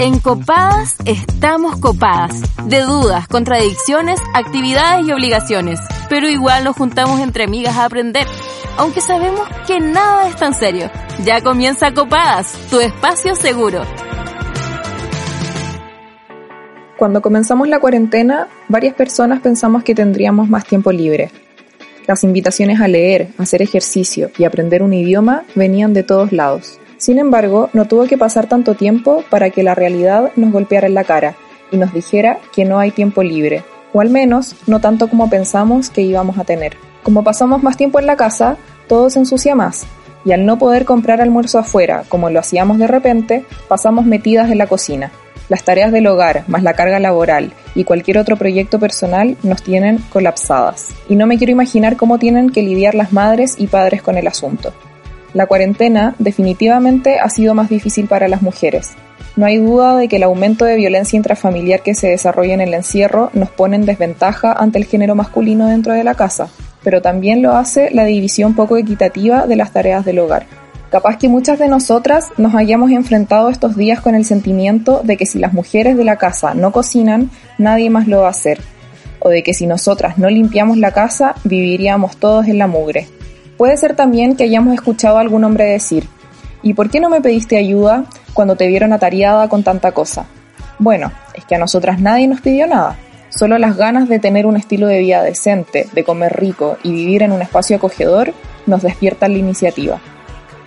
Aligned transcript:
En 0.00 0.20
Copadas 0.20 0.94
estamos 1.06 1.80
copadas. 1.80 2.40
De 2.68 2.82
dudas, 2.82 3.26
contradicciones, 3.26 4.20
actividades 4.32 5.04
y 5.04 5.10
obligaciones. 5.10 5.80
Pero 6.08 6.28
igual 6.28 6.62
nos 6.62 6.76
juntamos 6.76 7.18
entre 7.18 7.42
amigas 7.42 7.76
a 7.76 7.84
aprender. 7.84 8.24
Aunque 8.76 9.00
sabemos 9.00 9.48
que 9.66 9.80
nada 9.80 10.28
es 10.28 10.36
tan 10.36 10.54
serio. 10.54 10.88
Ya 11.24 11.40
comienza 11.40 11.92
Copadas, 11.94 12.52
tu 12.70 12.78
espacio 12.78 13.34
seguro. 13.34 13.82
Cuando 16.96 17.20
comenzamos 17.20 17.66
la 17.66 17.80
cuarentena, 17.80 18.46
varias 18.68 18.94
personas 18.94 19.40
pensamos 19.40 19.82
que 19.82 19.96
tendríamos 19.96 20.48
más 20.48 20.64
tiempo 20.64 20.92
libre. 20.92 21.32
Las 22.06 22.22
invitaciones 22.22 22.80
a 22.80 22.86
leer, 22.86 23.30
hacer 23.36 23.62
ejercicio 23.62 24.30
y 24.38 24.44
aprender 24.44 24.84
un 24.84 24.94
idioma 24.94 25.42
venían 25.56 25.92
de 25.92 26.04
todos 26.04 26.30
lados. 26.30 26.78
Sin 26.98 27.20
embargo, 27.20 27.70
no 27.72 27.86
tuvo 27.86 28.06
que 28.06 28.18
pasar 28.18 28.48
tanto 28.48 28.74
tiempo 28.74 29.22
para 29.30 29.50
que 29.50 29.62
la 29.62 29.76
realidad 29.76 30.32
nos 30.34 30.52
golpeara 30.52 30.88
en 30.88 30.94
la 30.94 31.04
cara 31.04 31.36
y 31.70 31.76
nos 31.76 31.94
dijera 31.94 32.38
que 32.52 32.64
no 32.64 32.80
hay 32.80 32.90
tiempo 32.90 33.22
libre, 33.22 33.62
o 33.92 34.00
al 34.00 34.10
menos 34.10 34.56
no 34.66 34.80
tanto 34.80 35.08
como 35.08 35.30
pensamos 35.30 35.90
que 35.90 36.02
íbamos 36.02 36.38
a 36.38 36.44
tener. 36.44 36.76
Como 37.04 37.22
pasamos 37.22 37.62
más 37.62 37.76
tiempo 37.76 38.00
en 38.00 38.06
la 38.06 38.16
casa, 38.16 38.56
todo 38.88 39.10
se 39.10 39.20
ensucia 39.20 39.54
más, 39.54 39.86
y 40.24 40.32
al 40.32 40.44
no 40.44 40.58
poder 40.58 40.84
comprar 40.84 41.20
almuerzo 41.20 41.60
afuera, 41.60 42.02
como 42.08 42.30
lo 42.30 42.40
hacíamos 42.40 42.78
de 42.78 42.88
repente, 42.88 43.44
pasamos 43.68 44.04
metidas 44.04 44.50
en 44.50 44.58
la 44.58 44.66
cocina. 44.66 45.12
Las 45.48 45.62
tareas 45.62 45.92
del 45.92 46.06
hogar, 46.08 46.44
más 46.48 46.62
la 46.62 46.74
carga 46.74 46.98
laboral 46.98 47.52
y 47.74 47.84
cualquier 47.84 48.18
otro 48.18 48.36
proyecto 48.36 48.78
personal 48.78 49.36
nos 49.42 49.62
tienen 49.62 49.98
colapsadas. 50.10 50.88
Y 51.08 51.16
no 51.16 51.26
me 51.26 51.38
quiero 51.38 51.52
imaginar 51.52 51.96
cómo 51.96 52.18
tienen 52.18 52.50
que 52.50 52.62
lidiar 52.62 52.94
las 52.94 53.12
madres 53.12 53.54
y 53.56 53.68
padres 53.68 54.02
con 54.02 54.18
el 54.18 54.26
asunto. 54.26 54.74
La 55.34 55.46
cuarentena 55.46 56.14
definitivamente 56.18 57.18
ha 57.18 57.28
sido 57.28 57.54
más 57.54 57.68
difícil 57.68 58.06
para 58.06 58.28
las 58.28 58.42
mujeres. 58.42 58.92
No 59.36 59.46
hay 59.46 59.58
duda 59.58 59.96
de 59.96 60.08
que 60.08 60.16
el 60.16 60.22
aumento 60.22 60.64
de 60.64 60.76
violencia 60.76 61.16
intrafamiliar 61.16 61.82
que 61.82 61.94
se 61.94 62.08
desarrolla 62.08 62.54
en 62.54 62.60
el 62.60 62.74
encierro 62.74 63.30
nos 63.34 63.50
pone 63.50 63.76
en 63.76 63.86
desventaja 63.86 64.52
ante 64.52 64.78
el 64.78 64.84
género 64.84 65.14
masculino 65.14 65.68
dentro 65.68 65.92
de 65.92 66.02
la 66.02 66.14
casa, 66.14 66.48
pero 66.82 67.02
también 67.02 67.42
lo 67.42 67.52
hace 67.52 67.90
la 67.90 68.04
división 68.04 68.54
poco 68.54 68.76
equitativa 68.76 69.46
de 69.46 69.56
las 69.56 69.72
tareas 69.72 70.04
del 70.04 70.18
hogar. 70.18 70.46
Capaz 70.90 71.18
que 71.18 71.28
muchas 71.28 71.58
de 71.58 71.68
nosotras 71.68 72.28
nos 72.38 72.54
hayamos 72.54 72.90
enfrentado 72.90 73.50
estos 73.50 73.76
días 73.76 74.00
con 74.00 74.14
el 74.14 74.24
sentimiento 74.24 75.02
de 75.04 75.18
que 75.18 75.26
si 75.26 75.38
las 75.38 75.52
mujeres 75.52 75.98
de 75.98 76.04
la 76.04 76.16
casa 76.16 76.54
no 76.54 76.72
cocinan, 76.72 77.30
nadie 77.58 77.90
más 77.90 78.08
lo 78.08 78.22
va 78.22 78.28
a 78.28 78.30
hacer, 78.30 78.58
o 79.20 79.28
de 79.28 79.42
que 79.42 79.52
si 79.52 79.66
nosotras 79.66 80.16
no 80.16 80.30
limpiamos 80.30 80.78
la 80.78 80.92
casa, 80.92 81.34
viviríamos 81.44 82.16
todos 82.16 82.48
en 82.48 82.56
la 82.56 82.66
mugre. 82.66 83.06
Puede 83.58 83.76
ser 83.76 83.96
también 83.96 84.36
que 84.36 84.44
hayamos 84.44 84.72
escuchado 84.72 85.18
a 85.18 85.20
algún 85.20 85.42
hombre 85.42 85.64
decir, 85.64 86.08
¿y 86.62 86.74
por 86.74 86.90
qué 86.90 87.00
no 87.00 87.10
me 87.10 87.20
pediste 87.20 87.58
ayuda 87.58 88.04
cuando 88.32 88.54
te 88.54 88.68
vieron 88.68 88.92
atareada 88.92 89.48
con 89.48 89.64
tanta 89.64 89.90
cosa? 89.90 90.26
Bueno, 90.78 91.10
es 91.34 91.44
que 91.44 91.56
a 91.56 91.58
nosotras 91.58 92.00
nadie 92.00 92.28
nos 92.28 92.40
pidió 92.40 92.68
nada. 92.68 92.96
Solo 93.30 93.58
las 93.58 93.76
ganas 93.76 94.08
de 94.08 94.20
tener 94.20 94.46
un 94.46 94.56
estilo 94.56 94.86
de 94.86 95.00
vida 95.00 95.24
decente, 95.24 95.88
de 95.92 96.04
comer 96.04 96.38
rico 96.40 96.78
y 96.84 96.92
vivir 96.92 97.24
en 97.24 97.32
un 97.32 97.42
espacio 97.42 97.76
acogedor 97.76 98.32
nos 98.66 98.82
despiertan 98.82 99.32
la 99.32 99.38
iniciativa. 99.38 100.00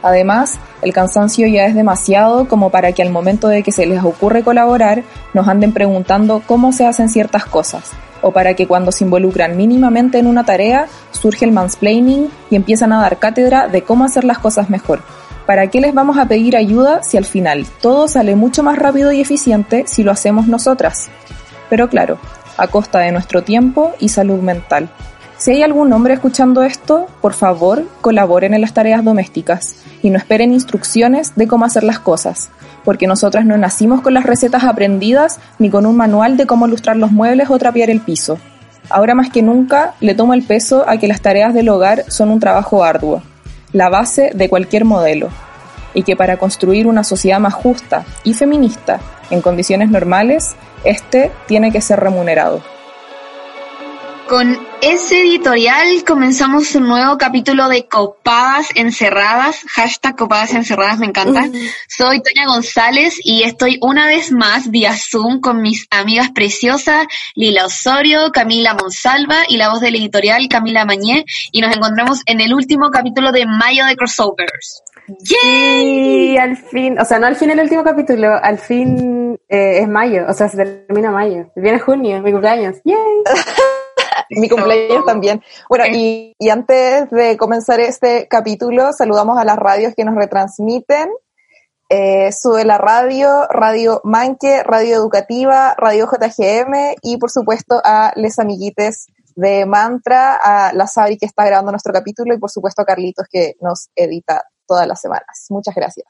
Además, 0.03 0.59
el 0.81 0.93
cansancio 0.93 1.47
ya 1.47 1.65
es 1.65 1.75
demasiado 1.75 2.47
como 2.47 2.69
para 2.69 2.91
que 2.91 3.01
al 3.01 3.11
momento 3.11 3.47
de 3.47 3.63
que 3.63 3.71
se 3.71 3.85
les 3.85 4.03
ocurre 4.03 4.43
colaborar 4.43 5.03
nos 5.33 5.47
anden 5.47 5.73
preguntando 5.73 6.41
cómo 6.45 6.71
se 6.73 6.85
hacen 6.85 7.09
ciertas 7.09 7.45
cosas, 7.45 7.91
o 8.21 8.31
para 8.31 8.55
que 8.55 8.67
cuando 8.67 8.91
se 8.91 9.03
involucran 9.03 9.57
mínimamente 9.57 10.17
en 10.17 10.27
una 10.27 10.43
tarea 10.43 10.87
surge 11.11 11.45
el 11.45 11.51
mansplaining 11.51 12.29
y 12.49 12.55
empiezan 12.55 12.93
a 12.93 13.01
dar 13.01 13.19
cátedra 13.19 13.67
de 13.67 13.83
cómo 13.83 14.05
hacer 14.05 14.23
las 14.23 14.39
cosas 14.39 14.69
mejor. 14.69 15.01
¿Para 15.45 15.67
qué 15.67 15.81
les 15.81 15.93
vamos 15.93 16.17
a 16.17 16.25
pedir 16.25 16.55
ayuda 16.55 17.03
si 17.03 17.17
al 17.17 17.25
final 17.25 17.65
todo 17.81 18.07
sale 18.07 18.35
mucho 18.35 18.63
más 18.63 18.77
rápido 18.77 19.11
y 19.11 19.21
eficiente 19.21 19.85
si 19.87 20.03
lo 20.03 20.11
hacemos 20.11 20.47
nosotras? 20.47 21.09
Pero 21.69 21.89
claro, 21.89 22.17
a 22.57 22.67
costa 22.67 22.99
de 22.99 23.11
nuestro 23.11 23.43
tiempo 23.43 23.91
y 23.99 24.09
salud 24.09 24.39
mental. 24.39 24.89
Si 25.41 25.49
hay 25.49 25.63
algún 25.63 25.91
hombre 25.91 26.13
escuchando 26.13 26.61
esto, 26.61 27.07
por 27.19 27.33
favor, 27.33 27.83
colaboren 28.01 28.53
en 28.53 28.61
las 28.61 28.75
tareas 28.75 29.03
domésticas 29.03 29.75
y 30.03 30.11
no 30.11 30.19
esperen 30.19 30.53
instrucciones 30.53 31.33
de 31.35 31.47
cómo 31.47 31.65
hacer 31.65 31.83
las 31.83 31.97
cosas, 31.97 32.51
porque 32.85 33.07
nosotras 33.07 33.43
no 33.43 33.57
nacimos 33.57 34.01
con 34.01 34.13
las 34.13 34.23
recetas 34.23 34.65
aprendidas 34.65 35.39
ni 35.57 35.71
con 35.71 35.87
un 35.87 35.97
manual 35.97 36.37
de 36.37 36.45
cómo 36.45 36.67
lustrar 36.67 36.97
los 36.97 37.11
muebles 37.11 37.49
o 37.49 37.57
trapear 37.57 37.89
el 37.89 38.01
piso. 38.01 38.37
Ahora 38.91 39.15
más 39.15 39.31
que 39.31 39.41
nunca 39.41 39.95
le 39.99 40.13
tomo 40.13 40.35
el 40.35 40.43
peso 40.43 40.87
a 40.87 40.97
que 40.97 41.07
las 41.07 41.21
tareas 41.21 41.55
del 41.55 41.69
hogar 41.69 42.03
son 42.07 42.29
un 42.29 42.39
trabajo 42.39 42.83
arduo, 42.83 43.23
la 43.73 43.89
base 43.89 44.29
de 44.35 44.47
cualquier 44.47 44.85
modelo, 44.85 45.29
y 45.95 46.03
que 46.03 46.15
para 46.15 46.37
construir 46.37 46.85
una 46.85 47.03
sociedad 47.03 47.39
más 47.39 47.55
justa 47.55 48.05
y 48.23 48.35
feminista 48.35 48.99
en 49.31 49.41
condiciones 49.41 49.89
normales, 49.89 50.55
este 50.83 51.31
tiene 51.47 51.71
que 51.71 51.81
ser 51.81 51.99
remunerado. 51.99 52.61
Con 54.31 54.57
ese 54.81 55.23
editorial 55.23 56.05
comenzamos 56.07 56.73
un 56.75 56.87
nuevo 56.87 57.17
capítulo 57.17 57.67
de 57.67 57.89
Copadas 57.89 58.69
Encerradas, 58.75 59.59
hashtag 59.67 60.15
Copadas 60.15 60.53
Encerradas, 60.53 60.99
me 60.99 61.07
encanta. 61.07 61.49
Soy 61.89 62.21
Toña 62.21 62.47
González 62.47 63.19
y 63.25 63.43
estoy 63.43 63.77
una 63.81 64.07
vez 64.07 64.31
más 64.31 64.71
vía 64.71 64.93
Zoom 64.95 65.41
con 65.41 65.61
mis 65.61 65.85
amigas 65.91 66.31
preciosas 66.31 67.07
Lila 67.35 67.65
Osorio, 67.65 68.31
Camila 68.31 68.73
Monsalva 68.73 69.39
y 69.49 69.57
la 69.57 69.67
voz 69.67 69.81
del 69.81 69.97
editorial 69.97 70.47
Camila 70.47 70.85
Mañé 70.85 71.25
y 71.51 71.59
nos 71.59 71.75
encontramos 71.75 72.21
en 72.25 72.39
el 72.39 72.53
último 72.53 72.89
capítulo 72.89 73.33
de 73.33 73.45
Mayo 73.45 73.83
de 73.85 73.97
Crossovers. 73.97 74.81
¡Yay! 75.19 76.37
al 76.37 76.55
fin, 76.55 76.97
o 76.97 77.03
sea, 77.03 77.19
no 77.19 77.27
al 77.27 77.35
fin 77.35 77.49
el 77.49 77.59
último 77.59 77.83
capítulo, 77.83 78.33
al 78.41 78.59
fin 78.59 79.37
eh, 79.49 79.79
es 79.79 79.89
mayo, 79.89 80.23
o 80.25 80.33
sea, 80.33 80.47
se 80.47 80.55
termina 80.55 81.11
mayo. 81.11 81.51
Viene 81.57 81.79
junio, 81.79 82.21
mi 82.21 82.31
cumpleaños. 82.31 82.77
¡Yay! 82.85 82.95
mi 84.39 84.49
cumpleaños 84.49 85.05
también. 85.05 85.41
Bueno, 85.69 85.85
y, 85.87 86.35
y, 86.39 86.49
antes 86.49 87.09
de 87.11 87.37
comenzar 87.37 87.79
este 87.79 88.27
capítulo, 88.27 88.93
saludamos 88.93 89.37
a 89.37 89.43
las 89.43 89.57
radios 89.57 89.93
que 89.95 90.05
nos 90.05 90.15
retransmiten. 90.15 91.09
Eh, 91.89 92.31
sube 92.31 92.63
la 92.63 92.77
radio, 92.77 93.47
Radio 93.49 93.99
Manque, 94.05 94.63
Radio 94.63 94.95
Educativa, 94.95 95.75
Radio 95.77 96.07
JGM 96.07 96.95
y 97.01 97.17
por 97.17 97.29
supuesto 97.29 97.81
a 97.83 98.13
les 98.15 98.39
amiguites 98.39 99.07
de 99.35 99.65
Mantra, 99.65 100.35
a 100.35 100.71
la 100.71 100.87
Sabri 100.87 101.17
que 101.17 101.25
está 101.25 101.45
grabando 101.45 101.71
nuestro 101.71 101.91
capítulo 101.91 102.33
y 102.33 102.39
por 102.39 102.49
supuesto 102.49 102.81
a 102.81 102.85
Carlitos 102.85 103.27
que 103.29 103.55
nos 103.59 103.89
edita 103.93 104.45
todas 104.65 104.87
las 104.87 105.01
semanas. 105.01 105.47
Muchas 105.49 105.75
gracias. 105.75 106.07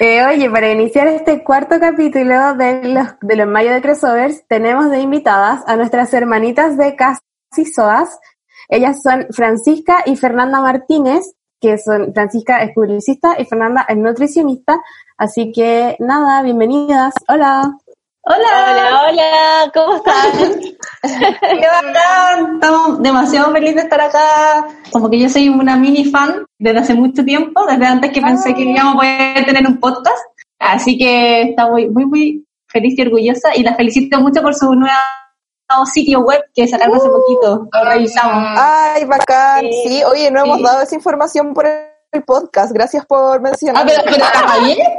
Eh, 0.00 0.24
oye, 0.24 0.48
para 0.48 0.70
iniciar 0.70 1.08
este 1.08 1.42
cuarto 1.42 1.80
capítulo 1.80 2.54
de 2.54 2.94
los, 2.94 3.08
de 3.20 3.34
los 3.34 3.48
Mayo 3.48 3.72
de 3.72 3.82
Crossovers, 3.82 4.46
tenemos 4.46 4.90
de 4.90 5.00
invitadas 5.00 5.64
a 5.66 5.74
nuestras 5.74 6.14
hermanitas 6.14 6.76
de 6.76 6.94
Casi 6.94 7.64
Soas. 7.74 8.20
Ellas 8.68 9.02
son 9.02 9.26
Francisca 9.32 10.04
y 10.06 10.14
Fernanda 10.14 10.60
Martínez, 10.60 11.34
que 11.60 11.78
son, 11.78 12.14
Francisca 12.14 12.62
es 12.62 12.72
publicista 12.74 13.34
y 13.40 13.44
Fernanda 13.44 13.86
es 13.88 13.96
nutricionista. 13.96 14.80
Así 15.16 15.50
que 15.50 15.96
nada, 15.98 16.42
bienvenidas. 16.42 17.14
Hola. 17.26 17.76
Hola. 18.22 18.36
Hola, 18.70 19.02
hola, 19.08 19.72
¿cómo 19.72 19.96
están? 19.96 20.60
Qué 21.60 21.66
bacán, 21.66 22.54
estamos 22.54 23.02
demasiado 23.02 23.52
felices 23.52 23.76
de 23.76 23.82
estar 23.82 24.00
acá. 24.00 24.66
Como 24.92 25.08
que 25.08 25.18
yo 25.18 25.28
soy 25.28 25.48
una 25.48 25.76
mini 25.76 26.04
fan 26.04 26.44
desde 26.58 26.78
hace 26.78 26.94
mucho 26.94 27.24
tiempo, 27.24 27.64
desde 27.66 27.86
antes 27.86 28.12
que 28.12 28.20
pensé 28.20 28.54
que 28.54 28.64
íbamos 28.64 28.94
a 28.94 28.98
poder 28.98 29.46
tener 29.46 29.66
un 29.66 29.78
podcast. 29.78 30.18
Así 30.58 30.98
que 30.98 31.42
está 31.42 31.70
muy, 31.70 31.88
muy, 31.88 32.06
muy 32.06 32.46
feliz 32.66 32.98
y 32.98 33.02
orgullosa 33.02 33.56
y 33.56 33.62
la 33.62 33.76
felicito 33.76 34.20
mucho 34.20 34.42
por 34.42 34.54
su 34.54 34.74
nueva 34.74 35.00
sitio 35.92 36.20
web 36.20 36.42
que 36.54 36.66
sacaron 36.66 36.96
hace 36.96 37.08
poquito. 37.08 37.68
Lo 37.72 37.84
revisamos. 37.84 38.58
Ay, 38.58 39.04
bacán. 39.04 39.64
Sí, 39.84 40.02
oye, 40.04 40.30
no 40.30 40.44
hemos 40.44 40.62
dado 40.62 40.82
esa 40.82 40.94
información 40.94 41.54
por 41.54 41.66
el 41.66 41.97
el 42.12 42.22
podcast. 42.22 42.72
Gracias 42.72 43.04
por 43.06 43.40
mencionar. 43.40 43.82
Ah, 43.82 43.86
pero, 43.86 44.02
pero 44.04 44.18
¿la? 44.18 44.28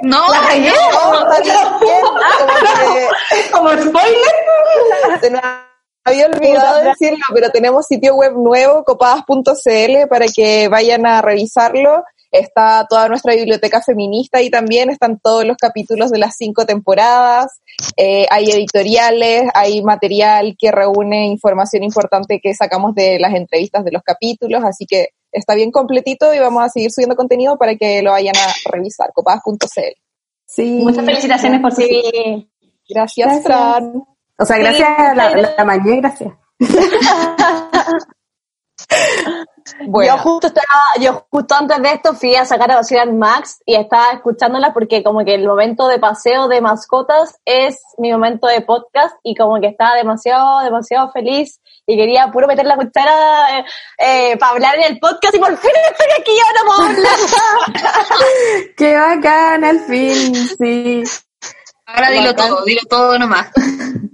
No, 0.04 0.28
¿La 0.32 0.42
bien, 0.56 0.74
Como 3.52 3.70
spoiler. 3.70 4.36
Se 5.22 5.32
nos 5.32 5.42
había 6.06 6.28
olvidado 6.28 6.84
decirlo, 6.84 7.26
pero 7.34 7.50
tenemos 7.50 7.88
sitio 7.88 8.16
web 8.16 8.34
nuevo, 8.34 8.84
copadas.cl, 8.84 10.08
para 10.10 10.28
que 10.28 10.68
vayan 10.68 11.06
a 11.06 11.22
revisarlo. 11.22 12.04
Está 12.32 12.86
toda 12.88 13.08
nuestra 13.08 13.34
biblioteca 13.34 13.82
feminista 13.82 14.40
y 14.40 14.52
también 14.52 14.92
están 14.92 15.20
todos 15.20 15.46
los 15.46 15.58
capítulos 15.58 16.12
de 16.12 16.20
las 16.20 16.36
cinco 16.38 16.68
temporadas. 16.68 17.60
Eh, 17.98 18.28
hay 18.30 18.52
editoriales, 18.52 19.50
hay 19.56 19.82
material 19.82 20.56
que 20.60 20.72
reúne 20.72 21.26
información 21.26 21.84
importante 21.84 22.40
que 22.40 22.54
sacamos 22.54 22.94
de 22.94 23.18
las 23.18 23.34
entrevistas 23.34 23.84
de 23.84 23.92
los 23.92 24.04
capítulos, 24.04 24.64
así 24.64 24.86
que 24.86 25.10
está 25.32 25.56
bien 25.56 25.72
completito 25.72 26.34
y 26.34 26.40
vamos 26.40 26.64
a 26.64 26.70
seguir 26.70 26.92
subiendo 26.92 27.16
contenido 27.16 27.58
para 27.58 27.76
que 27.76 28.02
lo 28.02 28.12
vayan 28.12 28.36
a 28.36 28.72
revisar, 28.72 29.12
copadas.cl. 29.14 30.02
Sí. 30.46 30.82
Muchas 30.84 31.06
felicitaciones 31.06 31.62
por 31.62 31.72
sí. 31.74 32.02
Gracias, 32.88 33.28
gracias, 33.28 33.44
Fran. 33.44 34.04
O 34.38 34.46
sea, 34.46 34.58
gracias 34.58 34.90
a 34.98 35.14
la, 35.14 35.54
la, 35.58 35.66
mañana, 35.66 35.98
gracias. 35.98 36.34
Yo 39.80 40.18
justo 40.18 40.48
estaba, 40.48 40.66
yo 41.00 41.26
justo 41.30 41.56
antes 41.56 41.82
de 41.82 41.92
esto 41.92 42.14
fui 42.14 42.36
a 42.36 42.46
sacar 42.46 42.72
a 42.72 42.80
Ocean 42.80 43.18
Max 43.18 43.62
y 43.66 43.76
estaba 43.76 44.12
escuchándola 44.12 44.74
porque 44.74 45.04
como 45.04 45.24
que 45.24 45.36
el 45.36 45.48
momento 45.48 45.88
de 45.88 46.00
paseo 46.00 46.48
de 46.48 46.62
mascotas 46.62 47.40
es 47.46 47.82
mi 47.98 48.12
momento 48.12 48.48
de 48.48 48.62
podcast 48.62 49.16
y 49.24 49.36
como 49.36 49.60
que 49.60 49.68
estaba 49.68 49.96
demasiado, 49.96 50.60
demasiado 50.62 51.12
feliz 51.12 51.60
y 51.86 51.98
quería 51.98 52.32
puro 52.32 52.48
meter 52.48 52.66
la 52.66 52.76
cuchara 52.76 53.60
eh, 53.60 53.66
eh, 53.98 54.38
para 54.38 54.52
hablar 54.54 54.76
en 54.78 54.94
el 54.94 55.00
podcast 55.00 55.36
y 55.36 55.40
por 55.40 55.58
fin 55.58 55.72
estoy 55.92 56.08
aquí 56.20 56.32
y 56.32 56.40
ahora 56.40 56.62
puedo 56.66 56.90
hablar. 56.90 57.20
Qué 58.78 58.96
bacán, 58.96 59.64
al 59.64 59.80
fin, 59.80 60.36
sí. 60.36 61.04
Ahora 61.96 62.10
dilo 62.12 62.34
todo, 62.36 62.64
dilo 62.66 62.82
todo 62.90 63.20
nomás. 63.20 63.48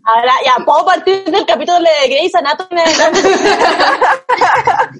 Ahora 0.08 0.34
ya 0.46 0.64
puedo 0.64 0.86
partir 0.86 1.24
del 1.26 1.46
capítulo 1.46 1.80
de 1.80 2.08
Grey's 2.10 2.36
Anatomy. 2.36 2.82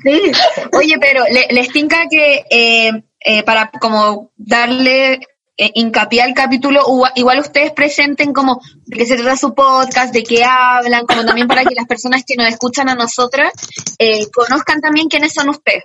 Sí. 0.04 0.32
Oye, 0.74 0.96
pero 1.00 1.24
le- 1.32 1.48
les 1.52 1.70
tinca 1.70 2.08
que 2.10 2.46
eh, 2.50 2.92
eh, 3.20 3.44
para 3.44 3.70
como 3.72 4.32
darle 4.36 5.14
eh, 5.58 5.72
hincapié 5.74 6.22
al 6.22 6.34
capítulo, 6.34 6.84
ua- 6.86 7.12
igual 7.16 7.40
ustedes 7.40 7.72
presenten 7.72 8.34
como 8.34 8.60
de 8.86 8.98
qué 8.98 9.06
se 9.06 9.16
trata 9.16 9.38
su 9.38 9.54
podcast, 9.56 10.14
de 10.14 10.24
qué 10.24 10.44
hablan, 10.44 11.06
como 11.06 11.26
también 11.26 11.48
para 11.48 11.64
que 11.64 11.76
las 11.76 11.86
personas 11.88 12.24
que 12.26 12.36
nos 12.36 12.48
escuchan 12.48 12.90
a 12.90 12.96
nosotras 12.96 13.54
eh, 14.00 14.30
conozcan 14.32 14.82
también 14.82 15.08
quiénes 15.08 15.34
son 15.34 15.50
ustedes. 15.50 15.84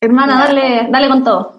Hermana, 0.00 0.44
dale, 0.46 0.86
dale 0.90 1.08
con 1.08 1.24
todo. 1.24 1.57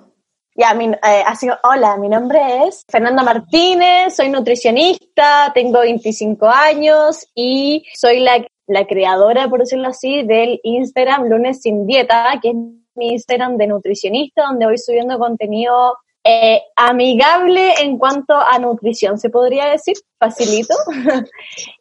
Ya, 0.59 0.73
mi, 0.73 0.87
eh, 0.87 1.23
así, 1.25 1.47
hola, 1.63 1.95
mi 1.95 2.09
nombre 2.09 2.65
es 2.67 2.83
Fernanda 2.89 3.23
Martínez, 3.23 4.13
soy 4.13 4.27
nutricionista, 4.27 5.51
tengo 5.53 5.79
25 5.79 6.47
años 6.47 7.25
y 7.33 7.85
soy 7.95 8.19
la, 8.19 8.45
la 8.67 8.85
creadora, 8.85 9.47
por 9.47 9.61
decirlo 9.61 9.87
así, 9.87 10.23
del 10.23 10.59
Instagram 10.63 11.29
Lunes 11.29 11.61
Sin 11.61 11.87
Dieta, 11.87 12.37
que 12.41 12.49
es 12.49 12.55
mi 12.95 13.07
Instagram 13.13 13.55
de 13.55 13.67
nutricionista, 13.67 14.47
donde 14.47 14.65
voy 14.65 14.77
subiendo 14.77 15.17
contenido 15.17 15.97
eh, 16.25 16.61
amigable 16.75 17.75
en 17.81 17.97
cuanto 17.97 18.33
a 18.35 18.59
nutrición, 18.59 19.17
se 19.17 19.29
podría 19.29 19.67
decir, 19.67 19.95
facilito. 20.19 20.75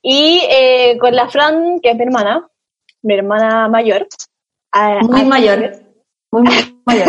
y 0.02 0.40
eh, 0.48 0.96
con 1.00 1.16
la 1.16 1.28
Fran, 1.28 1.80
que 1.80 1.90
es 1.90 1.96
mi 1.96 2.04
hermana, 2.04 2.48
mi 3.02 3.14
hermana 3.14 3.66
mayor. 3.66 4.06
a- 4.70 5.00
Muy 5.00 5.22
a- 5.22 5.24
mayor. 5.24 5.72
Muy, 6.30 6.42
muy 6.42 6.52
mayor. 6.84 7.08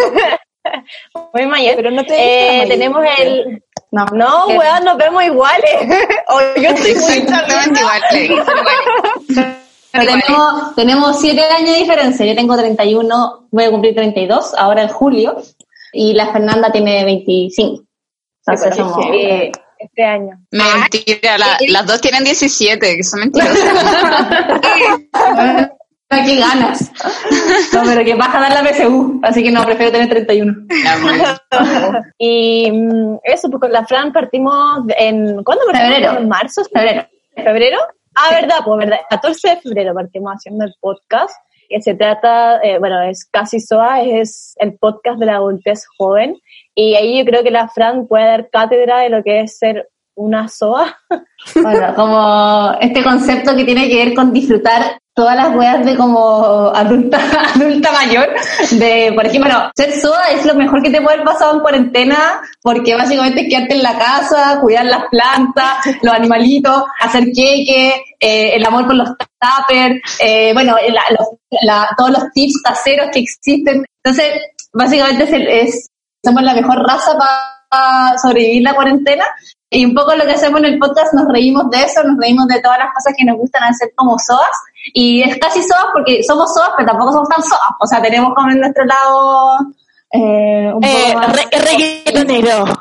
Muy 1.34 1.46
mayor. 1.46 1.76
Pero 1.76 1.92
no 1.92 2.04
te 2.06 2.64
Eh, 2.64 2.68
tenemos 2.68 3.04
el... 3.18 3.64
No, 3.92 4.06
No, 4.14 4.50
Eh, 4.50 4.58
weón, 4.58 4.84
nos 4.84 4.98
vemos 4.98 5.24
iguales. 5.24 5.76
o 6.28 6.40
yo 6.62 6.70
estoy 6.70 6.96
muy 6.96 7.14
Exactamente 7.18 7.80
igual. 7.80 8.02
igual. 8.22 9.58
pero 9.92 10.06
tenemos, 10.06 10.76
tenemos 10.76 11.20
siete 11.20 11.42
años 11.44 11.72
de 11.72 11.78
diferencia. 11.80 12.26
Yo 12.26 12.36
tengo 12.36 12.56
31, 12.56 13.48
voy 13.52 13.64
a 13.64 13.72
cumplir 13.72 13.96
32 13.96 14.54
ahora 14.56 14.84
en 14.84 14.90
julio. 14.90 15.38
Y 15.92 16.14
la 16.14 16.32
Fernanda 16.32 16.72
tiene 16.72 17.04
25. 17.04 17.84
Entonces 18.46 18.76
Sí, 18.76 18.80
somos... 18.82 19.06
eh, 19.12 19.52
este 19.80 20.04
año. 20.04 20.38
Mentira, 20.52 21.38
la- 21.38 21.58
las 21.70 21.86
dos 21.88 22.02
tienen 22.02 22.24
17, 22.26 22.98
que 22.98 23.04
son 23.04 23.22
mentirosas. 23.22 23.60
¡Qué 26.10 26.36
ganas! 26.38 26.92
No, 27.74 27.84
pero 27.86 28.04
que 28.04 28.16
vas 28.16 28.34
a 28.34 28.40
dar 28.40 28.52
la 28.52 28.68
PSU, 28.68 29.20
así 29.24 29.44
que 29.44 29.52
no, 29.52 29.64
prefiero 29.64 29.92
tener 29.92 30.10
31. 30.10 30.54
Ya, 30.84 30.98
bueno. 31.02 32.04
Y 32.18 32.72
mm, 32.72 33.20
eso, 33.24 33.50
pues 33.50 33.62
con 33.62 33.72
la 33.72 33.86
Fran 33.86 34.12
partimos 34.12 34.82
en... 34.98 35.44
¿Cuándo 35.44 35.66
partimos? 35.66 35.96
Febrero. 35.96 36.18
¿En 36.18 36.28
marzo? 36.28 36.64
Febrero. 36.66 37.08
¿Febrero? 37.36 37.78
Ah, 38.16 38.34
verdad, 38.34 38.58
pues 38.66 38.80
verdad. 38.80 39.00
14 39.10 39.50
de 39.50 39.58
febrero 39.58 39.94
partimos 39.94 40.34
haciendo 40.34 40.66
el 40.66 40.74
podcast. 40.80 41.36
Que 41.70 41.82
se 41.82 41.94
trata, 41.94 42.60
eh, 42.64 42.80
bueno, 42.80 43.02
es 43.04 43.26
Casi 43.26 43.60
SOA, 43.60 44.02
es 44.02 44.56
el 44.58 44.78
podcast 44.78 45.20
de 45.20 45.28
la 45.28 45.36
adultez 45.36 45.86
joven. 45.98 46.36
Y 46.74 46.96
ahí 46.96 47.20
yo 47.20 47.26
creo 47.26 47.44
que 47.44 47.52
la 47.52 47.70
Fran 47.70 48.08
puede 48.08 48.26
dar 48.26 48.50
cátedra 48.50 49.00
de 49.00 49.10
lo 49.10 49.24
que 49.24 49.42
es 49.42 49.58
ser 49.58 49.88
una 50.16 50.48
SOA. 50.48 50.98
Bueno, 51.56 51.94
como 51.96 52.74
este 52.82 53.04
concepto 53.04 53.56
que 53.56 53.64
tiene 53.64 53.88
que 53.88 54.04
ver 54.04 54.14
con 54.14 54.34
disfrutar 54.34 55.00
todas 55.20 55.36
las 55.36 55.54
weas 55.54 55.84
de 55.86 55.98
como 55.98 56.72
adulta, 56.74 57.20
adulta 57.56 57.92
mayor, 57.92 58.30
de, 58.72 59.12
por 59.14 59.26
ejemplo, 59.26 59.54
ser 59.76 60.00
soda 60.00 60.30
es 60.32 60.46
lo 60.46 60.56
mejor 60.56 60.82
que 60.82 60.90
te 60.90 61.02
puede 61.02 61.16
haber 61.16 61.26
pasado 61.26 61.56
en 61.56 61.60
cuarentena, 61.60 62.40
porque 62.62 62.96
básicamente 62.96 63.42
es 63.42 63.50
quedarte 63.50 63.76
en 63.76 63.84
la 63.84 63.98
casa, 63.98 64.60
cuidar 64.62 64.86
las 64.86 65.04
plantas, 65.12 65.86
los 66.02 66.14
animalitos, 66.14 66.84
hacer 67.02 67.26
queque, 67.36 68.02
eh, 68.18 68.52
el 68.56 68.66
amor 68.66 68.86
por 68.86 68.96
los 68.96 69.10
tuppers, 69.10 70.00
eh, 70.22 70.54
bueno, 70.54 70.76
la- 70.88 71.04
los- 71.18 71.30
la- 71.64 71.90
todos 71.98 72.12
los 72.12 72.32
tips 72.34 72.62
caseros 72.64 73.08
que 73.12 73.20
existen. 73.20 73.84
Entonces, 74.02 74.34
básicamente 74.72 75.24
es, 75.26 75.34
es- 75.74 75.88
somos 76.24 76.44
la 76.44 76.54
mejor 76.54 76.78
raza 76.88 77.18
para 77.18 78.18
sobrevivir 78.20 78.64
la 78.64 78.74
cuarentena 78.74 79.26
y 79.70 79.84
un 79.86 79.94
poco 79.94 80.16
lo 80.16 80.26
que 80.26 80.32
hacemos 80.32 80.60
en 80.62 80.66
el 80.66 80.80
podcast, 80.80 81.14
nos 81.14 81.28
reímos 81.28 81.70
de 81.70 81.84
eso, 81.84 82.04
nos 82.04 82.18
reímos 82.18 82.48
de 82.48 82.62
todas 82.62 82.80
las 82.80 82.94
cosas 82.94 83.14
que 83.18 83.26
nos 83.26 83.38
gustan 83.38 83.64
hacer 83.64 83.90
como 83.96 84.18
soas. 84.18 84.50
Y 84.94 85.22
es 85.24 85.38
casi 85.38 85.62
soas 85.64 85.86
porque 85.94 86.22
somos 86.24 86.54
soas, 86.54 86.72
pero 86.78 86.90
tampoco 86.90 87.12
somos 87.12 87.30
tan 87.30 87.44
soas. 87.44 87.62
O 87.80 87.86
sea, 87.88 88.02
tenemos 88.02 88.34
como 88.36 88.50
en 88.52 88.60
nuestro 88.60 88.86
lado 88.86 89.58
eh, 90.12 90.72
un 90.74 90.84
Eh, 90.84 91.14
poco 91.14 91.28
re- 91.28 91.50
reggaetonero. 91.60 92.66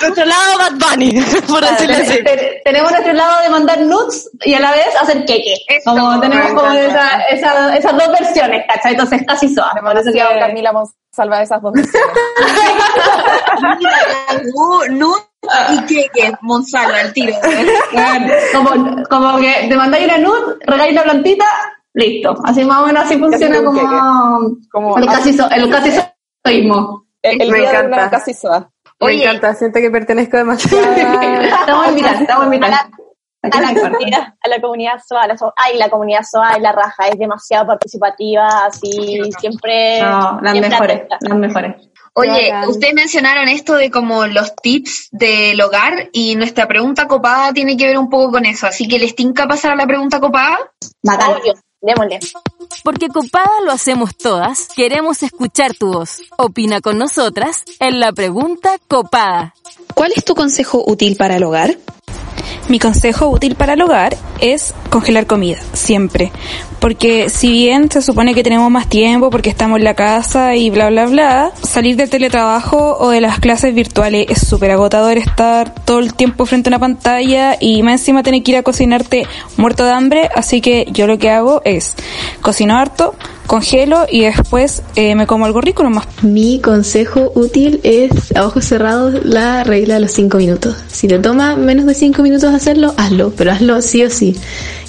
Nuestro 0.00 0.24
lado 0.24 0.58
Bad 0.58 0.72
Bunny, 0.78 1.12
por 1.48 1.60
decirlo 1.60 1.96
así. 1.96 2.14
Te- 2.24 2.36
te- 2.36 2.60
tenemos 2.64 2.90
nuestro 2.90 3.12
lado 3.12 3.42
de 3.42 3.50
mandar 3.50 3.80
nudes 3.82 4.30
y 4.44 4.54
a 4.54 4.60
la 4.60 4.72
vez 4.72 4.88
hacer 5.00 5.24
queque. 5.24 5.54
Eso, 5.68 5.90
Como 5.90 6.18
tenemos 6.20 6.50
me 6.52 6.54
como 6.60 6.72
esa, 6.72 7.20
esa- 7.30 7.76
esas 7.76 7.92
dos 7.92 8.08
versiones, 8.18 8.64
¿cachai? 8.66 8.92
Entonces 8.92 9.22
casi 9.26 9.54
soas. 9.54 9.72
Por 9.74 9.96
eso 9.96 10.04
Demasiado 10.10 10.32
que- 10.34 10.40
Camila 10.40 10.72
Monsalva 10.72 11.38
de 11.38 11.44
esas 11.44 11.62
dos 11.62 11.72
versiones. 11.74 12.08
Y 15.70 15.86
que, 15.86 16.08
que 16.14 16.32
Monsalva, 16.42 17.00
al 17.00 17.12
tiro. 17.12 17.34
Como, 18.52 19.02
como 19.08 19.38
que 19.38 19.66
te 19.68 19.76
mandáis 19.76 20.04
una 20.06 20.18
nud, 20.18 20.56
regáis 20.66 20.94
la 20.94 21.02
plantita, 21.02 21.44
listo. 21.94 22.34
Así 22.44 22.64
más 22.64 22.82
o 22.82 22.86
menos 22.86 23.04
así 23.04 23.18
funciona 23.18 23.58
un 23.60 23.64
como, 23.66 24.56
Como 24.70 24.98
el 24.98 25.06
casi 25.06 25.32
so- 25.32 25.50
el 25.50 25.64
el, 27.22 27.40
el 27.40 27.50
Me 27.50 27.58
día 27.58 27.70
de 27.70 27.76
encanta. 27.78 28.22
Oye. 29.00 29.16
Me 29.18 29.24
encanta, 29.24 29.54
siento 29.54 29.80
que 29.80 29.90
pertenezco 29.90 30.36
demasiado. 30.36 30.80
estamos 30.92 31.88
invitados, 31.88 32.20
estamos 32.20 32.44
invitados. 32.46 32.78
a 33.42 33.60
la 33.60 33.74
comunidad, 33.80 34.34
a 34.40 34.48
la 34.48 34.60
comunidad 34.60 35.00
SOA, 35.04 35.26
la 35.26 35.36
so- 35.36 35.52
ay, 35.56 35.76
la 35.76 35.90
comunidad 35.90 36.22
SOA 36.22 36.52
es 36.52 36.62
la 36.62 36.70
raja, 36.72 37.08
es 37.08 37.18
demasiado 37.18 37.66
participativa, 37.66 38.46
así, 38.66 39.20
siempre, 39.40 40.00
No, 40.00 40.38
las 40.40 40.52
siempre 40.52 40.70
mejores, 40.70 40.96
atenta. 40.98 41.18
las 41.20 41.38
mejores. 41.38 41.76
Oye, 42.14 42.52
ustedes 42.68 42.94
mencionaron 42.94 43.48
esto 43.48 43.74
de 43.74 43.90
como 43.90 44.26
los 44.26 44.54
tips 44.56 45.08
del 45.12 45.58
hogar 45.60 46.10
y 46.12 46.36
nuestra 46.36 46.68
pregunta 46.68 47.08
copada 47.08 47.52
tiene 47.54 47.76
que 47.76 47.86
ver 47.86 47.98
un 47.98 48.10
poco 48.10 48.32
con 48.32 48.44
eso, 48.44 48.66
así 48.66 48.86
que 48.86 48.98
les 48.98 49.14
tinca 49.14 49.48
pasar 49.48 49.72
a 49.72 49.76
la 49.76 49.86
pregunta 49.86 50.20
copada. 50.20 50.58
Bacán. 51.02 51.36
Démosle. 51.80 52.20
Porque 52.84 53.08
copada 53.08 53.50
lo 53.64 53.72
hacemos 53.72 54.16
todas, 54.16 54.68
queremos 54.76 55.22
escuchar 55.22 55.74
tu 55.74 55.92
voz. 55.92 56.20
Opina 56.36 56.80
con 56.80 56.98
nosotras 56.98 57.64
en 57.80 57.98
la 57.98 58.12
pregunta 58.12 58.76
copada. 58.88 59.54
¿Cuál 59.94 60.12
es 60.14 60.24
tu 60.24 60.34
consejo 60.34 60.84
útil 60.86 61.16
para 61.16 61.36
el 61.36 61.44
hogar? 61.44 61.76
Mi 62.68 62.78
consejo 62.78 63.28
útil 63.28 63.56
para 63.56 63.72
el 63.72 63.82
hogar 63.82 64.16
es 64.42 64.74
congelar 64.90 65.26
comida, 65.26 65.58
siempre. 65.72 66.30
Porque 66.80 67.30
si 67.30 67.50
bien 67.50 67.90
se 67.90 68.02
supone 68.02 68.34
que 68.34 68.42
tenemos 68.42 68.68
más 68.70 68.88
tiempo 68.88 69.30
porque 69.30 69.48
estamos 69.48 69.78
en 69.78 69.84
la 69.84 69.94
casa 69.94 70.56
y 70.56 70.68
bla 70.68 70.90
bla 70.90 71.06
bla, 71.06 71.52
salir 71.62 71.96
del 71.96 72.10
teletrabajo 72.10 72.98
o 72.98 73.10
de 73.10 73.20
las 73.20 73.38
clases 73.38 73.72
virtuales 73.72 74.26
es 74.28 74.46
súper 74.46 74.72
agotador 74.72 75.16
estar 75.16 75.72
todo 75.72 76.00
el 76.00 76.12
tiempo 76.14 76.44
frente 76.44 76.68
a 76.68 76.70
una 76.70 76.80
pantalla 76.80 77.56
y 77.60 77.84
más 77.84 78.00
encima 78.00 78.24
tener 78.24 78.42
que 78.42 78.50
ir 78.50 78.56
a 78.56 78.62
cocinarte 78.64 79.26
muerto 79.56 79.84
de 79.84 79.92
hambre, 79.92 80.28
así 80.34 80.60
que 80.60 80.88
yo 80.90 81.06
lo 81.06 81.18
que 81.18 81.30
hago 81.30 81.62
es 81.64 81.94
cocino 82.40 82.76
harto, 82.76 83.14
congelo 83.46 84.06
y 84.10 84.22
después 84.22 84.82
eh, 84.96 85.14
me 85.14 85.26
como 85.26 85.44
algo 85.46 85.60
rico 85.60 85.82
nomás. 85.82 86.06
Mi 86.22 86.60
consejo 86.60 87.30
útil 87.34 87.80
es, 87.82 88.34
a 88.34 88.46
ojos 88.46 88.64
cerrados, 88.64 89.24
la 89.24 89.62
regla 89.62 89.94
de 89.94 90.00
los 90.00 90.12
5 90.12 90.36
minutos. 90.38 90.76
Si 90.88 91.06
te 91.06 91.18
toma 91.18 91.56
menos 91.56 91.86
de 91.86 91.94
5 91.94 92.22
minutos 92.22 92.52
hacerlo, 92.52 92.94
hazlo, 92.96 93.32
pero 93.36 93.52
hazlo 93.52 93.82
sí 93.82 94.02
o 94.02 94.10
sí. 94.10 94.31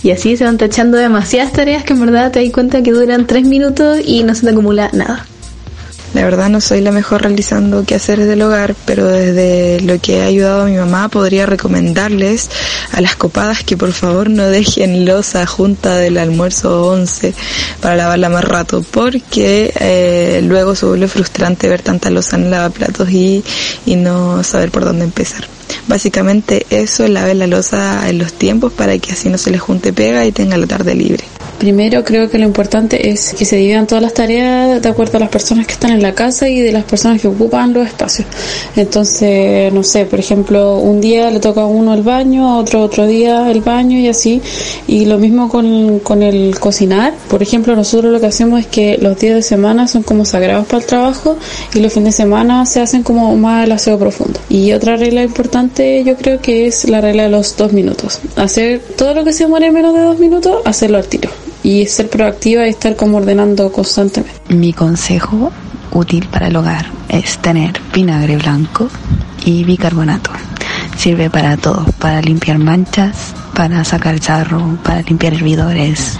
Y 0.03 0.11
así 0.11 0.35
se 0.37 0.43
van 0.43 0.57
tachando 0.57 0.97
demasiadas 0.97 1.53
tareas 1.53 1.83
que 1.83 1.93
en 1.93 2.01
verdad 2.01 2.31
te 2.31 2.43
das 2.43 2.53
cuenta 2.53 2.83
que 2.83 2.91
duran 2.91 3.27
3 3.27 3.45
minutos 3.45 3.99
y 4.05 4.23
no 4.23 4.35
se 4.35 4.41
te 4.41 4.49
acumula 4.51 4.89
nada. 4.93 5.25
La 6.13 6.23
verdad 6.23 6.49
no 6.49 6.61
soy 6.61 6.81
la 6.81 6.91
mejor 6.91 7.23
realizando 7.23 7.85
quehaceres 7.85 8.27
del 8.27 8.43
hogar, 8.43 8.75
pero 8.85 9.07
desde 9.07 9.81
lo 9.81 9.99
que 9.99 10.21
ha 10.21 10.25
ayudado 10.25 10.61
a 10.61 10.65
mi 10.65 10.77
mamá 10.77 11.09
podría 11.09 11.47
recomendarles 11.47 12.49
a 12.91 13.01
las 13.01 13.15
copadas 13.15 13.63
que 13.63 13.77
por 13.77 13.91
favor 13.93 14.29
no 14.29 14.45
dejen 14.45 15.05
losa 15.05 15.47
junta 15.47 15.95
del 15.95 16.19
almuerzo 16.19 16.87
11 16.87 17.33
para 17.81 17.95
lavarla 17.95 18.29
más 18.29 18.43
rato, 18.43 18.83
porque 18.91 19.73
eh, 19.79 20.41
luego 20.43 20.75
se 20.75 20.85
vuelve 20.85 21.07
frustrante 21.07 21.67
ver 21.67 21.81
tanta 21.81 22.11
losa 22.11 22.35
en 22.35 22.51
lavaplatos 22.51 23.09
y, 23.09 23.43
y 23.87 23.95
no 23.95 24.43
saber 24.43 24.69
por 24.69 24.85
dónde 24.85 25.05
empezar. 25.05 25.47
Básicamente 25.87 26.67
eso, 26.69 27.07
laven 27.07 27.39
la 27.39 27.47
losa 27.47 28.07
en 28.07 28.19
los 28.19 28.33
tiempos 28.33 28.71
para 28.71 28.97
que 28.99 29.13
así 29.13 29.29
no 29.29 29.39
se 29.39 29.49
les 29.49 29.61
junte 29.61 29.93
pega 29.93 30.25
y 30.25 30.31
tenga 30.31 30.57
la 30.57 30.67
tarde 30.67 30.93
libre. 30.93 31.23
Primero 31.63 32.03
creo 32.03 32.29
que 32.29 32.37
lo 32.37 32.43
importante 32.43 33.09
es 33.09 33.33
que 33.33 33.45
se 33.45 33.55
dividan 33.55 33.87
todas 33.87 34.01
las 34.01 34.13
tareas 34.13 34.81
de 34.81 34.89
acuerdo 34.89 35.15
a 35.15 35.21
las 35.21 35.29
personas 35.29 35.65
que 35.65 35.71
están 35.71 35.91
en 35.91 36.01
la 36.01 36.13
casa 36.13 36.49
y 36.49 36.59
de 36.59 36.73
las 36.73 36.83
personas 36.83 37.21
que 37.21 37.29
ocupan 37.29 37.71
los 37.71 37.87
espacios. 37.87 38.27
Entonces, 38.75 39.71
no 39.71 39.81
sé, 39.81 40.03
por 40.03 40.19
ejemplo, 40.19 40.75
un 40.79 40.99
día 40.99 41.31
le 41.31 41.39
toca 41.39 41.61
a 41.61 41.65
uno 41.65 41.93
el 41.93 42.01
baño, 42.01 42.57
otro 42.57 42.81
otro 42.81 43.07
día 43.07 43.49
el 43.49 43.61
baño 43.61 43.97
y 43.97 44.09
así. 44.09 44.41
Y 44.87 45.05
lo 45.05 45.17
mismo 45.19 45.47
con, 45.47 45.99
con 45.99 46.21
el 46.21 46.59
cocinar. 46.59 47.13
Por 47.29 47.41
ejemplo, 47.41 47.77
nosotros 47.77 48.11
lo 48.11 48.19
que 48.19 48.25
hacemos 48.25 48.59
es 48.59 48.67
que 48.67 48.97
los 48.97 49.17
días 49.17 49.35
de 49.35 49.41
semana 49.41 49.87
son 49.87 50.03
como 50.03 50.25
sagrados 50.25 50.65
para 50.65 50.79
el 50.79 50.85
trabajo 50.85 51.37
y 51.73 51.79
los 51.79 51.93
fines 51.93 52.17
de 52.17 52.23
semana 52.23 52.65
se 52.65 52.81
hacen 52.81 53.03
como 53.03 53.37
más 53.37 53.63
el 53.63 53.71
aseo 53.71 53.97
profundo. 53.97 54.37
Y 54.49 54.73
otra 54.73 54.97
regla 54.97 55.23
importante 55.23 56.03
yo 56.03 56.17
creo 56.17 56.41
que 56.41 56.67
es 56.67 56.89
la 56.89 56.99
regla 56.99 57.23
de 57.23 57.29
los 57.29 57.55
dos 57.55 57.71
minutos. 57.71 58.19
Hacer 58.35 58.81
todo 58.97 59.13
lo 59.13 59.23
que 59.23 59.31
se 59.31 59.45
demore 59.45 59.71
menos 59.71 59.93
de 59.93 60.01
dos 60.01 60.19
minutos, 60.19 60.57
hacerlo 60.65 60.97
al 60.97 61.05
tiro. 61.05 61.29
Y 61.63 61.85
ser 61.87 62.09
proactiva 62.09 62.65
y 62.67 62.69
estar 62.69 62.95
como 62.95 63.17
ordenando 63.17 63.71
constantemente. 63.71 64.53
Mi 64.53 64.73
consejo 64.73 65.51
útil 65.91 66.27
para 66.29 66.47
el 66.47 66.55
hogar 66.55 66.85
es 67.07 67.37
tener 67.37 67.79
vinagre 67.93 68.37
blanco 68.37 68.89
y 69.45 69.63
bicarbonato. 69.63 70.31
Sirve 70.97 71.29
para 71.29 71.57
todo, 71.57 71.85
para 71.99 72.21
limpiar 72.21 72.59
manchas, 72.59 73.33
para 73.53 73.83
sacar 73.83 74.19
sarro, 74.19 74.77
para 74.83 75.01
limpiar 75.01 75.33
hervidores, 75.33 76.17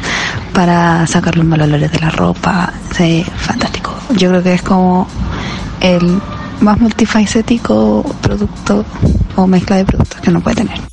para 0.54 1.06
sacar 1.08 1.36
los 1.38 1.46
malos 1.46 1.68
olores 1.68 1.92
de 1.92 2.00
la 2.00 2.10
ropa. 2.10 2.72
Sí, 2.96 3.26
fantástico. 3.38 3.94
Yo 4.16 4.30
creo 4.30 4.44
que 4.44 4.54
es 4.54 4.62
como 4.62 5.08
el 5.82 6.20
más 6.62 6.80
multifacético 6.80 8.04
producto 8.22 8.86
o 9.36 9.48
mezcla 9.48 9.78
de 9.78 9.86
productos 9.86 10.22
que 10.22 10.30
uno 10.30 10.42
puede 10.42 10.58
tener. 10.58 10.93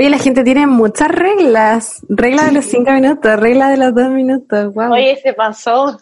Oye, 0.00 0.08
la 0.08 0.18
gente 0.18 0.44
tiene 0.44 0.66
muchas 0.66 1.08
reglas. 1.08 2.00
Regla 2.08 2.46
de 2.46 2.52
los 2.52 2.64
cinco 2.64 2.90
minutos, 2.90 3.36
regla 3.38 3.68
de 3.68 3.76
los 3.76 3.94
dos 3.94 4.08
minutos. 4.08 4.72
Wow. 4.72 4.94
Oye, 4.94 5.20
se 5.22 5.34
pasó. 5.34 6.00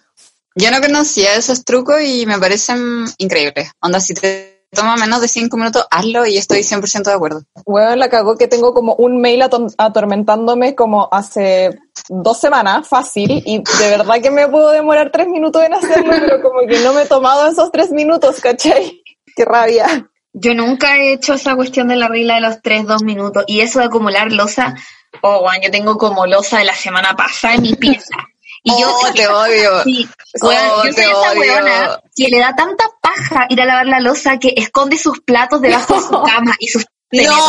Yo 0.54 0.70
no 0.70 0.80
conocía 0.80 1.34
esos 1.34 1.64
trucos 1.64 2.00
y 2.04 2.24
me 2.24 2.38
parecen 2.38 3.06
increíbles. 3.18 3.72
Onda, 3.80 3.98
si 3.98 4.14
te 4.14 4.66
toma 4.70 4.94
menos 4.94 5.20
de 5.20 5.26
cinco 5.26 5.56
minutos, 5.56 5.84
hazlo 5.90 6.26
y 6.26 6.36
estoy 6.36 6.60
100% 6.60 7.06
de 7.06 7.12
acuerdo. 7.12 7.42
Bueno, 7.66 7.96
la 7.96 8.08
cagó 8.08 8.36
que 8.36 8.46
tengo 8.46 8.72
como 8.72 8.94
un 8.94 9.20
mail 9.20 9.42
atormentándome 9.42 10.76
como 10.76 11.08
hace 11.10 11.76
dos 12.08 12.38
semanas, 12.38 12.86
fácil, 12.86 13.42
y 13.44 13.64
de 13.80 13.90
verdad 13.90 14.22
que 14.22 14.30
me 14.30 14.46
puedo 14.46 14.70
demorar 14.70 15.10
tres 15.10 15.26
minutos 15.26 15.64
en 15.64 15.74
hacerlo, 15.74 16.12
pero 16.20 16.40
como 16.40 16.60
que 16.68 16.78
no 16.84 16.92
me 16.92 17.02
he 17.02 17.06
tomado 17.06 17.48
esos 17.48 17.72
tres 17.72 17.90
minutos, 17.90 18.40
¿cachai? 18.40 19.02
Qué 19.34 19.44
rabia. 19.44 20.08
Yo 20.40 20.54
nunca 20.54 20.96
he 20.96 21.12
hecho 21.12 21.34
esa 21.34 21.54
cuestión 21.56 21.88
de 21.88 21.96
la 21.96 22.08
regla 22.08 22.36
de 22.36 22.40
los 22.42 22.62
3, 22.62 22.86
2 22.86 23.02
minutos. 23.02 23.44
Y 23.46 23.60
eso 23.60 23.78
de 23.80 23.86
acumular 23.86 24.32
losa, 24.32 24.74
oh, 25.22 25.40
bueno, 25.42 25.60
yo 25.64 25.70
tengo 25.70 25.96
como 25.98 26.26
losa 26.26 26.58
de 26.58 26.64
la 26.64 26.74
semana 26.74 27.14
pasada 27.16 27.54
en 27.54 27.62
mi 27.62 27.74
pieza. 27.74 28.16
Y 28.62 28.70
yo 28.80 28.88
Oh, 28.90 29.12
te 29.14 29.26
odio. 29.26 29.82
Sí, 29.84 30.08
Oh, 30.42 30.52
yo 30.84 30.92
soy 30.92 31.04
esa 31.04 31.32
weona 31.38 32.00
que 32.14 32.28
le 32.28 32.38
da 32.38 32.54
tanta 32.54 32.84
paja 33.00 33.46
ir 33.48 33.60
a 33.62 33.64
lavar 33.64 33.86
la 33.86 34.00
losa 34.00 34.38
que 34.38 34.52
esconde 34.56 34.98
sus 34.98 35.20
platos 35.20 35.60
debajo 35.60 35.94
de 35.94 36.00
su 36.00 36.22
cama 36.22 36.54
y 36.58 36.68
sus 36.68 36.84
tenedores. 37.10 37.42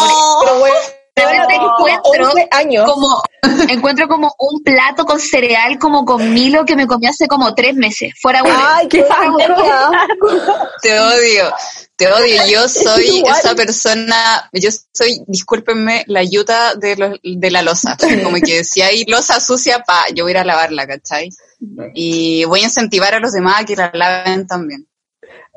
Pero 0.43 0.59
bueno, 0.59 0.75
De 0.75 0.98
repente 1.21 1.55
encuentro 1.55 2.29
11 2.31 2.47
años. 2.51 2.85
como 2.91 3.21
encuentro 3.69 4.07
como 4.07 4.33
un 4.39 4.63
plato 4.63 5.05
con 5.05 5.19
cereal 5.19 5.77
como 5.79 6.05
con 6.05 6.33
Milo 6.33 6.65
que 6.65 6.75
me 6.75 6.87
comí 6.87 7.07
hace 7.07 7.27
como 7.27 7.53
tres 7.55 7.75
meses. 7.75 8.13
Fuera 8.21 8.41
bueno. 8.41 8.59
Ay, 8.61 8.87
qué. 8.87 9.05
Te 10.81 10.99
odio, 10.99 11.53
te 11.95 12.11
odio. 12.11 12.41
Yo 12.47 12.67
soy 12.69 13.17
Igual. 13.17 13.35
esa 13.37 13.55
persona, 13.55 14.49
yo 14.53 14.69
soy, 14.93 15.21
discúlpenme, 15.27 16.03
la 16.07 16.19
ayuda 16.21 16.75
de, 16.75 16.95
los- 16.95 17.19
de 17.23 17.51
la 17.51 17.61
losa. 17.61 17.97
Como 18.23 18.37
que 18.37 18.63
si 18.63 18.81
hay 18.81 19.05
losa 19.05 19.39
sucia, 19.39 19.79
pa, 19.85 20.05
yo 20.13 20.23
voy 20.23 20.31
a 20.31 20.35
ir 20.35 20.37
a 20.39 20.45
lavarla, 20.45 20.87
¿cachai? 20.87 21.29
Y 21.93 22.45
voy 22.45 22.61
a 22.61 22.65
incentivar 22.65 23.13
a 23.15 23.19
los 23.19 23.33
demás 23.33 23.61
a 23.61 23.65
que 23.65 23.75
la 23.75 23.91
laven 23.93 24.47
también. 24.47 24.87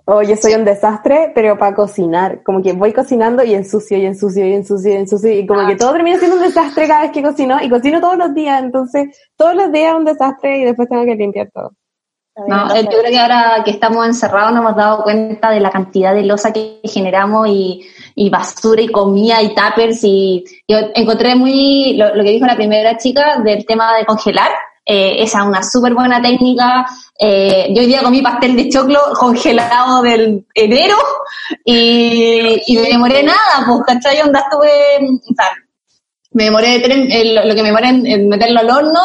Oye, 0.05 0.37
soy 0.37 0.55
un 0.55 0.65
desastre, 0.65 1.31
pero 1.35 1.57
para 1.57 1.75
cocinar. 1.75 2.43
Como 2.43 2.61
que 2.61 2.73
voy 2.73 2.93
cocinando 2.93 3.45
y 3.45 3.55
ensucio, 3.55 3.97
y 3.99 4.07
ensucio, 4.07 4.47
y 4.47 4.53
ensucio, 4.55 4.93
y 4.93 4.97
ensucio. 4.97 5.31
Y 5.31 5.47
como 5.47 5.67
que 5.67 5.77
todo 5.77 5.93
termina 5.93 6.19
siendo 6.19 6.37
un 6.37 6.43
desastre 6.43 6.89
cada 6.89 7.03
vez 7.03 7.13
que 7.13 7.23
cocino. 7.23 7.63
Y 7.63 7.69
cocino 7.69 8.01
todos 8.01 8.17
los 8.17 8.35
días. 8.35 8.63
Entonces, 8.63 9.17
todos 9.37 9.55
los 9.55 9.71
días 9.71 9.95
un 9.95 10.05
desastre 10.05 10.59
y 10.59 10.65
después 10.65 10.89
tengo 10.89 11.05
que 11.05 11.15
limpiar 11.15 11.51
todo. 11.53 11.73
No, 12.35 12.75
yo 12.75 12.89
creo 12.89 13.11
que 13.11 13.19
ahora 13.19 13.63
que 13.63 13.73
estamos 13.73 14.07
encerrados 14.07 14.53
nos 14.53 14.63
hemos 14.63 14.77
dado 14.77 15.03
cuenta 15.03 15.51
de 15.51 15.61
la 15.61 15.71
cantidad 15.71 16.15
de 16.15 16.23
losa 16.23 16.51
que 16.51 16.81
generamos 16.85 17.47
y, 17.49 17.87
y 18.15 18.31
basura 18.31 18.81
y 18.81 18.89
comida 18.89 19.43
y 19.43 19.55
tuppers 19.55 20.03
y 20.03 20.43
yo 20.67 20.79
encontré 20.95 21.35
muy 21.35 21.95
lo, 21.99 22.15
lo 22.15 22.25
que 22.25 22.31
dijo 22.31 22.47
la 22.47 22.57
primera 22.57 22.97
chica 22.97 23.39
del 23.45 23.67
tema 23.67 23.99
de 23.99 24.07
congelar. 24.07 24.51
Eh, 24.85 25.23
esa 25.23 25.41
es 25.41 25.45
una 25.47 25.63
súper 25.63 25.95
buena 25.95 26.21
técnica. 26.21 26.87
Eh, 27.19 27.69
yo 27.71 27.83
hoy 27.83 27.87
día 27.87 28.03
comí 28.03 28.21
pastel 28.21 28.57
de 28.57 28.69
choclo 28.69 28.99
congelado 29.15 30.03
del 30.03 30.45
enero 30.55 30.97
y, 31.65 32.61
y 32.67 32.77
me 32.77 32.89
demoré 32.89 33.23
nada, 33.23 33.65
pues, 33.67 33.81
¿cachai? 33.87 34.21
Onda 34.23 34.41
estuve, 34.41 34.69
o 35.07 35.35
sea, 35.35 35.53
me 36.33 36.45
demoré 36.45 36.81
tres- 36.81 37.07
eh, 37.11 37.35
lo, 37.45 37.55
que 37.55 37.63
me 37.63 37.69
demoré 37.69 37.89
en, 37.89 38.29
meterlo 38.29 38.61
al 38.61 38.71
horno 38.71 39.01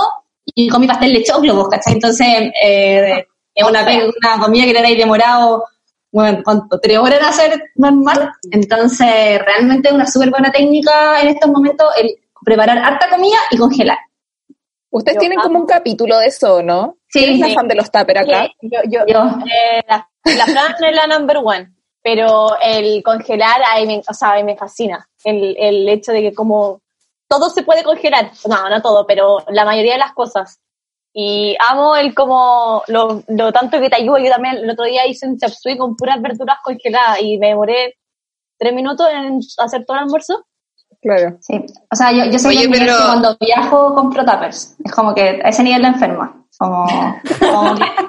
y 0.45 0.67
comí 0.69 0.87
pastel 0.87 1.13
de 1.13 1.23
choclo, 1.23 1.53
pues, 1.55 1.67
¿cachai? 1.69 1.93
Entonces, 1.93 2.27
eh, 2.63 3.25
es 3.53 3.67
una, 3.67 3.81
una 3.83 4.39
comida 4.43 4.65
que 4.65 4.77
habéis 4.79 4.97
demorado, 4.97 5.65
bueno, 6.11 6.39
¿cuánto? 6.43 6.79
¿Tres 6.79 6.97
horas 6.97 7.19
en 7.19 7.25
hacer 7.25 7.63
normal? 7.75 8.31
Entonces, 8.51 9.39
realmente 9.45 9.89
es 9.89 9.93
una 9.93 10.07
súper 10.07 10.29
buena 10.31 10.51
técnica 10.51 11.21
en 11.21 11.27
estos 11.29 11.51
momentos 11.51 11.87
el 11.99 12.15
preparar 12.43 12.77
harta 12.79 13.09
comida 13.09 13.37
y 13.51 13.57
congelar. 13.57 13.97
Ustedes 14.89 15.15
Yo 15.15 15.19
tienen 15.19 15.39
amo. 15.39 15.47
como 15.47 15.59
un 15.59 15.65
capítulo 15.65 16.17
de 16.19 16.27
eso, 16.27 16.63
¿no? 16.63 16.97
Sí, 17.09 17.19
¿Quién 17.19 17.33
es 17.33 17.39
la 17.39 17.47
sí. 17.47 17.55
fan 17.55 17.67
de 17.67 17.75
los 17.75 17.91
tupper 17.91 18.17
acá? 18.19 18.49
Yo, 18.61 18.79
yo, 18.89 19.05
Yo. 19.07 19.19
eh, 19.45 19.83
la, 19.87 20.09
la 20.23 20.45
Fran 20.45 20.75
es 20.83 20.95
la 20.95 21.07
number 21.07 21.37
one, 21.43 21.73
pero 22.01 22.57
el 22.61 23.03
congelar, 23.03 23.61
ahí 23.67 23.85
me, 23.85 24.01
o 24.07 24.13
sea, 24.13 24.33
a 24.33 24.35
mí 24.37 24.43
me 24.43 24.55
fascina. 24.55 25.07
El, 25.23 25.55
el 25.59 25.89
hecho 25.89 26.11
de 26.11 26.21
que 26.21 26.33
como 26.33 26.81
todo 27.29 27.49
se 27.49 27.63
puede 27.63 27.83
congelar, 27.83 28.31
no, 28.47 28.69
no 28.69 28.81
todo, 28.81 29.05
pero 29.05 29.39
la 29.49 29.65
mayoría 29.65 29.93
de 29.93 29.99
las 29.99 30.13
cosas. 30.13 30.59
Y 31.13 31.55
amo 31.67 31.95
el 31.95 32.13
como, 32.13 32.83
lo, 32.87 33.23
lo 33.27 33.51
tanto 33.51 33.79
que 33.79 33.89
te 33.89 33.95
ayuda. 33.97 34.19
Yo 34.19 34.29
también 34.29 34.57
el 34.57 34.69
otro 34.69 34.85
día 34.85 35.05
hice 35.07 35.27
un 35.27 35.37
chop 35.37 35.49
suey 35.49 35.77
con 35.77 35.95
puras 35.95 36.21
verduras 36.21 36.59
congeladas 36.63 37.21
y 37.21 37.37
me 37.39 37.47
demoré 37.47 37.95
tres 38.59 38.73
minutos 38.73 39.07
en 39.11 39.39
hacer 39.57 39.83
todo 39.85 39.97
el 39.97 40.03
almuerzo. 40.03 40.45
Claro. 41.01 41.37
Sí. 41.41 41.53
O 41.91 41.95
sea, 41.95 42.11
yo, 42.11 42.25
yo 42.31 42.39
soy 42.39 42.57
Oye, 42.57 42.69
pero- 42.69 42.97
que 42.97 43.03
cuando 43.05 43.37
viajo 43.39 43.93
compro 43.95 44.25
tuppers. 44.25 44.75
Es 44.83 44.91
como 44.91 45.13
que 45.13 45.39
a 45.43 45.49
ese 45.49 45.63
nivel 45.63 45.81
de 45.83 45.87
enferma. 45.89 46.33
Como, 46.59 46.87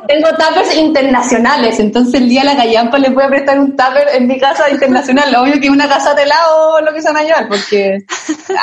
tengo 0.09 0.28
tuppers 0.30 0.75
internacionales, 0.75 1.78
entonces 1.80 2.14
el 2.14 2.30
día 2.30 2.40
de 2.40 2.47
la 2.47 2.57
callampa 2.57 2.97
les 2.99 3.12
voy 3.12 3.25
a 3.25 3.28
prestar 3.28 3.61
un 3.61 3.73
tupper 3.76 4.09
en 4.14 4.26
mi 4.26 4.40
casa 4.40 4.71
internacional. 4.71 5.35
Obvio 5.37 5.61
que 5.61 5.68
una 5.68 5.87
casa 5.87 6.14
de 6.14 6.23
helado 6.23 6.80
lo 6.80 6.95
que 6.95 7.02
se 7.02 7.09
van 7.09 7.18
a 7.18 7.23
llevar, 7.25 7.47
porque 7.49 7.99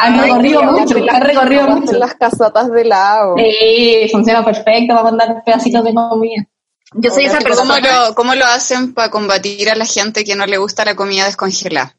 han 0.01 0.19
recorrido 0.19 0.63
mucho, 0.63 0.97
han 1.07 1.21
recorrido 1.21 1.67
mucho. 1.67 1.93
Las 1.99 2.15
casatas 2.15 2.71
de 2.71 2.85
lado. 2.85 3.35
Sí, 3.37 4.07
funciona 4.11 4.43
perfecto 4.43 4.95
para 4.95 5.03
mandar 5.03 5.43
pedacitos 5.45 5.83
de 5.83 5.93
comida. 5.93 6.47
Yo 6.95 7.11
soy 7.11 7.25
esa 7.25 7.37
¿Cómo 7.37 7.49
persona. 7.73 8.07
lo, 8.07 8.15
¿Cómo 8.15 8.33
lo 8.33 8.45
hacen 8.45 8.93
para 8.95 9.11
combatir 9.11 9.69
a 9.69 9.75
la 9.75 9.85
gente 9.85 10.23
que 10.23 10.35
no 10.35 10.47
le 10.47 10.57
gusta 10.57 10.83
la 10.83 10.95
comida 10.95 11.25
descongelada? 11.25 11.95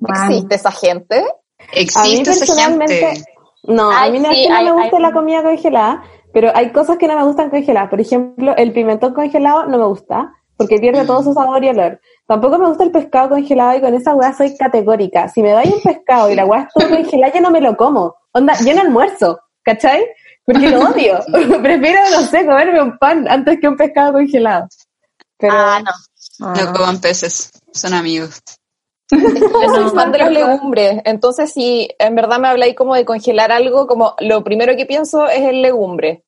¿Existe 0.00 0.54
esa 0.54 0.72
gente? 0.72 1.24
¿Existe 1.72 2.30
esa 2.30 2.38
personalmente- 2.46 3.06
gente? 3.06 3.24
No, 3.64 3.90
a 3.90 4.08
mí 4.10 4.18
no 4.20 4.30
sí, 4.30 4.42
es 4.42 4.46
que 4.46 4.48
no 4.52 4.56
hay- 4.58 4.64
me 4.66 4.72
guste 4.72 4.96
hay- 4.96 5.02
la 5.02 5.12
comida 5.12 5.42
congelada, 5.42 6.02
pero 6.32 6.52
hay 6.54 6.70
cosas 6.70 6.98
que 6.98 7.08
no 7.08 7.16
me 7.16 7.24
gustan 7.24 7.50
congeladas. 7.50 7.90
Por 7.90 8.00
ejemplo, 8.00 8.54
el 8.56 8.72
pimentón 8.72 9.12
congelado 9.14 9.66
no 9.66 9.78
me 9.78 9.86
gusta, 9.86 10.32
porque 10.56 10.78
pierde 10.78 11.04
todo 11.04 11.22
su 11.22 11.32
sabor 11.34 11.64
y 11.64 11.68
olor. 11.70 12.00
Tampoco 12.26 12.58
me 12.58 12.68
gusta 12.68 12.84
el 12.84 12.90
pescado 12.92 13.30
congelado 13.30 13.76
y 13.76 13.80
con 13.80 13.94
esa 13.94 14.14
weá 14.14 14.32
soy 14.32 14.56
categórica. 14.56 15.28
Si 15.28 15.42
me 15.42 15.50
dais 15.50 15.72
un 15.72 15.80
pescado 15.82 16.30
y 16.30 16.34
la 16.36 16.44
weá 16.46 16.62
estuvo 16.68 16.88
congelada, 16.94 17.32
yo 17.34 17.40
no 17.40 17.50
me 17.50 17.60
lo 17.60 17.76
como. 17.76 18.14
Onda, 18.32 18.54
yo 18.64 18.74
no 18.74 18.82
almuerzo, 18.82 19.40
¿cachai? 19.62 20.06
Porque 20.44 20.68
lo 20.70 20.80
odio. 20.90 21.18
Prefiero, 21.62 22.00
no 22.12 22.22
sé, 22.22 22.46
comerme 22.46 22.80
un 22.82 22.96
pan 22.98 23.26
antes 23.28 23.58
que 23.60 23.66
un 23.68 23.76
pescado 23.76 24.12
congelado. 24.12 24.68
Pero, 25.38 25.54
Ah, 25.56 25.82
no. 25.82 26.54
No 26.54 26.72
coman 26.72 27.00
peces, 27.00 27.50
son 27.72 27.94
amigos. 27.94 28.40
Yo 29.10 29.74
soy 29.74 29.90
fan 29.94 30.10
de 30.10 30.18
las 30.18 30.30
legumbres, 30.32 31.00
entonces 31.04 31.52
si 31.52 31.88
en 31.98 32.14
verdad 32.14 32.38
me 32.38 32.48
habláis 32.48 32.74
como 32.74 32.94
de 32.94 33.04
congelar 33.04 33.52
algo, 33.52 33.86
como 33.86 34.14
lo 34.18 34.42
primero 34.42 34.76
que 34.76 34.86
pienso 34.86 35.28
es 35.28 35.42
el 35.42 35.62
legumbre. 35.62 36.24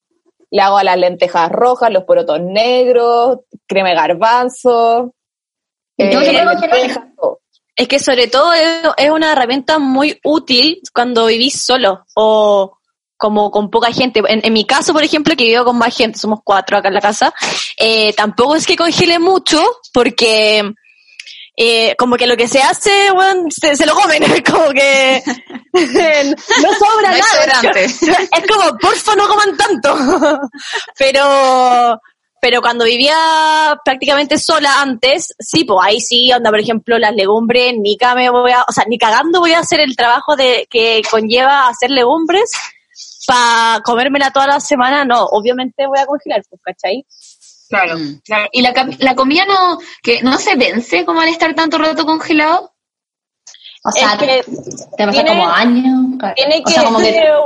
Le 0.50 0.62
hago 0.62 0.78
a 0.78 0.84
las 0.84 0.96
lentejas 0.96 1.50
rojas, 1.50 1.92
los 1.92 2.04
porotos 2.04 2.40
negros, 2.40 3.40
crema 3.66 3.90
de 3.90 3.94
garbanzo. 3.96 5.12
¿Y 5.96 6.08
tú 6.08 6.18
eh, 6.18 6.32
lentejas, 6.32 7.04
todo. 7.16 7.40
Es 7.76 7.88
que 7.88 7.98
sobre 7.98 8.28
todo 8.28 8.52
es, 8.52 8.82
es 8.96 9.10
una 9.10 9.32
herramienta 9.32 9.78
muy 9.78 10.18
útil 10.24 10.80
cuando 10.94 11.26
vivís 11.26 11.60
solo 11.60 12.04
o 12.14 12.78
como 13.18 13.50
con 13.50 13.68
poca 13.68 13.92
gente. 13.92 14.22
En, 14.28 14.40
en 14.44 14.52
mi 14.52 14.64
caso, 14.64 14.94
por 14.94 15.02
ejemplo, 15.02 15.36
que 15.36 15.44
vivo 15.44 15.64
con 15.64 15.76
más 15.76 15.94
gente, 15.94 16.18
somos 16.18 16.40
cuatro 16.42 16.78
acá 16.78 16.88
en 16.88 16.94
la 16.94 17.00
casa, 17.00 17.34
eh, 17.76 18.14
tampoco 18.14 18.54
es 18.54 18.66
que 18.66 18.76
congele 18.76 19.18
mucho 19.18 19.60
porque 19.92 20.72
eh, 21.60 21.96
como 21.96 22.16
que 22.16 22.28
lo 22.28 22.36
que 22.36 22.46
se 22.46 22.62
hace, 22.62 23.10
bueno, 23.10 23.46
se, 23.50 23.74
se 23.74 23.84
lo 23.84 23.92
comen, 23.92 24.22
como 24.48 24.70
que 24.70 25.20
no 25.72 26.74
sobra 26.74 27.10
No 27.10 27.18
nada. 27.18 27.72
Es, 27.74 28.00
es 28.02 28.46
como, 28.48 28.78
porfa, 28.78 29.16
no 29.16 29.26
coman 29.26 29.56
tanto. 29.56 30.40
pero, 30.96 32.00
pero 32.40 32.60
cuando 32.60 32.84
vivía 32.84 33.76
prácticamente 33.84 34.38
sola 34.38 34.80
antes, 34.80 35.34
sí, 35.40 35.64
pues 35.64 35.80
ahí 35.82 36.00
sí, 36.00 36.32
onda, 36.32 36.50
por 36.50 36.60
ejemplo, 36.60 36.96
las 36.96 37.12
legumbres, 37.16 37.74
ni 37.76 37.98
me 38.14 38.30
voy 38.30 38.52
a, 38.52 38.62
o 38.62 38.72
sea, 38.72 38.84
ni 38.86 38.96
cagando 38.96 39.40
voy 39.40 39.54
a 39.54 39.58
hacer 39.58 39.80
el 39.80 39.96
trabajo 39.96 40.36
de 40.36 40.68
que 40.70 41.02
conlleva 41.10 41.66
hacer 41.66 41.90
legumbres 41.90 42.52
para 43.26 43.80
comérmela 43.82 44.30
toda 44.30 44.46
la 44.46 44.60
semana, 44.60 45.04
no, 45.04 45.24
obviamente 45.24 45.88
voy 45.88 45.98
a 45.98 46.06
congelar, 46.06 46.40
pues, 46.48 46.62
¿cachai? 46.64 47.04
Claro, 47.68 47.96
claro. 48.24 48.48
Y 48.52 48.62
la, 48.62 48.72
la 48.98 49.14
comida 49.14 49.44
no, 49.46 49.78
que 50.02 50.22
no 50.22 50.38
se 50.38 50.56
vence 50.56 51.04
como 51.04 51.20
al 51.20 51.28
estar 51.28 51.54
tanto 51.54 51.78
rato 51.78 52.06
congelado. 52.06 52.72
O 53.84 53.90
sea, 53.92 54.14
Es 54.14 54.18
que 54.18 54.42
te 54.96 55.06
pasa 55.06 55.10
tiene- 55.12 55.28
como 55.30 55.48
años. 55.48 56.18
tiene 56.34 56.58
o 56.58 56.64
que 56.64 56.74
como 56.84 56.98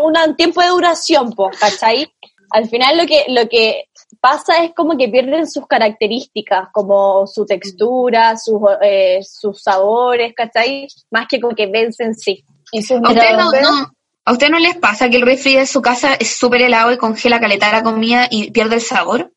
un 0.07 0.37
tiempo 0.37 0.62
de 0.62 0.69
duración, 0.69 1.33
pues, 1.33 1.59
¿cachai? 1.59 2.11
Al 2.50 2.69
final 2.69 2.99
lo 2.99 3.07
que, 3.07 3.25
lo 3.29 3.49
que 3.49 3.85
pasa 4.21 4.62
es 4.64 4.73
como 4.75 4.97
que 4.97 5.09
pierden 5.09 5.50
sus 5.50 5.67
características, 5.67 6.69
como 6.73 7.26
su 7.26 7.45
textura, 7.47 8.37
sus, 8.37 8.61
eh, 8.83 9.21
sus 9.23 9.62
sabores, 9.62 10.33
¿cachai? 10.35 10.87
Más 11.11 11.26
que 11.29 11.41
como 11.41 11.55
que 11.55 11.67
vencen 11.67 12.14
sí. 12.14 12.45
Y 12.73 12.83
sus 12.83 12.99
¿A 13.05 13.09
usted 13.11 13.37
no, 13.37 13.50
no- 13.50 13.93
¿A 14.25 14.33
usted 14.33 14.49
no 14.50 14.59
les 14.61 14.76
pasa 14.76 15.09
que 15.11 15.17
el 15.17 15.23
refri 15.23 15.57
de 15.57 15.67
su 15.67 15.83
casa 15.83 16.14
es 16.14 16.37
súper 16.37 16.62
helado 16.62 16.93
y 16.93 16.97
congela 16.97 17.41
caleta 17.41 17.73
la 17.73 17.83
comida 17.83 18.29
y 18.31 18.52
pierde 18.52 18.76
el 18.76 18.81
sabor? 18.81 19.33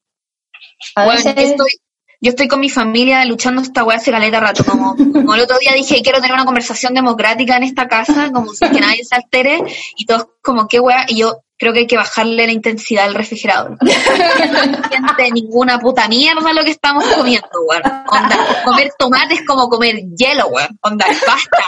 A 0.96 1.06
Bueno, 1.06 1.18
veces- 1.24 1.36
yo, 1.36 1.42
estoy, 1.42 1.72
yo 2.22 2.30
estoy 2.30 2.48
con 2.48 2.60
mi 2.60 2.70
familia 2.70 3.24
luchando 3.26 3.62
esta 3.62 3.84
weá 3.84 3.98
hace 3.98 4.12
caleta 4.12 4.40
rato. 4.40 4.64
Como, 4.66 4.96
como 4.96 5.36
el 5.36 5.42
otro 5.42 5.58
día 5.60 5.74
dije, 5.74 6.02
quiero 6.02 6.20
tener 6.20 6.34
una 6.34 6.46
conversación 6.46 6.94
democrática 6.94 7.58
en 7.58 7.64
esta 7.64 7.88
casa, 7.88 8.32
como 8.32 8.54
sin 8.54 8.72
que 8.72 8.80
nadie 8.80 9.04
se 9.04 9.16
altere, 9.16 9.62
y 9.98 10.06
todos 10.06 10.28
como, 10.46 10.68
qué 10.68 10.80
weá, 10.80 11.06
y 11.08 11.18
yo 11.18 11.42
creo 11.58 11.74
que 11.74 11.80
hay 11.80 11.88
que 11.88 11.98
bajarle 11.98 12.46
la 12.46 12.52
intensidad 12.52 13.06
al 13.06 13.16
refrigerador. 13.16 13.78
No 14.56 14.90
siente 14.90 15.32
ninguna 15.32 15.80
puta 15.80 16.08
mierda 16.08 16.54
lo 16.54 16.64
que 16.64 16.72
estamos 16.72 17.04
comiendo, 17.06 17.48
weón. 17.68 17.84
Onda, 17.86 18.64
comer 18.64 18.92
tomate 18.98 19.36
es 19.36 19.46
como 19.46 19.68
comer 19.70 19.96
hielo, 20.18 20.48
weón. 20.48 20.78
Onda, 20.82 21.06
basta. 21.08 21.64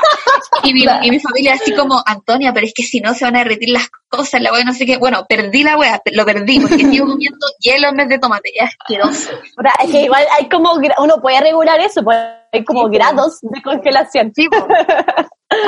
Y 0.64 0.74
mi, 0.74 0.86
y 1.02 1.12
mi 1.12 1.20
familia 1.20 1.54
así 1.54 1.74
como, 1.74 2.02
Antonia, 2.06 2.54
pero 2.54 2.66
es 2.66 2.74
que 2.74 2.84
si 2.84 3.00
no 3.02 3.14
se 3.14 3.26
van 3.26 3.36
a 3.36 3.40
derretir 3.40 3.70
las 3.70 3.90
cosas, 4.10 4.42
la 4.42 4.52
weá, 4.52 4.64
no 4.64 4.74
sé 4.74 4.86
qué. 4.86 4.98
Bueno, 4.98 5.26
perdí 5.28 5.64
la 5.64 5.78
weá, 5.78 6.02
lo 6.12 6.26
perdí, 6.26 6.60
porque 6.60 6.86
sigo 6.86 7.08
comiendo 7.08 7.46
hielo 7.60 7.90
en 7.90 7.98
vez 7.98 8.10
de 8.10 8.20
tomate, 8.20 8.52
ya 8.58 8.66
es 8.66 8.76
asqueroso. 8.80 9.32
O 9.58 9.62
sea, 9.62 9.74
es 9.84 9.92
que 9.92 10.04
igual 10.04 10.26
hay 10.38 10.50
como, 10.50 10.74
uno 10.74 11.22
puede 11.22 11.42
regular 11.42 11.80
eso, 11.80 12.04
pues 12.04 12.18
hay 12.52 12.64
como 12.64 12.90
grados 12.90 13.40
de 13.42 13.62
congelación. 13.62 14.34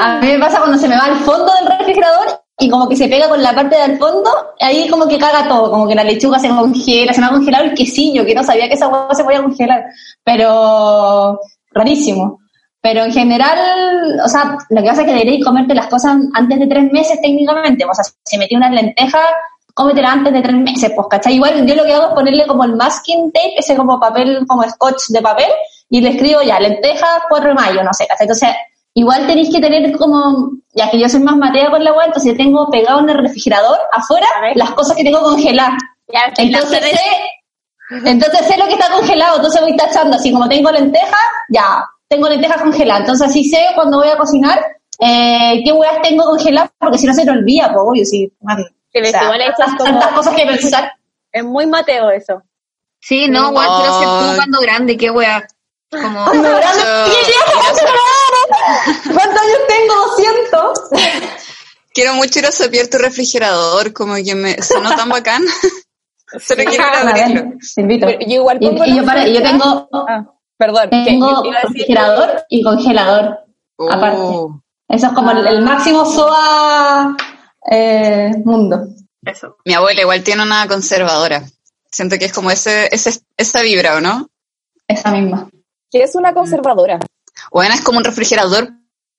A 0.02 0.20
mí 0.20 0.28
me 0.28 0.40
pasa 0.40 0.60
cuando 0.60 0.78
se 0.78 0.88
me 0.88 0.96
va 0.96 1.06
al 1.06 1.16
fondo 1.20 1.52
del 1.54 1.78
refrigerador 1.78 2.42
y 2.60 2.70
como 2.70 2.90
que 2.90 2.98
se 2.98 3.08
pega 3.08 3.30
con 3.30 3.42
la 3.42 3.56
parte 3.56 3.78
del 3.78 3.98
fondo, 3.98 4.30
ahí 4.60 4.90
como 4.90 5.08
que 5.08 5.18
caga 5.18 5.48
todo, 5.48 5.72
como 5.72 5.88
que 5.88 5.96
la 5.96 6.04
lechuga 6.04 6.38
se 6.40 6.50
congela, 6.50 7.14
se 7.14 7.22
me 7.22 7.28
ha 7.28 7.32
congelado 7.32 7.64
el 7.64 7.74
quesillo, 7.74 8.26
que 8.26 8.36
no 8.36 8.44
sabía 8.44 8.68
que 8.68 8.74
esa 8.74 8.90
hueá 8.90 9.14
se 9.14 9.24
podía 9.24 9.42
congelar, 9.42 9.86
pero 10.24 11.40
rarísimo. 11.72 12.40
Pero 12.82 13.04
en 13.04 13.12
general, 13.12 14.20
o 14.24 14.28
sea, 14.28 14.58
lo 14.70 14.82
que 14.82 14.88
pasa 14.88 15.02
es 15.02 15.08
que 15.08 15.14
deberéis 15.14 15.44
comerte 15.44 15.74
las 15.74 15.88
cosas 15.88 16.18
antes 16.34 16.60
de 16.60 16.68
tres 16.68 16.92
meses 16.92 17.20
técnicamente, 17.22 17.86
o 17.86 17.94
sea, 17.94 18.06
si 18.24 18.38
metí 18.38 18.56
unas 18.56 18.72
lentejas, 18.72 19.22
cómetela 19.74 20.12
antes 20.12 20.34
de 20.34 20.42
tres 20.42 20.56
meses, 20.56 20.92
pues, 20.94 21.08
¿cachai? 21.10 21.36
Igual 21.36 21.66
yo 21.66 21.76
lo 21.76 21.84
que 21.86 21.94
hago 21.94 22.08
es 22.08 22.14
ponerle 22.14 22.46
como 22.46 22.66
el 22.66 22.76
masking 22.76 23.32
tape, 23.32 23.56
ese 23.58 23.76
como 23.78 24.00
papel, 24.00 24.46
como 24.48 24.64
scotch 24.64 25.08
de 25.10 25.22
papel, 25.22 25.50
y 25.90 26.02
le 26.02 26.10
escribo 26.10 26.42
ya, 26.42 26.60
lentejas 26.60 27.22
4 27.30 27.50
de 27.50 27.56
mayo, 27.56 27.84
no 27.84 27.94
sé, 27.94 28.06
¿cachai? 28.08 28.26
Entonces, 28.26 28.50
igual 28.94 29.28
tenéis 29.28 29.50
que 29.54 29.62
tener 29.62 29.96
como, 29.98 30.52
ya 30.74 30.90
que 30.90 31.00
yo 31.00 31.08
soy 31.10 31.22
más 31.22 31.36
matea 31.38 31.70
con 31.70 31.84
la 31.84 31.94
web, 31.94 32.08
entonces 32.08 32.36
tengo 32.38 32.70
pegado 32.70 33.00
en 33.00 33.10
el 33.10 33.18
refrigerador 33.18 33.78
afuera 33.92 34.28
las 34.56 34.72
cosas 34.72 34.96
que 34.98 35.04
tengo 35.04 35.22
congeladas. 35.22 35.74
Entonces 36.38 36.80
sé, 36.92 37.00
entonces 38.06 38.48
sé 38.48 38.58
lo 38.58 38.66
que 38.68 38.74
está 38.74 38.92
congelado, 38.92 39.36
entonces 39.38 39.62
voy 39.62 39.76
tachando 39.76 40.16
así 40.18 40.32
como 40.32 40.48
tengo 40.50 40.72
lentejas, 40.72 41.20
ya, 41.50 41.86
tengo 42.08 42.28
lentejas 42.30 42.62
congeladas, 42.62 43.02
entonces 43.02 43.28
así 43.30 43.50
sé 43.50 43.60
cuando 43.76 44.00
voy 44.00 44.08
a 44.10 44.18
cocinar 44.18 44.60
eh, 45.00 45.62
qué 45.64 45.72
huevas 45.72 46.02
tengo 46.02 46.26
congeladas, 46.26 46.72
porque 46.78 46.98
si 46.98 47.08
no 47.08 47.14
se 47.14 47.24
te 47.26 47.32
olvida, 47.32 47.72
pues 47.72 47.84
obvio, 47.88 48.06
si, 48.06 48.32
man, 48.42 48.58
Que 48.92 49.02
o 49.02 49.06
sea, 49.06 49.24
igual 49.24 49.40
tantas, 49.40 49.76
como- 49.78 49.84
tantas 49.92 50.12
cosas 50.14 50.36
que 50.36 50.46
pensar. 50.46 50.92
Es 51.32 51.44
muy 51.44 51.68
Mateo 51.68 52.10
eso. 52.10 52.42
Sí, 53.00 53.28
no, 53.30 53.50
weón, 53.50 53.78
quiero 53.78 54.00
ser 54.00 54.08
tú 54.08 54.36
cuando 54.36 54.60
grande, 54.60 54.98
qué 54.98 55.10
weá. 55.10 55.48
Como, 55.90 56.26
Cuando 56.26 56.50
grande. 56.50 56.82
¿Cuántos 59.04 59.42
años 59.42 59.60
tengo? 59.68 59.94
200. 60.18 60.80
Quiero 61.94 62.14
mucho 62.16 62.40
ir 62.40 62.46
a 62.46 62.52
sapear 62.52 62.88
tu 62.88 62.98
refrigerador, 62.98 63.94
como 63.94 64.16
que 64.16 64.36
me 64.36 64.62
sonó 64.62 64.96
tan 64.96 65.10
bacán. 65.10 65.44
Solo 66.40 66.64
quiero 66.64 66.74
ir 66.74 66.82
a 66.82 66.86
A 66.86 67.02
abrirlo. 67.10 67.34
ver, 67.50 67.58
te 67.76 67.82
invito. 67.82 68.06
Pero 68.06 68.20
yo 68.22 68.34
igual 68.36 68.58
Y, 68.62 68.68
pongo 68.68 68.86
y 68.86 68.90
yo, 68.96 69.02
la 69.02 69.06
para, 69.06 69.28
y 69.28 69.34
yo 69.34 69.40
fecha- 69.40 69.52
tengo, 69.52 69.90
Ah, 70.08 70.26
perdón. 70.58 70.90
tengo 71.06 71.44
refrigerador 71.52 72.44
y 72.50 72.64
congelador. 72.64 73.40
Aparte. 73.92 74.18
Oh. 74.22 74.62
Eso 74.88 75.08
es 75.08 75.14
como 75.14 75.32
el, 75.32 75.46
el 75.48 75.62
máximo 75.62 76.06
SOA 76.06 77.16
eh, 77.72 78.32
mundo. 78.46 78.88
eso. 79.26 79.58
Mi 79.66 79.74
abuela 79.74 80.02
igual 80.02 80.24
tiene 80.24 80.44
una 80.44 80.68
conservadora. 80.68 81.44
Siento 81.92 82.18
que 82.20 82.26
es 82.26 82.34
como 82.34 82.52
ese, 82.52 82.88
ese, 82.94 83.20
esa 83.38 83.62
vibra, 83.62 83.98
¿o 83.98 84.02
no? 84.02 84.30
Esa 84.88 85.12
misma. 85.12 85.50
Que 85.92 86.04
es 86.04 86.14
una 86.16 86.34
conservadora. 86.34 87.00
Bueno, 87.52 87.74
es 87.74 87.82
como 87.82 87.98
un 87.98 88.04
refrigerador, 88.04 88.70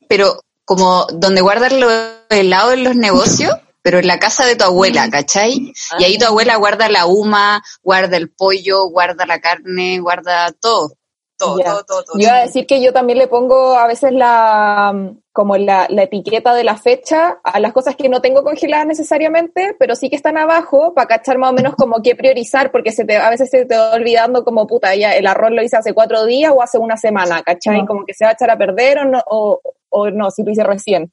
pero 0.09 0.41
como 0.65 1.07
donde 1.13 1.41
guardan 1.41 1.81
los 1.81 1.93
helados 2.29 2.75
en 2.75 2.85
los 2.85 2.97
negocios, 2.97 3.55
pero 3.83 3.99
en 3.99 4.07
la 4.07 4.19
casa 4.19 4.45
de 4.45 4.57
tu 4.57 4.65
abuela, 4.65 5.09
¿cachai? 5.11 5.73
Y 5.99 6.05
ahí 6.05 6.19
tu 6.19 6.27
abuela 6.27 6.57
guarda 6.57 6.89
la 6.89 7.07
huma, 7.07 7.63
guarda 7.83 8.17
el 8.17 8.31
pollo, 8.31 8.89
guarda 8.89 9.27
la 9.27 9.41
carne, 9.41 9.99
guarda 10.01 10.53
todo. 10.53 10.93
Todo, 11.37 11.57
todo, 11.59 11.85
todo, 11.85 12.05
todo. 12.05 12.19
Yo 12.19 12.29
iba 12.29 12.37
a 12.37 12.43
decir 12.43 12.67
que 12.67 12.83
yo 12.83 12.93
también 12.93 13.19
le 13.19 13.27
pongo 13.27 13.79
a 13.79 13.87
veces 13.87 14.13
la 14.13 14.93
como 15.33 15.57
la, 15.57 15.87
la 15.91 16.03
etiqueta 16.03 16.55
de 16.55 16.65
la 16.65 16.77
fecha 16.77 17.41
a 17.45 17.61
las 17.61 17.73
cosas 17.73 17.95
que 17.95 18.09
no 18.09 18.21
tengo 18.21 18.43
congeladas 18.43 18.87
necesariamente, 18.87 19.77
pero 19.79 19.95
sí 19.95 20.11
que 20.11 20.17
están 20.17 20.37
abajo 20.37 20.93
para 20.95 21.07
cachar 21.07 21.39
más 21.39 21.51
o 21.51 21.53
menos 21.53 21.77
como 21.77 22.03
qué 22.03 22.17
priorizar, 22.17 22.73
porque 22.73 22.91
se 22.91 23.05
te, 23.05 23.17
a 23.17 23.31
veces 23.31 23.49
se 23.49 23.65
te 23.65 23.77
va 23.77 23.95
olvidando 23.95 24.45
como 24.45 24.67
puta, 24.67 24.95
ya 24.97 25.13
el 25.13 25.27
arroz 25.27 25.53
lo 25.53 25.63
hice 25.63 25.77
hace 25.77 25.95
cuatro 25.95 26.25
días 26.25 26.53
o 26.55 26.63
hace 26.63 26.79
una 26.79 26.97
semana, 26.97 27.43
¿cachai? 27.43 27.87
Como 27.87 28.05
que 28.05 28.15
se 28.15 28.25
va 28.25 28.31
a 28.31 28.35
echar 28.35 28.51
a 28.51 28.59
perder 28.59 28.99
o 28.99 29.05
no, 29.05 29.23
o, 29.27 29.61
o 29.91 30.11
no, 30.11 30.31
si 30.31 30.43
lo 30.43 30.51
hice 30.51 30.65
recién. 30.65 31.13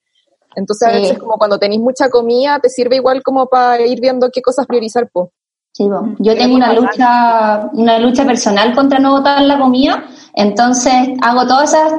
Entonces 0.55 0.87
a 0.87 0.91
veces 0.91 1.19
como 1.19 1.37
cuando 1.37 1.59
tenéis 1.59 1.81
mucha 1.81 2.09
comida 2.09 2.59
te 2.59 2.69
sirve 2.69 2.95
igual 2.95 3.21
como 3.21 3.47
para 3.47 3.85
ir 3.85 4.01
viendo 4.01 4.31
qué 4.31 4.41
cosas 4.41 4.65
priorizar, 4.65 5.07
po. 5.11 5.31
Sí, 5.77 5.87
bo. 5.87 6.15
yo 6.17 6.35
tengo 6.35 6.55
una 6.55 6.73
lucha, 6.73 7.69
una 7.73 7.99
lucha 7.99 8.25
personal 8.25 8.73
contra 8.73 8.97
no 8.97 9.11
botar 9.11 9.43
la 9.43 9.59
comida, 9.59 10.05
entonces 10.33 10.91
hago 11.21 11.45
todas 11.45 11.71
esas, 11.71 11.93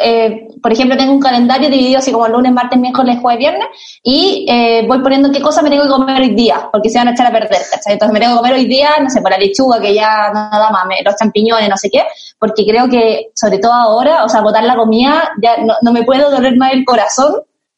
eh, 0.00 0.46
por 0.62 0.72
ejemplo, 0.72 0.96
tengo 0.96 1.12
un 1.12 1.18
calendario 1.18 1.68
dividido 1.68 1.98
así 1.98 2.12
como 2.12 2.28
lunes, 2.28 2.52
martes, 2.52 2.78
miércoles, 2.78 3.18
jueves, 3.20 3.40
viernes, 3.40 3.66
y 4.04 4.46
eh, 4.48 4.84
voy 4.86 5.00
poniendo 5.00 5.32
qué 5.32 5.40
cosas 5.40 5.64
me 5.64 5.70
tengo 5.70 5.82
que 5.82 5.88
comer 5.88 6.22
hoy 6.22 6.32
día, 6.36 6.68
porque 6.70 6.88
se 6.90 6.98
van 6.98 7.08
a 7.08 7.10
echar 7.10 7.26
a 7.26 7.32
perder, 7.32 7.60
¿cachai? 7.68 7.94
Entonces 7.94 8.12
me 8.12 8.20
tengo 8.20 8.34
que 8.34 8.38
comer 8.38 8.52
hoy 8.54 8.66
día, 8.66 8.90
no 9.02 9.10
sé, 9.10 9.20
por 9.20 9.32
la 9.32 9.38
lechuga, 9.38 9.80
que 9.80 9.92
ya 9.92 10.28
no 10.32 10.56
da 10.56 10.70
más, 10.70 10.86
me- 10.86 11.02
los 11.04 11.16
champiñones, 11.16 11.68
no 11.68 11.76
sé 11.76 11.90
qué, 11.90 12.04
porque 12.38 12.64
creo 12.64 12.88
que, 12.88 13.32
sobre 13.34 13.58
todo 13.58 13.72
ahora, 13.72 14.22
o 14.24 14.28
sea, 14.28 14.42
botar 14.42 14.62
la 14.62 14.76
comida, 14.76 15.32
ya 15.42 15.56
no, 15.56 15.74
no 15.82 15.92
me 15.92 16.04
puedo 16.04 16.30
doler 16.30 16.56
más 16.56 16.72
el 16.72 16.84
corazón, 16.84 17.34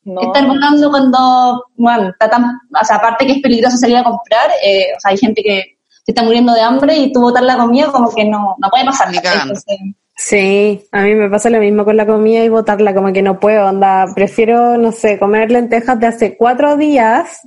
No. 0.07 0.23
estar 0.23 0.47
votando 0.47 0.91
cuando, 0.91 1.65
bueno, 1.77 2.09
está 2.11 2.31
tan, 2.31 2.45
o 2.45 2.85
sea, 2.85 2.97
aparte 2.97 3.27
que 3.27 3.33
es 3.33 3.43
peligroso 3.43 3.77
salir 3.77 3.97
a 3.97 4.05
comprar, 4.05 4.51
eh, 4.65 4.87
o 4.97 5.01
sea, 5.01 5.11
hay 5.11 5.19
gente 5.19 5.43
que 5.43 5.77
se 5.91 6.13
está 6.13 6.23
muriendo 6.23 6.55
de 6.55 6.63
hambre 6.63 6.97
y 6.97 7.13
tú 7.13 7.21
botar 7.21 7.43
la 7.43 7.59
comida 7.59 7.91
como 7.93 8.15
que 8.15 8.25
no, 8.25 8.55
no 8.59 8.71
puede 8.71 8.85
pasar. 8.85 9.11
Ni. 9.11 9.19
Entonces, 9.19 9.79
Sí, 10.19 10.89
a 10.93 11.03
mí 11.03 11.15
me 11.15 11.29
pasa 11.29 11.51
lo 11.51 11.61
mismo 11.61 11.85
con 11.85 11.97
la 11.97 12.07
comida 12.07 12.43
y 12.43 12.49
botarla, 12.49 12.95
como 12.95 13.13
que 13.13 13.21
no 13.21 13.39
puedo, 13.39 13.67
onda, 13.67 14.07
prefiero, 14.15 14.79
no 14.79 14.91
sé, 14.91 15.19
comer 15.19 15.51
lentejas 15.51 16.01
de 16.01 16.07
hace 16.07 16.37
cuatro 16.39 16.79
días 16.79 17.43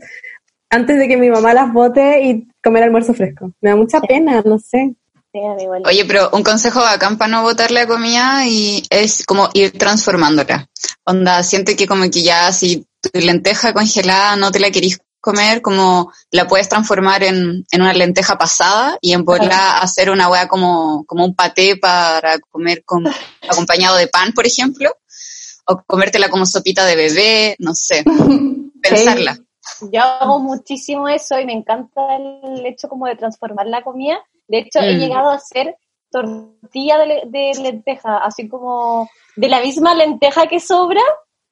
antes 0.69 0.99
de 0.99 1.07
que 1.07 1.17
mi 1.17 1.31
mamá 1.31 1.55
las 1.55 1.73
bote 1.73 2.21
y 2.23 2.47
comer 2.63 2.83
almuerzo 2.83 3.15
fresco. 3.15 3.51
Me 3.59 3.71
da 3.71 3.75
mucha 3.75 3.99
pena, 4.01 4.43
no 4.45 4.59
sé. 4.59 4.93
Sí, 5.31 5.39
igual. 5.59 5.83
Oye, 5.85 6.05
pero 6.05 6.29
un 6.33 6.43
consejo 6.43 6.79
bacán 6.79 7.17
para 7.17 7.31
no 7.31 7.43
botar 7.43 7.71
la 7.71 7.85
comida 7.85 8.47
y 8.47 8.83
es 8.89 9.25
como 9.25 9.49
ir 9.53 9.77
transformándola. 9.77 10.67
Onda, 11.05 11.43
siente 11.43 11.75
que 11.75 11.87
como 11.87 12.09
que 12.09 12.23
ya 12.23 12.51
si 12.51 12.87
tu 13.01 13.19
lenteja 13.19 13.73
congelada 13.73 14.35
no 14.35 14.51
te 14.51 14.59
la 14.59 14.71
querís 14.71 14.99
comer, 15.21 15.61
como 15.61 16.11
la 16.31 16.47
puedes 16.47 16.69
transformar 16.69 17.23
en, 17.23 17.65
en 17.71 17.81
una 17.81 17.93
lenteja 17.93 18.37
pasada 18.37 18.97
y 19.01 19.13
en 19.13 19.25
poderla 19.25 19.79
hacer 19.79 20.09
una 20.09 20.29
hueá 20.29 20.47
como, 20.47 21.03
como 21.05 21.25
un 21.25 21.35
paté 21.35 21.77
para 21.77 22.39
comer 22.39 22.83
con, 22.83 23.05
acompañado 23.49 23.97
de 23.97 24.07
pan, 24.07 24.33
por 24.33 24.47
ejemplo, 24.47 24.91
o 25.65 25.83
comértela 25.85 26.29
como 26.29 26.45
sopita 26.45 26.85
de 26.85 26.95
bebé, 26.95 27.55
no 27.59 27.73
sé, 27.75 28.03
pensarla. 28.81 29.37
Yo 29.91 30.01
hago 30.01 30.39
muchísimo 30.39 31.07
eso 31.07 31.39
y 31.39 31.45
me 31.45 31.53
encanta 31.53 32.01
el 32.15 32.65
hecho 32.65 32.89
como 32.89 33.05
de 33.05 33.15
transformar 33.15 33.67
la 33.67 33.83
comida. 33.83 34.17
De 34.49 34.57
hecho, 34.59 34.79
he 34.79 34.95
Mm. 34.95 34.99
llegado 34.99 35.29
a 35.29 35.35
hacer 35.35 35.77
tortilla 36.11 36.97
de, 36.97 37.05
le- 37.05 37.21
de 37.27 37.51
lenteja, 37.61 38.17
así 38.17 38.49
como 38.49 39.09
de 39.37 39.47
la 39.47 39.61
misma 39.61 39.93
lenteja 39.95 40.47
que 40.47 40.59
sobra, 40.59 41.01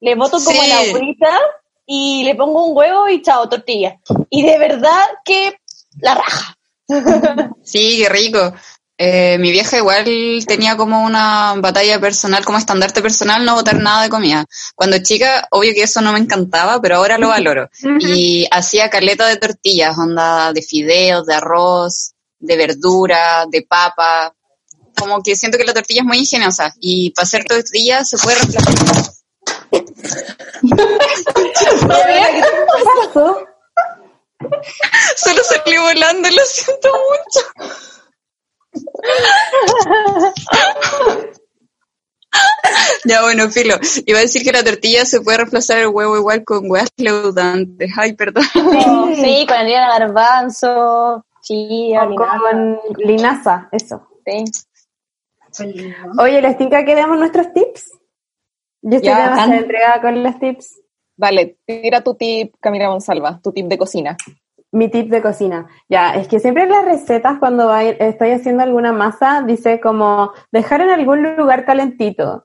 le 0.00 0.14
boto 0.14 0.38
como 0.44 0.62
la 0.62 0.80
agüita 0.80 1.38
y 1.86 2.22
le 2.24 2.34
pongo 2.34 2.66
un 2.66 2.76
huevo 2.76 3.08
y 3.08 3.22
chao, 3.22 3.48
tortilla. 3.48 3.98
Y 4.28 4.42
de 4.44 4.58
verdad 4.58 5.00
que 5.24 5.56
la 6.00 6.14
raja. 6.14 6.54
Sí, 7.62 7.98
qué 8.02 8.08
rico. 8.08 8.52
Eh, 9.00 9.38
mi 9.38 9.52
vieja 9.52 9.76
igual 9.76 10.04
tenía 10.46 10.76
como 10.76 11.04
una 11.04 11.54
batalla 11.58 12.00
personal, 12.00 12.44
como 12.44 12.58
estandarte 12.58 13.00
personal, 13.00 13.44
no 13.44 13.54
botar 13.54 13.76
nada 13.76 14.02
de 14.02 14.08
comida. 14.08 14.44
Cuando 14.74 14.98
chica, 14.98 15.46
obvio 15.52 15.72
que 15.72 15.82
eso 15.84 16.00
no 16.00 16.12
me 16.12 16.18
encantaba, 16.18 16.80
pero 16.80 16.96
ahora 16.96 17.16
lo 17.16 17.28
valoro. 17.28 17.68
Y 18.00 18.46
hacía 18.50 18.90
caleta 18.90 19.26
de 19.28 19.36
tortillas, 19.36 19.96
onda 19.96 20.52
de 20.52 20.62
fideos, 20.62 21.26
de 21.26 21.34
arroz, 21.34 22.14
de 22.38 22.56
verdura, 22.56 23.44
de 23.50 23.62
papa. 23.62 24.34
Como 24.98 25.22
que 25.22 25.36
siento 25.36 25.58
que 25.58 25.64
la 25.64 25.74
tortilla 25.74 26.00
es 26.00 26.06
muy 26.06 26.18
ingeniosa. 26.18 26.72
Y 26.80 27.10
para 27.10 27.24
hacer 27.24 27.44
tortillas 27.44 28.08
se 28.08 28.18
puede 28.18 28.36
reemplazar. 28.36 28.74
Solo 35.16 35.42
salí 35.44 35.78
volando, 35.78 36.30
lo 36.30 36.44
siento 36.44 36.88
mucho. 36.88 37.40
Ya, 43.04 43.22
bueno, 43.22 43.50
filo. 43.50 43.76
Iba 44.06 44.18
a 44.18 44.22
decir 44.22 44.42
que 44.42 44.52
la 44.52 44.62
tortilla 44.62 45.04
se 45.04 45.20
puede 45.20 45.38
reemplazar 45.38 45.78
el 45.78 45.88
huevo 45.88 46.16
igual 46.16 46.44
con 46.44 46.70
huevas 46.70 46.90
leudantes. 46.96 47.90
Ay, 47.96 48.14
perdón. 48.14 48.44
Sí, 48.52 49.46
con 49.46 49.56
harina 49.56 49.94
de 49.94 49.98
garbanzo, 49.98 51.24
chía, 51.48 52.04
O 52.04 52.14
con 52.14 52.78
linaza, 52.98 53.68
eso. 53.72 54.06
Sí. 54.26 54.44
Oye, 56.18 56.42
¿les 56.42 56.56
tinca 56.58 56.84
que 56.84 56.94
veamos 56.94 57.18
nuestros 57.18 57.52
tips? 57.52 57.98
Yo 58.82 58.96
estoy 58.96 59.10
Ya, 59.10 59.16
demasiado 59.24 59.48
bacán. 59.50 59.62
entregada 59.62 60.00
con 60.00 60.22
los 60.22 60.38
tips. 60.38 60.82
Dale, 61.16 61.58
tira 61.66 62.02
tu 62.02 62.14
tip, 62.14 62.54
Camila 62.60 62.88
Monsalva, 62.90 63.40
tu 63.42 63.52
tip 63.52 63.66
de 63.66 63.78
cocina. 63.78 64.16
Mi 64.70 64.88
tip 64.88 65.08
de 65.08 65.22
cocina. 65.22 65.66
Ya, 65.88 66.14
es 66.14 66.28
que 66.28 66.38
siempre 66.40 66.64
en 66.64 66.68
las 66.70 66.84
recetas 66.84 67.38
cuando 67.38 67.74
estoy 67.74 68.30
haciendo 68.32 68.62
alguna 68.62 68.92
masa 68.92 69.42
dice 69.42 69.80
como 69.80 70.32
dejar 70.52 70.82
en 70.82 70.90
algún 70.90 71.22
lugar 71.36 71.64
calentito. 71.64 72.44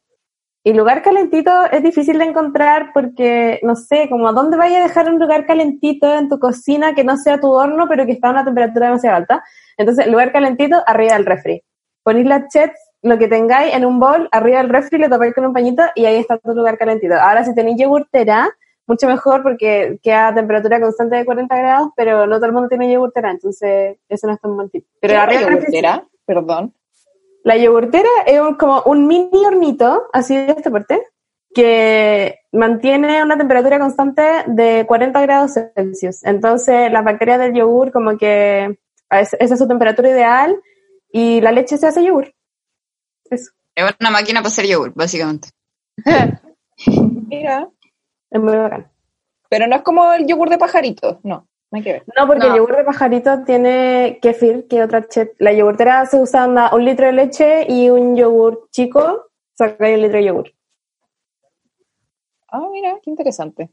Y 0.65 0.73
lugar 0.73 1.01
calentito 1.01 1.51
es 1.71 1.83
difícil 1.83 2.17
de 2.17 2.23
encontrar 2.23 2.91
porque, 2.93 3.59
no 3.63 3.75
sé, 3.75 4.07
como 4.09 4.29
a 4.29 4.31
dónde 4.31 4.55
vaya 4.55 4.79
a 4.79 4.87
dejar 4.87 5.09
un 5.09 5.19
lugar 5.19 5.45
calentito 5.45 6.15
en 6.15 6.29
tu 6.29 6.39
cocina 6.39 6.95
que 6.95 7.03
no 7.03 7.17
sea 7.17 7.41
tu 7.41 7.51
horno, 7.51 7.87
pero 7.89 8.05
que 8.05 8.13
está 8.13 8.29
a 8.29 8.31
una 8.31 8.45
temperatura 8.45 8.87
demasiado 8.87 9.17
alta. 9.17 9.43
Entonces, 9.77 10.07
lugar 10.07 10.31
calentito 10.31 10.81
arriba 10.87 11.15
del 11.15 11.25
refri. 11.25 11.61
Ponéis 12.01 12.27
las 12.27 12.47
chets, 12.47 12.79
lo 13.01 13.17
que 13.17 13.27
tengáis 13.27 13.73
en 13.73 13.83
un 13.83 13.99
bol, 13.99 14.29
arriba 14.31 14.59
del 14.59 14.69
refri, 14.69 14.99
lo 14.99 15.09
tapáis 15.09 15.33
con 15.33 15.45
un 15.45 15.53
pañito 15.53 15.83
y 15.95 16.05
ahí 16.05 16.15
está 16.15 16.37
tu 16.37 16.53
lugar 16.53 16.77
calentito. 16.77 17.15
Ahora, 17.15 17.43
si 17.43 17.53
tenéis 17.53 17.81
yogurtera, 17.81 18.49
mucho 18.87 19.07
mejor 19.07 19.43
porque 19.43 19.99
queda 20.01 20.29
a 20.29 20.35
temperatura 20.35 20.79
constante 20.79 21.17
de 21.17 21.25
40 21.25 21.57
grados, 21.57 21.89
pero 21.97 22.25
no 22.25 22.37
todo 22.37 22.45
el 22.45 22.53
mundo 22.53 22.69
tiene 22.69 22.91
yogurtera, 22.91 23.31
entonces 23.31 23.97
eso 24.07 24.27
no 24.27 24.33
es 24.33 24.39
tan 24.39 24.55
buen 24.55 24.69
tip. 24.69 24.85
Pero 25.01 25.11
¿Qué 25.11 25.15
es 25.15 25.17
la 25.17 25.23
arriba 25.23 25.41
del 25.41 25.49
refri 25.49 25.65
yogurtera? 25.73 26.07
Perdón. 26.25 26.73
La 27.43 27.57
yogurtera 27.57 28.09
es 28.25 28.39
un- 28.39 28.55
como 28.55 28.81
un 28.83 29.05
mini 29.07 29.45
hornito, 29.45 30.07
así 30.13 30.35
de 30.35 30.51
este 30.51 30.71
porte, 30.71 31.01
que 31.53 32.39
mantiene 32.51 33.21
una 33.23 33.37
temperatura 33.37 33.79
constante 33.79 34.23
de 34.47 34.85
40 34.87 35.21
grados 35.21 35.53
Celsius. 35.75 36.23
Entonces, 36.23 36.91
las 36.91 37.03
bacterias 37.03 37.39
del 37.39 37.53
yogur, 37.53 37.91
como 37.91 38.17
que 38.17 38.79
esa 39.09 39.37
es 39.39 39.59
su 39.59 39.67
temperatura 39.67 40.09
ideal 40.09 40.55
y 41.11 41.41
la 41.41 41.51
leche 41.51 41.77
se 41.77 41.87
hace 41.87 42.03
yogur. 42.03 42.33
Eso. 43.29 43.51
Es 43.75 43.95
una 43.99 44.09
máquina 44.11 44.39
para 44.39 44.47
hacer 44.47 44.65
yogur, 44.65 44.93
básicamente. 44.95 45.49
Mira. 47.29 47.69
Es 48.31 48.41
muy 48.41 48.55
bacán. 48.55 48.89
Pero 49.49 49.67
no 49.67 49.75
es 49.75 49.81
como 49.83 50.11
el 50.13 50.25
yogur 50.25 50.49
de 50.49 50.57
pajarito, 50.57 51.19
no 51.23 51.47
hay 51.77 51.83
que 51.83 51.91
ver. 51.93 52.03
No, 52.17 52.27
porque 52.27 52.47
No. 52.47 52.53
el 52.53 52.57
yogur 52.59 52.77
de 52.77 52.83
pajarito 52.83 53.43
tiene 53.45 54.19
kefir, 54.21 54.67
que 54.67 54.83
otra 54.83 55.07
chet. 55.07 55.33
La 55.39 55.53
yogurtera 55.53 56.05
se 56.05 56.17
usa 56.19 56.45
un 56.73 56.85
litro 56.85 57.05
de 57.07 57.13
leche 57.13 57.65
y 57.67 57.89
un 57.89 58.15
yogur 58.15 58.67
chico, 58.71 59.27
sacáis 59.53 59.95
un 59.95 60.01
litro 60.03 60.17
de 60.19 60.25
yogur. 60.25 60.51
Ah, 62.49 62.67
mira, 62.71 62.97
qué 63.01 63.09
interesante. 63.09 63.69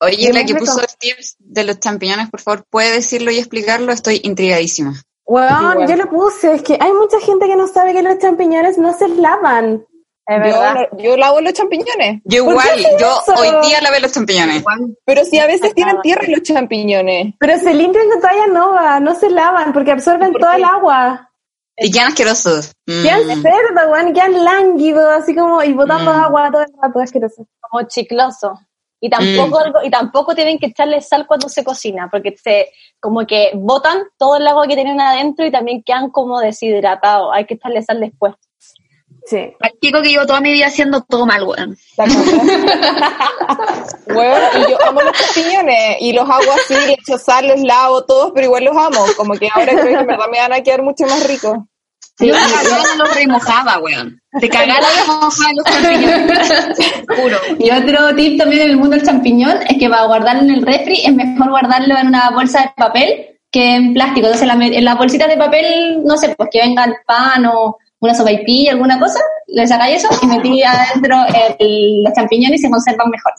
Oye, 0.00 0.32
la 0.32 0.40
que 0.44 0.52
rico. 0.52 0.60
puso 0.60 0.80
el 0.80 0.86
tips 0.98 1.36
de 1.38 1.64
los 1.64 1.80
champiñones, 1.80 2.30
por 2.30 2.40
favor, 2.40 2.64
¿puede 2.70 2.92
decirlo 2.92 3.30
y 3.30 3.38
explicarlo? 3.38 3.90
Estoy 3.92 4.20
intrigadísima. 4.22 4.92
Bueno, 5.26 5.86
yo 5.86 5.96
lo 5.96 6.08
puse, 6.08 6.54
es 6.54 6.62
que 6.62 6.78
hay 6.80 6.92
mucha 6.92 7.20
gente 7.20 7.46
que 7.46 7.56
no 7.56 7.66
sabe 7.66 7.92
que 7.92 8.02
los 8.02 8.18
champiñones 8.18 8.78
no 8.78 8.92
se 8.96 9.08
lavan. 9.08 9.84
Es 10.30 10.36
Yo, 10.36 10.42
verdad. 10.60 10.88
yo 10.98 11.16
lavo 11.16 11.40
los 11.40 11.54
champiñones. 11.54 12.20
Yo 12.24 12.44
¿Por 12.44 12.62
qué 12.62 12.78
igual, 12.80 13.00
yo 13.00 13.18
eso? 13.26 13.34
hoy 13.40 13.66
día 13.66 13.80
lavé 13.80 13.98
los 14.00 14.12
champiñones. 14.12 14.62
Pero 15.06 15.24
si 15.24 15.38
a 15.38 15.46
veces 15.46 15.74
tienen 15.74 16.02
tierra 16.02 16.22
los 16.28 16.42
champiñones. 16.42 17.34
Pero 17.40 17.58
se 17.58 17.72
limpian 17.72 18.08
con 18.10 18.20
toalla 18.20 18.46
nova, 18.46 19.00
no 19.00 19.14
se 19.14 19.30
lavan 19.30 19.72
porque 19.72 19.90
absorben 19.92 20.32
¿Por 20.32 20.42
todo 20.42 20.50
qué? 20.50 20.56
el 20.58 20.64
agua. 20.64 21.30
Y 21.78 21.90
quedan 21.90 22.08
asquerosos. 22.08 22.72
Mm. 22.86 23.02
Quedan 23.04 23.42
cerdos, 23.42 23.84
weón, 23.90 24.12
quedan 24.12 24.44
lánguidos, 24.44 25.22
así 25.22 25.34
como, 25.34 25.62
y 25.62 25.72
botando 25.72 26.12
Mm. 26.12 26.20
agua 26.20 26.50
todo 26.50 26.62
el 26.62 26.68
rato, 26.82 27.00
asqueroso. 27.00 27.46
como 27.70 27.82
chicloso. 27.88 28.58
Y 29.00 29.08
tampoco, 29.10 29.60
Mm. 29.60 29.62
algo- 29.62 29.82
y 29.84 29.90
tampoco 29.90 30.34
tienen 30.34 30.58
que 30.58 30.66
echarle 30.66 31.00
sal 31.00 31.26
cuando 31.26 31.48
se 31.48 31.62
cocina, 31.64 32.08
porque 32.10 32.34
se, 32.36 32.70
como 33.00 33.26
que 33.26 33.52
botan 33.54 34.02
todo 34.18 34.36
el 34.36 34.46
agua 34.48 34.66
que 34.66 34.74
tienen 34.74 35.00
adentro 35.00 35.46
y 35.46 35.52
también 35.52 35.82
quedan 35.84 36.10
como 36.10 36.40
deshidratados. 36.40 37.30
Hay 37.32 37.46
que 37.46 37.54
echarle 37.54 37.80
sal 37.82 38.00
después. 38.00 38.34
Sí. 39.28 39.52
Practico 39.58 40.00
que 40.00 40.08
llevo 40.08 40.26
toda 40.26 40.40
mi 40.40 40.52
vida 40.52 40.68
haciendo 40.68 41.02
todo 41.02 41.26
mal, 41.26 41.42
weón. 41.42 41.76
La 41.98 42.06
Bueno, 44.06 44.46
y 44.56 44.70
yo 44.70 44.78
amo 44.86 45.02
los 45.02 45.12
champiñones 45.12 45.96
y 46.00 46.14
los 46.14 46.24
hago 46.28 46.50
así, 46.52 46.74
le 46.86 46.94
echo 46.94 47.18
sal, 47.18 47.46
los 47.46 47.60
lavo 47.60 48.04
todos, 48.04 48.32
pero 48.34 48.46
igual 48.46 48.64
los 48.64 48.76
amo. 48.76 49.04
Como 49.18 49.34
que 49.34 49.50
ahora 49.52 49.72
creo 49.72 49.84
que 49.84 49.92
en 50.00 50.06
verdad 50.06 50.28
me 50.32 50.38
van 50.38 50.54
a 50.54 50.62
quedar 50.62 50.82
mucho 50.82 51.04
más 51.04 51.26
ricos. 51.26 51.58
Yo 52.20 52.32
la 52.32 52.40
cagada 52.40 52.96
los 52.96 53.14
remojaba, 53.14 53.78
weón. 53.80 54.18
Te 54.40 54.48
cagaba 54.48 54.80
la 54.80 54.88
remojaba 55.02 55.52
los 55.54 55.64
champiñones. 55.66 56.48
Juro. 57.06 57.38
Y 57.58 57.70
otro 57.70 58.16
tip 58.16 58.38
también 58.38 58.62
en 58.62 58.70
el 58.70 58.76
mundo 58.78 58.96
del 58.96 59.04
champiñón 59.04 59.58
es 59.68 59.78
que 59.78 59.90
para 59.90 60.06
guardarlo 60.06 60.42
en 60.42 60.50
el 60.50 60.62
refri 60.66 61.04
es 61.04 61.14
mejor 61.14 61.50
guardarlo 61.50 61.98
en 61.98 62.06
una 62.06 62.30
bolsa 62.30 62.62
de 62.62 62.72
papel 62.74 63.38
que 63.50 63.74
en 63.74 63.92
plástico. 63.92 64.26
Entonces, 64.26 64.48
en 64.72 64.84
las 64.84 64.96
bolsitas 64.96 65.28
de 65.28 65.36
papel, 65.36 66.02
no 66.02 66.16
sé, 66.16 66.34
pues 66.34 66.48
que 66.50 66.60
vengan 66.60 66.94
pan 67.06 67.44
o 67.44 67.76
una 68.00 68.14
sopaipilla, 68.14 68.72
alguna 68.72 68.98
cosa, 68.98 69.20
le 69.46 69.66
sacáis 69.66 70.04
eso 70.04 70.08
y 70.22 70.26
metí 70.26 70.62
adentro 70.62 71.16
el- 71.58 72.02
los 72.04 72.12
champiñones 72.12 72.60
y 72.60 72.62
se 72.64 72.70
conservan 72.70 73.10
mejor. 73.10 73.32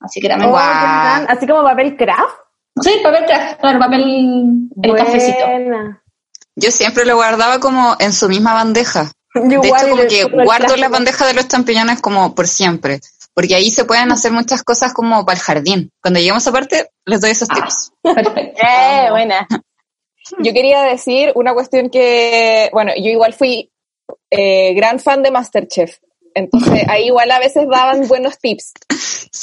Así 0.00 0.20
que 0.20 0.28
también. 0.28 0.50
Oh. 0.52 0.56
Así 0.56 1.46
como 1.46 1.62
papel 1.62 1.96
craft. 1.96 2.36
Sí, 2.82 2.90
papel 3.02 3.24
craft, 3.26 3.60
claro, 3.60 3.78
papel, 3.78 4.68
el 4.82 4.94
cafecito. 4.96 5.46
Yo 6.54 6.70
siempre 6.70 7.04
lo 7.04 7.16
guardaba 7.16 7.60
como 7.60 7.96
en 7.98 8.12
su 8.12 8.28
misma 8.28 8.54
bandeja. 8.54 9.10
Yo 9.34 9.60
De 9.60 9.68
hecho, 9.68 9.88
como 9.90 10.02
que 10.06 10.24
guardo 10.24 10.76
la 10.76 10.88
bandeja 10.88 11.26
de 11.26 11.34
los 11.34 11.48
champiñones 11.48 12.00
como 12.00 12.34
por 12.34 12.46
siempre. 12.48 13.00
Porque 13.34 13.54
ahí 13.54 13.70
se 13.70 13.84
pueden 13.84 14.10
hacer 14.12 14.32
muchas 14.32 14.62
cosas 14.62 14.94
como 14.94 15.26
para 15.26 15.36
el 15.36 15.42
jardín. 15.44 15.90
Cuando 16.00 16.20
lleguemos 16.20 16.46
a 16.46 16.52
parte, 16.52 16.88
les 17.04 17.20
doy 17.20 17.32
esos 17.32 17.48
tips. 17.48 17.92
Perfecto. 18.02 18.62
Eh, 18.66 19.08
buena. 19.10 19.46
Yo 20.38 20.52
quería 20.54 20.82
decir 20.82 21.32
una 21.34 21.52
cuestión 21.52 21.90
que, 21.90 22.70
bueno, 22.72 22.92
yo 22.96 23.10
igual 23.10 23.34
fui 23.34 23.70
eh, 24.30 24.74
gran 24.74 24.98
fan 25.00 25.22
de 25.22 25.30
Masterchef. 25.30 25.98
Entonces, 26.34 26.84
ahí 26.88 27.06
igual 27.06 27.30
a 27.30 27.38
veces 27.38 27.66
daban 27.68 28.06
buenos 28.08 28.38
tips. 28.38 28.72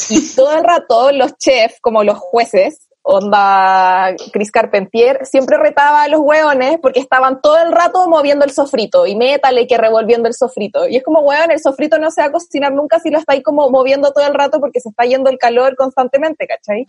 Y 0.09 0.35
todo 0.35 0.53
el 0.55 0.63
rato 0.63 1.11
los 1.11 1.37
chefs, 1.37 1.79
como 1.81 2.03
los 2.03 2.17
jueces, 2.17 2.87
onda 3.01 4.15
Chris 4.31 4.51
Carpentier, 4.51 5.25
siempre 5.25 5.57
retaba 5.57 6.03
a 6.03 6.07
los 6.07 6.21
hueones 6.21 6.77
porque 6.81 6.99
estaban 6.99 7.41
todo 7.41 7.57
el 7.57 7.71
rato 7.71 8.07
moviendo 8.07 8.45
el 8.45 8.51
sofrito 8.51 9.05
y 9.05 9.15
métale 9.15 9.67
que 9.67 9.77
revolviendo 9.77 10.27
el 10.27 10.33
sofrito. 10.33 10.87
Y 10.87 10.95
es 10.95 11.03
como, 11.03 11.19
hueón, 11.19 11.51
el 11.51 11.59
sofrito 11.59 11.99
no 11.99 12.11
se 12.11 12.21
va 12.21 12.27
a 12.27 12.31
cocinar 12.31 12.73
nunca 12.73 12.99
si 12.99 13.09
lo 13.09 13.19
estáis 13.19 13.43
como 13.43 13.69
moviendo 13.69 14.11
todo 14.11 14.25
el 14.25 14.33
rato 14.33 14.59
porque 14.59 14.79
se 14.79 14.89
está 14.89 15.03
yendo 15.03 15.29
el 15.29 15.37
calor 15.37 15.75
constantemente, 15.75 16.47
¿cachai? 16.47 16.85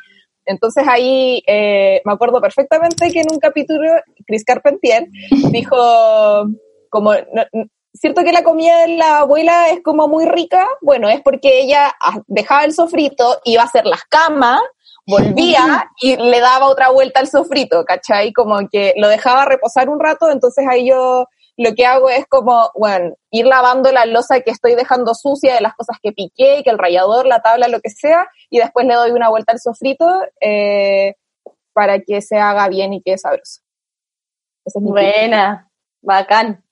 Entonces 0.47 0.85
ahí 0.87 1.43
eh, 1.47 2.03
me 2.05 2.13
acuerdo 2.13 2.41
perfectamente 2.41 3.11
que 3.11 3.21
en 3.21 3.33
un 3.33 3.39
capítulo 3.39 3.91
Chris 4.27 4.45
Carpentier 4.45 5.09
dijo 5.51 6.47
como, 6.95 7.13
no- 7.13 7.67
cierto 7.93 8.23
que 8.23 8.31
la 8.33 8.45
comida 8.45 8.83
de 8.83 8.97
la 8.97 9.19
abuela 9.19 9.69
es 9.71 9.83
como 9.83 10.07
muy 10.07 10.27
rica, 10.27 10.65
bueno, 10.81 11.09
es 11.09 11.21
porque 11.23 11.61
ella 11.61 11.93
ah, 12.01 12.21
dejaba 12.29 12.65
el 12.65 12.73
sofrito, 12.73 13.41
iba 13.45 13.63
a 13.63 13.67
hacer 13.67 13.85
las 13.85 14.05
camas, 14.05 14.61
volvía 15.07 15.91
y 16.01 16.17
le 16.17 16.39
daba 16.39 16.67
otra 16.69 16.91
vuelta 16.91 17.19
al 17.19 17.27
sofrito, 17.27 17.85
¿cachai? 17.85 18.33
Como 18.33 18.69
que 18.71 18.95
lo 18.97 19.09
dejaba 19.09 19.45
reposar 19.45 19.89
un 19.89 19.99
rato, 19.99 20.31
entonces 20.31 20.65
ahí 20.69 20.89
yo 20.89 21.27
lo 21.57 21.75
que 21.75 21.85
hago 21.85 22.11
es 22.11 22.27
como, 22.29 22.71
bueno, 22.77 23.15
ir 23.31 23.47
lavando 23.47 23.91
la 23.91 24.07
losa 24.07 24.41
que 24.41 24.53
estoy 24.53 24.77
dejando 24.77 25.15
sucia 25.15 25.55
de 25.55 25.61
las 25.61 25.75
cosas 25.75 25.99
que 26.01 26.13
piqué, 26.13 26.63
que 26.63 26.71
el 26.71 26.79
rallador, 26.79 27.27
la 27.27 27.43
tabla, 27.43 27.67
lo 27.69 27.81
que 27.81 27.91
sea, 27.91 28.29
y 28.51 28.59
después 28.59 28.87
le 28.87 28.95
doy 28.95 29.11
una 29.11 29.31
vuelta 29.31 29.53
al 29.53 29.61
sofrito 29.61 30.09
eh, 30.41 31.15
para 31.73 32.01
que 32.01 32.23
se 32.23 32.39
haga 32.39 32.69
bien 32.69 32.93
y 32.93 33.03
quede 33.03 33.19
sabroso. 33.19 33.61
Ese 34.65 34.79
es 34.79 34.83
mi 34.83 34.89
tip. 34.89 34.93
Buena. 34.93 35.71
Bacán. 36.03 36.64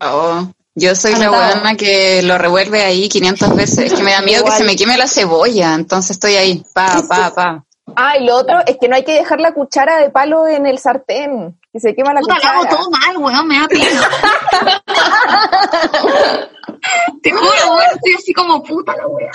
Oh, 0.00 0.46
yo 0.74 0.94
soy 0.94 1.14
la 1.16 1.28
buena 1.30 1.74
que 1.76 2.22
lo 2.22 2.38
revuelve 2.38 2.82
ahí 2.82 3.08
500 3.08 3.56
veces. 3.56 3.78
Es 3.78 3.92
que 3.94 4.02
me 4.02 4.12
da 4.12 4.20
miedo 4.22 4.44
que 4.44 4.50
se 4.52 4.64
me 4.64 4.76
queme 4.76 4.96
la 4.96 5.08
cebolla, 5.08 5.74
entonces 5.74 6.12
estoy 6.12 6.34
ahí, 6.36 6.64
pa, 6.74 7.02
pa, 7.08 7.34
pa. 7.34 7.64
Ah, 7.96 8.16
y 8.18 8.24
lo 8.24 8.36
otro 8.36 8.60
es 8.66 8.76
que 8.80 8.88
no 8.88 8.96
hay 8.96 9.04
que 9.04 9.12
dejar 9.12 9.40
la 9.40 9.52
cuchara 9.52 9.98
de 9.98 10.10
palo 10.10 10.46
en 10.48 10.66
el 10.66 10.78
sartén, 10.78 11.58
que 11.72 11.80
se 11.80 11.94
quema 11.94 12.14
la 12.14 12.20
Puta, 12.20 12.36
cuchara. 12.36 12.58
hago 12.60 12.66
todo 12.76 12.90
mal, 12.90 13.16
weón, 13.18 13.46
me 13.46 13.58
da 13.60 13.68
pena. 13.68 13.84
Te 17.22 17.30
juro, 17.30 17.44
weón, 17.70 17.82
estoy 17.94 18.14
así 18.18 18.32
como 18.32 18.62
puta 18.62 18.94
la 18.96 19.06
weá. 19.06 19.30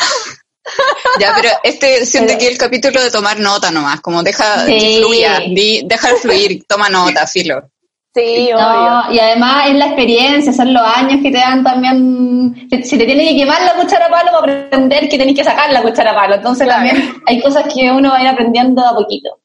Ya, 1.19 1.34
pero 1.36 1.49
este 1.63 2.06
siento 2.06 2.38
que 2.38 2.47
el 2.47 2.58
capítulo 2.58 3.02
de 3.02 3.10
tomar 3.12 3.39
nota 3.39 3.71
nomás, 3.71 4.02
como 4.02 4.21
deja 4.23 4.65
Sí. 4.65 4.97
fluya, 4.99 5.39
di, 5.39 5.82
deja 5.86 6.15
fluir, 6.15 6.63
toma 6.67 6.89
nota, 6.89 7.25
filo. 7.28 7.69
Sí, 8.13 8.49
No, 8.51 8.57
obvio. 9.05 9.15
y 9.15 9.19
además 9.19 9.67
es 9.67 9.75
la 9.75 9.85
experiencia, 9.85 10.51
son 10.51 10.73
los 10.73 10.81
años 10.81 11.21
que 11.21 11.31
te 11.31 11.37
dan 11.37 11.63
también. 11.63 12.67
Se 12.83 12.97
te 12.97 13.05
tiene 13.05 13.29
que 13.29 13.37
quemar 13.37 13.61
la 13.61 13.73
cuchara 13.75 14.07
a 14.07 14.09
palo 14.09 14.31
para 14.39 14.65
aprender 14.65 15.07
que 15.07 15.17
tenés 15.17 15.35
que 15.35 15.43
sacar 15.43 15.71
la 15.71 15.83
cuchara 15.83 16.11
a 16.11 16.15
palo. 16.15 16.35
Entonces 16.35 16.67
también 16.67 17.13
hay 17.27 17.39
cosas 17.41 17.71
que 17.71 17.91
uno 17.91 18.09
va 18.09 18.17
a 18.17 18.21
ir 18.23 18.27
aprendiendo 18.27 18.83
a 18.85 18.95
poquito. 18.95 19.39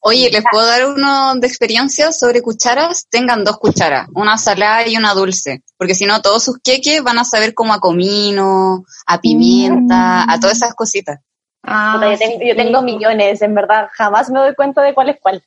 Oye, 0.00 0.30
¿les 0.30 0.44
puedo 0.50 0.64
dar 0.66 0.86
uno 0.86 1.34
de 1.34 1.46
experiencia 1.46 2.12
sobre 2.12 2.40
cucharas? 2.40 3.06
Tengan 3.10 3.44
dos 3.44 3.58
cucharas, 3.58 4.08
una 4.14 4.38
salada 4.38 4.86
y 4.86 4.96
una 4.96 5.14
dulce, 5.14 5.62
porque 5.76 5.94
si 5.94 6.06
no 6.06 6.22
todos 6.22 6.44
sus 6.44 6.58
queques 6.62 7.02
van 7.02 7.18
a 7.18 7.24
saber 7.24 7.54
como 7.54 7.74
a 7.74 7.80
comino, 7.80 8.84
a 9.06 9.20
pimienta, 9.20 10.22
a 10.30 10.38
todas 10.40 10.56
esas 10.56 10.74
cositas. 10.74 11.18
Ah, 11.62 11.94
Puta, 11.96 12.12
yo, 12.12 12.18
tengo, 12.18 12.44
yo 12.44 12.54
tengo 12.56 12.82
millones, 12.82 13.42
en 13.42 13.54
verdad. 13.54 13.88
Jamás 13.92 14.30
me 14.30 14.38
doy 14.38 14.54
cuenta 14.54 14.80
de 14.82 14.94
cuál 14.94 15.08
es 15.08 15.16
cuál. 15.20 15.42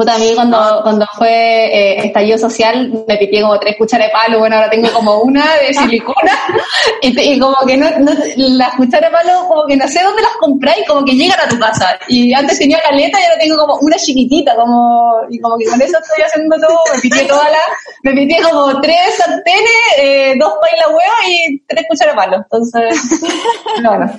Puta, 0.00 0.14
a 0.14 0.18
mí 0.18 0.32
cuando, 0.34 0.80
cuando 0.82 1.06
fue 1.14 1.28
eh, 1.28 2.06
estallido 2.06 2.38
social 2.38 2.90
me 3.06 3.18
pitié 3.18 3.42
como 3.42 3.58
tres 3.58 3.76
cucharas 3.76 4.06
de 4.06 4.12
palo, 4.14 4.38
bueno, 4.38 4.56
ahora 4.56 4.70
tengo 4.70 4.90
como 4.94 5.18
una 5.20 5.44
de 5.56 5.74
silicona 5.74 6.38
y, 7.02 7.14
te- 7.14 7.22
y 7.22 7.38
como 7.38 7.54
que 7.66 7.76
no, 7.76 7.90
no, 7.98 8.10
las 8.34 8.76
cucharas 8.76 9.10
de 9.10 9.14
palo 9.18 9.46
como 9.46 9.66
que 9.66 9.76
no 9.76 9.86
sé 9.86 10.02
dónde 10.02 10.22
las 10.22 10.32
compráis, 10.40 10.88
como 10.88 11.04
que 11.04 11.12
llegan 11.12 11.38
a 11.38 11.48
tu 11.50 11.58
casa. 11.58 11.98
Y 12.08 12.32
antes 12.32 12.58
tenía 12.58 12.80
caleta 12.80 13.20
y 13.20 13.24
ahora 13.24 13.38
tengo 13.40 13.58
como 13.58 13.74
una 13.82 13.96
chiquitita, 13.98 14.56
como, 14.56 15.16
y 15.28 15.38
como 15.38 15.58
que 15.58 15.66
con 15.66 15.82
eso 15.82 15.98
estoy 15.98 16.24
haciendo 16.24 16.56
todo, 16.56 16.78
me 16.94 17.00
pitié 17.02 17.24
toda 17.26 17.50
la, 17.50 17.58
me 18.02 18.12
pitié 18.14 18.40
como 18.42 18.80
tres 18.80 19.16
sartenes, 19.18 19.82
eh, 19.98 20.34
dos 20.40 20.54
pailas 20.62 20.86
huevos 20.86 21.28
y 21.28 21.62
tres 21.68 21.84
cucharas 21.86 22.14
de 22.14 22.16
palo. 22.22 22.36
Entonces, 22.38 23.20
bueno. 23.84 24.10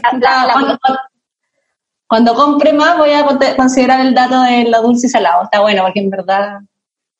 cuando, 0.54 0.78
cuando 2.12 2.36
compre 2.36 2.74
más 2.74 2.97
voy 2.97 3.12
a 3.13 3.26
considerar 3.56 4.02
el 4.02 4.13
dato 4.13 4.41
de 4.41 4.65
lo 4.65 4.82
dulce 4.82 5.08
y 5.08 5.10
salado. 5.10 5.43
Está 5.43 5.62
bueno, 5.62 5.84
porque 5.84 6.02
en 6.02 6.10
verdad 6.10 6.60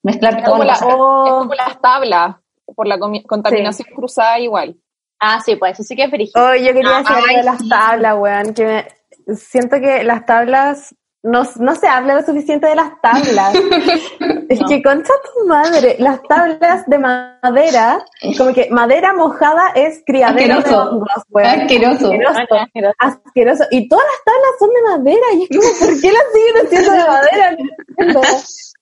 mezclar 0.04 0.36
Es 0.39 0.43
todo 0.43 0.51
como, 0.56 0.63
no 0.65 0.67
la- 0.67 0.73
pasa. 0.73 0.86
es 0.89 0.93
como 1.32 1.54
las 1.54 1.82
tablas, 1.82 2.36
por 2.75 2.88
la 2.88 2.99
contaminación 2.99 3.88
cruzada 3.95 4.38
igual. 4.39 4.75
Ah, 5.17 5.39
sí, 5.45 5.56
pues 5.56 5.80
eso 5.80 5.84
sí 5.84 5.95
que 5.95 6.04
es 6.04 6.12
brígido. 6.12 6.43
Oh, 6.45 6.56
yo 6.56 6.73
quería 6.73 7.04
Ay, 7.06 7.38
de 7.38 7.43
las 7.43 7.65
tablas, 7.69 8.17
weón, 8.19 8.54
que 8.54 8.65
me- 9.27 9.36
siento 9.38 9.80
que 9.80 10.04
las 10.04 10.25
tablas, 10.25 10.93
no, 11.23 11.43
no 11.60 11.75
se 11.75 11.88
habla 11.88 12.15
lo 12.15 12.23
suficiente 12.25 12.67
de 12.67 12.75
las 12.75 12.99
tablas. 13.01 13.53
es 14.49 14.60
que 14.67 14.81
concha 14.81 15.13
tu 15.23 15.47
madre, 15.47 15.95
las 15.99 16.21
tablas 16.23 16.86
de 16.88 16.97
madera, 16.97 18.03
como 18.38 18.53
que 18.53 18.69
madera 18.71 19.13
mojada 19.13 19.71
es 19.75 20.01
criadero 20.05 20.55
Asqueroso. 20.55 20.84
de 20.84 20.89
hongos, 20.91 21.23
weón. 21.29 21.62
Asqueroso. 21.62 22.12
Asqueroso. 22.12 22.95
Asqueroso. 22.99 23.63
Y 23.71 23.88
todas 23.88 24.05
las 24.05 24.23
tablas 24.25 24.51
son 24.60 24.69
de 24.69 24.81
madera, 24.97 25.25
y 25.34 25.43
es 25.43 25.49
como, 25.49 25.79
¿por 25.79 26.01
qué 26.01 26.12
las 26.12 26.23
siguen 26.34 26.65
haciendo 26.65 26.91
de 26.91 27.07
madera? 27.07 27.57
No. 28.13 28.21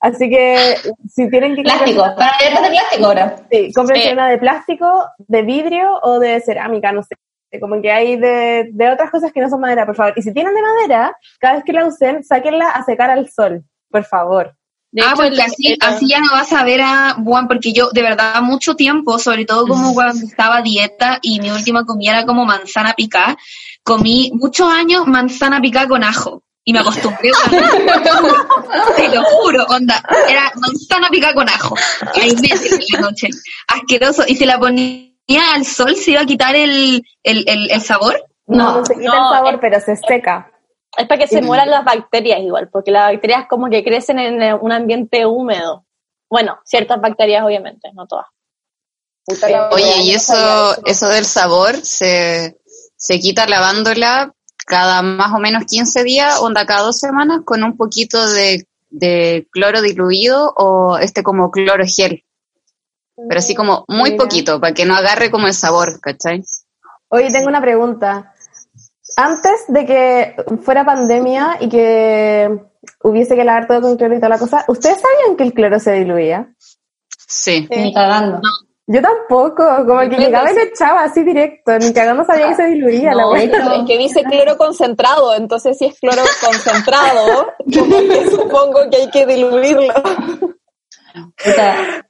Así 0.01 0.29
que, 0.29 0.75
si 1.13 1.29
tienen 1.29 1.57
que... 1.57 1.61
Plástico, 1.63 2.01
para 2.15 2.31
de 2.39 2.69
plástico 2.69 3.05
ahora. 3.05 3.35
Sí, 3.51 3.73
cómprense 3.73 4.07
Sí. 4.07 4.13
una 4.13 4.29
de 4.29 4.37
plástico, 4.37 5.05
de 5.17 5.41
vidrio 5.41 5.99
o 6.03 6.19
de 6.19 6.39
cerámica, 6.39 6.93
no 6.93 7.03
sé. 7.03 7.15
Como 7.59 7.81
que 7.81 7.91
hay 7.91 8.15
de, 8.17 8.69
de 8.71 8.89
otras 8.91 9.09
cosas 9.09 9.31
que 9.31 9.41
no 9.41 9.49
son 9.49 9.61
madera, 9.61 9.85
por 9.85 9.95
favor. 9.95 10.13
Y 10.15 10.21
si 10.21 10.31
tienen 10.33 10.53
de 10.53 10.61
madera, 10.61 11.15
cada 11.39 11.55
vez 11.55 11.63
que 11.63 11.73
la 11.73 11.87
usen, 11.87 12.23
sáquenla 12.23 12.69
a 12.69 12.83
secar 12.83 13.09
al 13.09 13.29
sol, 13.29 13.63
por 13.89 14.03
favor. 14.03 14.55
ah, 15.01 15.13
porque 15.15 15.41
así, 15.41 15.75
así 15.79 16.07
ya 16.07 16.19
no 16.19 16.31
vas 16.31 16.53
a 16.53 16.63
ver 16.63 16.81
a 16.81 17.15
Juan, 17.23 17.47
porque 17.47 17.73
yo 17.73 17.89
de 17.89 18.03
verdad 18.03 18.41
mucho 18.43 18.75
tiempo, 18.75 19.17
sobre 19.17 19.45
todo 19.45 19.65
como 19.67 19.95
cuando 19.95 20.25
estaba 20.25 20.57
a 20.57 20.61
dieta 20.61 21.17
y 21.23 21.39
mi 21.39 21.49
última 21.49 21.85
comida 21.85 22.11
era 22.11 22.25
como 22.25 22.45
manzana 22.45 22.93
picada, 22.93 23.35
comí 23.83 24.31
muchos 24.35 24.71
años 24.71 25.07
manzana 25.07 25.59
picada 25.59 25.87
con 25.87 26.03
ajo. 26.03 26.43
Y 26.65 26.73
me 26.73 26.79
acostumbré, 26.79 27.31
te 28.95 29.09
lo 29.09 29.23
juro, 29.23 29.65
onda, 29.69 30.03
era 30.29 30.51
manzana 30.55 31.09
picada 31.09 31.33
con 31.33 31.49
ajo. 31.49 31.75
Ahí 32.13 32.35
meses 32.35 32.73
en 32.73 32.85
la 32.93 32.99
noche. 33.01 33.29
Asqueroso. 33.67 34.23
Y 34.27 34.35
si 34.35 34.45
la 34.45 34.59
ponía 34.59 35.08
al 35.37 35.65
sol, 35.65 35.95
se 35.95 36.11
iba 36.11 36.21
a 36.21 36.25
quitar 36.25 36.55
el, 36.55 37.03
el, 37.23 37.43
el, 37.47 37.71
el 37.71 37.81
sabor. 37.81 38.23
No, 38.47 38.79
no 38.79 38.85
se 38.85 38.95
quita 38.95 39.15
no, 39.15 39.31
el 39.31 39.37
sabor, 39.37 39.59
pero 39.59 39.79
se 39.79 39.95
seca. 39.95 40.51
Es 40.97 41.07
para 41.07 41.19
que 41.19 41.27
se 41.27 41.41
mueran 41.41 41.69
las 41.69 41.85
bacterias 41.85 42.39
igual, 42.41 42.69
porque 42.69 42.91
las 42.91 43.11
bacterias 43.11 43.45
como 43.47 43.69
que 43.69 43.83
crecen 43.83 44.19
en 44.19 44.41
eh, 44.41 44.53
un 44.55 44.71
ambiente 44.71 45.25
húmedo. 45.25 45.85
Bueno, 46.29 46.59
ciertas 46.65 46.99
bacterias 46.99 47.43
obviamente, 47.45 47.89
no 47.93 48.07
todas. 48.07 48.25
Oye, 49.71 50.03
y 50.03 50.11
eso, 50.11 50.35
eso 50.85 51.07
del 51.07 51.25
sabor 51.25 51.75
se, 51.75 52.57
se 52.95 53.19
quita 53.19 53.45
lavándola 53.45 54.33
cada 54.65 55.01
más 55.01 55.33
o 55.33 55.39
menos 55.39 55.65
15 55.65 56.03
días, 56.03 56.39
onda 56.41 56.65
cada 56.65 56.81
dos 56.81 56.97
semanas, 56.97 57.41
con 57.45 57.63
un 57.63 57.77
poquito 57.77 58.27
de, 58.31 58.67
de 58.89 59.47
cloro 59.51 59.81
diluido 59.81 60.53
o 60.55 60.97
este 60.97 61.23
como 61.23 61.51
cloro 61.51 61.83
gel. 61.85 62.23
Pero 63.27 63.39
así 63.39 63.55
como 63.55 63.85
muy 63.87 64.11
Mira. 64.11 64.23
poquito, 64.23 64.59
para 64.59 64.73
que 64.73 64.85
no 64.85 64.95
agarre 64.95 65.29
como 65.29 65.47
el 65.47 65.53
sabor, 65.53 65.99
¿cachai? 65.99 66.43
Oye, 67.09 67.31
tengo 67.31 67.47
una 67.47 67.61
pregunta. 67.61 68.33
Antes 69.15 69.65
de 69.67 69.85
que 69.85 70.35
fuera 70.63 70.85
pandemia 70.85 71.57
y 71.59 71.69
que 71.69 72.59
hubiese 73.03 73.35
que 73.35 73.43
lavar 73.43 73.67
todo 73.67 73.81
con 73.81 73.97
cloro 73.97 74.15
y 74.15 74.19
toda 74.19 74.29
la 74.29 74.39
cosa, 74.39 74.63
¿ustedes 74.67 75.01
sabían 75.01 75.35
que 75.35 75.43
el 75.43 75.53
cloro 75.53 75.79
se 75.79 75.93
diluía? 75.93 76.53
Sí. 77.27 77.67
Ni 77.69 77.93
cagando. 77.93 78.41
Yo 78.91 79.03
tampoco, 79.03 79.63
como 79.85 79.99
que 80.09 80.17
llegaba 80.17 80.51
y 80.51 80.55
lo 80.55 80.61
echaba 80.61 81.03
así 81.03 81.23
directo, 81.23 81.77
ni 81.77 81.93
cagando 81.93 82.25
sabía 82.25 82.49
que 82.49 82.55
se 82.55 82.65
diluía 82.69 83.13
la 83.13 83.27
wea. 83.27 83.43
es 83.43 83.85
que 83.85 83.97
dice 83.99 84.23
cloro 84.23 84.57
concentrado, 84.57 85.35
entonces 85.35 85.77
si 85.77 85.85
es 85.85 85.99
cloro 85.99 86.23
concentrado, 86.43 87.53
como 87.77 87.99
que 87.99 88.31
supongo 88.31 88.89
que 88.89 88.97
hay 88.97 89.09
que 89.11 89.27
diluirlo. 89.27 89.93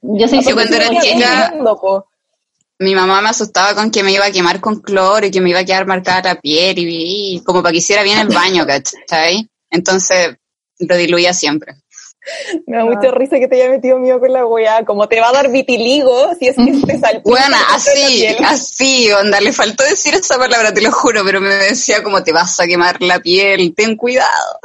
Yo 0.02 0.28
soy 0.28 0.42
Yo 0.42 0.54
cuando 0.54 0.76
era 0.76 0.88
chica, 1.00 1.54
mi 2.78 2.94
mamá 2.94 3.20
me 3.20 3.28
asustaba 3.28 3.74
con 3.74 3.90
que 3.90 4.02
me 4.02 4.12
iba 4.12 4.24
a 4.24 4.32
quemar 4.32 4.60
con 4.60 4.80
cloro 4.80 5.26
y 5.26 5.30
que 5.30 5.40
me 5.40 5.50
iba 5.50 5.60
a 5.60 5.64
quedar 5.64 5.86
marcada 5.86 6.34
la 6.34 6.40
piel 6.40 6.78
y, 6.78 7.36
y 7.36 7.44
como 7.44 7.62
para 7.62 7.72
que 7.72 7.78
hiciera 7.78 8.02
bien 8.02 8.18
el 8.18 8.28
baño, 8.28 8.66
¿cachai? 8.66 9.48
Entonces 9.70 10.36
lo 10.78 10.96
diluía 10.96 11.34
siempre. 11.34 11.76
Me 12.66 12.76
da 12.76 12.84
mucha 12.84 13.10
risa 13.10 13.38
que 13.38 13.48
te 13.48 13.56
haya 13.56 13.70
metido 13.70 13.98
miedo 13.98 14.20
con 14.20 14.32
la 14.32 14.44
weá, 14.44 14.84
como 14.84 15.08
te 15.08 15.20
va 15.20 15.30
a 15.30 15.32
dar 15.32 15.50
vitiligo 15.50 16.34
si 16.38 16.48
es 16.48 16.56
que 16.56 16.86
te 16.86 16.98
salpica. 16.98 17.22
Bueno, 17.24 17.56
así, 17.70 18.26
así, 18.44 19.10
onda, 19.12 19.40
le 19.40 19.52
faltó 19.52 19.84
decir 19.84 20.14
esa 20.14 20.36
palabra, 20.36 20.72
te 20.72 20.82
lo 20.82 20.92
juro, 20.92 21.22
pero 21.24 21.40
me 21.40 21.54
decía 21.54 22.02
como 22.02 22.22
te 22.22 22.32
vas 22.32 22.60
a 22.60 22.66
quemar 22.66 23.00
la 23.00 23.20
piel, 23.20 23.74
ten 23.74 23.96
cuidado. 23.96 24.60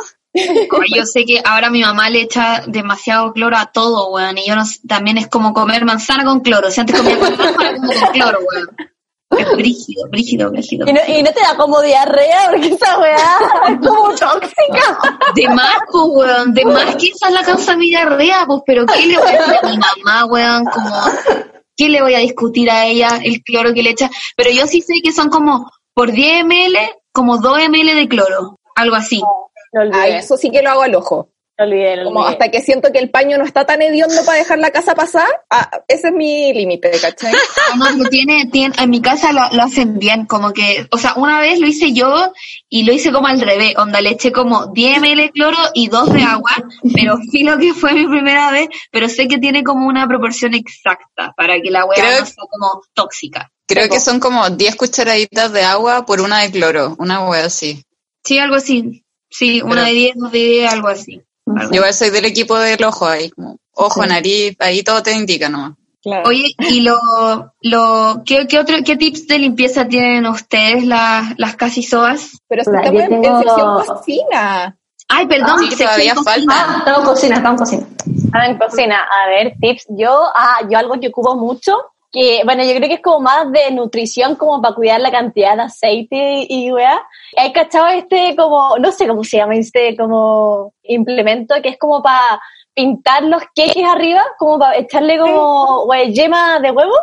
Yo 0.94 1.06
sé 1.06 1.26
que 1.26 1.42
ahora 1.44 1.70
mi 1.70 1.82
mamá 1.82 2.10
le 2.10 2.22
echa 2.22 2.64
demasiado 2.68 3.32
cloro 3.32 3.58
a 3.58 3.68
todo, 3.68 4.10
weón. 4.10 4.38
Y 4.38 4.48
yo 4.48 4.56
no 4.56 4.64
también 4.88 5.18
es 5.18 5.28
como 5.28 5.54
comer 5.54 5.86
manzana 5.86 6.26
con 6.26 6.42
cloro. 6.42 6.70
Si 6.70 6.82
antes 6.82 6.98
comía 6.98 7.18
con 7.18 7.34
ahora 7.34 7.76
como 7.76 7.94
con 7.94 8.12
cloro, 8.12 8.40
weón. 8.40 8.70
Es 9.38 9.52
brígido, 9.54 10.08
brígido, 10.10 10.52
brígido. 10.52 10.88
¿Y 10.88 10.94
no, 10.94 11.02
y 11.08 11.24
no 11.24 11.32
te 11.32 11.42
da 11.42 11.58
como 11.58 11.82
diarrea 11.82 12.48
porque 12.52 12.68
esa 12.68 13.00
weá 13.00 13.38
es 13.70 13.88
como 13.88 14.10
tóxica. 14.10 15.00
De 15.34 15.50
más, 15.50 15.78
pues, 15.92 16.04
weón. 16.08 16.54
De 16.54 16.66
más 16.66 16.96
que 16.96 17.08
esa 17.08 17.28
es 17.28 17.34
la 17.34 17.44
causa 17.44 17.72
de 17.72 17.78
mi 17.78 17.88
diarrea, 17.88 18.46
pues. 18.46 18.62
Pero 18.66 18.86
¿qué 18.86 19.06
le 19.06 19.18
voy 19.18 19.28
a 19.28 19.32
decir 19.32 19.60
a 19.62 19.70
mi 19.70 19.78
mamá, 19.78 20.26
weón? 20.26 20.66
Como, 20.66 20.90
¿qué 21.76 21.90
le 21.90 22.02
voy 22.02 22.14
a 22.16 22.20
discutir 22.20 22.70
a 22.70 22.86
ella 22.86 23.20
el 23.24 23.42
cloro 23.42 23.74
que 23.74 23.84
le 23.84 23.90
echa? 23.92 24.10
Pero 24.38 24.52
yo 24.52 24.68
sí 24.68 24.82
sé 24.82 24.96
que 25.04 25.12
son 25.12 25.30
como, 25.30 25.72
por 25.94 26.12
10 26.12 26.46
ml, 26.46 26.78
como 27.12 27.38
2 27.38 27.70
ml 27.70 27.96
de 27.96 28.08
cloro. 28.08 28.60
Algo 28.76 28.96
así. 28.96 29.22
Ay, 29.94 30.14
eso 30.14 30.38
sí 30.38 30.50
que 30.52 30.62
lo 30.62 30.70
hago 30.72 30.82
al 30.84 30.96
ojo. 30.96 31.30
Lo 31.58 31.64
olvidé, 31.64 31.96
lo 31.96 32.04
Como 32.06 32.20
olvidé. 32.20 32.34
hasta 32.34 32.52
que 32.52 32.60
siento 32.60 32.92
que 32.92 33.00
el 33.00 33.10
paño 33.12 33.38
no 33.38 33.46
está 33.46 33.66
tan 33.66 33.82
hediondo 33.82 34.26
para 34.26 34.40
dejar 34.40 34.60
la 34.60 34.72
casa 34.72 34.94
pasar, 34.94 35.28
ah, 35.50 35.70
ese 35.88 36.08
es 36.10 36.14
mi 36.14 36.54
límite, 36.54 36.92
¿cachai? 37.02 37.34
No, 37.78 37.90
no, 37.94 38.10
tiene, 38.10 38.48
tiene, 38.52 38.76
en 38.78 38.90
mi 38.90 39.02
casa 39.02 39.32
lo, 39.32 39.40
lo 39.56 39.64
hacen 39.64 39.98
bien, 39.98 40.26
como 40.26 40.52
que, 40.52 40.86
o 40.92 40.98
sea, 40.98 41.14
una 41.16 41.40
vez 41.40 41.60
lo 41.62 41.68
hice 41.68 41.94
yo 41.94 42.34
y 42.68 42.84
lo 42.84 42.92
hice 42.92 43.14
como 43.14 43.28
al 43.28 43.40
revés, 43.40 43.74
onda, 43.78 44.02
le 44.02 44.10
eché 44.10 44.34
como 44.34 44.68
10 44.68 45.00
ml 45.00 45.16
de 45.22 45.32
cloro 45.32 45.58
y 45.74 45.88
2 45.88 46.12
de 46.12 46.24
agua, 46.24 46.52
pero 46.94 47.18
filo 47.32 47.58
que 47.58 47.74
fue 47.74 47.94
mi 47.94 48.06
primera 48.06 48.52
vez, 48.52 48.68
pero 48.92 49.08
sé 49.08 49.30
que 49.30 49.38
tiene 49.38 49.64
como 49.64 49.88
una 49.88 50.08
proporción 50.10 50.54
exacta 50.56 51.34
para 51.38 51.62
que 51.62 51.72
la 51.72 51.86
hueá 51.86 51.96
Creo- 52.04 52.20
no 52.20 52.26
sea 52.26 52.44
como 52.52 52.82
tóxica. 52.94 53.50
Creo 53.66 53.88
que 53.90 54.02
son 54.02 54.20
como 54.20 54.50
10 54.50 54.76
cucharaditas 54.76 55.54
de 55.54 55.64
agua 55.64 56.06
por 56.06 56.20
una 56.20 56.42
de 56.42 56.52
cloro, 56.52 56.96
una 57.00 57.28
wea 57.30 57.46
así. 57.46 57.82
Sí, 58.26 58.38
algo 58.40 58.56
así. 58.56 59.05
Sí, 59.38 59.62
una 59.62 59.76
Pero- 59.76 59.86
de 59.86 59.92
10, 59.92 60.16
dos 60.18 60.32
de 60.32 60.40
10, 60.40 60.74
algo 60.74 60.88
así. 60.88 61.22
Algo 61.48 61.70
Yo 61.72 61.76
igual 61.78 61.94
soy 61.94 62.10
del 62.10 62.26
equipo 62.26 62.58
del 62.58 62.84
ojo 62.84 63.06
ahí, 63.08 63.30
como 63.30 63.58
ojo, 63.74 64.04
Sí. 64.04 64.10
nariz, 64.10 64.56
ahí 64.60 64.84
todo 64.84 65.04
te 65.04 65.12
indica 65.14 65.50
nomás. 65.50 65.74
Oye, 66.26 66.54
¿y 66.60 66.82
lo, 66.82 67.00
lo, 67.62 68.22
qué, 68.26 68.46
qué 68.48 68.60
otro, 68.60 68.76
qué 68.86 68.96
tips 68.96 69.26
de 69.28 69.40
limpieza 69.40 69.88
tienen 69.88 70.28
ustedes 70.28 70.86
las, 70.86 71.34
las 71.38 71.56
casi 71.56 71.82
soas? 71.82 72.40
Pero 72.48 72.62
Hola, 72.68 72.80
estamos 72.82 73.02
en, 73.02 73.14
en 73.14 73.22
tengo- 73.24 73.42
sección 73.42 73.86
cocina. 73.98 74.78
Ay, 75.08 75.28
perdón, 75.28 75.60
Sí, 75.60 75.66
sección 75.70 75.88
todavía 75.90 76.16
falta. 76.16 76.54
Ah, 76.54 76.76
estamos 76.80 77.00
en 77.02 77.06
cocina, 77.06 77.36
estamos 77.38 77.72
en 77.74 77.80
cocina. 77.82 78.30
Ah, 78.34 78.46
en 78.48 78.58
cocina. 78.58 79.08
A 79.26 79.30
ver, 79.30 79.54
tips. 79.60 79.86
Yo, 79.90 80.22
ah, 80.36 80.60
yo 80.70 80.78
algo 80.78 81.00
que 81.00 81.08
ocupo 81.08 81.36
mucho, 81.38 81.76
que, 82.16 82.44
bueno, 82.46 82.64
yo 82.64 82.74
creo 82.76 82.88
que 82.88 82.96
es 82.96 83.02
como 83.02 83.20
más 83.20 83.52
de 83.52 83.72
nutrición, 83.72 84.36
como 84.36 84.62
para 84.62 84.74
cuidar 84.74 85.02
la 85.02 85.12
cantidad 85.12 85.58
de 85.58 85.64
aceite 85.64 86.46
y 86.48 86.72
weá. 86.72 87.06
Hay 87.36 87.52
cachado 87.52 87.88
este 87.88 88.38
como, 88.38 88.78
no 88.78 88.92
sé 88.94 89.06
cómo 89.06 89.26
se 89.26 89.38
llama, 89.38 89.56
este 89.56 89.98
como 89.98 90.74
implemento 90.84 91.56
que 91.62 91.70
es 91.70 91.78
como 91.78 92.02
para 92.02 92.40
pintar 92.74 93.24
los 93.24 93.44
queques 93.54 93.84
arriba, 93.86 94.24
como 94.40 94.60
para 94.60 94.78
echarle 94.78 95.20
como 95.20 95.84
we, 95.86 96.14
yema 96.14 96.60
de 96.62 96.72
huevo. 96.72 96.94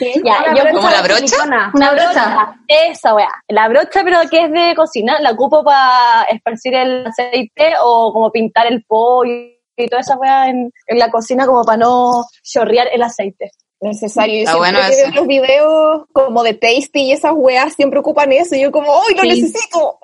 ya, 0.22 0.44
una 0.50 0.54
yo 0.54 0.62
brocha 0.64 0.72
¿Como 0.72 0.90
la 0.90 1.02
brocha? 1.02 1.26
silicona. 1.26 1.72
Una 1.74 1.90
brocha. 1.92 2.56
esa 2.68 3.14
weá, 3.14 3.32
la 3.48 3.68
brocha 3.68 4.02
pero 4.04 4.20
que 4.30 4.44
es 4.44 4.52
de 4.52 4.74
cocina, 4.76 5.18
la 5.20 5.30
ocupo 5.30 5.64
para 5.64 6.24
esparcir 6.24 6.74
el 6.74 7.06
aceite 7.06 7.72
o 7.82 8.12
como 8.12 8.30
pintar 8.30 8.66
el 8.66 8.84
pollo 8.84 9.32
y 9.78 9.88
toda 9.88 10.00
esa 10.00 10.18
weá 10.18 10.50
en, 10.50 10.70
en 10.86 10.98
la 10.98 11.10
cocina 11.10 11.46
como 11.46 11.64
para 11.64 11.78
no 11.78 12.26
chorrear 12.42 12.88
el 12.92 13.02
aceite. 13.02 13.50
Necesario. 13.82 14.34
Yo 14.36 14.40
Está 14.44 14.52
siempre 14.52 14.72
bueno 14.72 14.88
que 14.88 14.96
veo 14.96 15.14
los 15.16 15.26
videos 15.26 16.02
como 16.12 16.42
de 16.44 16.54
Tasty 16.54 17.00
y 17.02 17.12
esas 17.12 17.32
weas 17.34 17.74
siempre 17.74 17.98
ocupan 17.98 18.30
eso. 18.32 18.54
Y 18.54 18.62
yo 18.62 18.70
como, 18.72 18.92
¡ay, 19.08 19.14
lo 19.16 19.22
Sí. 19.22 19.28
necesito! 19.42 19.98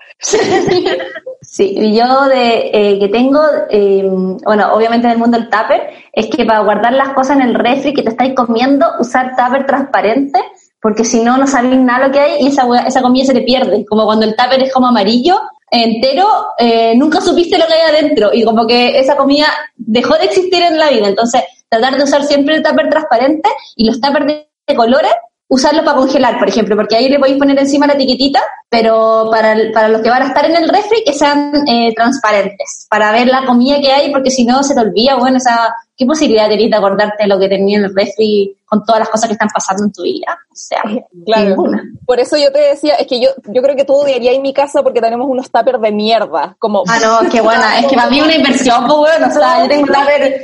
Sí, 1.43 1.75
y 1.79 1.95
yo 1.97 2.25
de 2.25 2.71
eh, 2.73 2.99
que 2.99 3.09
tengo, 3.09 3.41
eh, 3.71 4.03
bueno, 4.45 4.75
obviamente 4.75 5.07
en 5.07 5.13
el 5.13 5.19
mundo 5.19 5.39
del 5.39 5.49
tupper, 5.49 5.89
es 6.13 6.27
que 6.27 6.45
para 6.45 6.61
guardar 6.61 6.93
las 6.93 7.11
cosas 7.11 7.37
en 7.37 7.43
el 7.43 7.55
refri 7.55 7.95
que 7.95 8.03
te 8.03 8.11
estáis 8.11 8.35
comiendo, 8.35 8.87
usar 8.99 9.35
tupper 9.37 9.65
transparente, 9.65 10.41
porque 10.83 11.05
si 11.05 11.21
no, 11.23 11.39
no 11.39 11.47
sabéis 11.47 11.79
nada 11.79 12.07
lo 12.09 12.13
que 12.13 12.21
hay 12.21 12.43
y 12.43 12.49
esa, 12.49 12.67
hue- 12.67 12.85
esa 12.87 13.01
comida 13.01 13.25
se 13.27 13.33
te 13.35 13.43
pierde. 13.43 13.85
Como 13.87 14.05
cuando 14.05 14.27
el 14.27 14.35
tupper 14.37 14.63
es 14.63 14.73
como 14.73 14.89
amarillo, 14.89 15.41
entero, 15.71 16.27
eh, 16.59 16.95
nunca 16.97 17.21
supiste 17.21 17.57
lo 17.59 17.67
que 17.67 17.75
hay 17.75 17.95
adentro 17.95 18.31
y 18.33 18.43
como 18.45 18.67
que 18.67 18.99
esa 18.99 19.17
comida 19.17 19.47
dejó 19.77 20.15
de 20.19 20.25
existir 20.25 20.63
en 20.63 20.79
la 20.79 20.91
vida. 20.91 21.09
Entonces, 21.09 21.43
tratar 21.69 21.97
de 21.97 22.05
usar 22.05 22.25
siempre 22.25 22.57
el 22.57 22.63
tupper 22.63 22.89
transparente 22.91 23.49
y 23.77 23.87
los 23.87 24.01
tuppers 24.01 24.27
de, 24.27 24.49
de 24.67 24.75
colores, 24.75 25.13
usarlo 25.51 25.83
para 25.83 25.97
congelar, 25.97 26.39
por 26.39 26.47
ejemplo, 26.47 26.77
porque 26.77 26.95
ahí 26.97 27.09
le 27.09 27.19
podéis 27.19 27.39
poner 27.39 27.59
encima 27.59 27.87
la 27.87 27.95
etiquetita, 27.95 28.43
pero 28.69 29.29
para, 29.31 29.53
el- 29.53 29.73
para 29.73 29.89
los 29.89 30.03
que 30.03 30.11
van 30.11 30.21
a 30.23 30.27
estar 30.27 30.45
en 30.45 30.55
el 30.57 30.69
refri, 30.69 31.03
que 31.05 31.15
sean 31.15 31.67
eh, 31.67 31.95
transparentes, 31.95 32.87
para 32.91 33.13
ver 33.13 33.29
la 33.29 33.47
comida 33.47 33.81
que 33.81 33.91
hay, 33.91 34.13
porque 34.13 34.31
si 34.31 34.45
no 34.45 34.63
se 34.63 34.75
te 34.75 34.81
olvida, 34.83 35.17
bueno, 35.17 35.39
esa, 35.39 35.75
¿qué 35.97 36.05
posibilidad 36.05 36.51
tenéis 36.51 36.71
de 36.71 36.77
acordarte 36.77 37.23
de 37.23 37.29
lo 37.29 37.39
que 37.39 37.49
tenía 37.49 37.79
en 37.79 37.85
el 37.85 37.95
refri 37.97 38.55
con 38.67 38.85
todas 38.85 38.99
las 38.99 39.09
cosas 39.09 39.29
que 39.29 39.33
están 39.33 39.49
pasando 39.49 39.85
en 39.85 39.93
tu 39.93 40.03
vida? 40.03 40.39
O 40.53 40.55
sea, 40.55 40.83
Claro. 41.25 41.49
ninguna. 41.49 41.83
Por 42.05 42.21
eso 42.21 42.37
yo 42.37 42.53
te 42.53 42.59
decía, 42.59 42.97
es 42.97 43.07
que 43.07 43.19
yo, 43.19 43.31
yo 43.47 43.63
creo 43.63 43.75
que 43.75 43.85
tú 43.87 43.95
odiarías 43.95 44.35
en 44.35 44.43
mi 44.43 44.53
casa 44.53 44.83
porque 44.83 45.01
tenemos 45.01 45.27
unos 45.31 45.51
tuppers 45.51 45.81
de 45.81 45.93
mierda. 45.93 46.57
Como, 46.59 46.85
Ah, 46.87 46.99
no, 47.23 47.31
qué 47.31 47.41
buena, 47.41 47.79
es 47.79 47.87
que 47.87 47.97
para 47.97 48.11
mí 48.11 48.19
es 48.19 48.25
una 48.27 48.35
inversión, 48.35 48.85
pues 48.87 48.99
bueno, 48.99 49.29
o 49.29 49.31
sea, 49.31 49.63
yo 49.63 49.69
tengo 49.69 49.83
un 49.85 49.89
tupper 49.89 50.43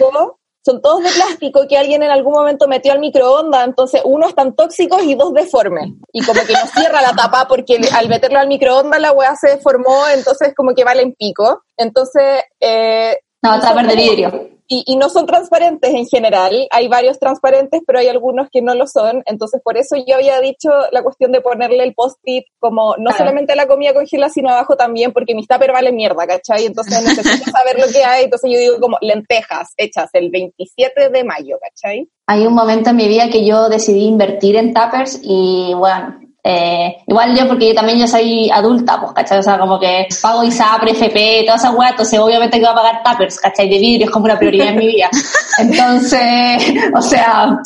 son 0.64 0.80
todos 0.80 1.02
de 1.02 1.10
plástico 1.10 1.66
que 1.68 1.76
alguien 1.76 2.02
en 2.02 2.10
algún 2.10 2.32
momento 2.32 2.66
metió 2.66 2.92
al 2.92 2.98
microondas, 2.98 3.66
entonces 3.66 4.00
uno 4.04 4.28
están 4.28 4.54
tóxicos 4.54 5.02
y 5.02 5.14
dos 5.14 5.34
deformes. 5.34 5.92
Y 6.12 6.24
como 6.24 6.40
que 6.42 6.54
no 6.54 6.66
cierra 6.74 7.02
la 7.02 7.12
tapa 7.12 7.46
porque 7.46 7.78
al 7.92 8.08
meterlo 8.08 8.38
al 8.38 8.48
microondas 8.48 9.00
la 9.00 9.12
weá 9.12 9.36
se 9.36 9.50
deformó, 9.50 10.08
entonces 10.08 10.54
como 10.54 10.74
que 10.74 10.84
valen 10.84 11.14
pico. 11.14 11.62
Entonces, 11.76 12.44
eh, 12.60 13.18
No, 13.44 13.60
tupper 13.60 13.86
de 13.86 13.94
vidrio. 13.96 14.48
Y, 14.66 14.82
y 14.86 14.96
no 14.96 15.10
son 15.10 15.26
transparentes 15.26 15.92
en 15.92 16.06
general, 16.06 16.66
hay 16.70 16.88
varios 16.88 17.18
transparentes, 17.18 17.82
pero 17.86 17.98
hay 17.98 18.08
algunos 18.08 18.48
que 18.50 18.62
no 18.62 18.74
lo 18.74 18.86
son, 18.86 19.22
entonces 19.26 19.60
por 19.62 19.76
eso 19.76 19.94
yo 20.06 20.14
había 20.14 20.40
dicho 20.40 20.70
la 20.90 21.02
cuestión 21.02 21.32
de 21.32 21.42
ponerle 21.42 21.84
el 21.84 21.92
post-it 21.92 22.46
como 22.58 22.94
no 22.96 23.10
Claro. 23.10 23.18
solamente 23.18 23.54
la 23.56 23.66
comida 23.66 23.92
congelada, 23.92 24.32
sino 24.32 24.48
abajo 24.48 24.74
también, 24.76 25.12
porque 25.12 25.34
mis 25.34 25.46
tupper 25.46 25.70
valen 25.70 25.94
mierda, 25.94 26.26
¿cachai? 26.26 26.64
Entonces 26.64 26.98
necesito 27.04 27.50
saber 27.50 27.78
lo 27.78 27.92
que 27.92 28.04
hay, 28.04 28.24
entonces 28.24 28.50
yo 28.50 28.58
digo 28.58 28.80
como 28.80 28.96
lentejas 29.02 29.74
hechas 29.76 30.08
el 30.14 30.30
27 30.30 31.10
de 31.10 31.24
mayo, 31.24 31.58
¿cachai? 31.60 32.08
Hay 32.26 32.46
un 32.46 32.54
momento 32.54 32.88
en 32.88 32.96
mi 32.96 33.06
vida 33.06 33.28
que 33.28 33.44
yo 33.44 33.68
decidí 33.68 34.06
invertir 34.06 34.56
en 34.56 34.72
tuppers 34.72 35.20
y 35.22 35.74
bueno, 35.76 36.20
eh, 36.46 36.96
igual 37.06 37.34
yo 37.34 37.48
porque 37.48 37.68
yo 37.68 37.74
también 37.74 37.98
ya 37.98 38.06
soy 38.06 38.50
adulta, 38.50 39.00
pues, 39.00 39.12
¿cachai? 39.12 39.38
O 39.38 39.42
sea, 39.42 39.58
como 39.58 39.80
que 39.80 40.06
pago 40.20 40.44
ISAPRE, 40.44 40.90
FP, 40.92 41.42
toda 41.46 41.56
esa 41.56 41.70
weá, 41.70 41.88
entonces 41.90 42.18
obviamente 42.20 42.58
que 42.58 42.64
voy 42.66 42.72
a 42.72 42.74
pagar 42.74 43.02
tuppers, 43.02 43.40
¿cachai? 43.40 43.68
De 43.70 43.78
vidrio 43.78 44.06
es 44.06 44.10
como 44.12 44.26
una 44.26 44.38
prioridad 44.38 44.68
en 44.68 44.76
mi 44.76 44.86
vida. 44.86 45.08
Entonces, 45.58 46.74
o 46.94 47.00
sea, 47.00 47.58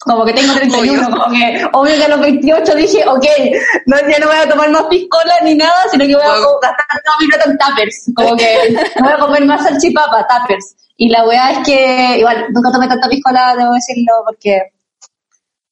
como 0.00 0.24
que 0.24 0.32
tengo 0.34 0.52
31, 0.54 1.08
como 1.10 1.24
que 1.32 1.64
obvio 1.72 1.96
que 1.96 2.04
a 2.04 2.08
los 2.08 2.20
28 2.20 2.74
dije, 2.74 3.04
ok, 3.08 3.24
no, 3.86 3.96
ya 4.08 4.18
no 4.18 4.26
voy 4.26 4.36
a 4.36 4.48
tomar 4.48 4.70
más 4.70 4.84
piscola 4.84 5.34
ni 5.42 5.54
nada, 5.54 5.74
sino 5.90 6.04
que 6.06 6.14
voy 6.14 6.22
a 6.24 6.28
Wow. 6.28 6.60
gastar 6.60 6.86
todo 7.04 7.14
mi 7.20 7.26
plata 7.28 7.50
en 7.50 7.58
tuppers, 7.58 8.12
como 8.14 8.36
que 8.36 8.76
no 8.98 9.04
voy 9.04 9.12
a 9.12 9.18
comer 9.18 9.44
más 9.46 9.62
salchipapa, 9.62 10.26
tuppers. 10.26 10.76
Y 10.98 11.08
la 11.08 11.24
weá 11.26 11.52
es 11.52 11.58
que, 11.66 12.18
igual, 12.18 12.46
nunca 12.52 12.70
tomé 12.70 12.86
tanta 12.88 13.08
piscola, 13.08 13.54
debo 13.56 13.72
decirlo, 13.72 14.12
porque 14.26 14.60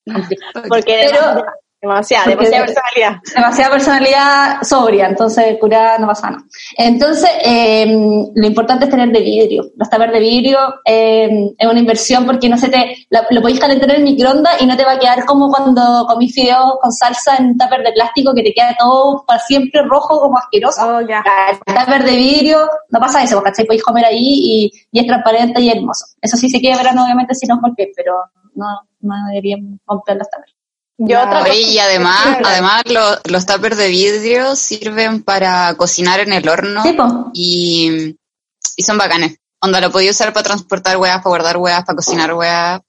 Porque 0.68 1.09
Pero- 1.11 1.44
demasiada, 1.88 2.27
demasiada 2.27 2.64
personalidad. 2.66 3.20
demasiada 3.35 3.70
personalidad 3.70 4.62
sobria, 4.62 5.07
entonces 5.07 5.57
cura 5.61 5.99
no 5.99 6.07
pasa 6.07 6.31
nada. 6.31 6.44
Entonces, 6.77 7.31
eh, 7.44 7.87
lo 8.35 8.47
importante 8.47 8.85
es 8.87 8.90
tener 8.90 9.11
de 9.11 9.20
vidrio. 9.20 9.64
Los 9.77 9.88
tuppers 9.90 10.12
de 10.12 10.20
vidrio 10.20 10.59
eh, 10.85 11.51
es 11.59 11.68
una 11.68 11.79
inversión 11.79 12.27
porque 12.27 12.49
no 12.49 12.57
se 12.59 12.68
te, 12.68 12.97
la- 13.11 13.27
lo 13.31 13.40
podéis 13.40 13.61
calentar 13.61 13.90
en 13.90 13.97
el 13.97 14.03
microondas 14.05 14.61
y 14.61 14.66
no 14.66 14.77
te 14.77 14.85
va 14.85 14.92
a 14.92 14.99
quedar 14.99 15.25
como 15.25 15.51
cuando 15.51 16.07
comís 16.09 16.35
fideos 16.35 16.75
con 16.81 16.92
salsa 16.92 17.37
en 17.37 17.47
un 17.47 17.59
tupper 17.59 17.83
de 17.83 17.92
plástico 17.92 18.35
que 18.35 18.42
te 18.42 18.53
queda 18.53 18.75
todo 18.79 19.25
para 19.27 19.38
siempre 19.40 19.83
rojo 19.83 20.18
como 20.20 20.38
asqueroso. 20.38 20.81
Oh, 20.87 21.01
ya. 21.01 21.23
El 21.66 21.75
tupper 21.75 22.05
de 22.05 22.16
vidrio, 22.16 22.68
no 22.90 23.01
pasa 23.01 23.23
eso, 23.23 23.42
¿cachai? 23.42 23.64
Podéis 23.66 23.83
comer 23.83 24.05
ahí 24.07 24.18
y, 24.20 24.73
y 24.92 25.01
es 25.01 25.07
transparente 25.07 25.61
y 25.61 25.70
hermoso. 25.70 26.07
Eso 26.20 26.37
sí 26.37 26.49
se 26.49 26.61
quiebran, 26.61 26.99
obviamente, 26.99 27.35
si 27.35 27.47
no 27.47 27.57
es 27.57 27.61
golpe, 27.61 27.90
pero 27.97 28.14
no, 28.55 28.66
no 29.01 29.14
deberían 29.29 29.81
comprar 29.85 30.16
los 30.16 30.29
tuppers. 30.31 30.55
Yo 30.96 31.20
Oye, 31.20 31.28
cosa- 31.30 31.54
y 31.54 31.78
además, 31.78 32.16
además 32.44 32.83
lo- 32.87 33.18
los 33.33 33.46
tuppers 33.46 33.76
de 33.76 33.88
vidrio 33.88 34.54
sirven 34.57 35.22
para 35.22 35.74
cocinar 35.76 36.20
en 36.20 36.33
el 36.33 36.48
horno 36.48 36.83
Sí, 36.83 36.92
po. 36.92 37.30
y, 37.33 38.16
y 38.76 38.83
son 38.83 38.98
bacanes. 38.98 39.38
Onda, 39.61 39.80
lo 39.80 39.90
podía 39.90 40.11
usar 40.11 40.33
para 40.33 40.44
transportar 40.44 40.96
huevas, 40.98 41.18
para 41.18 41.30
guardar 41.30 41.57
huevas, 41.57 41.85
para 41.85 41.96
cocinar 41.96 42.33
huevas. 42.35 42.80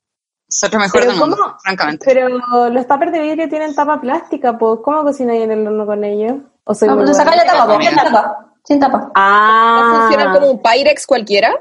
Es 0.48 0.72
lo 0.72 0.80
mejor 0.80 1.00
Pero 1.00 1.12
del 1.12 1.20
mundo, 1.20 1.38
¿cómo? 1.38 1.58
francamente. 1.64 2.06
Pero 2.06 2.28
los 2.70 2.88
tuppers 2.88 3.12
de 3.12 3.20
vidrio 3.22 3.50
tienen 3.50 3.74
tapa 3.74 4.00
plástica, 4.00 4.58
pues 4.58 4.80
¿cómo 4.84 5.02
cocináis 5.04 5.42
en 5.44 5.52
el 5.52 5.66
horno 5.68 5.86
con 5.88 6.04
ellos? 6.04 6.34
¿O 6.66 6.76
soy 6.76 6.88
No, 6.90 6.98
pues 6.98 7.18
sacáis 7.18 7.38
la 7.38 7.46
tapa, 7.52 7.78
sin 7.82 7.96
tapa, 7.96 8.38
sin 8.64 8.80
tapa. 8.80 9.12
Ah, 9.16 10.02
¿Funcionan 10.08 10.34
como 10.34 10.52
un 10.52 10.62
Pyrex 10.62 11.08
cualquiera? 11.08 11.52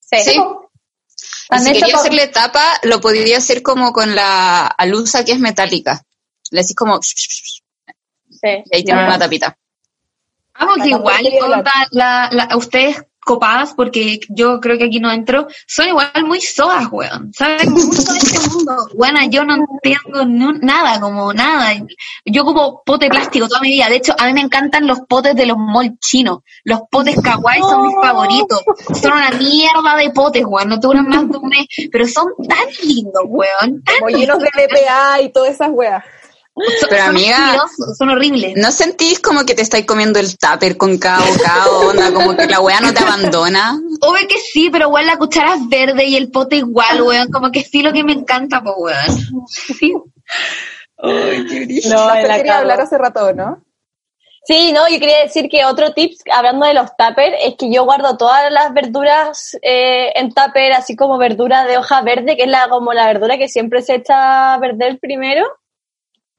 Sí. 0.00 0.38
Y 1.50 1.58
si 1.58 1.72
quería 1.72 1.96
hacerle 1.96 2.26
tapa, 2.28 2.64
lo 2.82 3.00
podría 3.00 3.38
hacer 3.38 3.62
como 3.62 3.92
con 3.92 4.14
la 4.14 4.66
alusa 4.66 5.24
que 5.24 5.32
es 5.32 5.38
metálica. 5.38 6.02
Le 6.50 6.60
decís 6.62 6.74
como... 6.76 7.00
Sí. 7.02 7.12
Y 8.42 8.76
ahí 8.76 8.84
tiene 8.84 9.04
una 9.04 9.18
tapita. 9.18 9.56
Ah, 10.54 10.66
porque 10.66 10.88
La 10.90 10.96
igual 10.96 11.24
la- 11.50 11.88
la, 11.90 12.28
la- 12.32 12.56
ustedes 12.56 13.02
copadas, 13.26 13.74
porque 13.74 14.20
yo 14.28 14.60
creo 14.60 14.78
que 14.78 14.84
aquí 14.84 15.00
no 15.00 15.10
entro, 15.10 15.48
son 15.66 15.88
igual 15.88 16.24
muy 16.24 16.40
soas, 16.40 16.86
weón. 16.92 17.32
Saben 17.34 17.72
mucho 17.72 18.12
de 18.12 18.18
este 18.18 18.48
mundo. 18.48 18.88
Bueno, 18.94 19.18
yo 19.28 19.44
no 19.44 19.56
entiendo 19.56 20.24
ni 20.24 20.60
nada, 20.60 21.00
como 21.00 21.32
nada. 21.32 21.74
Yo 22.24 22.44
como 22.44 22.82
pote 22.84 23.08
plástico 23.08 23.48
toda 23.48 23.60
mi 23.60 23.70
vida. 23.70 23.88
De 23.88 23.96
hecho, 23.96 24.14
a 24.16 24.26
mí 24.26 24.32
me 24.32 24.42
encantan 24.42 24.86
los 24.86 25.00
potes 25.00 25.34
de 25.34 25.44
los 25.44 25.58
mall 25.58 25.98
chinos. 25.98 26.38
Los 26.62 26.82
potes 26.88 27.20
kawaii 27.20 27.60
son 27.62 27.88
mis 27.88 27.96
favoritos. 27.96 28.62
Son 29.02 29.12
una 29.12 29.30
mierda 29.32 29.96
de 29.96 30.10
potes, 30.10 30.44
weón. 30.46 30.68
No 30.68 30.76
duran 30.76 31.08
más 31.08 31.28
de 31.28 31.36
un 31.36 31.48
mes, 31.48 31.66
pero 31.90 32.06
son 32.06 32.26
tan 32.48 32.68
lindos, 32.84 33.24
weón. 33.26 33.82
Tan 33.82 33.96
Como 33.98 34.16
llenos 34.16 34.38
de 34.38 34.50
BPA 34.54 35.20
y 35.22 35.32
todas 35.32 35.50
esas 35.50 35.70
weas. 35.72 36.04
Son- 36.56 36.88
Pero 36.88 37.02
son 37.02 37.10
amiga, 37.10 37.62
son 37.98 38.08
horribles. 38.10 38.54
¿No 38.56 38.70
sentís 38.70 39.20
como 39.20 39.44
que 39.44 39.54
te 39.54 39.60
estáis 39.62 39.84
comiendo 39.84 40.18
el 40.18 40.38
tupper 40.38 40.76
con 40.78 40.96
cada 40.96 41.18
bocado? 41.26 41.88
Onda, 41.90 42.12
como 42.14 42.34
que 42.34 42.46
la 42.46 42.60
weá 42.60 42.80
no 42.80 42.94
te 42.94 43.02
abandona. 43.02 43.78
Obvio 44.00 44.26
que 44.26 44.38
sí, 44.38 44.70
pero 44.70 44.86
igual 44.86 45.06
la 45.06 45.18
cuchara 45.18 45.54
es 45.54 45.68
verde 45.68 46.06
y 46.06 46.16
el 46.16 46.30
pote 46.30 46.56
igual, 46.56 47.02
weón. 47.02 47.30
Como 47.30 47.50
que 47.52 47.62
sí 47.62 47.82
lo 47.82 47.92
que 47.92 48.02
me 48.04 48.12
encanta, 48.14 48.62
pues, 48.62 48.74
weón. 48.78 49.46
Sí. 49.48 49.92
Ay, 50.98 51.44
qué 51.46 51.64
brillo. 51.66 51.90
No, 51.90 52.06
la 52.14 52.36
quería 52.36 52.58
hablar 52.58 52.80
hace 52.80 52.96
rato, 52.96 53.34
¿no? 53.34 53.62
Sí, 54.46 54.72
no, 54.72 54.88
yo 54.88 54.98
quería 55.00 55.22
decir 55.24 55.48
que 55.50 55.64
otro 55.64 55.92
tip, 55.92 56.12
hablando 56.32 56.66
de 56.66 56.72
los 56.74 56.90
tuppers, 56.96 57.36
es 57.42 57.56
que 57.58 57.70
yo 57.70 57.84
guardo 57.84 58.16
todas 58.16 58.50
las 58.52 58.72
verduras 58.72 59.58
eh, 59.60 60.12
en 60.14 60.32
tupper, 60.32 60.72
así 60.72 60.94
como 60.96 61.18
verdura 61.18 61.64
de 61.66 61.76
hoja 61.78 62.00
verde, 62.02 62.36
que 62.36 62.44
es 62.44 62.48
la 62.48 62.68
como 62.68 62.92
la 62.94 63.06
verdura 63.06 63.36
que 63.38 63.48
siempre 63.48 63.82
se 63.82 63.96
echa 63.96 64.54
a 64.54 64.60
perder 64.60 64.98
primero. 65.00 65.44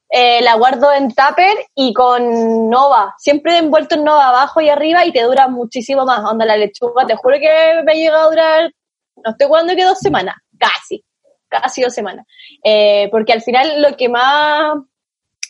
Eh, 0.10 0.42
la 0.42 0.56
guardo 0.56 0.92
en 0.94 1.10
tupper 1.10 1.58
y 1.76 1.94
con 1.94 2.70
nova, 2.70 3.14
siempre 3.18 3.58
envuelto 3.58 3.96
en 3.96 4.06
nova 4.06 4.30
abajo 4.30 4.62
y 4.62 4.70
arriba 4.70 5.06
y 5.06 5.12
te 5.12 5.24
dura 5.24 5.50
muchísimo 5.50 6.06
más. 6.06 6.24
Onda 6.24 6.46
la 6.46 6.56
lechuga, 6.56 7.06
te 7.06 7.16
juro 7.16 7.38
que 7.40 7.82
me 7.84 7.92
ha 7.92 7.96
llegado 7.96 8.28
a 8.28 8.30
durar, 8.30 8.72
no 9.18 9.32
estoy 9.32 9.48
jugando 9.48 9.76
que 9.76 9.84
dos 9.84 10.00
semanas, 10.00 10.36
casi. 10.58 11.04
casi 11.50 11.82
dos 11.82 11.94
semanas. 11.94 12.26
Eh, 12.64 13.10
porque 13.12 13.34
al 13.34 13.42
final 13.42 13.82
lo 13.82 13.98
que 13.98 14.08
más 14.08 14.78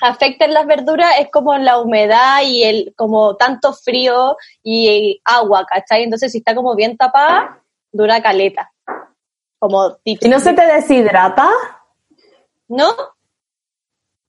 afecta 0.01 0.45
en 0.45 0.53
las 0.53 0.66
verduras 0.66 1.20
es 1.20 1.30
como 1.32 1.55
la 1.58 1.80
humedad 1.80 2.41
y 2.43 2.64
el 2.64 2.93
como 2.95 3.36
tanto 3.36 3.74
frío 3.74 4.38
y 4.64 5.22
agua, 5.24 5.66
¿cachai? 5.66 6.03
Entonces 6.03 6.32
si 6.32 6.39
está 6.39 6.55
como 6.55 6.76
bien 6.76 6.97
tapada, 6.97 7.62
dura 7.91 8.22
caleta. 8.22 8.72
Como 9.60 9.97
¿Y 10.03 10.18
no 10.30 10.39
se 10.39 10.53
te 10.53 10.66
deshidrata? 10.66 11.49
¿No? 12.68 13.16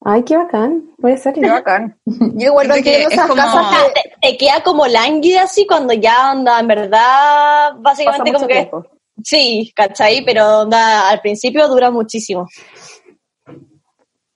Ay, 0.05 0.23
qué 0.25 0.37
bacán. 0.37 0.85
Puede 0.97 1.19
ser. 1.19 1.35
Qué 1.35 1.49
bacán. 1.49 1.99
Yo 2.05 2.47
igual 2.47 2.69
no 2.69 2.75
entiendo 2.77 3.09
es 3.09 3.15
esas 3.15 3.27
como- 3.27 3.43
casas 3.43 3.67
que 3.95 4.01
te, 4.01 4.31
te 4.31 4.37
queda 4.39 4.63
como 4.63 4.87
lánguida 4.87 5.43
así 5.43 5.67
cuando 5.67 5.93
ya 5.93 6.33
onda, 6.33 6.61
en 6.61 6.69
verdad, 6.69 7.73
pasa 7.83 8.05
básicamente 8.05 8.31
mucho 8.33 8.35
como 8.39 8.49
que 8.49 8.55
tiempo. 8.55 8.87
sí, 9.25 9.73
¿cachai? 9.75 10.25
Pero 10.25 10.61
onda, 10.61 11.09
al 11.11 11.21
principio 11.21 11.67
dura 11.69 11.91
muchísimo. 11.91 12.47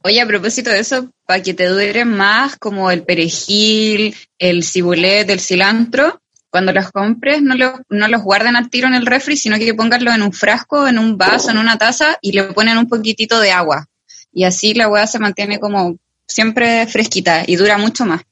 Oye, 0.05 0.21
a 0.21 0.27
propósito 0.27 0.71
de 0.71 0.81
eso, 0.81 1.11
para 1.27 1.41
que 1.43 1.55
te 1.55 1.67
dure 1.67 2.05
más, 2.05 2.57
como 2.59 2.91
el 2.91 3.05
perejil, 3.05 4.17
el 4.39 4.65
cibulet, 4.65 5.31
el 5.31 5.39
cilantro, 5.39 6.21
cuando 6.51 6.73
los 6.73 6.91
compres, 6.91 7.41
no 7.41 7.55
los, 7.55 7.73
no 7.89 8.09
los 8.09 8.23
guarden 8.23 8.57
al 8.57 8.69
tiro 8.69 8.89
en 8.89 8.95
el 8.95 9.07
refri, 9.07 9.37
sino 9.37 9.57
que 9.59 9.75
pónganlo 9.75 10.11
en 10.13 10.23
un 10.23 10.33
frasco, 10.33 10.89
en 10.89 10.99
un 10.99 11.17
vaso, 11.17 11.51
en 11.53 11.59
una 11.59 11.79
taza 11.79 12.19
y 12.21 12.33
le 12.33 12.43
ponen 12.53 12.79
un 12.79 12.89
poquitito 12.89 13.39
de 13.39 13.53
agua. 13.53 13.87
Y 14.33 14.45
así 14.45 14.75
la 14.75 14.89
hueá 14.89 15.07
se 15.07 15.19
mantiene 15.19 15.61
como 15.61 15.97
siempre 16.27 16.87
fresquita 16.87 17.43
y 17.47 17.57
dura 17.57 17.79
mucho 17.79 18.05
más. 18.07 18.23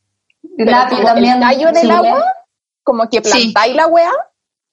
La- 0.56 0.86
Pero 0.88 1.02
también, 1.04 1.34
el 1.34 1.40
tallo 1.40 1.68
en 1.68 1.76
el 1.76 1.82
sí, 1.82 1.90
agua, 1.90 2.24
como 2.82 3.08
que 3.08 3.20
plantáis 3.20 3.74
la 3.76 3.86
wea. 3.86 4.12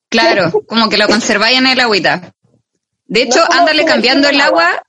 Claro, 0.09 0.51
como 0.67 0.87
que 0.89 0.97
lo 0.97 1.07
conserváis 1.07 1.57
en 1.57 1.67
el 1.67 1.79
agüita. 1.79 2.33
De 3.05 3.23
hecho, 3.23 3.39
No 3.39 3.59
ándale 3.59 3.85
cambiando 3.85 4.29
el 4.29 4.39
agua. 4.41 4.69
agua, 4.69 4.83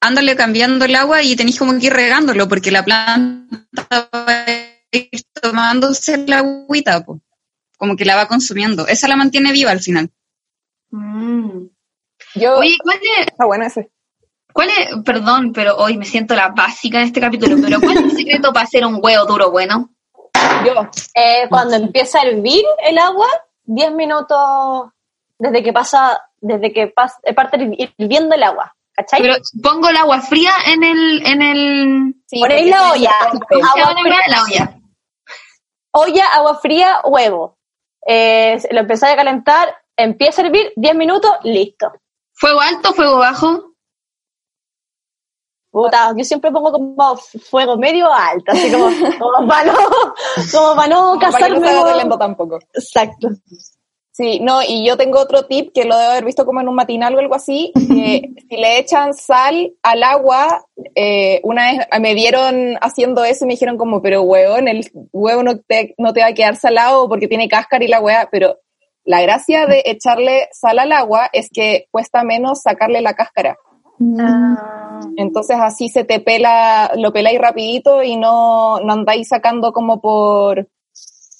ándale 0.00 0.36
cambiando 0.36 0.84
el 0.84 0.94
agua 0.96 1.22
y 1.22 1.36
tenéis 1.36 1.58
como 1.58 1.78
que 1.78 1.86
ir 1.86 1.92
regándolo, 1.92 2.48
porque 2.48 2.70
la 2.70 2.84
planta 2.84 4.08
va 4.14 4.44
a 4.46 4.50
ir 4.92 5.08
tomándose 5.40 6.18
la 6.26 6.38
agüita, 6.38 7.04
po. 7.04 7.20
como 7.78 7.96
que 7.96 8.04
la 8.04 8.16
va 8.16 8.28
consumiendo. 8.28 8.86
Esa 8.86 9.08
la 9.08 9.16
mantiene 9.16 9.52
viva 9.52 9.70
al 9.70 9.80
final. 9.80 10.10
Mm. 10.90 11.66
Yo, 12.36 12.56
Oye, 12.56 12.76
¿cuál 12.82 12.98
es, 13.18 13.26
está 13.28 13.44
bueno 13.44 13.64
ese. 13.66 13.90
Cuál 14.54 14.68
es, 14.70 14.88
perdón, 15.04 15.52
pero 15.52 15.76
hoy 15.76 15.98
me 15.98 16.06
siento 16.06 16.34
la 16.34 16.48
básica 16.48 16.98
en 16.98 17.04
este 17.04 17.20
capítulo, 17.20 17.56
pero 17.62 17.78
¿cuál 17.80 17.98
es 17.98 18.04
el 18.04 18.10
secreto 18.16 18.52
para 18.54 18.64
hacer 18.64 18.86
un 18.86 18.98
huevo 19.02 19.26
duro 19.26 19.50
bueno? 19.50 19.90
Yo, 20.64 20.72
Eh, 21.14 21.46
cuando 21.50 21.74
empieza 21.76 22.20
a 22.20 22.22
hervir 22.22 22.64
el 22.86 22.96
agua, 22.98 23.26
10 23.64 23.92
minutos 23.92 24.90
desde 25.38 25.62
que 25.62 25.72
pasa, 25.72 26.22
desde 26.40 26.72
que 26.72 26.86
pasa, 26.86 27.18
eh, 27.24 27.34
parte 27.34 27.58
hirvi- 27.58 27.92
hirviendo 27.98 28.34
el 28.34 28.42
agua, 28.44 28.74
¿cachai? 28.94 29.20
Pero 29.20 29.36
pongo 29.62 29.88
el 29.88 29.96
agua 29.96 30.20
fría 30.20 30.52
en 30.66 30.84
el, 30.84 31.26
en 31.26 31.42
el, 31.42 32.14
sí, 32.26 32.40
Ponéis 32.40 32.70
la 32.70 32.92
olla, 32.92 33.10
que 33.20 33.30
romper. 33.38 33.48
¿cómo 33.60 33.72
se 33.74 33.80
agua 33.80 34.02
fría, 34.02 34.16
la 34.28 34.42
olla? 34.44 34.78
olla, 35.92 36.26
agua 36.34 36.54
fría, 36.60 37.00
huevo. 37.04 37.58
Eh, 38.06 38.60
lo 38.70 38.80
empezáis 38.80 39.14
a 39.14 39.16
calentar, 39.16 39.74
empieza 39.96 40.42
a 40.42 40.46
hervir, 40.46 40.72
10 40.76 40.94
minutos, 40.94 41.32
listo. 41.42 41.92
¿Fuego 42.34 42.60
alto, 42.60 42.92
fuego 42.92 43.18
bajo? 43.18 43.73
Puta, 45.74 46.14
yo 46.16 46.22
siempre 46.22 46.52
pongo 46.52 46.70
como 46.70 47.16
fuego 47.16 47.76
medio 47.76 48.06
alto, 48.12 48.52
así 48.52 48.70
como, 48.70 48.84
como 49.18 49.48
para 49.48 49.72
no, 49.72 49.78
como 50.52 50.76
para 50.76 50.86
no 50.88 51.18
Para 51.18 51.38
que 51.48 51.50
no 51.52 51.60
casarme. 51.60 51.68
se 51.68 51.76
con- 51.76 51.88
de 51.88 51.94
lento 51.96 52.16
tampoco. 52.16 52.58
Exacto. 52.72 53.28
Sí, 54.12 54.38
no, 54.40 54.62
y 54.62 54.86
yo 54.86 54.96
tengo 54.96 55.18
otro 55.18 55.46
tip 55.46 55.72
que 55.74 55.84
lo 55.84 55.96
debo 55.98 56.12
haber 56.12 56.24
visto 56.24 56.46
como 56.46 56.60
en 56.60 56.68
un 56.68 56.76
matinal 56.76 57.16
o 57.16 57.18
algo 57.18 57.34
así, 57.34 57.72
que 57.74 58.22
si 58.48 58.56
le 58.56 58.78
echan 58.78 59.14
sal 59.14 59.72
al 59.82 60.04
agua, 60.04 60.64
eh, 60.94 61.40
una 61.42 61.72
vez 61.72 61.80
me 62.00 62.14
vieron 62.14 62.76
haciendo 62.80 63.24
eso 63.24 63.44
y 63.44 63.48
me 63.48 63.54
dijeron 63.54 63.76
como, 63.76 64.00
pero 64.00 64.22
huevón, 64.22 64.68
el 64.68 64.88
huevo 65.12 65.42
no 65.42 65.58
te, 65.58 65.96
no 65.98 66.12
te 66.12 66.20
va 66.20 66.28
a 66.28 66.34
quedar 66.34 66.54
salado 66.54 67.08
porque 67.08 67.26
tiene 67.26 67.48
cáscara 67.48 67.84
y 67.84 67.88
la 67.88 68.00
hueá, 68.00 68.28
pero 68.30 68.60
la 69.02 69.20
gracia 69.22 69.66
de 69.66 69.82
echarle 69.86 70.48
sal 70.52 70.78
al 70.78 70.92
agua 70.92 71.28
es 71.32 71.48
que 71.52 71.88
cuesta 71.90 72.22
menos 72.22 72.62
sacarle 72.62 73.00
la 73.00 73.14
cáscara. 73.14 73.56
Entonces 75.16 75.56
así 75.60 75.88
se 75.88 76.04
te 76.04 76.20
pela, 76.20 76.92
lo 76.96 77.12
peláis 77.12 77.38
rapidito 77.40 78.02
y 78.02 78.16
no, 78.16 78.80
no 78.80 78.92
andáis 78.92 79.28
sacando 79.28 79.72
como 79.72 80.00
por, 80.00 80.68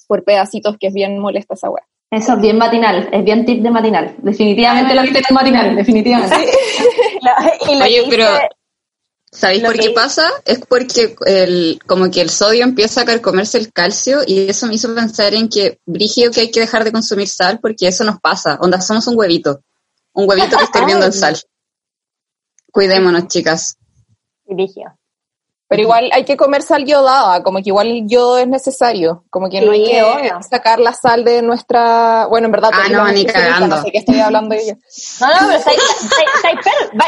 por 0.07 0.23
pedacitos 0.23 0.77
que 0.79 0.87
es 0.87 0.93
bien 0.93 1.19
molesta 1.19 1.55
esa 1.55 1.69
hueá. 1.69 1.85
Eso 2.11 2.33
es 2.33 2.41
bien 2.41 2.57
matinal, 2.57 3.09
es 3.11 3.23
bien 3.25 3.45
tip 3.45 3.61
de 3.61 3.69
matinal. 3.69 4.15
Definitivamente 4.19 4.95
lo 4.95 5.01
que 5.01 5.19
es 5.19 5.31
matinal, 5.31 5.75
definitivamente. 5.75 6.35
Y 7.67 7.75
lo 7.75 7.85
Oye, 7.85 8.03
pero 8.07 8.27
¿sabéis 9.31 9.63
por 9.63 9.77
qué 9.77 9.89
pasa? 9.89 10.29
Es 10.45 10.59
porque 10.59 11.15
el, 11.25 11.79
como 11.87 12.11
que 12.11 12.21
el 12.21 12.29
sodio 12.29 12.63
empieza 12.63 13.01
a 13.01 13.05
carcomerse 13.05 13.57
el 13.57 13.73
calcio 13.73 14.19
y 14.25 14.47
eso 14.47 14.67
me 14.67 14.75
hizo 14.75 14.93
pensar 14.93 15.33
en 15.33 15.49
que, 15.49 15.79
Brigio, 15.85 16.29
que 16.29 16.41
hay 16.41 16.51
que 16.51 16.59
dejar 16.59 16.83
de 16.83 16.91
consumir 16.91 17.27
sal 17.27 17.59
porque 17.59 17.87
eso 17.87 18.03
nos 18.03 18.19
pasa. 18.19 18.59
Onda, 18.61 18.79
somos 18.79 19.07
un 19.07 19.17
huevito. 19.17 19.61
Un 20.13 20.29
huevito 20.29 20.55
que 20.55 20.63
está 20.65 20.79
hirviendo 20.79 21.05
en 21.07 21.13
sal. 21.13 21.35
Cuidémonos, 22.75 23.29
chicas. 23.29 23.77
Dirigio. 24.43 24.93
Pero 25.69 25.81
igual 25.81 26.09
hay 26.11 26.25
que 26.25 26.35
comer 26.35 26.61
sal 26.61 26.83
yodada, 26.83 27.41
como 27.41 27.59
que 27.59 27.69
igual 27.69 27.87
el 27.87 28.05
yodo 28.05 28.37
es 28.37 28.49
necesario, 28.49 29.23
como 29.29 29.49
que 29.49 29.61
no 29.61 29.71
hay 29.71 29.85
que 29.85 30.29
sacar 30.49 30.81
la 30.81 30.91
sal 30.91 31.23
de 31.23 31.41
nuestra, 31.41 32.25
bueno, 32.25 32.47
en 32.47 32.51
verdad, 32.51 32.71
Ah, 32.73 32.89
no, 32.91 33.09
ni 33.13 33.25
cagando. 33.25 33.77
No 33.77 33.81
sé 33.81 33.91
qué 33.91 33.99
estoy 33.99 34.19
hablando 34.19 34.53
de 34.53 34.61
ella. 34.61 34.77
No, 35.21 35.27
no, 35.27 35.47
pero 35.47 35.57
estáis, 35.57 35.79
estáis, 36.35 36.59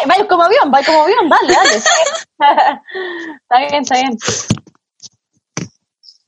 vais 0.08 0.24
como 0.30 0.44
avión, 0.44 0.72
vais 0.72 0.86
como 0.86 1.04
avión, 1.04 1.28
dale, 1.28 1.54
dale. 1.54 1.76
está 3.42 3.60
bien, 3.60 3.82
está 3.84 3.96
bien. 3.96 4.18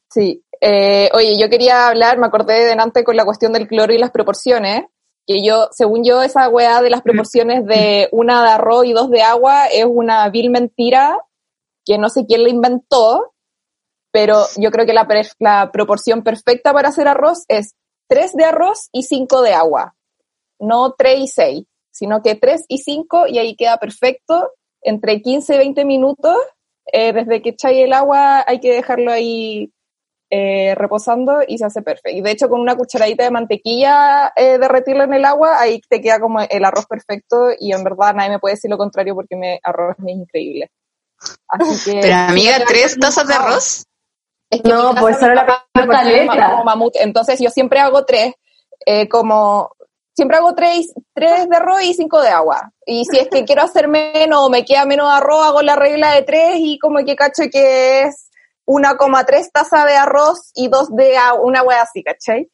Sí. 0.09 0.43
Eh, 0.59 1.09
oye, 1.13 1.39
yo 1.39 1.49
quería 1.49 1.87
hablar, 1.87 2.17
me 2.17 2.27
acordé 2.27 2.55
de 2.55 2.65
delante 2.65 3.05
con 3.05 3.15
la 3.15 3.23
cuestión 3.23 3.53
del 3.53 3.69
cloro 3.69 3.93
y 3.93 3.97
las 3.97 4.11
proporciones, 4.11 4.83
que 5.27 5.43
yo, 5.43 5.67
según 5.71 6.03
yo, 6.03 6.21
esa 6.21 6.49
weá 6.49 6.81
de 6.81 6.89
las 6.89 7.01
proporciones 7.01 7.65
de 7.65 8.09
una 8.11 8.43
de 8.43 8.49
arroz 8.49 8.85
y 8.85 8.93
dos 8.93 9.09
de 9.09 9.21
agua 9.21 9.67
es 9.67 9.85
una 9.85 10.27
vil 10.29 10.49
mentira 10.49 11.19
que 11.85 11.97
no 11.97 12.09
sé 12.09 12.25
quién 12.25 12.43
la 12.43 12.49
inventó, 12.49 13.33
pero 14.11 14.45
yo 14.57 14.71
creo 14.71 14.85
que 14.85 14.93
la, 14.93 15.07
la 15.39 15.71
proporción 15.71 16.23
perfecta 16.23 16.73
para 16.73 16.89
hacer 16.89 17.07
arroz 17.07 17.45
es 17.47 17.75
tres 18.07 18.33
de 18.33 18.45
arroz 18.45 18.89
y 18.91 19.03
cinco 19.03 19.41
de 19.41 19.53
agua. 19.53 19.95
No 20.59 20.93
tres 20.97 21.19
y 21.19 21.27
seis, 21.27 21.65
sino 21.91 22.21
que 22.21 22.35
tres 22.35 22.65
y 22.67 22.79
cinco 22.79 23.27
y 23.27 23.37
ahí 23.37 23.55
queda 23.55 23.77
perfecto. 23.77 24.51
Entre 24.81 25.21
15 25.21 25.55
y 25.55 25.57
20 25.57 25.85
minutos, 25.85 26.37
eh, 26.93 27.11
desde 27.11 27.41
que 27.41 27.49
echáis 27.49 27.83
el 27.83 27.91
agua 27.91 28.45
hay 28.47 28.59
que 28.59 28.71
dejarlo 28.71 29.11
ahí 29.11 29.73
eh, 30.31 30.75
reposando 30.75 31.39
y 31.47 31.57
se 31.57 31.65
hace 31.65 31.81
perfecto. 31.81 32.17
Y 32.17 32.21
de 32.21 32.31
hecho, 32.31 32.49
con 32.49 32.59
una 32.59 32.75
cucharadita 32.75 33.23
de 33.23 33.31
mantequilla 33.31 34.31
eh, 34.35 34.59
derretirlo 34.59 35.03
en 35.03 35.13
el 35.13 35.25
agua, 35.25 35.59
ahí 35.59 35.81
te 35.89 36.01
queda 36.01 36.19
como 36.19 36.39
el 36.41 36.65
arroz 36.65 36.85
perfecto 36.85 37.49
y 37.57 37.73
en 37.73 37.83
verdad 37.83 38.13
nadie 38.13 38.29
me 38.29 38.39
puede 38.39 38.55
decir 38.55 38.69
lo 38.69 38.77
contrario 38.77 39.15
porque 39.15 39.35
mi 39.35 39.59
arroz 39.63 39.95
es 39.97 40.07
increíble. 40.07 40.69
Así 41.47 41.91
que, 41.91 41.99
Pero 42.01 42.15
amiga, 42.15 42.63
¿tres 42.67 42.97
tazas 42.99 43.27
de 43.27 43.33
arroz? 43.33 43.85
Es 44.51 44.61
que 44.61 44.69
No, 44.69 44.93
pues 44.95 45.17
solo 45.17 45.33
la 45.33 45.65
como 45.73 46.63
mamut. 46.63 46.95
Entonces 46.97 47.39
yo 47.39 47.49
siempre 47.49 47.79
hago 47.79 48.05
tres, 48.05 48.33
eh, 48.85 49.09
como 49.09 49.71
siempre 50.15 50.37
hago 50.37 50.53
tres, 50.53 50.93
tres 51.13 51.49
de 51.49 51.55
arroz 51.55 51.81
y 51.83 51.93
cinco 51.93 52.21
de 52.21 52.29
agua. 52.29 52.71
Y 52.85 53.05
si 53.05 53.17
es 53.17 53.29
que 53.29 53.45
quiero 53.45 53.63
hacer 53.63 53.87
menos 53.87 54.39
o 54.41 54.49
me 54.49 54.63
queda 54.63 54.85
menos 54.85 55.09
arroz, 55.11 55.47
hago 55.47 55.61
la 55.61 55.75
regla 55.75 56.13
de 56.13 56.21
tres 56.21 56.57
y 56.57 56.77
como 56.77 57.03
que 57.03 57.15
cacho 57.15 57.43
que 57.51 58.01
es 58.01 58.28
1,3 58.69 59.49
taza 59.51 59.83
de 59.85 59.95
arroz 59.95 60.51
y 60.53 60.67
dos 60.67 60.95
de 60.95 61.17
agua, 61.17 61.41
una 61.41 61.63
wea 61.63 61.81
así, 61.81 62.03
¿cachai? 62.03 62.47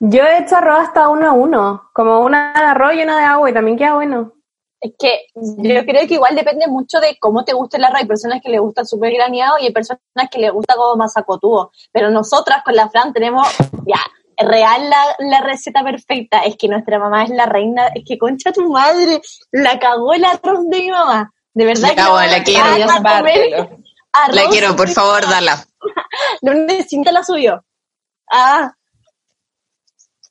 Yo 0.00 0.22
he 0.22 0.38
hecho 0.38 0.56
arroz 0.56 0.88
hasta 0.88 1.10
uno 1.10 1.28
a 1.28 1.32
uno, 1.32 1.90
como 1.92 2.20
una 2.20 2.54
de 2.54 2.64
arroz 2.64 2.94
y 2.94 3.02
una 3.02 3.18
de 3.18 3.24
agua 3.24 3.50
y 3.50 3.52
también 3.52 3.76
queda 3.76 3.94
bueno. 3.94 4.32
Es 4.80 4.92
que 4.98 5.26
yo 5.34 5.84
creo 5.84 6.06
que 6.06 6.14
igual 6.14 6.36
depende 6.36 6.66
mucho 6.68 7.00
de 7.00 7.18
cómo 7.18 7.44
te 7.44 7.52
guste 7.52 7.76
el 7.76 7.84
arroz. 7.84 8.00
Hay 8.00 8.06
personas 8.06 8.40
que 8.42 8.50
le 8.50 8.60
gusta 8.60 8.84
súper 8.84 9.12
graneado 9.12 9.58
y 9.58 9.66
hay 9.66 9.72
personas 9.72 10.00
que 10.30 10.38
le 10.38 10.50
gusta 10.50 10.74
como 10.74 10.96
masacotudo. 10.96 11.70
Pero 11.92 12.10
nosotras 12.10 12.62
con 12.64 12.74
la 12.74 12.88
Fran 12.88 13.12
tenemos, 13.12 13.46
ya, 13.86 14.00
real 14.38 14.88
la, 14.88 15.16
la 15.18 15.40
receta 15.40 15.82
perfecta. 15.82 16.44
Es 16.44 16.56
que 16.56 16.68
nuestra 16.68 16.98
mamá 16.98 17.24
es 17.24 17.30
la 17.30 17.46
reina. 17.46 17.88
Es 17.88 18.04
que 18.06 18.16
concha 18.16 18.52
tu 18.52 18.70
madre, 18.70 19.20
la 19.50 19.78
cagó 19.78 20.14
el 20.14 20.24
arroz 20.24 20.66
de 20.68 20.78
mi 20.78 20.90
mamá. 20.90 21.32
De 21.52 21.64
verdad 21.64 21.82
La 21.82 21.88
que 21.90 21.96
cagó, 21.96 22.20
la 22.20 22.44
quiero. 22.44 23.78
A 24.24 24.32
La 24.32 24.48
quiero, 24.48 24.74
por 24.76 24.88
favor, 24.88 25.22
mamá. 25.22 25.34
dala. 25.34 25.64
Lunes 26.42 26.86
cinta 26.88 27.12
la 27.12 27.22
subió. 27.24 27.64
Ah. 28.30 28.72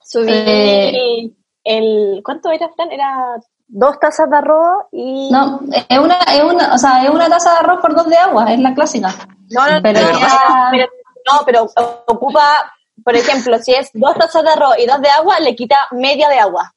Subí 0.03 0.31
Eh. 0.31 1.31
el. 1.63 2.21
¿Cuánto 2.23 2.51
era, 2.51 2.69
Fran? 2.75 2.91
Era 2.91 3.35
dos 3.67 3.99
tazas 3.99 4.29
de 4.29 4.37
arroz 4.37 4.85
y. 4.91 5.29
No, 5.31 5.59
es 5.89 5.99
una, 5.99 6.19
es 6.27 6.43
una, 6.43 6.73
o 6.73 6.77
sea, 6.77 7.03
es 7.03 7.09
una 7.09 7.27
taza 7.29 7.51
de 7.53 7.57
arroz 7.59 7.79
por 7.81 7.95
dos 7.95 8.07
de 8.07 8.17
agua, 8.17 8.51
es 8.51 8.59
la 8.59 8.73
clásica. 8.73 9.13
No, 9.49 9.69
no, 9.69 9.81
Pero 9.81 10.01
no, 10.01 10.19
ya- 10.19 10.67
pero, 10.71 10.87
no, 11.31 11.41
pero 11.45 11.69
ocupa, 12.07 12.71
por 13.03 13.15
ejemplo, 13.15 13.57
si 13.59 13.73
es 13.73 13.89
dos 13.93 14.15
tazas 14.15 14.43
de 14.43 14.49
arroz 14.51 14.75
y 14.79 14.85
dos 14.85 15.01
de 15.01 15.09
agua, 15.09 15.39
le 15.39 15.55
quita 15.55 15.75
media 15.91 16.29
de 16.29 16.39
agua. 16.39 16.71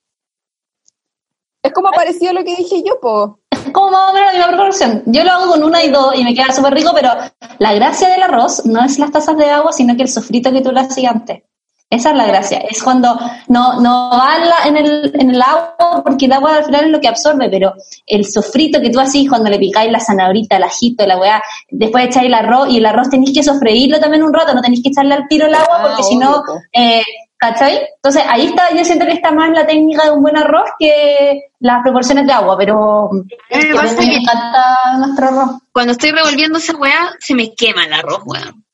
Es 1.62 1.72
como 1.72 1.90
parecido 1.90 2.30
a 2.30 2.34
lo 2.34 2.44
que 2.44 2.56
dije 2.56 2.82
yo, 2.86 2.98
po. 3.00 3.40
Como 3.72 3.90
más 3.90 4.10
o 4.10 4.12
menos 4.12 4.32
la 4.32 4.38
misma 4.38 4.56
proporción. 4.56 5.02
Yo 5.06 5.24
lo 5.24 5.32
hago 5.32 5.52
con 5.52 5.64
una 5.64 5.82
y 5.82 5.90
dos 5.90 6.14
y 6.14 6.24
me 6.24 6.34
queda 6.34 6.52
súper 6.52 6.74
rico, 6.74 6.92
pero 6.94 7.10
la 7.58 7.72
gracia 7.74 8.08
del 8.08 8.22
arroz 8.22 8.64
no 8.66 8.84
es 8.84 8.98
las 8.98 9.10
tazas 9.10 9.36
de 9.36 9.50
agua, 9.50 9.72
sino 9.72 9.96
que 9.96 10.02
el 10.02 10.08
sofrito 10.08 10.52
que 10.52 10.60
tú 10.60 10.72
le 10.72 10.80
haces 10.80 11.04
antes. 11.04 11.42
Esa 11.90 12.10
es 12.10 12.16
la 12.16 12.26
gracia. 12.26 12.58
Es 12.58 12.82
cuando 12.82 13.18
no, 13.48 13.80
no 13.80 14.10
va 14.10 14.36
en, 14.66 14.76
el, 14.76 15.10
en 15.18 15.30
el 15.30 15.40
agua, 15.40 16.02
porque 16.04 16.26
el 16.26 16.32
agua 16.32 16.56
al 16.56 16.64
final 16.64 16.84
es 16.84 16.90
lo 16.90 17.00
que 17.00 17.08
absorbe, 17.08 17.48
pero 17.48 17.72
el 18.06 18.26
sofrito 18.26 18.78
que 18.80 18.90
tú 18.90 19.00
haces 19.00 19.26
cuando 19.26 19.48
le 19.48 19.58
picáis 19.58 19.90
la 19.90 19.98
zanahorita, 19.98 20.58
el 20.58 20.64
ajito, 20.64 21.06
la 21.06 21.18
weá, 21.18 21.42
después 21.70 22.04
echáis 22.04 22.26
el 22.26 22.34
arroz 22.34 22.68
y 22.68 22.76
el 22.76 22.84
arroz 22.84 23.08
tenéis 23.08 23.32
que 23.32 23.42
sofreírlo 23.42 23.98
también 24.00 24.22
un 24.22 24.34
rato, 24.34 24.52
no 24.54 24.60
tenéis 24.60 24.82
que 24.82 24.90
echarle 24.90 25.14
al 25.14 25.28
tiro 25.28 25.46
el 25.46 25.54
agua, 25.54 25.80
porque 25.82 26.02
si 26.02 26.16
no, 26.16 26.42
eh, 26.72 27.02
¿cachai? 27.38 27.80
Entonces 27.96 28.22
ahí 28.28 28.46
está, 28.46 28.70
yo 28.74 28.84
siento 28.84 29.06
que 29.06 29.12
está 29.12 29.30
más 29.30 29.50
la 29.50 29.66
técnica 29.66 30.04
de 30.04 30.10
un 30.10 30.22
buen 30.22 30.36
arroz 30.36 30.70
que 30.78 31.50
las 31.60 31.82
proporciones 31.82 32.26
de 32.26 32.32
agua, 32.32 32.56
pero 32.58 33.10
me 33.12 33.58
que 33.60 33.74
pasa 33.74 33.96
me 33.96 34.06
que- 34.10 34.16
encanta 34.16 34.96
nuestro 34.98 35.26
arroz. 35.28 35.50
Cuando 35.72 35.92
estoy 35.92 36.10
revolviendo 36.10 36.58
esa 36.58 36.76
weá, 36.76 37.10
se 37.20 37.34
me 37.34 37.54
quema 37.54 37.84
el 37.84 37.92
arroz, 37.92 38.20
weón. 38.26 38.64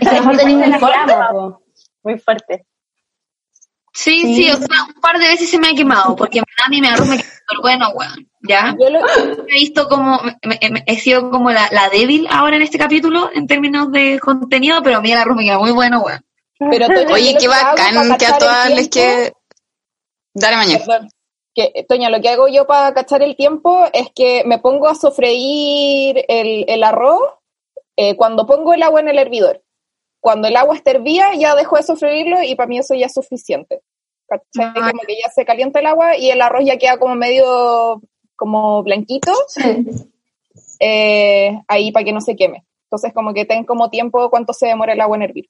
Es 0.00 0.08
que 0.08 0.14
mejor 0.20 0.36
tenéis 0.38 0.62
el 0.66 0.74
fuerte. 0.78 1.14
Muy 2.02 2.18
fuerte. 2.18 2.64
Sí, 3.92 4.20
Sí. 4.22 4.34
sí, 4.44 4.50
o 4.50 4.56
sea, 4.56 4.84
un 4.94 5.00
par 5.00 5.18
de 5.18 5.26
veces 5.26 5.50
se 5.50 5.58
me 5.58 5.68
ha 5.68 5.74
quemado, 5.74 6.14
porque 6.14 6.38
a 6.40 6.68
mí 6.70 6.80
me 6.80 6.88
arroz 6.88 7.08
me 7.08 7.16
queda 7.16 7.26
súper 7.28 7.58
bueno, 7.60 7.88
weón. 7.90 8.28
¿Ya? 8.42 8.72
Yo 8.78 8.88
lo- 8.90 9.00
He 9.48 9.54
visto 9.54 9.88
como, 9.88 10.20
me- 10.22 10.60
me- 10.70 10.84
he 10.86 10.96
sido 11.00 11.28
como 11.30 11.50
la, 11.50 11.68
la 11.72 11.88
débil 11.88 12.28
ahora 12.30 12.54
en 12.56 12.62
este 12.62 12.78
capítulo 12.78 13.30
en 13.34 13.48
términos 13.48 13.90
de 13.90 14.20
contenido, 14.20 14.80
pero 14.84 14.98
a 14.98 15.00
mí 15.00 15.10
el 15.10 15.18
arroz 15.18 15.36
me 15.36 15.42
queda 15.44 15.58
muy 15.58 15.72
bueno, 15.72 16.00
weón. 16.00 16.20
Pero 16.58 16.86
Toña, 16.86 17.14
Oye, 17.14 17.36
qué 17.38 17.48
bacán 17.48 18.16
que 18.18 18.26
a 18.26 18.38
todas 18.38 18.70
les 18.70 18.88
que... 18.88 19.32
Dale, 20.34 20.56
mañana. 20.56 20.84
Perdón. 20.84 21.08
Que, 21.54 21.86
Toña, 21.88 22.10
lo 22.10 22.20
que 22.20 22.28
hago 22.28 22.48
yo 22.48 22.66
para 22.66 22.92
cachar 22.94 23.22
el 23.22 23.36
tiempo 23.36 23.84
es 23.92 24.08
que 24.14 24.44
me 24.44 24.58
pongo 24.58 24.88
a 24.88 24.94
sofreír 24.94 26.24
el, 26.28 26.64
el 26.68 26.82
arroz 26.84 27.22
eh, 27.96 28.16
cuando 28.16 28.46
pongo 28.46 28.74
el 28.74 28.82
agua 28.82 29.00
en 29.00 29.08
el 29.08 29.18
hervidor. 29.18 29.62
Cuando 30.20 30.48
el 30.48 30.56
agua 30.56 30.76
está 30.76 30.92
hervida, 30.92 31.34
ya 31.34 31.54
dejo 31.54 31.76
de 31.76 31.82
sofreírlo 31.82 32.42
y 32.42 32.54
para 32.54 32.68
mí 32.68 32.78
eso 32.78 32.94
ya 32.94 33.06
es 33.06 33.14
suficiente. 33.14 33.82
¿Cachai? 34.26 34.74
Como 34.74 35.02
que 35.06 35.16
ya 35.20 35.30
se 35.30 35.44
calienta 35.44 35.80
el 35.80 35.86
agua 35.86 36.16
y 36.16 36.30
el 36.30 36.42
arroz 36.42 36.64
ya 36.64 36.76
queda 36.76 36.98
como 36.98 37.14
medio 37.14 38.02
como 38.36 38.82
blanquito. 38.82 39.32
eh, 40.80 41.60
ahí 41.66 41.92
para 41.92 42.04
que 42.04 42.12
no 42.12 42.20
se 42.20 42.36
queme. 42.36 42.64
Entonces, 42.84 43.12
como 43.12 43.34
que 43.34 43.44
ten 43.44 43.64
como 43.64 43.90
tiempo 43.90 44.30
cuánto 44.30 44.52
se 44.52 44.66
demora 44.66 44.92
el 44.92 45.00
agua 45.00 45.16
en 45.16 45.22
hervir. 45.22 45.48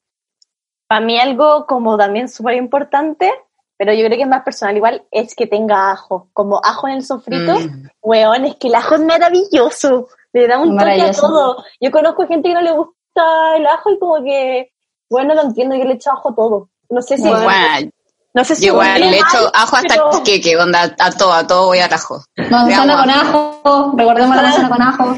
Para 0.88 1.00
mí 1.04 1.18
algo 1.20 1.66
como 1.66 1.96
también 1.96 2.28
súper 2.28 2.54
importante, 2.56 3.30
pero 3.76 3.92
yo 3.92 4.04
creo 4.06 4.16
que 4.16 4.22
es 4.22 4.28
más 4.28 4.42
personal 4.42 4.76
igual, 4.76 5.04
es 5.10 5.34
que 5.34 5.46
tenga 5.46 5.92
ajo. 5.92 6.28
Como 6.32 6.60
ajo 6.64 6.88
en 6.88 6.94
el 6.94 7.04
sofrito, 7.04 7.52
Mm. 7.60 7.88
weón, 8.02 8.44
es 8.46 8.56
que 8.56 8.68
el 8.68 8.74
ajo 8.74 8.94
es 8.96 9.02
maravilloso. 9.02 10.08
Le 10.32 10.48
da 10.48 10.58
un 10.58 10.76
toque 10.76 11.00
a 11.02 11.12
todo. 11.12 11.64
Yo 11.80 11.90
conozco 11.90 12.26
gente 12.26 12.48
que 12.48 12.54
no 12.54 12.60
le 12.62 12.72
gusta 12.72 13.56
el 13.56 13.66
ajo 13.66 13.90
y 13.90 13.98
como 13.98 14.22
que, 14.24 14.72
bueno, 15.10 15.34
lo 15.34 15.42
entiendo, 15.42 15.76
yo 15.76 15.84
le 15.84 15.94
echo 15.94 16.10
ajo 16.10 16.30
a 16.30 16.34
todo. 16.34 16.68
No 16.90 17.02
sé 17.02 17.16
si... 17.18 17.22
Bueno, 17.28 17.90
no 18.34 18.44
sé 18.44 18.56
si 18.56 18.66
igual 18.66 19.00
le 19.00 19.16
echo 19.18 19.26
mal, 19.42 19.50
ajo 19.54 19.76
hasta 19.76 19.88
pero- 19.94 20.12
el 20.12 20.22
queque, 20.22 20.56
onda, 20.56 20.94
a 20.98 21.10
todo, 21.12 21.32
a 21.32 21.46
todo 21.46 21.66
voy 21.66 21.78
al 21.80 21.92
ajo. 21.92 22.22
Manzana 22.50 22.96
con 23.00 23.10
ajo, 23.10 23.92
recordemos 23.96 24.36
la 24.36 24.42
manzana 24.42 24.68
con 24.68 24.82
ajo. 24.82 25.16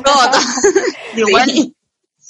Igual. 1.16 1.74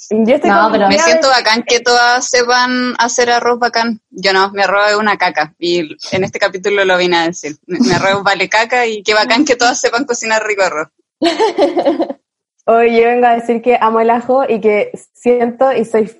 Yo 0.09 0.35
estoy 0.35 0.49
No, 0.49 0.69
pero- 0.71 0.87
Me 0.87 0.97
siento 0.99 1.29
bacán 1.29 1.63
que 1.63 1.79
todas 1.79 2.25
sepan 2.27 2.95
hacer 2.97 3.29
arroz 3.29 3.59
bacán. 3.59 4.01
Yo 4.09 4.33
no, 4.33 4.51
mi 4.51 4.61
arroz 4.63 4.89
es 4.89 4.95
una 4.95 5.17
caca. 5.17 5.53
Y 5.59 5.95
en 6.11 6.23
este 6.23 6.39
capítulo 6.39 6.83
lo 6.85 6.97
vine 6.97 7.17
a 7.17 7.25
decir. 7.27 7.57
Mi 7.67 7.79
mi 7.79 7.91
arroz 7.93 8.23
vale 8.23 8.49
caca 8.49 8.85
y 8.87 9.03
qué 9.03 9.13
bacán 9.13 9.45
que 9.45 9.55
todas 9.55 9.79
sepan 9.79 10.05
cocinar 10.05 10.45
rico 10.45 10.63
arroz. 10.63 10.87
Hoy 12.65 12.95
yo 12.95 13.07
vengo 13.07 13.25
a 13.27 13.35
decir 13.35 13.61
que 13.61 13.77
amo 13.79 13.99
el 13.99 14.09
ajo 14.09 14.43
y 14.47 14.61
que 14.61 14.91
siento 15.13 15.71
y 15.71 15.83
soy 15.85 16.11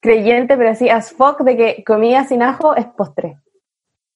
creyente, 0.00 0.56
pero 0.56 0.70
así 0.70 0.88
as 0.88 1.12
fuck, 1.12 1.40
de 1.42 1.56
que 1.56 1.84
comida 1.84 2.24
sin 2.24 2.42
ajo 2.42 2.74
es 2.76 2.86
postre. 2.86 3.38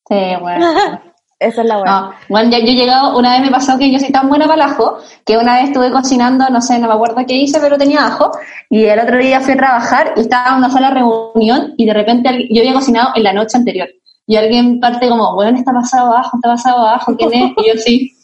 Sí, 0.09 0.17
bueno. 0.41 1.03
Esa 1.41 1.63
es 1.63 1.69
la 1.69 1.77
buena. 1.77 2.01
No, 2.01 2.15
bueno, 2.29 2.51
ya 2.51 2.59
yo 2.59 2.67
he 2.67 2.75
llegado, 2.75 3.17
una 3.17 3.33
vez 3.35 3.43
me 3.43 3.51
pasó 3.51 3.79
que 3.79 3.93
yo 3.93 4.01
soy 4.01 4.11
tan 4.11 4.29
buena 4.29 4.47
para 4.47 4.65
el 4.65 4.71
ajo, 4.73 4.99
que 5.25 5.39
una 5.39 5.55
vez 5.55 5.69
estuve 5.69 5.93
cocinando, 5.93 6.49
no 6.51 6.61
sé, 6.61 6.81
no 6.81 6.89
me 6.89 6.95
acuerdo 6.95 7.17
qué 7.29 7.35
hice, 7.35 7.61
pero 7.61 7.79
tenía 7.79 8.07
ajo, 8.07 8.33
y 8.69 8.85
el 8.85 8.99
otro 8.99 9.19
día 9.19 9.41
fui 9.41 9.53
a 9.53 9.57
trabajar 9.57 10.15
y 10.17 10.21
estaba 10.23 10.49
en 10.49 10.55
una 10.57 10.71
sola 10.71 10.91
reunión, 10.91 11.75
y 11.77 11.87
de 11.87 11.95
repente 11.95 12.49
yo 12.51 12.61
había 12.61 12.73
cocinado 12.73 13.11
en 13.15 13.23
la 13.23 13.33
noche 13.33 13.57
anterior, 13.57 13.89
y 14.27 14.35
alguien 14.35 14.81
parte 14.81 15.09
como, 15.09 15.37
bueno, 15.37 15.57
está 15.57 15.73
pasado 15.73 16.17
ajo, 16.17 16.39
está 16.39 16.49
pasado 16.49 16.85
ajo, 16.89 17.17
¿quién 17.17 17.33
es? 17.33 17.53
Y 17.57 17.69
yo 17.69 17.81
sí, 17.81 18.17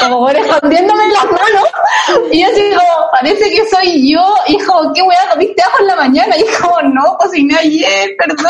como 0.00 0.20
bueno, 0.20 0.38
escondiéndome 0.38 1.08
las 1.08 1.24
manos, 1.24 2.28
y 2.32 2.40
yo 2.40 2.48
como, 2.78 3.10
parece 3.12 3.50
que 3.50 3.68
soy 3.68 4.10
yo, 4.10 4.24
como, 4.66 4.90
¿qué 4.94 5.02
weá 5.02 5.28
comiste 5.30 5.60
ajo 5.60 5.80
en 5.80 5.86
la 5.86 5.96
mañana? 5.96 6.34
Y 6.34 6.44
como, 6.62 6.80
no, 6.80 7.18
cociné 7.18 7.56
ayer, 7.58 8.16
perdón. 8.18 8.46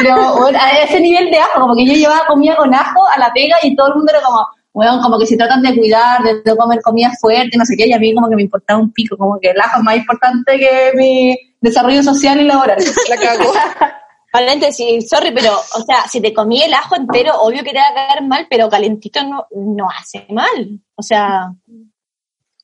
Pero 0.00 0.36
bueno, 0.36 0.58
a 0.60 0.70
ese 0.82 1.00
nivel 1.00 1.30
de 1.30 1.38
ajo, 1.38 1.60
como 1.60 1.74
que 1.74 1.86
yo 1.86 1.92
llevaba 1.92 2.26
comida 2.26 2.56
con 2.56 2.74
ajo 2.74 3.06
a 3.08 3.18
la 3.18 3.32
pega 3.32 3.56
y 3.62 3.76
todo 3.76 3.88
el 3.88 3.94
mundo 3.96 4.12
era 4.12 4.22
como, 4.22 4.46
bueno, 4.72 5.00
como 5.02 5.18
que 5.18 5.26
se 5.26 5.36
tratan 5.36 5.62
de 5.62 5.76
cuidar, 5.76 6.22
de 6.22 6.42
no 6.44 6.56
comer 6.56 6.80
comida 6.82 7.12
fuerte, 7.20 7.56
no 7.56 7.64
sé 7.64 7.76
qué, 7.76 7.86
y 7.86 7.92
a 7.92 7.98
mí 7.98 8.14
como 8.14 8.28
que 8.28 8.36
me 8.36 8.42
importaba 8.42 8.80
un 8.80 8.92
pico, 8.92 9.16
como 9.16 9.38
que 9.40 9.50
el 9.50 9.60
ajo 9.60 9.78
es 9.78 9.84
más 9.84 9.96
importante 9.96 10.58
que 10.58 10.92
mi 10.96 11.38
desarrollo 11.60 12.02
social 12.02 12.40
y 12.40 12.44
laboral. 12.44 12.78
La 13.08 13.16
cago. 13.16 13.52
Paréntesis, 14.32 15.08
sorry, 15.08 15.30
pero, 15.32 15.52
o 15.52 15.80
sea, 15.82 16.08
si 16.08 16.20
te 16.20 16.34
comí 16.34 16.60
el 16.60 16.74
ajo 16.74 16.96
entero, 16.96 17.34
obvio 17.40 17.62
que 17.62 17.70
te 17.70 17.78
va 17.78 17.88
a 17.88 17.94
caer 17.94 18.24
mal, 18.24 18.48
pero 18.50 18.68
calentito 18.68 19.22
no, 19.22 19.46
no 19.54 19.86
hace 19.88 20.26
mal. 20.30 20.80
O 20.96 21.02
sea, 21.02 21.52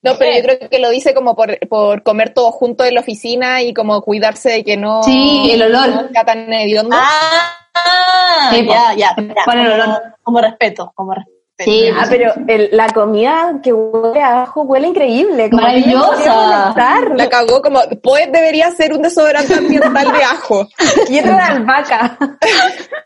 No, 0.02 0.16
pero 0.18 0.34
yo 0.36 0.42
creo 0.42 0.68
que 0.70 0.78
lo 0.78 0.88
dice 0.90 1.12
como 1.14 1.36
por, 1.36 1.58
por 1.68 2.02
comer 2.02 2.32
todo 2.32 2.50
junto 2.52 2.84
en 2.84 2.94
la 2.94 3.00
oficina 3.00 3.60
y 3.62 3.74
como 3.74 4.00
cuidarse 4.02 4.48
de 4.50 4.64
que 4.64 4.76
no... 4.78 5.02
Sí, 5.02 5.50
el 5.52 5.62
olor. 5.62 5.88
no 5.88 6.08
sea 6.08 6.24
tan 6.24 6.50
hediondo. 6.52 6.96
ah, 6.98 8.48
Sí, 8.50 8.66
ya, 8.66 8.94
ya, 8.94 9.14
ya, 9.16 9.44
Por 9.44 9.56
el 9.58 9.72
olor. 9.72 10.02
como 10.22 10.40
respeto, 10.40 10.92
como 10.94 11.12
respeto. 11.14 11.36
Sí, 11.62 11.88
Ah, 11.94 12.06
pero 12.08 12.32
el- 12.48 12.70
la 12.72 12.88
comida 12.88 13.52
que 13.62 13.70
huele 13.74 14.22
a 14.22 14.44
ajo 14.44 14.62
huele 14.62 14.88
increíble. 14.88 15.50
como 15.50 15.60
no 15.60 15.68
Maravillosa. 15.68 16.74
La 17.16 17.28
cagó 17.28 17.60
como, 17.60 17.80
pues 18.02 18.32
debería 18.32 18.70
ser 18.70 18.94
un 18.94 19.02
desodorante 19.02 19.52
ambiental 19.54 20.10
de 20.10 20.24
ajo. 20.24 20.66
Y 21.10 21.18
otra 21.18 21.36
de 21.36 21.42
albahaca. 21.42 22.18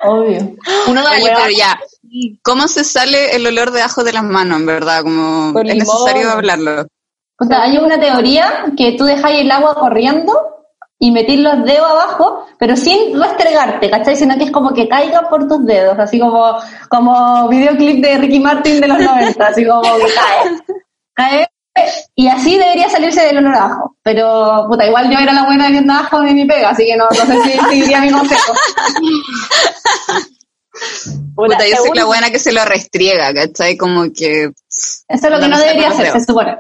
Obvio. 0.03 0.55
Uno 0.87 1.01
de 1.03 1.09
pero 1.25 1.51
ya. 1.51 1.81
¿Cómo 2.43 2.69
se 2.69 2.85
sale 2.85 3.35
el 3.35 3.47
olor 3.47 3.71
de 3.73 3.83
ajo 3.83 4.05
de 4.05 4.13
las 4.13 4.23
manos, 4.23 4.61
en 4.61 4.67
verdad? 4.67 5.03
Como 5.03 5.49
es 5.49 5.65
limón. 5.65 5.79
necesario 5.79 6.31
hablarlo. 6.31 6.87
O 7.41 7.45
sea, 7.45 7.63
hay 7.63 7.79
una 7.79 7.99
teoría 7.99 8.67
que 8.77 8.93
tú 8.93 9.05
dejáis 9.05 9.41
el 9.41 9.51
agua 9.51 9.75
corriendo 9.75 10.33
y 10.99 11.11
metís 11.11 11.41
los 11.41 11.65
dedos 11.65 11.91
abajo, 11.91 12.47
pero 12.59 12.77
sin 12.77 13.21
restregarte, 13.21 13.91
¿cachai? 13.91 14.17
Sino 14.17 14.39
que 14.39 14.45
es 14.45 14.51
como 14.53 14.73
que 14.73 14.89
caiga 14.89 15.29
por 15.29 15.49
tus 15.49 15.67
dedos, 15.67 15.99
así 15.99 16.21
como, 16.21 16.57
como 16.89 17.49
videoclip 17.49 18.03
de 18.03 18.19
Ricky 18.19 18.39
Martin 18.39 18.81
de 18.81 18.89
los 18.89 18.99
90, 18.99 19.47
así 19.47 19.67
como 19.67 19.83
que 19.83 20.15
cae. 20.15 20.59
Cae. 21.15 21.49
Y 22.15 22.29
así 22.29 22.57
debería 22.57 22.89
salirse 22.89 23.23
del 23.27 23.39
olor 23.39 23.57
a 23.57 23.65
ajo. 23.65 23.97
Pero, 24.05 24.67
puta, 24.69 24.87
igual 24.87 25.11
yo 25.11 25.19
era 25.19 25.33
la 25.33 25.45
buena 25.45 25.69
viendo 25.69 25.93
ajo 25.93 26.21
de 26.21 26.33
mi 26.33 26.45
pega, 26.45 26.71
así 26.71 26.87
que 26.87 26.97
no, 26.97 27.07
no 27.07 27.27
sé 27.27 27.43
si 27.43 27.59
seguiría 27.59 28.01
mi 28.01 28.13
consejo. 28.13 28.53
Puta, 31.35 31.59
yo 31.69 31.77
soy 31.77 31.83
según- 31.85 31.97
la 31.97 32.05
buena 32.05 32.31
que 32.31 32.39
se 32.39 32.53
lo 32.53 32.65
restriega, 32.65 33.33
¿cachai? 33.33 33.77
Como 33.77 34.05
que... 34.13 34.45
Eso 34.45 35.07
es 35.09 35.23
lo 35.31 35.39
que 35.41 35.49
no 35.49 35.59
debería 35.59 35.89
hacer, 35.89 36.11
se 36.13 36.25
supone. 36.25 36.59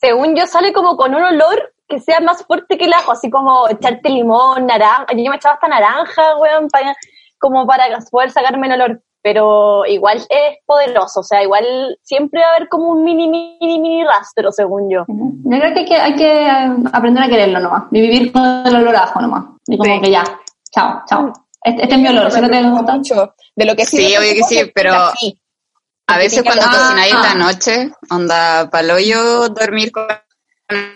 Según 0.00 0.34
yo, 0.34 0.46
sale 0.46 0.72
como 0.72 0.96
con 0.96 1.14
un 1.14 1.22
olor 1.22 1.72
que 1.88 2.00
sea 2.00 2.20
más 2.20 2.44
fuerte 2.44 2.78
que 2.78 2.86
el 2.86 2.92
ajo, 2.92 3.12
así 3.12 3.30
como 3.30 3.68
echarte 3.68 4.08
limón, 4.08 4.66
naranja. 4.66 5.06
Yo 5.14 5.30
me 5.30 5.36
echaba 5.36 5.54
hasta 5.54 5.68
naranja, 5.68 6.36
weón, 6.38 6.68
para, 6.68 6.94
como 7.38 7.66
para 7.66 7.84
poder 8.10 8.30
sacarme 8.30 8.66
el 8.68 8.72
olor. 8.80 9.02
Pero 9.24 9.86
igual 9.86 10.16
es 10.18 10.58
poderoso, 10.66 11.20
o 11.20 11.22
sea, 11.22 11.42
igual 11.44 11.96
siempre 12.02 12.40
va 12.40 12.46
a 12.48 12.56
haber 12.56 12.68
como 12.68 12.88
un 12.88 13.04
mini, 13.04 13.28
mini, 13.28 13.78
mini 13.78 14.04
rastro, 14.04 14.50
según 14.50 14.90
yo. 14.90 15.04
Yo 15.06 15.58
creo 15.60 15.72
que 15.74 15.78
hay 15.80 15.84
que, 15.84 15.94
hay 15.96 16.16
que 16.16 16.42
eh, 16.42 16.72
aprender 16.92 17.22
a 17.22 17.28
quererlo 17.28 17.60
nomás, 17.60 17.84
y 17.92 18.00
vivir 18.00 18.32
con 18.32 18.42
el 18.66 18.74
olor 18.74 18.96
a 18.96 19.04
ajo 19.04 19.20
nomás. 19.20 19.44
Y 19.68 19.78
como 19.78 19.94
Sí. 19.94 20.00
que 20.00 20.10
ya, 20.10 20.24
chao, 20.72 21.02
chao. 21.06 21.32
Este, 21.64 21.82
este 21.82 21.94
es 21.94 22.00
mi 22.00 22.08
olor, 22.08 22.30
si 22.30 22.40
no 22.40 22.48
te 22.50 22.62
gusta. 22.62 22.96
mucho. 22.96 23.34
De 23.54 23.64
lo 23.64 23.74
que 23.76 23.84
sí, 23.86 23.96
Sí, 23.98 24.16
obvio 24.16 24.34
que 24.34 24.42
sí, 24.44 24.70
pero- 24.74 24.94
así. 24.94 25.38
A 26.08 26.18
veces 26.18 26.42
cuando 26.42 26.64
Ah. 26.66 26.70
cocináis 26.72 27.14
en 27.14 27.22
la 27.22 27.34
noche, 27.34 27.90
onda, 28.10 28.68
paloyo 28.70 29.48
dormir 29.48 29.92
con... 29.92 30.06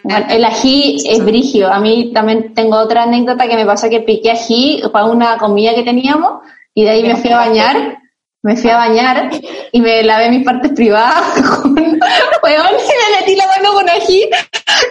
Bueno, 0.02 0.26
el 0.30 0.44
ají 0.44 0.96
es 1.08 1.24
brigio. 1.24 1.72
A 1.72 1.78
mí 1.80 2.12
también 2.12 2.54
tengo 2.54 2.76
otra 2.78 3.04
anécdota 3.04 3.46
que 3.46 3.56
me 3.56 3.64
pasó 3.66 3.88
que 3.88 4.00
piqué 4.00 4.30
ají 4.32 4.82
para 4.92 5.04
una 5.06 5.38
comida 5.38 5.74
que 5.74 5.82
teníamos 5.84 6.42
y 6.74 6.84
de 6.84 6.90
ahí 6.90 7.02
me 7.02 7.16
fui 7.16 7.30
a 7.30 7.36
bañar. 7.38 7.98
Me 8.46 8.56
fui 8.56 8.70
a 8.70 8.76
bañar 8.76 9.28
y 9.72 9.80
me 9.80 10.04
lavé 10.04 10.30
mis 10.30 10.44
partes 10.44 10.70
privadas 10.70 11.20
con 11.62 11.74
weón, 11.74 12.74
y 12.78 13.10
me 13.10 13.20
metí 13.20 13.34
la 13.34 13.46
mano 13.48 13.72
con 13.74 13.88
ají 13.88 14.30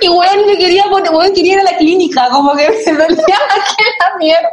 y 0.01 0.09
weón 0.09 0.45
me 0.45 0.57
quería 0.57 0.83
poner, 0.89 1.09
weón 1.11 1.33
quería 1.33 1.53
ir 1.53 1.59
a 1.59 1.63
la 1.63 1.77
clínica, 1.77 2.27
como 2.29 2.53
que 2.53 2.67
me 2.87 2.91
dolía 2.91 3.15
que 3.77 3.83
la 3.99 4.17
mierda. 4.19 4.49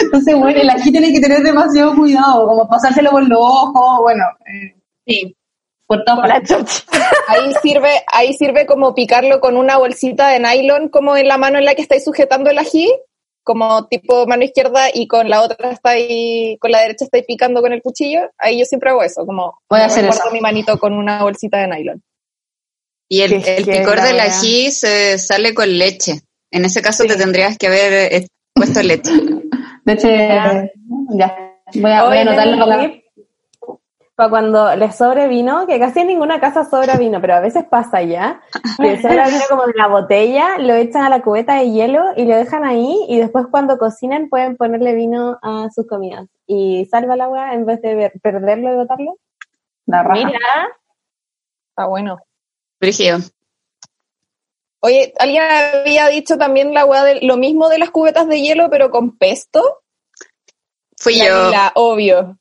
Entonces, 0.00 0.34
bueno, 0.36 0.60
el 0.60 0.70
ají 0.70 0.90
tiene 0.90 1.12
que 1.12 1.20
tener 1.20 1.40
demasiado 1.42 1.94
cuidado, 1.94 2.46
como 2.46 2.66
pasárselo 2.68 3.10
por 3.10 3.28
los 3.28 3.38
ojos, 3.38 3.98
bueno. 4.00 4.24
eh, 4.46 4.74
Sí. 5.06 5.36
por 5.86 6.04
todas 6.04 6.20
partes. 6.20 6.84
Ahí 7.28 7.52
sirve, 7.62 8.02
ahí 8.12 8.32
sirve 8.34 8.64
como 8.66 8.94
picarlo 8.94 9.40
con 9.40 9.56
una 9.58 9.76
bolsita 9.78 10.28
de 10.28 10.40
nylon, 10.40 10.88
como 10.88 11.16
en 11.16 11.28
la 11.28 11.36
mano 11.38 11.58
en 11.58 11.64
la 11.66 11.74
que 11.74 11.82
estáis 11.82 12.04
sujetando 12.04 12.50
el 12.50 12.58
ají, 12.58 12.90
como 13.42 13.86
tipo 13.86 14.26
mano 14.26 14.44
izquierda 14.44 14.88
y 14.92 15.06
con 15.06 15.28
la 15.28 15.42
otra 15.42 15.70
está 15.70 15.90
ahí, 15.90 16.56
con 16.58 16.70
la 16.70 16.80
derecha 16.80 17.04
estáis 17.04 17.24
picando 17.26 17.60
con 17.62 17.72
el 17.72 17.82
cuchillo. 17.82 18.30
Ahí 18.38 18.58
yo 18.58 18.64
siempre 18.64 18.90
hago 18.90 19.02
eso, 19.02 19.24
como 19.24 19.58
Voy 19.70 19.80
a 19.80 19.86
hacer 19.86 20.04
guardo 20.04 20.24
eso. 20.24 20.32
mi 20.32 20.40
manito 20.40 20.78
con 20.78 20.92
una 20.92 21.22
bolsita 21.22 21.58
de 21.58 21.68
nylon. 21.68 22.02
Y 23.08 23.22
el, 23.22 23.32
el 23.32 23.64
picor 23.64 24.02
del 24.02 24.20
ají 24.20 24.70
se 24.70 25.18
sale 25.18 25.54
con 25.54 25.78
leche. 25.78 26.20
En 26.50 26.64
ese 26.64 26.82
caso 26.82 27.04
te 27.04 27.16
tendrías 27.16 27.56
que 27.56 27.66
haber 27.66 28.12
eh, 28.12 28.26
puesto 28.54 28.82
leche. 28.82 29.12
De 29.84 29.94
hecho, 29.94 30.08
ya. 30.08 31.54
Voy 31.74 31.90
a, 31.90 32.04
voy 32.04 32.18
a 32.18 32.20
anotarlo 32.20 32.66
para 34.18 34.30
cuando 34.30 34.74
les 34.74 34.96
sobre 34.96 35.28
vino, 35.28 35.64
que 35.68 35.78
casi 35.78 36.00
en 36.00 36.08
ninguna 36.08 36.40
casa 36.40 36.64
sobra 36.68 36.96
vino, 36.96 37.20
pero 37.20 37.36
a 37.36 37.40
veces 37.40 37.64
pasa 37.70 38.02
ya, 38.02 38.40
que 38.76 39.00
sobra 39.02 39.28
vino 39.28 39.42
como 39.48 39.62
en 39.64 39.76
la 39.76 39.86
botella, 39.86 40.58
lo 40.58 40.74
echan 40.74 41.02
a 41.04 41.08
la 41.08 41.22
cubeta 41.22 41.54
de 41.54 41.70
hielo 41.70 42.02
y 42.16 42.24
lo 42.24 42.34
dejan 42.34 42.64
ahí 42.64 42.98
y 43.08 43.18
después 43.20 43.46
cuando 43.48 43.78
cocinen 43.78 44.28
pueden 44.28 44.56
ponerle 44.56 44.94
vino 44.94 45.38
a 45.40 45.68
sus 45.72 45.86
comidas 45.86 46.26
y 46.48 46.84
salva 46.90 47.14
el 47.14 47.20
agua 47.20 47.54
en 47.54 47.64
vez 47.64 47.80
de 47.80 47.94
ver- 47.94 48.12
perderlo 48.20 48.72
y 48.72 48.76
botarlo. 48.76 49.18
la 49.86 50.02
raja. 50.02 50.26
Mira, 50.26 50.38
Está 51.70 51.86
bueno. 51.86 52.18
Brígido. 52.80 53.18
Oye, 54.80 55.12
alguien 55.20 55.44
había 55.44 56.08
dicho 56.08 56.36
también 56.38 56.74
la 56.74 56.84
weá 56.86 57.04
de 57.04 57.20
lo 57.22 57.36
mismo 57.36 57.68
de 57.68 57.78
las 57.78 57.90
cubetas 57.92 58.26
de 58.26 58.40
hielo, 58.40 58.68
pero 58.68 58.90
con 58.90 59.16
pesto. 59.16 59.82
Fui 60.96 61.16
La 61.18 61.24
yo. 61.28 61.44
Lila, 61.46 61.72
obvio. 61.76 62.36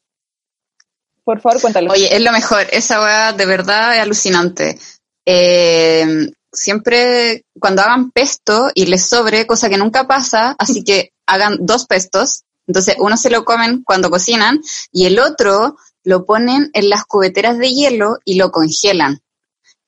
Por 1.27 1.41
favor, 1.41 1.59
cuéntalo. 1.59 1.91
Oye, 1.91 2.15
es 2.15 2.21
lo 2.21 2.31
mejor. 2.31 2.67
Esa 2.71 3.01
weá 3.01 3.33
de 3.33 3.45
verdad 3.45 3.97
es 3.97 4.01
alucinante. 4.01 4.79
Eh, 5.25 6.31
siempre 6.53 7.43
cuando 7.59 7.81
hagan 7.81 8.11
pesto 8.11 8.69
y 8.73 8.85
les 8.85 9.09
sobre, 9.09 9.45
cosa 9.45 9.67
que 9.67 9.77
nunca 9.77 10.07
pasa, 10.07 10.55
así 10.57 10.85
que 10.85 11.11
hagan 11.27 11.57
dos 11.59 11.85
pestos. 11.85 12.43
Entonces, 12.65 12.95
uno 12.99 13.17
se 13.17 13.29
lo 13.29 13.43
comen 13.43 13.83
cuando 13.83 14.09
cocinan 14.09 14.61
y 14.93 15.05
el 15.05 15.19
otro 15.19 15.75
lo 16.05 16.25
ponen 16.25 16.69
en 16.71 16.89
las 16.89 17.03
cubeteras 17.03 17.57
de 17.57 17.73
hielo 17.73 18.19
y 18.23 18.35
lo 18.35 18.49
congelan. 18.49 19.19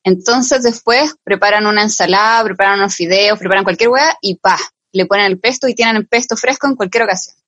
Entonces, 0.03 0.61
después 0.61 1.15
preparan 1.23 1.67
una 1.67 1.83
ensalada, 1.83 2.43
preparan 2.43 2.79
unos 2.79 2.95
fideos, 2.95 3.39
preparan 3.39 3.63
cualquier 3.63 3.91
weá 3.91 4.17
y 4.21 4.35
pa, 4.35 4.57
le 4.91 5.05
ponen 5.05 5.27
el 5.27 5.39
pesto 5.39 5.69
y 5.69 5.73
tienen 5.73 5.95
el 5.95 6.05
pesto 6.05 6.35
fresco 6.35 6.67
en 6.67 6.75
cualquier 6.75 7.03
ocasión. 7.03 7.38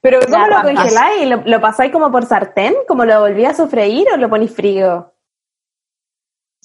Pero 0.00 0.20
¿cómo 0.20 0.46
lo 0.46 0.62
congeláis? 0.62 1.28
¿Lo, 1.28 1.42
¿Lo 1.44 1.60
pasáis 1.60 1.92
como 1.92 2.10
por 2.10 2.24
sartén? 2.26 2.74
¿Como 2.88 3.04
lo 3.04 3.20
volví 3.20 3.44
a 3.44 3.54
sofreír 3.54 4.06
o 4.12 4.16
lo 4.16 4.30
ponéis 4.30 4.52
frío? 4.54 5.12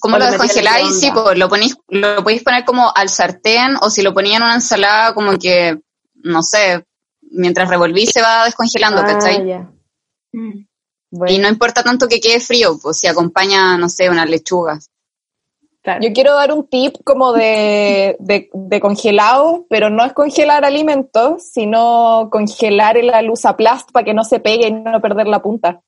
¿Cómo 0.00 0.18
lo 0.18 0.26
descongeláis? 0.26 0.98
Sí, 0.98 1.10
pues 1.12 1.38
lo 1.38 1.48
ponéis, 1.48 1.76
lo 1.88 2.24
podéis 2.24 2.42
poner 2.42 2.64
como 2.64 2.92
al 2.94 3.08
sartén 3.08 3.76
o 3.80 3.88
si 3.88 4.02
lo 4.02 4.12
ponía 4.12 4.36
en 4.38 4.42
una 4.42 4.54
ensalada 4.54 5.14
como 5.14 5.38
que, 5.38 5.78
no 6.14 6.42
sé, 6.42 6.84
mientras 7.20 7.68
revolví 7.68 8.06
se 8.06 8.20
va 8.20 8.44
descongelando, 8.44 9.00
Ah, 9.02 9.04
¿cachai? 9.06 9.46
ya. 9.46 9.70
Y 10.32 11.38
no 11.38 11.48
importa 11.48 11.84
tanto 11.84 12.08
que 12.08 12.20
quede 12.20 12.40
frío, 12.40 12.78
pues 12.82 12.98
si 12.98 13.06
acompaña, 13.06 13.76
no 13.76 13.88
sé, 13.88 14.08
unas 14.10 14.28
lechugas. 14.28 14.90
Yo 16.00 16.12
quiero 16.12 16.34
dar 16.34 16.52
un 16.52 16.68
tip 16.68 16.94
como 17.04 17.32
de, 17.32 18.16
de, 18.20 18.48
de 18.52 18.80
congelado, 18.80 19.66
pero 19.68 19.90
no 19.90 20.04
es 20.04 20.12
congelar 20.12 20.64
alimentos, 20.64 21.42
sino 21.42 22.28
congelar 22.30 22.96
el 22.96 23.10
alusaplast 23.10 23.90
para 23.90 24.04
que 24.04 24.14
no 24.14 24.22
se 24.22 24.38
pegue 24.38 24.68
y 24.68 24.72
no 24.72 25.00
perder 25.00 25.26
la 25.26 25.42
punta 25.42 25.82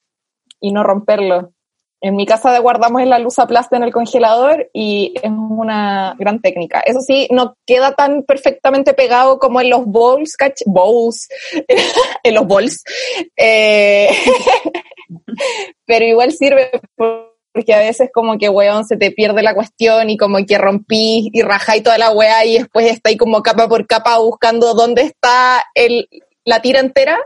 y 0.61 0.73
no 0.73 0.83
romperlo. 0.83 1.53
En 2.01 2.17
mi 2.17 2.27
casa 2.27 2.59
guardamos 2.59 3.01
el 3.01 3.13
alusaplast 3.13 3.73
en 3.73 3.83
el 3.83 3.93
congelador 3.93 4.69
y 4.75 5.15
es 5.23 5.31
una 5.31 6.15
gran 6.19 6.41
técnica. 6.41 6.81
Eso 6.81 7.01
sí, 7.01 7.29
no 7.31 7.57
queda 7.65 7.95
tan 7.95 8.25
perfectamente 8.25 8.93
pegado 8.93 9.39
como 9.39 9.61
en 9.61 9.71
los 9.71 9.87
bowls, 9.87 10.37
¿cach? 10.37 10.61
Bowls, 10.67 11.29
en 12.23 12.35
los 12.35 12.47
bowls. 12.47 12.83
Eh, 13.37 14.11
pero 15.87 16.05
igual 16.05 16.33
sirve 16.33 16.71
porque 17.55 17.73
a 17.73 17.79
veces 17.79 18.11
como 18.13 18.37
que, 18.37 18.49
weón, 18.49 18.85
se 18.85 18.97
te 18.97 19.13
pierde 19.13 19.41
la 19.41 19.55
cuestión 19.55 20.11
y 20.11 20.17
como 20.17 20.45
que 20.45 20.59
rompí 20.59 21.31
y 21.33 21.43
rajáis 21.43 21.85
toda 21.85 21.97
la 21.99 22.11
weá 22.11 22.45
y 22.45 22.59
después 22.59 22.91
estáis 22.91 23.17
como 23.17 23.45
capa 23.45 23.69
por 23.69 23.87
capa 23.87 24.19
buscando 24.19 24.75
dónde 24.75 25.03
está 25.03 25.63
el, 25.77 26.09
la 26.45 26.61
tira 26.61 26.81
entera. 26.81 27.17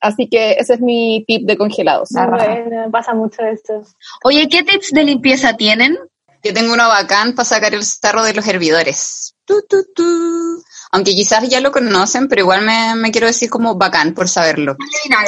Así 0.00 0.28
que 0.28 0.56
ese 0.58 0.74
es 0.74 0.80
mi 0.80 1.24
tip 1.28 1.46
de 1.46 1.56
congelados. 1.56 2.08
Bueno, 2.10 2.90
pasa 2.90 3.14
mucho 3.14 3.42
esto. 3.42 3.80
Oye, 4.24 4.48
¿qué 4.48 4.64
tips 4.64 4.90
de 4.90 5.04
limpieza 5.04 5.56
tienen? 5.56 5.96
Yo 6.42 6.52
tengo 6.52 6.74
uno 6.74 6.88
bacán 6.88 7.36
para 7.36 7.46
sacar 7.46 7.74
el 7.74 7.84
sarro 7.84 8.24
de 8.24 8.34
los 8.34 8.48
hervidores. 8.48 9.36
Tu, 9.44 9.62
tu, 9.68 9.84
tu. 9.94 10.64
Aunque 10.90 11.12
quizás 11.12 11.48
ya 11.48 11.60
lo 11.60 11.70
conocen, 11.70 12.26
pero 12.26 12.42
igual 12.42 12.62
me, 12.62 12.96
me 12.96 13.12
quiero 13.12 13.28
decir 13.28 13.48
como 13.48 13.76
bacán 13.76 14.14
por 14.14 14.28
saberlo. 14.28 14.76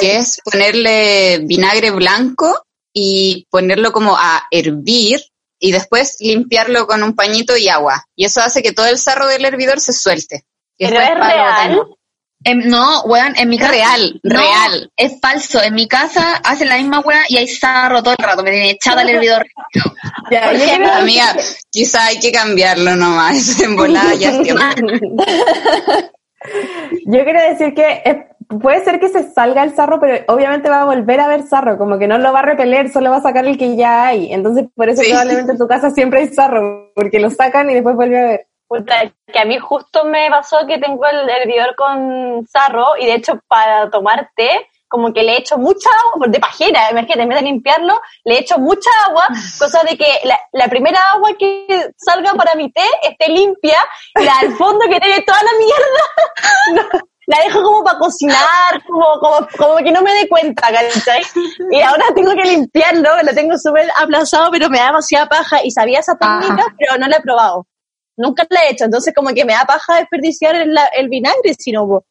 Que 0.01 0.17
es 0.17 0.41
ponerle 0.45 1.39
vinagre 1.45 1.93
blanco 1.93 2.66
y 2.99 3.47
ponerlo 3.51 3.93
como 3.93 4.17
a 4.17 4.45
hervir 4.51 5.21
y 5.59 5.71
después 5.71 6.17
limpiarlo 6.19 6.87
con 6.87 7.03
un 7.03 7.15
pañito 7.15 7.55
y 7.59 7.69
agua. 7.69 8.07
Y 8.17 8.25
eso 8.25 8.41
hace 8.41 8.63
que 8.63 8.73
todo 8.73 8.87
el 8.87 8.97
sarro 8.99 9.27
del 9.27 9.45
hervidor 9.45 9.81
se 9.81 9.93
suelte. 9.93 10.45
Y 10.79 10.87
¿Pero 10.87 11.01
es 11.01 11.15
real? 11.15 11.81
Em, 12.45 12.69
no, 12.69 13.03
weón, 13.03 13.35
en 13.37 13.49
mi 13.51 13.59
casa. 13.59 13.73
Real, 13.73 14.21
No, 14.23 14.39
real. 14.41 14.91
Es 14.97 15.21
falso. 15.21 15.63
En 15.63 15.75
mi 15.75 15.87
casa 15.89 16.37
hacen 16.45 16.69
la 16.71 16.77
misma 16.77 17.01
weá 17.01 17.25
y 17.29 17.37
hay 17.37 17.49
sarro 17.49 18.03
todo 18.03 18.15
el 18.19 18.25
rato. 18.25 18.43
Me 18.43 18.51
tiene 18.51 18.71
echada 18.71 19.03
el 19.03 19.11
hervidor. 19.11 19.47
Ya, 20.31 20.51
Amiga, 20.99 21.37
quizá 21.71 22.07
hay 22.07 22.19
que 22.19 22.33
cambiarlo 22.33 22.97
nomás. 22.97 23.61
En 23.63 23.77
volada 23.77 24.15
ya 24.15 24.31
es. 24.31 24.39
Yo 27.07 27.25
quiero 27.25 27.41
decir 27.51 27.75
que 27.75 28.03
es- 28.05 28.36
puede 28.49 28.85
ser 28.85 29.01
que 29.01 29.09
se 29.09 29.31
salga 29.31 29.63
el 29.63 29.75
sarro, 29.75 30.01
pero 30.01 30.25
obviamente 30.33 30.71
va 30.71 30.83
a 30.83 30.87
volver 30.87 31.21
a 31.21 31.25
haber 31.27 31.43
sarro, 31.45 31.79
como 31.79 31.99
que 31.99 32.07
no 32.07 32.19
lo 32.19 32.33
va 32.33 32.41
a 32.41 32.43
repeler, 32.43 32.91
solo 32.91 33.11
va 33.11 33.17
a 33.17 33.23
sacar 33.23 33.45
el 33.47 33.59
que 33.59 33.77
ya 33.77 34.07
hay. 34.07 34.33
Entonces, 34.33 34.67
por 34.75 34.89
eso 34.89 35.03
Sí. 35.03 35.11
probablemente 35.11 35.53
en 35.53 35.59
tu 35.59 35.67
casa 35.69 35.91
siempre 35.91 36.21
hay 36.21 36.29
sarro, 36.29 36.93
porque 36.95 37.21
lo 37.21 37.31
sacan 37.31 37.71
y 37.71 37.75
después 37.75 37.97
vuelve 37.97 38.19
a 38.19 38.25
haber. 38.25 38.47
Puta, 38.69 39.13
que 39.33 39.39
a 39.39 39.45
mí 39.45 39.59
justo 39.59 40.05
me 40.05 40.29
pasó 40.29 40.67
que 40.67 40.79
tengo 40.79 41.07
el 41.07 41.29
hervidor 41.29 41.77
con 41.77 42.45
sarro 42.49 42.97
y 42.99 43.07
de 43.07 43.15
hecho 43.15 43.39
para 43.47 43.91
tomar 43.91 44.31
té 44.35 44.67
como 44.89 45.13
que 45.13 45.23
le 45.23 45.37
echo 45.37 45.59
mucha 45.59 45.89
agua, 46.15 46.29
de 46.29 46.39
pajera, 46.39 46.91
imagínate, 46.91 47.23
en 47.23 47.29
vez 47.29 47.39
de 47.41 47.45
limpiarlo, 47.45 48.01
le 48.25 48.39
echo 48.39 48.59
mucha 48.59 48.89
agua, 49.09 49.27
cosa 49.59 49.83
de 49.83 49.97
que 49.97 50.07
la, 50.25 50.39
la 50.53 50.69
primera 50.69 50.99
agua 51.13 51.31
que 51.39 51.91
salga 51.97 52.33
para 52.35 52.55
mi 52.55 52.71
té 52.71 52.85
esté 53.03 53.29
limpia 53.29 53.79
y 54.15 54.25
la 54.25 54.33
al 54.39 54.53
fondo 54.53 54.85
que 54.89 55.01
tiene 55.01 55.23
toda 55.23 55.43
la 55.43 55.51
mierda, 55.59 56.93
no, 56.93 57.01
la 57.27 57.39
dejo 57.45 57.63
como 57.63 57.85
para 57.85 57.99
cocinar, 57.99 58.83
como, 58.87 59.05
como, 59.21 59.49
como 59.59 59.77
que 59.79 59.91
no 59.91 60.03
me 60.03 60.13
dé 60.15 60.29
cuenta, 60.29 60.69
¿cachai? 60.71 61.23
Y 61.71 61.81
ahora 61.81 62.05
tengo 62.15 62.33
que 62.35 62.45
limpiarlo, 62.45 63.11
lo 63.23 63.35
tengo 63.35 63.59
súper 63.59 63.91
aplazado, 63.97 64.51
pero 64.51 64.69
me 64.71 64.79
da 64.79 64.87
demasiada 64.87 65.29
paja 65.29 65.65
y 65.65 65.71
sabía 65.71 66.01
esa 66.01 66.17
técnica, 66.17 66.75
pero 66.79 66.99
no 66.99 67.09
la 67.09 67.17
he 67.17 67.21
probado. 67.21 67.67
Nunca 68.17 68.47
la 68.49 68.65
he 68.65 68.73
hecho, 68.73 68.85
entonces 68.85 69.13
como 69.15 69.31
que 69.35 69.45
me 69.45 69.53
da 69.53 69.65
paja 69.65 69.97
desperdiciar 69.97 70.55
el, 70.55 70.75
el 70.97 71.09
vinagre, 71.09 71.55
si 71.59 71.73
no, 71.73 71.87
po. 71.87 72.05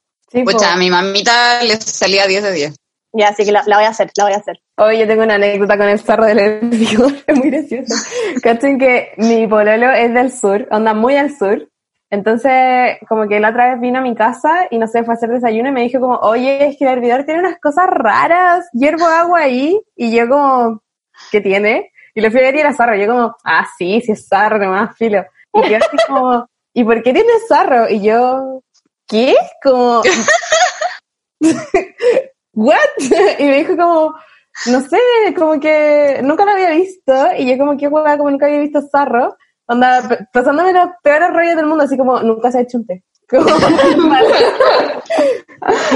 Pucha, 0.43 0.73
a 0.73 0.77
mi 0.77 0.89
mamita 0.89 1.63
le 1.63 1.79
salía 1.79 2.27
10 2.27 2.43
de 2.43 2.51
10. 2.51 2.75
Ya, 3.17 3.29
así 3.29 3.45
que 3.45 3.51
la, 3.53 3.63
la 3.65 3.77
voy 3.77 3.85
a 3.85 3.89
hacer, 3.89 4.11
la 4.17 4.25
voy 4.25 4.33
a 4.33 4.37
hacer. 4.37 4.59
Hoy 4.77 4.99
yo 4.99 5.07
tengo 5.07 5.23
una 5.23 5.35
anécdota 5.35 5.77
con 5.77 5.87
el 5.87 5.99
sarro 5.99 6.25
del 6.25 6.39
hervidor, 6.39 7.13
es 7.27 7.37
muy 7.37 7.49
gracioso. 7.49 7.95
Cachen 8.43 8.77
que 8.77 9.13
mi 9.17 9.47
pololo 9.47 9.89
es 9.91 10.13
del 10.13 10.31
sur, 10.33 10.67
anda 10.69 10.93
muy 10.93 11.15
al 11.15 11.35
sur. 11.35 11.69
Entonces, 12.09 12.97
como 13.09 13.27
que 13.27 13.39
la 13.39 13.49
otra 13.49 13.71
vez 13.71 13.81
vino 13.81 13.99
a 13.99 14.01
mi 14.01 14.15
casa 14.15 14.67
y 14.69 14.77
no 14.77 14.87
sé, 14.87 15.03
fue 15.03 15.13
a 15.13 15.17
hacer 15.17 15.29
desayuno 15.29 15.69
y 15.69 15.71
me 15.71 15.81
dijo 15.81 15.99
como, 15.99 16.15
oye, 16.17 16.67
es 16.67 16.77
que 16.77 16.85
el 16.85 16.91
hervidor 16.91 17.23
tiene 17.25 17.39
unas 17.41 17.59
cosas 17.59 17.87
raras, 17.89 18.69
hiervo 18.73 19.05
agua 19.05 19.39
ahí. 19.39 19.81
Y 19.95 20.15
yo 20.15 20.29
como, 20.29 20.81
¿qué 21.31 21.41
tiene? 21.41 21.91
Y 22.13 22.21
le 22.21 22.31
fui 22.31 22.39
a 22.39 22.43
ver 22.43 22.55
y 22.55 22.59
era 22.59 22.73
sarro. 22.73 22.95
Y 22.95 23.01
yo 23.01 23.07
como, 23.07 23.35
ah, 23.43 23.67
sí, 23.77 24.01
sí 24.01 24.11
es 24.11 24.27
sarro, 24.27 24.57
nomás, 24.57 24.95
filo. 24.97 25.25
Y 25.53 25.69
yo 25.69 25.77
así 25.77 25.97
como, 26.07 26.47
¿y 26.73 26.83
por 26.83 27.01
qué 27.03 27.13
tiene 27.13 27.33
sarro? 27.47 27.89
Y 27.89 28.01
yo, 28.01 28.61
¿qué? 29.07 29.35
Como, 29.61 30.01
¿what? 32.53 32.77
y 33.39 33.43
me 33.43 33.57
dijo 33.57 33.75
como, 33.75 34.15
no 34.67 34.81
sé, 34.81 34.99
como 35.35 35.59
que 35.59 36.21
nunca 36.23 36.45
lo 36.45 36.51
había 36.51 36.69
visto. 36.69 37.13
Y 37.37 37.49
yo 37.49 37.57
como 37.57 37.77
que 37.77 37.87
hueá, 37.87 38.17
como 38.17 38.31
nunca 38.31 38.45
había 38.45 38.59
visto 38.59 38.81
sarro. 38.81 39.35
Onda, 39.67 40.27
pasándome 40.31 40.73
los 40.73 40.89
peores 41.01 41.29
rollos 41.31 41.55
del 41.55 41.65
mundo, 41.65 41.83
así 41.83 41.97
como, 41.97 42.19
nunca 42.21 42.51
se 42.51 42.59
ha 42.59 42.61
hecho 42.61 42.77
un 42.77 42.85
té. 42.85 43.03
Como, 43.27 43.47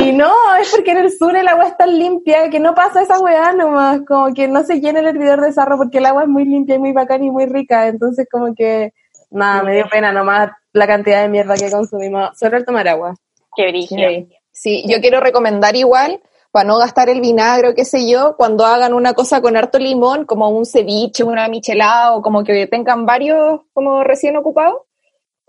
y 0.02 0.12
no, 0.14 0.34
es 0.60 0.72
porque 0.72 0.92
en 0.92 0.98
el 0.98 1.12
sur 1.16 1.36
el 1.36 1.48
agua 1.48 1.68
es 1.68 1.78
tan 1.78 1.98
limpia 1.98 2.50
que 2.50 2.60
no 2.60 2.74
pasa 2.74 3.04
esa 3.04 3.20
weá 3.20 3.54
nomás, 3.54 4.02
como 4.08 4.34
que 4.34 4.48
no 4.48 4.64
se 4.64 4.80
llena 4.80 5.00
el 5.00 5.08
hervidor 5.08 5.42
de 5.42 5.52
sarro 5.52 5.78
porque 5.78 6.00
el 6.00 6.08
agua 6.08 6.24
es 6.24 6.28
muy 6.28 6.46
limpia 6.46 6.76
y 6.76 6.80
muy 6.80 6.92
bacán 6.92 7.24
y 7.24 7.30
muy 7.30 7.46
rica, 7.46 7.88
entonces 7.88 8.28
como 8.32 8.56
que, 8.56 8.94
nada, 9.30 9.62
me 9.62 9.76
dio 9.76 9.88
pena 9.90 10.12
nomás 10.12 10.50
la 10.74 10.88
cantidad 10.88 11.22
de 11.22 11.30
mierda 11.30 11.56
que 11.56 11.70
consumimos 11.70 12.32
solo 12.36 12.58
el 12.58 12.66
tomar 12.66 12.88
agua. 12.88 13.14
Qué 13.56 13.68
brillo. 13.68 14.28
Sí, 14.52 14.84
yo 14.88 15.00
quiero 15.00 15.20
recomendar 15.20 15.76
igual, 15.76 16.20
para 16.52 16.68
no 16.68 16.78
gastar 16.78 17.10
el 17.10 17.22
vinagre 17.22 17.76
qué 17.76 17.86
sé 17.86 18.10
yo, 18.10 18.36
cuando 18.38 18.66
hagan 18.66 18.94
una 18.94 19.14
cosa 19.14 19.42
con 19.42 19.56
harto 19.56 19.78
limón, 19.80 20.26
como 20.26 20.50
un 20.50 20.66
ceviche, 20.66 21.24
una 21.24 21.48
michelada 21.48 22.16
o 22.16 22.22
como 22.22 22.44
que 22.44 22.68
tengan 22.68 23.06
varios 23.06 23.62
como 23.74 24.04
recién 24.04 24.36
ocupados, 24.36 24.82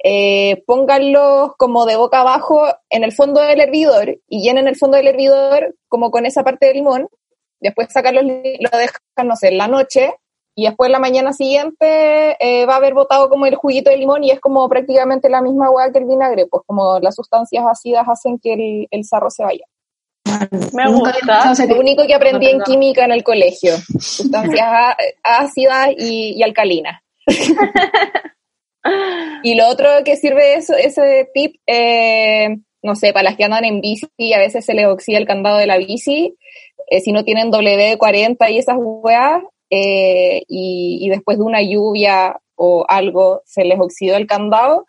eh, 0.03 0.63
pónganlos 0.67 1.57
como 1.57 1.85
de 1.85 1.97
boca 1.97 2.21
abajo 2.21 2.63
en 2.89 3.05
el 3.05 3.13
fondo 3.13 3.41
del 3.41 3.61
hervidor 3.61 4.19
y 4.29 4.43
llenen 4.43 4.67
el 4.67 4.77
fondo 4.77 4.97
del 4.97 5.09
hervidor 5.09 5.77
como 5.89 6.11
con 6.11 6.27
esa 6.27 6.43
parte 6.43 6.67
de 6.67 6.75
limón. 6.75 7.09
Después 7.61 7.89
sacarlos, 7.93 8.25
lo 8.25 8.79
dejan, 8.79 9.29
no 9.29 9.37
sé, 9.37 9.49
en 9.49 9.59
la 9.59 9.69
noche 9.69 10.15
y 10.55 10.65
después 10.65 10.91
la 10.91 10.99
mañana 10.99 11.33
siguiente 11.33 12.37
eh, 12.41 12.67
va 12.67 12.75
a 12.75 12.77
haber 12.77 12.95
botado 12.95 13.29
como 13.29 13.47
el 13.47 13.55
juguito 13.55 13.91
de 13.91 13.99
limón 13.99 14.25
y 14.25 14.31
es 14.31 14.41
como 14.41 14.67
prácticamente 14.69 15.29
la 15.29 15.43
misma 15.43 15.71
hueá 15.71 15.93
que 15.93 15.99
el 15.99 16.07
vinagre, 16.07 16.47
pues 16.47 16.63
como 16.67 16.99
las 17.01 17.15
sustancias 17.15 17.65
ácidas 17.67 18.07
hacen 18.09 18.39
que 18.39 18.55
el, 18.55 18.89
el 18.91 19.05
sarro 19.05 19.31
se 19.31 19.45
vaya. 19.45 19.65
Me 20.73 20.91
gusta. 20.91 21.55
Lo 21.69 21.79
único 21.79 22.07
que 22.07 22.15
aprendí 22.15 22.49
en 22.49 22.61
química 22.61 23.05
en 23.05 23.13
el 23.13 23.23
colegio, 23.23 23.77
sustancias 23.99 24.97
ácidas 25.23 25.91
y, 25.97 26.35
y 26.37 26.43
alcalinas. 26.43 27.01
y 29.43 29.55
lo 29.55 29.69
otro 29.69 29.89
que 30.05 30.17
sirve 30.17 30.55
eso, 30.55 30.75
ese 30.75 31.29
tip, 31.35 31.57
eh, 31.67 32.57
no 32.83 32.95
sé, 32.95 33.13
para 33.13 33.25
las 33.25 33.37
que 33.37 33.45
andan 33.45 33.65
en 33.65 33.81
bici, 33.81 34.09
a 34.35 34.39
veces 34.39 34.65
se 34.65 34.75
les 34.75 34.87
oxida 34.87 35.19
el 35.19 35.27
candado 35.27 35.59
de 35.59 35.67
la 35.67 35.77
bici, 35.77 36.37
eh, 36.89 37.01
si 37.01 37.13
no 37.13 37.25
tienen 37.25 37.53
W40 37.53 38.51
y 38.51 38.59
esas 38.59 38.77
weas, 38.79 39.43
eh, 39.71 40.43
y, 40.49 40.99
y 41.01 41.09
después 41.11 41.39
de 41.39 41.45
una 41.45 41.63
lluvia 41.63 42.41
o 42.57 42.85
algo 42.89 43.43
se 43.45 43.65
les 43.65 43.79
oxidó 43.79 44.17
el 44.17 44.27
candado, 44.27 44.87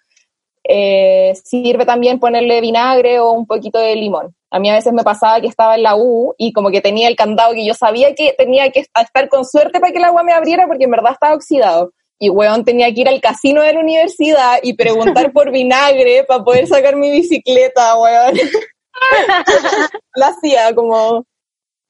eh, 0.64 1.34
sirve 1.44 1.86
también 1.86 2.20
ponerle 2.20 2.62
vinagre 2.62 3.20
o 3.20 3.32
un 3.32 3.46
poquito 3.46 3.80
de 3.80 3.96
limón. 3.96 4.36
A 4.50 4.60
mí 4.60 4.70
a 4.70 4.76
veces 4.76 4.94
me 4.94 5.04
pasaba 5.04 5.40
que 5.40 5.48
estaba 5.48 5.76
en 5.76 5.84
la 5.84 5.96
U 5.96 6.36
y 6.38 6.52
como 6.52 6.72
que 6.72 6.82
tenía 6.82 7.08
el 7.08 7.16
candado 7.16 7.54
que 7.54 7.66
yo 7.66 7.74
sabía 7.74 8.14
que 8.14 8.36
tenía 8.38 8.70
que 8.72 8.82
estar 8.82 9.30
con 9.30 9.46
suerte 9.46 9.80
para 9.80 9.92
que 9.92 10.00
el 10.00 10.04
agua 10.04 10.24
me 10.24 10.34
abriera 10.34 10.68
porque 10.68 10.84
en 10.84 10.92
verdad 10.92 11.14
estaba 11.14 11.36
oxidado. 11.36 11.94
Y 12.20 12.30
weón, 12.30 12.64
tenía 12.66 12.94
que 12.94 13.02
ir 13.02 13.10
al 13.10 13.22
casino 13.22 13.62
de 13.62 13.74
la 13.74 13.80
universidad 13.80 14.60
y 14.62 14.74
preguntar 14.74 15.32
por 15.32 15.52
vinagre 15.52 16.24
para 16.26 16.44
poder 16.44 16.68
sacar 16.68 16.96
mi 16.96 17.10
bicicleta, 17.10 17.98
weón. 17.98 18.36
la 20.16 20.28
hacía 20.28 20.76
como, 20.76 21.26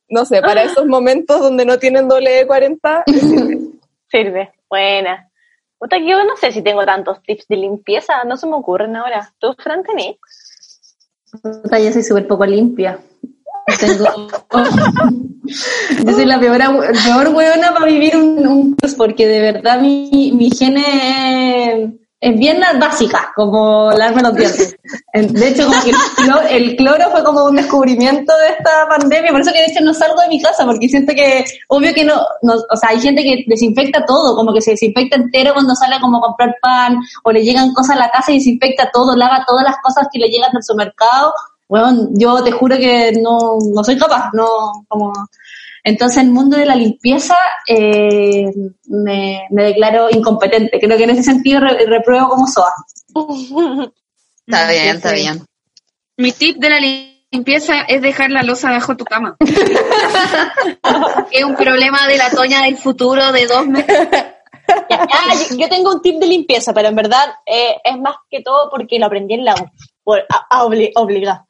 no 0.08 0.26
sé, 0.26 0.42
para 0.42 0.64
esos 0.64 0.86
momentos 0.86 1.42
donde 1.42 1.66
no 1.66 1.80
tienen 1.80 2.08
doble 2.08 2.32
de 2.32 2.48
40. 2.48 3.04
Sirve. 4.12 4.52
Buena. 4.70 5.31
Puta, 5.82 5.98
yo 5.98 6.24
no 6.26 6.38
sé 6.38 6.52
si 6.52 6.62
tengo 6.62 6.86
tantos 6.86 7.24
tips 7.24 7.48
de 7.48 7.58
limpieza, 7.58 8.24
no 8.24 8.38
se 8.38 8.46
me 8.46 8.54
ocurren 8.54 8.96
ahora. 8.96 9.34
¿Tú, 9.40 9.56
Fran, 9.58 9.82
tenés? 9.82 10.18
Puta, 11.42 11.80
yo 11.80 11.92
soy 11.92 12.04
súper 12.04 12.28
poco 12.28 12.46
limpia. 12.46 13.00
Tengo- 13.80 14.28
yo 16.06 16.12
soy 16.14 16.26
la 16.26 16.40
peor, 16.40 16.60
peor 17.04 17.30
hueona 17.34 17.74
para 17.74 17.88
vivir 17.88 18.16
un, 18.16 18.46
un 18.46 18.78
porque 18.96 19.28
de 19.28 19.42
verdad 19.42 19.82
mi, 19.82 20.32
mi 20.34 20.48
higiene 20.48 21.98
es 22.24 22.38
bien 22.38 22.62
básica, 22.80 23.32
como 23.36 23.92
lavarme 23.92 24.22
los 24.22 24.36
dientes. 24.36 24.76
En- 25.12 25.34
De 25.34 25.48
hecho, 25.50 25.66
como 25.66 25.82
que 25.82 25.90
el 25.90 25.96
cloro, 26.16 26.48
el 26.48 26.76
cloro 26.76 27.10
fue 27.12 27.24
como 27.24 27.46
un 27.46 27.56
descubrimiento 27.56 28.32
de 28.38 28.50
esta 28.50 28.88
pandemia, 28.88 29.32
por 29.32 29.42
eso 29.42 29.52
que 29.52 29.58
de 29.58 29.66
hecho 29.66 29.84
no 29.84 29.92
salgo 29.92 30.22
de 30.22 30.28
mi 30.28 30.40
casa, 30.40 30.64
porque 30.66 30.88
siento 30.88 31.14
que, 31.16 31.44
obvio 31.68 31.92
que 31.96 32.06
no, 32.06 32.22
no, 32.44 32.54
o 32.54 32.78
sea, 32.78 32.90
hay 32.90 33.02
gente 33.02 33.24
que 33.24 33.44
desinfecta 33.48 34.06
todo, 34.06 34.36
como 34.36 34.54
que 34.54 34.62
se 34.62 34.72
desinfecta 34.72 35.16
entero 35.16 35.54
cuando 35.56 35.74
sale 35.74 36.00
como 36.00 36.18
a 36.20 36.22
comprar 36.22 36.56
pan, 36.62 37.00
o 37.24 37.32
le 37.32 37.44
llegan 37.44 37.74
cosas 37.74 37.96
a 37.98 38.00
la 38.02 38.12
casa 38.12 38.32
y 38.32 38.36
desinfecta 38.36 38.92
todo, 38.94 39.16
lava 39.16 39.44
todas 39.48 39.64
las 39.64 39.78
cosas 39.82 40.08
que 40.14 40.20
le 40.20 40.30
llegan 40.30 40.52
del 40.54 40.64
supermercado. 40.64 41.34
Bueno, 41.68 42.10
yo 42.12 42.44
te 42.44 42.52
juro 42.52 42.78
que 42.78 43.14
no, 43.20 43.58
no 43.74 43.84
soy 43.84 43.98
capaz, 43.98 44.30
no, 44.34 44.84
como, 44.88 45.12
entonces, 45.84 46.18
el 46.24 46.30
mundo 46.30 46.58
de 46.58 46.66
la 46.66 46.76
limpieza 46.76 47.36
eh, 47.68 48.46
me, 48.86 49.48
me 49.50 49.64
declaro 49.64 50.10
incompetente. 50.10 50.80
Creo 50.80 50.98
que 50.98 51.04
en 51.06 51.10
ese 51.12 51.24
sentido 51.24 51.60
re- 51.62 51.86
repruebo 51.88 52.30
como 52.30 52.48
SOA. 52.48 52.74
Está 54.48 54.70
bien, 54.70 54.96
está 54.98 55.14
bien. 55.14 55.46
Mi 56.18 56.32
tip 56.34 56.58
de 56.58 56.70
la 56.70 56.80
limpieza 57.32 57.82
es 57.88 58.02
dejar 58.02 58.32
la 58.32 58.44
losa 58.44 58.70
bajo 58.72 58.98
tu 58.98 59.06
cama. 59.06 59.38
es 61.32 61.44
un 61.44 61.56
problema 61.56 62.08
de 62.08 62.18
la 62.18 62.30
Toña 62.30 62.64
del 62.64 62.78
futuro 62.78 63.32
de 63.32 63.48
dos 63.48 63.68
meses. 63.68 64.08
Ah, 64.90 65.34
yo, 65.50 65.58
yo 65.58 65.68
tengo 65.68 65.92
un 65.92 66.02
tip 66.02 66.16
de 66.18 66.28
limpieza, 66.28 66.74
pero 66.74 66.88
en 66.88 66.96
verdad 66.96 67.26
eh, 67.46 67.76
es 67.84 67.98
más 67.98 68.16
que 68.30 68.42
todo 68.42 68.70
porque 68.70 69.00
lo 69.00 69.08
aprendí 69.08 69.34
en 69.34 69.44
la 69.44 69.54
U, 69.54 69.70
por, 70.02 70.20
a, 70.30 70.46
a 70.50 70.64
obli- 70.64 70.92
obligar. 70.96 71.42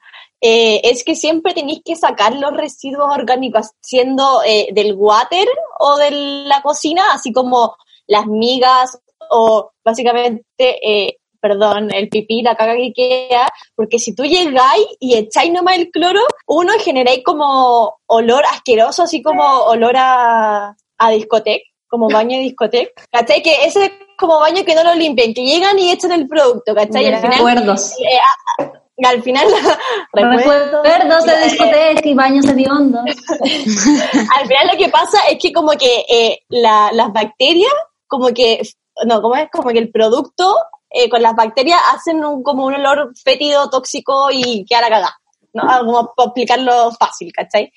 Eh, 0.41 0.81
es 0.83 1.03
que 1.03 1.15
siempre 1.15 1.53
tenéis 1.53 1.81
que 1.85 1.95
sacar 1.95 2.33
los 2.35 2.51
residuos 2.51 3.13
orgánicos, 3.13 3.71
siendo 3.79 4.41
eh, 4.43 4.69
del 4.73 4.95
water 4.95 5.47
o 5.79 5.97
de 5.97 6.11
la 6.11 6.61
cocina, 6.63 7.03
así 7.13 7.31
como 7.31 7.75
las 8.07 8.25
migas 8.25 8.99
o 9.29 9.71
básicamente, 9.85 10.43
eh, 10.59 11.17
perdón, 11.39 11.93
el 11.93 12.09
pipí, 12.09 12.41
la 12.41 12.55
caga 12.55 12.75
que 12.75 12.91
queda, 12.93 13.47
porque 13.75 13.99
si 13.99 14.15
tú 14.15 14.23
llegáis 14.23 14.87
y 14.99 15.15
echáis 15.15 15.51
nomás 15.51 15.77
el 15.77 15.89
cloro, 15.91 16.21
uno 16.47 16.73
generáis 16.79 17.23
como 17.23 17.99
olor 18.07 18.43
asqueroso, 18.51 19.03
así 19.03 19.21
como 19.21 19.43
olor 19.43 19.95
a, 19.97 20.75
a 20.97 21.11
discoteca, 21.11 21.63
como 21.87 22.09
baño 22.09 22.37
de 22.37 22.43
discoteca. 22.43 23.03
¿Cachai? 23.11 23.41
Que 23.41 23.65
ese 23.65 23.85
es 23.85 23.91
como 24.17 24.39
baño 24.39 24.63
que 24.65 24.75
no 24.75 24.83
lo 24.83 24.95
limpian, 24.95 25.33
que 25.33 25.43
llegan 25.43 25.77
y 25.79 25.91
echan 25.91 26.11
el 26.11 26.27
producto, 26.27 26.75
¿cachai? 26.75 27.03
Y 27.03 27.07
al 27.07 27.21
final, 27.21 27.37
Recuerdos. 27.37 27.93
eh, 27.99 28.71
al 29.09 29.21
final, 29.23 29.47
Recuerdos 30.13 31.25
de 31.25 31.33
Eh, 31.33 31.43
discoteca 31.45 32.01
y 32.09 32.13
baños 32.13 32.45
hediondos. 32.45 33.03
al 33.39 34.47
final 34.47 34.67
lo 34.71 34.77
que 34.77 34.89
pasa 34.89 35.19
es 35.29 35.37
que 35.39 35.51
como 35.53 35.71
que 35.71 36.05
eh, 36.09 36.39
la- 36.49 36.91
las 36.93 37.11
bacterias, 37.13 37.71
como 38.07 38.27
que, 38.29 38.61
no, 39.05 39.21
como 39.21 39.35
es 39.35 39.49
como 39.51 39.69
que 39.69 39.79
el 39.79 39.91
producto 39.91 40.55
eh, 40.89 41.09
con 41.09 41.21
las 41.21 41.35
bacterias 41.35 41.79
hacen 41.93 42.23
un, 42.25 42.43
como 42.43 42.65
un 42.65 42.73
olor 42.75 43.11
fétido, 43.23 43.69
tóxico 43.69 44.29
y 44.31 44.65
queda 44.65 44.81
la 44.81 44.89
cagada. 44.89 45.17
¿no? 45.53 45.63
Ah, 45.65 45.79
Como 45.79 46.13
para 46.15 46.27
explicarlo 46.27 46.91
fácil, 46.91 47.31
¿cachai? 47.33 47.71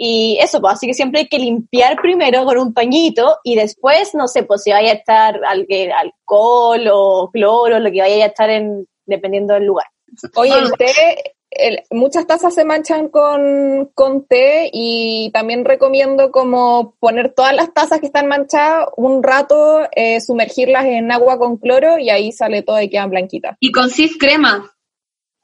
Y 0.00 0.38
eso, 0.40 0.60
pues, 0.60 0.74
así 0.74 0.86
que 0.86 0.94
siempre 0.94 1.20
hay 1.22 1.28
que 1.28 1.38
limpiar 1.38 2.00
primero 2.00 2.44
con 2.44 2.56
un 2.58 2.72
pañito 2.72 3.38
y 3.42 3.56
después, 3.56 4.14
no 4.14 4.28
sé, 4.28 4.44
pues 4.44 4.62
si 4.62 4.70
vaya 4.70 4.92
a 4.92 4.94
estar 4.94 5.40
al- 5.44 5.66
alcohol 5.94 6.88
o 6.92 7.30
cloro, 7.32 7.78
lo 7.80 7.90
que 7.90 8.00
vaya 8.00 8.24
a 8.24 8.28
estar 8.28 8.48
en, 8.48 8.86
dependiendo 9.06 9.54
del 9.54 9.64
lugar. 9.64 9.86
Oye, 10.34 10.54
el 10.58 10.72
té, 10.72 11.34
el- 11.50 11.82
muchas 11.90 12.26
tazas 12.26 12.54
se 12.54 12.64
manchan 12.64 13.08
con, 13.08 13.90
con 13.94 14.26
té 14.26 14.70
y 14.72 15.30
también 15.32 15.64
recomiendo 15.64 16.30
como 16.30 16.94
poner 17.00 17.32
todas 17.34 17.54
las 17.54 17.72
tazas 17.72 18.00
que 18.00 18.06
están 18.06 18.26
manchadas 18.26 18.88
un 18.96 19.22
rato, 19.22 19.88
eh, 19.92 20.20
sumergirlas 20.20 20.84
en 20.86 21.10
agua 21.12 21.38
con 21.38 21.56
cloro 21.56 21.98
y 21.98 22.10
ahí 22.10 22.32
sale 22.32 22.62
todo 22.62 22.80
y 22.80 22.90
quedan 22.90 23.10
blanquitas. 23.10 23.56
Y 23.60 23.72
con 23.72 23.90
Sif 23.90 24.16
crema. 24.18 24.70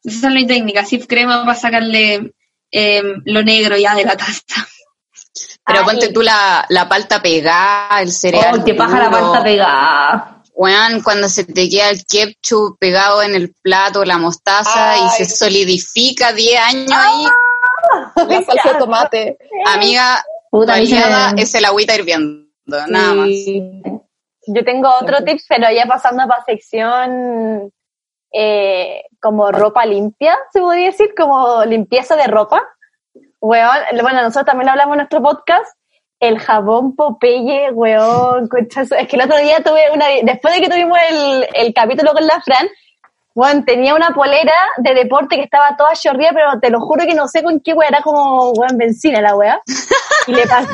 Esa 0.02 0.28
es 0.28 0.34
la 0.34 0.46
técnica. 0.46 0.84
Sif 0.84 1.06
crema 1.06 1.44
para 1.44 1.58
sacarle 1.58 2.34
eh, 2.70 3.02
lo 3.24 3.42
negro 3.42 3.76
ya 3.76 3.94
de 3.94 4.04
la 4.04 4.16
taza. 4.16 4.66
Pero 5.66 5.84
ponte 5.84 6.12
tú 6.12 6.20
la, 6.20 6.66
la 6.68 6.88
palta 6.88 7.22
pegada, 7.22 8.02
el 8.02 8.12
cereal. 8.12 8.60
Oh, 8.60 8.64
qué 8.64 8.74
paja 8.74 8.98
la 8.98 9.10
palta 9.10 9.42
pegada. 9.42 10.33
Weón, 10.56 11.02
cuando 11.02 11.28
se 11.28 11.44
te 11.44 11.68
queda 11.68 11.90
el 11.90 12.04
ketchup 12.04 12.78
pegado 12.78 13.22
en 13.22 13.34
el 13.34 13.52
plato, 13.60 14.04
la 14.04 14.18
mostaza 14.18 14.96
y 14.98 15.08
se 15.16 15.24
solidifica 15.24 16.32
10 16.32 16.60
años 16.60 16.92
ahí. 16.92 17.26
La 18.28 18.42
salsa 18.44 18.72
de 18.72 18.78
tomate. 18.78 19.38
Amiga, 19.66 20.24
Puta, 20.54 20.78
es 20.78 21.54
el 21.56 21.64
agüita 21.64 21.96
hirviendo, 21.96 22.46
nada 22.86 23.14
más. 23.14 23.28
Yo 24.46 24.64
tengo 24.64 24.88
otro 25.00 25.24
tips, 25.24 25.46
pero 25.48 25.66
ya 25.74 25.86
pasando 25.86 26.28
para 26.28 26.44
sección 26.44 27.72
eh, 28.32 29.02
como 29.20 29.50
ropa 29.50 29.84
limpia, 29.84 30.38
se 30.52 30.60
podría 30.60 30.86
decir, 30.86 31.12
como 31.16 31.64
limpieza 31.64 32.14
de 32.14 32.28
ropa. 32.28 32.62
Weón, 33.40 33.76
bueno, 34.00 34.22
nosotros 34.22 34.46
también 34.46 34.66
lo 34.66 34.72
hablamos 34.72 34.94
en 34.94 34.98
nuestro 34.98 35.20
podcast, 35.20 35.76
el 36.28 36.38
jabón 36.38 36.94
Popeye, 36.96 37.70
weón, 37.72 38.48
es 38.70 39.08
que 39.08 39.16
el 39.16 39.22
otro 39.22 39.38
día 39.38 39.62
tuve 39.62 39.90
una, 39.92 40.06
después 40.22 40.54
de 40.54 40.60
que 40.60 40.68
tuvimos 40.70 40.98
el, 41.10 41.46
el 41.54 41.74
capítulo 41.74 42.12
con 42.12 42.26
la 42.26 42.40
Fran, 42.40 42.68
weón, 43.34 43.64
tenía 43.64 43.94
una 43.94 44.10
polera 44.10 44.54
de 44.78 44.94
deporte 44.94 45.36
que 45.36 45.42
estaba 45.42 45.76
toda 45.76 45.94
chorría, 45.94 46.30
pero 46.32 46.58
te 46.60 46.70
lo 46.70 46.80
juro 46.80 47.04
que 47.04 47.14
no 47.14 47.26
sé 47.28 47.42
con 47.42 47.60
qué 47.60 47.72
weón, 47.72 47.92
era 47.94 48.02
como, 48.02 48.50
weón, 48.52 48.76
benzina 48.78 49.20
la 49.20 49.34
weá. 49.36 49.60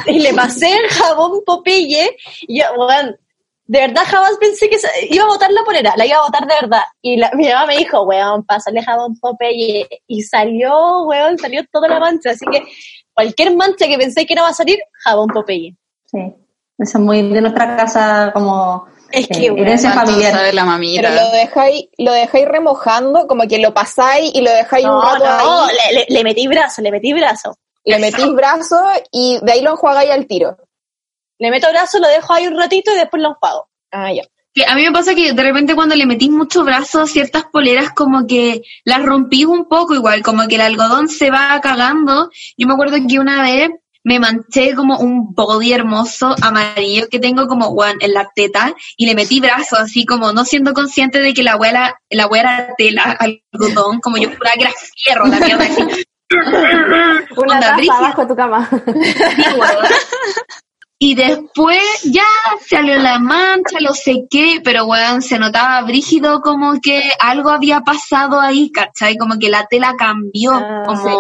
Y 0.06 0.18
le, 0.20 0.32
pasé 0.34 0.72
el 0.72 0.88
jabón 0.88 1.40
Popeye, 1.44 2.16
y 2.42 2.60
yo, 2.60 2.66
weón, 2.76 3.16
de 3.64 3.80
verdad 3.80 4.02
jamás 4.04 4.32
pensé 4.40 4.68
que 4.68 4.78
iba 5.10 5.24
a 5.24 5.28
botar 5.28 5.50
la 5.52 5.62
polera, 5.62 5.94
la 5.96 6.04
iba 6.04 6.16
a 6.18 6.22
botar 6.24 6.44
de 6.46 6.54
verdad. 6.60 6.82
Y 7.02 7.16
la- 7.16 7.30
mi 7.34 7.48
mamá 7.48 7.66
me 7.66 7.76
dijo, 7.76 8.02
weón, 8.02 8.44
pásale 8.44 8.82
jabón 8.82 9.16
Popeye. 9.20 9.86
Y 10.08 10.22
salió, 10.22 11.02
weón, 11.04 11.38
salió 11.38 11.62
toda 11.72 11.86
la 11.86 12.00
mancha. 12.00 12.30
Así 12.30 12.44
que 12.50 12.64
cualquier 13.24 13.54
mancha 13.56 13.86
que 13.86 13.98
pensé 13.98 14.26
que 14.26 14.34
no 14.34 14.42
va 14.42 14.48
a 14.48 14.54
salir, 14.54 14.78
jabón 15.04 15.28
Popeye. 15.28 15.76
Sí. 16.06 16.18
Eso 16.78 16.98
es 16.98 17.04
muy 17.04 17.22
de 17.28 17.40
nuestra 17.42 17.76
casa 17.76 18.30
como 18.32 18.86
Es 19.12 19.26
eh, 19.26 19.28
que, 19.28 19.50
weón, 19.50 19.58
herencia 19.66 19.92
¿Cuánto 19.92 20.12
familiar. 20.12 20.32
sabe 20.32 20.52
la 20.54 20.64
mamita? 20.64 21.02
Pero 21.02 21.14
lo 21.22 21.30
dejáis, 21.30 21.88
lo 21.98 22.12
dejáis 22.12 22.48
remojando, 22.48 23.26
como 23.26 23.42
que 23.46 23.58
lo 23.58 23.74
pasáis 23.74 24.30
y 24.34 24.40
lo 24.40 24.50
dejáis 24.50 24.86
un 24.86 25.02
rato 25.02 25.24
no, 25.24 25.64
ahí. 25.66 25.74
le, 25.92 25.98
le- 26.00 26.06
le 26.08 26.24
metí 26.24 26.46
brazo, 26.48 26.80
le 26.80 26.90
metí 26.90 27.12
brazo. 27.12 27.54
le 27.84 27.98
metís 27.98 28.32
brazo 28.32 28.80
y 29.12 29.38
de 29.42 29.52
ahí 29.52 29.60
lo 29.60 29.72
enjuagáis 29.72 30.10
al 30.10 30.26
tiro. 30.26 30.56
Le 31.38 31.50
meto 31.50 31.68
brazo, 31.70 31.98
lo 31.98 32.08
dejo 32.08 32.32
ahí 32.32 32.46
un 32.46 32.58
ratito 32.58 32.92
y 32.92 32.96
después 32.98 33.22
lo 33.22 33.30
enjuago. 33.30 33.68
Ah, 33.90 34.12
ya. 34.12 34.22
Que 34.52 34.64
a 34.66 34.74
mí 34.74 34.82
me 34.82 34.92
pasa 34.92 35.14
que 35.14 35.32
de 35.32 35.42
repente 35.42 35.74
cuando 35.74 35.94
le 35.94 36.06
metís 36.06 36.30
mucho 36.30 36.64
brazo 36.64 37.02
a 37.02 37.06
ciertas 37.06 37.44
poleras 37.44 37.92
como 37.92 38.26
que 38.26 38.62
las 38.84 39.02
rompís 39.02 39.46
un 39.46 39.68
poco 39.68 39.94
igual, 39.94 40.22
como 40.22 40.48
que 40.48 40.56
el 40.56 40.62
algodón 40.62 41.08
se 41.08 41.30
va 41.30 41.60
cagando. 41.60 42.30
Yo 42.56 42.66
me 42.66 42.74
acuerdo 42.74 42.96
que 43.06 43.18
una 43.18 43.42
vez 43.42 43.70
me 44.02 44.18
manché 44.18 44.74
como 44.74 44.98
un 44.98 45.34
body 45.34 45.72
hermoso 45.72 46.34
amarillo 46.40 47.08
que 47.10 47.18
tengo 47.18 47.46
como 47.46 47.68
guan 47.68 47.98
en 48.00 48.14
la 48.14 48.30
teta 48.34 48.74
y 48.96 49.06
le 49.06 49.14
metí 49.14 49.40
brazo 49.40 49.76
así 49.76 50.06
como 50.06 50.32
no 50.32 50.44
siendo 50.44 50.72
consciente 50.72 51.20
de 51.20 51.34
que 51.34 51.42
la 51.42 51.52
abuela 51.52 52.00
la 52.08 52.24
abuela 52.24 52.56
era 52.56 52.74
tela 52.76 53.18
algodón 53.18 54.00
como 54.00 54.16
yo 54.16 54.30
juraba 54.30 54.56
que 54.56 54.62
era 54.62 54.72
fierro 54.96 55.26
la 55.26 55.38
mierda 55.38 55.64
así. 55.64 55.82
Una 57.36 57.60
taza 57.60 57.98
abajo 57.98 58.22
de 58.22 58.28
tu 58.28 58.36
cama. 58.36 58.68
Y 61.02 61.14
después 61.14 61.80
ya 62.04 62.22
salió 62.68 62.96
la 62.98 63.18
mancha, 63.18 63.80
lo 63.80 63.94
sé 63.94 64.26
qué, 64.28 64.60
pero 64.62 64.84
weón, 64.84 65.22
se 65.22 65.38
notaba 65.38 65.80
brígido 65.80 66.42
como 66.42 66.78
que 66.78 67.02
algo 67.18 67.48
había 67.48 67.80
pasado 67.80 68.38
ahí, 68.38 68.70
¿cachai? 68.70 69.16
Como 69.16 69.38
que 69.38 69.48
la 69.48 69.66
tela 69.66 69.94
cambió, 69.96 70.52
Ah, 70.52 70.82
como, 70.84 71.08
sí. 71.08 71.16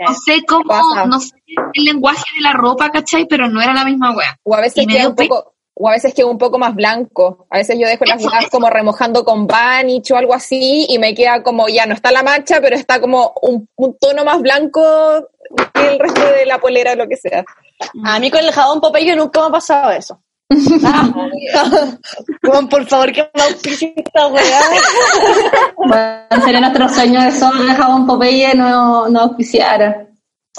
no 0.00 0.14
sé 0.14 0.42
cómo, 0.46 0.64
Pasa. 0.68 1.06
no 1.06 1.18
sé 1.18 1.30
el 1.72 1.84
lenguaje 1.84 2.22
de 2.36 2.42
la 2.42 2.52
ropa, 2.52 2.90
¿cachai? 2.90 3.26
Pero 3.26 3.48
no 3.48 3.62
era 3.62 3.72
la 3.72 3.86
misma 3.86 4.10
weá. 4.14 4.36
O 4.42 4.54
a 4.54 4.60
veces 4.60 4.86
queda 4.86 5.08
un 5.08 5.16
poco, 5.16 5.54
o 5.74 5.88
a 5.88 5.92
veces 5.92 6.12
queda 6.12 6.26
un 6.26 6.36
poco 6.36 6.58
más 6.58 6.74
blanco. 6.74 7.46
A 7.48 7.56
veces 7.56 7.78
yo 7.80 7.88
dejo 7.88 8.04
las 8.04 8.20
eso. 8.20 8.30
como 8.50 8.68
remojando 8.68 9.24
con 9.24 9.46
Vanish 9.46 10.12
o 10.12 10.16
algo 10.18 10.34
así 10.34 10.84
y 10.90 10.98
me 10.98 11.14
queda 11.14 11.42
como, 11.42 11.68
ya 11.68 11.86
no 11.86 11.94
está 11.94 12.12
la 12.12 12.22
mancha, 12.22 12.60
pero 12.60 12.76
está 12.76 13.00
como 13.00 13.32
un, 13.40 13.66
un 13.76 13.96
tono 13.98 14.26
más 14.26 14.42
blanco 14.42 14.82
que 15.72 15.88
el 15.94 15.98
resto 15.98 16.20
de 16.20 16.44
la 16.44 16.58
polera 16.58 16.92
o 16.92 16.96
lo 16.96 17.08
que 17.08 17.16
sea. 17.16 17.42
A 18.04 18.18
mí 18.18 18.30
con 18.30 18.40
el 18.40 18.52
jabón 18.52 18.80
Popeye 18.80 19.16
nunca 19.16 19.40
me 19.40 19.46
ha 19.46 19.50
pasado 19.50 19.90
eso. 19.90 20.22
Juan, 22.42 22.68
por 22.68 22.86
favor, 22.86 23.12
que 23.12 23.30
me 23.34 23.42
auspicie 23.42 23.94
esta 23.96 24.26
weá. 24.26 24.60
Bueno, 25.76 26.44
sería 26.44 26.60
nuestro 26.60 26.88
sueño 26.88 27.22
de 27.22 27.32
sol 27.32 27.66
de 27.66 27.74
jabón 27.74 28.06
Popeye 28.06 28.54
no, 28.54 29.08
no 29.08 29.20
auspiciara. 29.20 30.08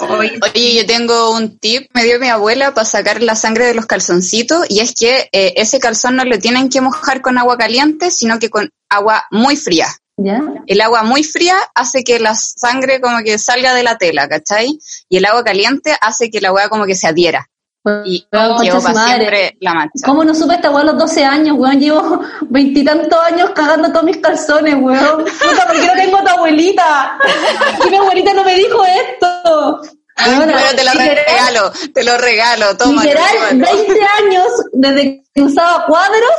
Oye, 0.00 0.40
Oye, 0.42 0.74
yo 0.74 0.86
tengo 0.86 1.30
un 1.30 1.58
tip, 1.58 1.88
me 1.94 2.02
dio 2.02 2.18
mi 2.18 2.28
abuela 2.28 2.74
para 2.74 2.84
sacar 2.84 3.22
la 3.22 3.36
sangre 3.36 3.66
de 3.66 3.74
los 3.74 3.86
calzoncitos 3.86 4.66
y 4.68 4.80
es 4.80 4.92
que 4.92 5.28
eh, 5.30 5.54
ese 5.56 5.78
calzón 5.78 6.16
no 6.16 6.24
lo 6.24 6.36
tienen 6.38 6.68
que 6.68 6.80
mojar 6.80 7.20
con 7.20 7.38
agua 7.38 7.56
caliente, 7.56 8.10
sino 8.10 8.40
que 8.40 8.50
con 8.50 8.70
agua 8.88 9.26
muy 9.30 9.56
fría. 9.56 9.86
¿Ya? 10.16 10.40
El 10.66 10.80
agua 10.80 11.02
muy 11.02 11.24
fría 11.24 11.56
hace 11.74 12.04
que 12.04 12.20
la 12.20 12.34
sangre 12.36 13.00
como 13.00 13.18
que 13.24 13.36
salga 13.38 13.74
de 13.74 13.82
la 13.82 13.98
tela, 13.98 14.28
¿cachai? 14.28 14.78
Y 15.08 15.16
el 15.16 15.24
agua 15.26 15.42
caliente 15.42 15.96
hace 16.00 16.30
que 16.30 16.40
la 16.40 16.48
agua 16.48 16.68
como 16.68 16.86
que 16.86 16.94
se 16.94 17.08
adhiera. 17.08 17.48
Y 18.06 18.26
quedó 18.32 18.56
concha 18.56 18.80
su 18.80 18.86
para 18.86 19.04
siempre 19.06 19.56
la 19.60 19.74
mancha. 19.74 20.06
¿Cómo 20.06 20.24
no 20.24 20.34
supe 20.34 20.54
esta 20.54 20.70
weá 20.70 20.80
a 20.82 20.84
los 20.86 20.98
12 20.98 21.22
años, 21.24 21.56
weón? 21.58 21.78
Llevo 21.80 22.20
veintitantos 22.48 23.18
años 23.20 23.50
cagando 23.54 23.88
todos 23.90 24.04
mis 24.04 24.16
calzones, 24.18 24.74
weón. 24.78 25.24
Puta, 25.24 25.66
¿por 25.66 25.76
qué 25.78 25.86
no 25.86 25.92
tengo 25.94 26.16
a 26.16 26.24
tu 26.24 26.30
abuelita? 26.30 27.18
¿Por 27.76 27.84
qué 27.84 27.90
mi 27.90 27.96
abuelita 27.98 28.32
no 28.32 28.44
me 28.44 28.54
dijo 28.54 28.82
esto? 28.84 29.82
Weona, 30.26 30.46
Pero 30.46 30.76
te 30.76 30.84
lo 30.84 30.92
literal- 30.92 31.24
regalo, 31.26 31.72
te 31.92 32.04
lo 32.04 32.18
regalo, 32.18 32.76
toma. 32.78 33.02
Literal, 33.02 33.26
tómalo. 33.50 33.66
20 33.76 34.00
años 34.22 34.46
desde 34.72 35.24
que 35.34 35.42
usaba 35.42 35.84
cuadros 35.86 36.30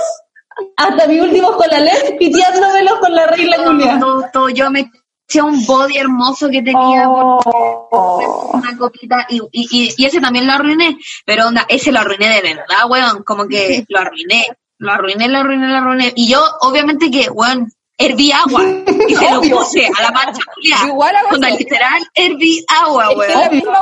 hasta 0.77 1.07
mi 1.07 1.19
último 1.19 1.51
con 1.53 1.67
la 1.69 1.79
LED, 1.79 2.17
piteándomelos 2.19 2.99
con 2.99 3.13
la 3.13 3.27
regla 3.27 3.57
Julia. 3.65 3.99
todo, 3.99 4.25
todo, 4.31 4.49
yo 4.49 4.69
me 4.71 4.89
eché 5.27 5.41
un 5.41 5.65
body 5.65 5.97
hermoso 5.97 6.49
que 6.49 6.61
tenía 6.61 7.07
Oh. 7.07 8.51
una 8.53 8.77
copita 8.77 9.25
y, 9.29 9.37
y, 9.51 9.67
y, 9.71 9.93
y 9.97 10.05
ese 10.05 10.19
también 10.21 10.47
lo 10.47 10.53
arruiné, 10.53 10.97
pero 11.25 11.47
onda, 11.47 11.65
ese 11.69 11.91
lo 11.91 11.99
arruiné 11.99 12.29
de 12.29 12.41
verdad, 12.41 12.89
weón, 12.89 13.23
como 13.23 13.47
que 13.47 13.85
lo 13.89 13.99
arruiné, 13.99 14.45
lo 14.77 14.91
arruiné, 14.91 15.27
lo 15.27 15.37
arruiné, 15.39 15.67
lo 15.67 15.77
arruiné. 15.77 16.13
Y 16.15 16.29
yo, 16.29 16.43
obviamente 16.61 17.09
que, 17.11 17.29
weón, 17.29 17.71
herví 17.97 18.31
agua 18.31 18.63
y 19.07 19.15
se 19.15 19.31
lo 19.31 19.41
puse 19.41 19.87
a 19.87 20.01
la 20.01 20.11
mancha, 20.11 20.41
Julia. 20.53 20.77
Igual 20.87 21.15
hago 21.15 21.29
eso. 21.29 21.57
literal, 21.57 22.03
herví 22.13 22.65
agua, 22.67 23.05
Es 23.11 23.15
que 23.15 23.33
la 23.33 23.39
weón. 23.39 23.51
misma 23.51 23.81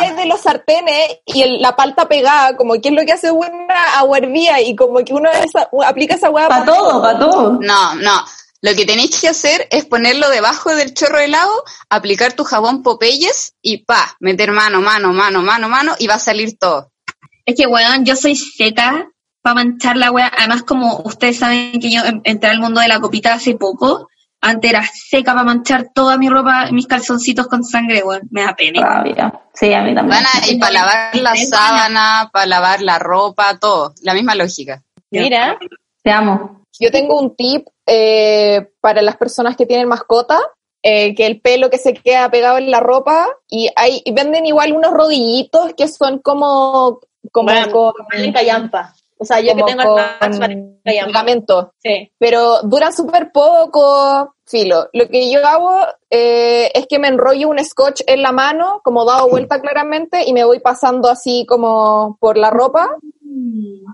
que 0.00 0.06
es 0.06 0.16
de 0.16 0.26
los 0.26 0.40
sartenes 0.40 1.18
y 1.26 1.42
el- 1.42 1.62
la 1.62 1.74
palta 1.76 2.06
pegada, 2.08 2.56
como 2.56 2.74
que 2.80 2.88
es 2.88 2.94
lo 2.94 3.04
que 3.04 3.12
hace 3.12 3.30
una 3.30 3.98
agua 3.98 4.18
hervía 4.18 4.60
y 4.60 4.76
como 4.76 5.04
que 5.04 5.14
uno 5.14 5.30
esa- 5.30 5.68
aplica 5.86 6.14
esa 6.16 6.30
hueá 6.30 6.48
Para 6.48 6.64
todo, 6.64 7.00
para 7.02 7.18
todo. 7.18 7.58
No, 7.60 7.94
no. 7.94 8.24
Lo 8.62 8.74
que 8.74 8.86
tenéis 8.86 9.20
que 9.20 9.28
hacer 9.28 9.68
es 9.70 9.84
ponerlo 9.84 10.28
debajo 10.30 10.74
del 10.74 10.92
chorro 10.94 11.18
helado, 11.18 11.62
aplicar 11.90 12.32
tu 12.32 12.42
jabón 12.44 12.82
Popeyes 12.82 13.54
y 13.62 13.84
pa, 13.84 14.16
meter 14.18 14.50
mano, 14.50 14.80
mano, 14.80 15.12
mano, 15.12 15.42
mano, 15.42 15.68
mano 15.68 15.94
y 15.98 16.06
va 16.06 16.14
a 16.14 16.18
salir 16.18 16.58
todo. 16.58 16.90
Es 17.44 17.54
que, 17.54 17.66
weón, 17.66 18.04
yo 18.04 18.16
soy 18.16 18.34
seca 18.34 19.08
para 19.46 19.62
manchar 19.62 19.96
la 19.96 20.10
weá. 20.10 20.32
Además, 20.36 20.64
como 20.64 21.02
ustedes 21.04 21.38
saben 21.38 21.78
que 21.78 21.88
yo 21.88 22.00
entré 22.24 22.50
al 22.50 22.58
mundo 22.58 22.80
de 22.80 22.88
la 22.88 22.98
copita 22.98 23.34
hace 23.34 23.54
poco, 23.54 24.08
antes 24.40 24.68
era 24.68 24.82
seca 24.92 25.34
para 25.34 25.44
manchar 25.44 25.90
toda 25.94 26.18
mi 26.18 26.28
ropa, 26.28 26.72
mis 26.72 26.88
calzoncitos 26.88 27.46
con 27.46 27.62
sangre, 27.62 28.02
weón. 28.02 28.22
Me 28.32 28.42
da 28.42 28.56
pena. 28.56 28.84
Rabia. 28.84 29.40
Sí, 29.54 29.72
a 29.72 29.82
mí 29.84 29.94
también. 29.94 30.20
Van 30.20 30.42
a 30.42 30.48
ir 30.48 30.58
para 30.58 30.72
lavar 30.72 31.14
la 31.14 31.36
sábana, 31.36 32.28
para 32.32 32.46
lavar 32.46 32.82
la 32.82 32.98
ropa, 32.98 33.56
todo. 33.60 33.94
La 34.02 34.14
misma 34.14 34.34
lógica. 34.34 34.82
Mira, 35.12 35.56
Te 36.02 36.10
amo. 36.10 36.62
Yo 36.80 36.90
tengo 36.90 37.16
un 37.20 37.36
tip 37.36 37.68
eh, 37.86 38.68
para 38.80 39.00
las 39.00 39.16
personas 39.16 39.56
que 39.56 39.64
tienen 39.64 39.86
mascota, 39.86 40.40
eh, 40.82 41.14
que 41.14 41.24
el 41.24 41.40
pelo 41.40 41.70
que 41.70 41.78
se 41.78 41.94
queda 41.94 42.28
pegado 42.32 42.58
en 42.58 42.72
la 42.72 42.80
ropa 42.80 43.28
y 43.48 43.70
hay 43.76 44.02
y 44.04 44.10
venden 44.10 44.44
igual 44.44 44.72
unos 44.72 44.90
rodillitos 44.90 45.72
que 45.76 45.86
son 45.86 46.18
como 46.18 46.98
como 47.30 47.52
Bueno, 47.52 47.70
con 47.70 48.32
callampa. 48.32 48.92
O 49.18 49.24
sea, 49.24 49.40
yo 49.40 49.54
que 49.54 49.62
como 49.62 49.66
tengo 49.66 49.98
el 49.98 50.04
Max 50.20 50.38
pegamento, 50.84 51.72
Sí. 51.82 52.12
pero 52.18 52.62
duran 52.62 52.92
súper 52.92 53.32
poco, 53.32 54.34
filo. 54.44 54.88
Lo 54.92 55.08
que 55.08 55.30
yo 55.32 55.44
hago 55.46 55.74
eh, 56.10 56.70
es 56.74 56.86
que 56.86 56.98
me 56.98 57.08
enrollo 57.08 57.48
un 57.48 57.58
scotch 57.64 58.02
en 58.06 58.22
la 58.22 58.32
mano, 58.32 58.80
como 58.84 59.04
dado 59.04 59.28
vuelta 59.28 59.60
claramente, 59.60 60.24
y 60.26 60.32
me 60.32 60.44
voy 60.44 60.60
pasando 60.60 61.08
así 61.08 61.46
como 61.48 62.16
por 62.20 62.36
la 62.36 62.50
ropa 62.50 62.88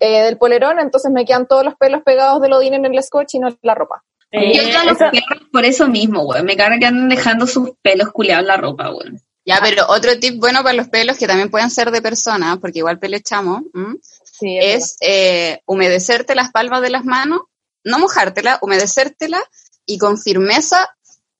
eh, 0.00 0.22
del 0.22 0.38
polerón, 0.38 0.78
entonces 0.80 1.10
me 1.12 1.24
quedan 1.24 1.46
todos 1.46 1.64
los 1.64 1.74
pelos 1.76 2.02
pegados 2.04 2.40
del 2.42 2.52
odín 2.52 2.74
en 2.74 2.84
el 2.84 3.02
scotch 3.02 3.34
y 3.34 3.38
no 3.38 3.48
en 3.48 3.58
la 3.62 3.74
ropa. 3.74 4.02
Yo 4.32 4.40
Eh, 4.40 4.60
odio 4.60 4.78
a 4.80 4.84
los 4.84 4.98
perros 4.98 5.48
por 5.52 5.64
eso 5.64 5.88
mismo, 5.88 6.22
weón. 6.22 6.46
Me 6.46 6.56
carga 6.56 6.78
que 6.78 6.86
andan 6.86 7.08
dejando 7.10 7.46
sus 7.46 7.72
pelos 7.82 8.10
culeados 8.12 8.42
en 8.42 8.48
la 8.48 8.56
ropa, 8.56 8.90
weón. 8.90 9.20
Ya, 9.44 9.58
pero 9.60 9.84
otro 9.88 10.18
tip 10.20 10.38
bueno 10.38 10.62
para 10.62 10.74
los 10.74 10.88
pelos, 10.88 11.18
que 11.18 11.26
también 11.26 11.50
pueden 11.50 11.68
ser 11.68 11.90
de 11.90 12.00
persona, 12.00 12.58
porque 12.60 12.78
igual 12.78 12.98
pelechamos, 13.00 13.62
¿m? 13.74 13.96
Sí, 14.43 14.59
es 14.61 14.97
eh, 15.01 15.61
humedecerte 15.66 16.34
las 16.34 16.51
palmas 16.51 16.82
de 16.82 16.90
las 16.90 17.05
manos, 17.05 17.40
no 17.84 17.99
mojártela, 17.99 18.59
humedecértela 18.61 19.43
y 19.86 19.99
con 19.99 20.18
firmeza 20.18 20.88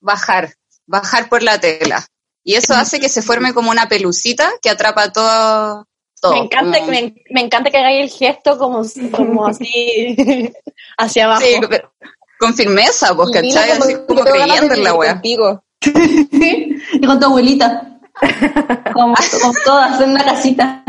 bajar, 0.01 0.55
bajar 0.87 1.29
por 1.29 1.43
la 1.43 1.61
tela. 1.61 2.07
Y 2.45 2.55
eso 2.55 2.75
hace 2.75 2.99
que 2.99 3.09
se 3.09 3.23
forme 3.23 3.55
como 3.55 3.71
una 3.71 3.89
pelucita 3.89 4.51
que 4.61 4.71
atrapa 4.71 5.13
todo. 5.13 5.87
todo 6.21 6.33
me 6.33 6.39
encanta, 6.41 6.79
como- 6.79 6.91
me, 6.91 7.15
me 7.31 7.41
encanta 7.43 7.71
que 7.71 7.79
hagáis 7.79 8.03
el 8.05 8.11
gesto 8.19 8.59
como, 8.59 8.83
como 9.13 9.47
así 9.47 10.17
hacia 10.99 11.25
abajo. 11.27 11.43
Sí, 11.43 11.55
pero 11.69 11.93
con 12.39 12.55
firmeza, 12.55 13.15
pues, 13.15 13.29
Y 13.35 13.41
vino 13.43 13.55
¿cachai? 13.55 13.71
Así 13.79 13.95
que 13.95 14.07
como 14.07 14.23
creyendo 14.23 14.75
en 14.75 14.85
la 14.85 14.95
wea. 14.95 15.13
contigo. 15.13 15.65
Y 16.93 17.07
con 17.07 17.19
tu 17.21 17.27
abuelita. 17.27 17.92
Como, 18.93 19.15
como 19.41 19.55
todas 19.65 20.01
en 20.01 20.11
una 20.11 20.25
casita. 20.25 20.85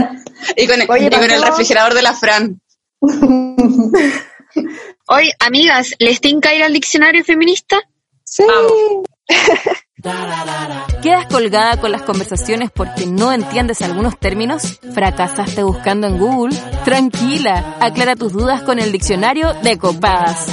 Y 0.58 0.68
con, 0.68 0.80
Oye, 0.90 1.08
y 1.08 1.10
con 1.10 1.32
el 1.32 1.42
refrigerador 1.42 1.94
de 1.94 2.02
la 2.02 2.14
Fran. 2.14 2.62
Oye, 5.08 5.34
amigas, 5.40 5.94
¿les 6.00 6.22
tinca 6.22 6.54
ir 6.54 6.64
al 6.64 6.74
diccionario 6.74 7.24
feminista? 7.24 7.80
Sí. 8.24 8.44
¿Quedas 11.02 11.28
colgada 11.28 11.80
con 11.80 11.92
las 11.92 12.02
conversaciones 12.02 12.72
porque 12.72 13.06
no 13.06 13.32
entiendes 13.32 13.82
algunos 13.82 14.20
términos? 14.20 14.80
¿Fracasaste 14.94 15.64
buscando 15.64 16.08
en 16.08 16.18
Google? 16.18 16.58
Tranquila, 16.84 17.78
aclara 17.80 18.16
tus 18.16 18.34
dudas 18.34 18.64
con 18.64 18.80
el 18.80 18.92
diccionario 18.92 19.54
de 19.54 19.78
copadas. 19.78 20.48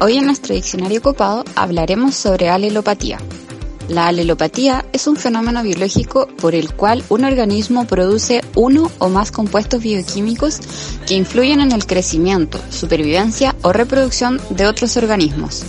Hoy 0.00 0.18
en 0.18 0.26
nuestro 0.26 0.54
diccionario 0.54 1.02
copado 1.02 1.44
hablaremos 1.56 2.14
sobre 2.14 2.48
alelopatía. 2.48 3.18
La 3.88 4.08
alelopatía 4.08 4.84
es 4.92 5.06
un 5.06 5.16
fenómeno 5.16 5.62
biológico 5.62 6.26
por 6.26 6.56
el 6.56 6.74
cual 6.74 7.04
un 7.08 7.24
organismo 7.24 7.86
produce 7.86 8.42
uno 8.56 8.90
o 8.98 9.08
más 9.08 9.30
compuestos 9.30 9.80
bioquímicos 9.80 10.58
que 11.06 11.14
influyen 11.14 11.60
en 11.60 11.70
el 11.70 11.86
crecimiento, 11.86 12.58
supervivencia 12.70 13.54
o 13.62 13.72
reproducción 13.72 14.40
de 14.50 14.66
otros 14.66 14.96
organismos. 14.96 15.62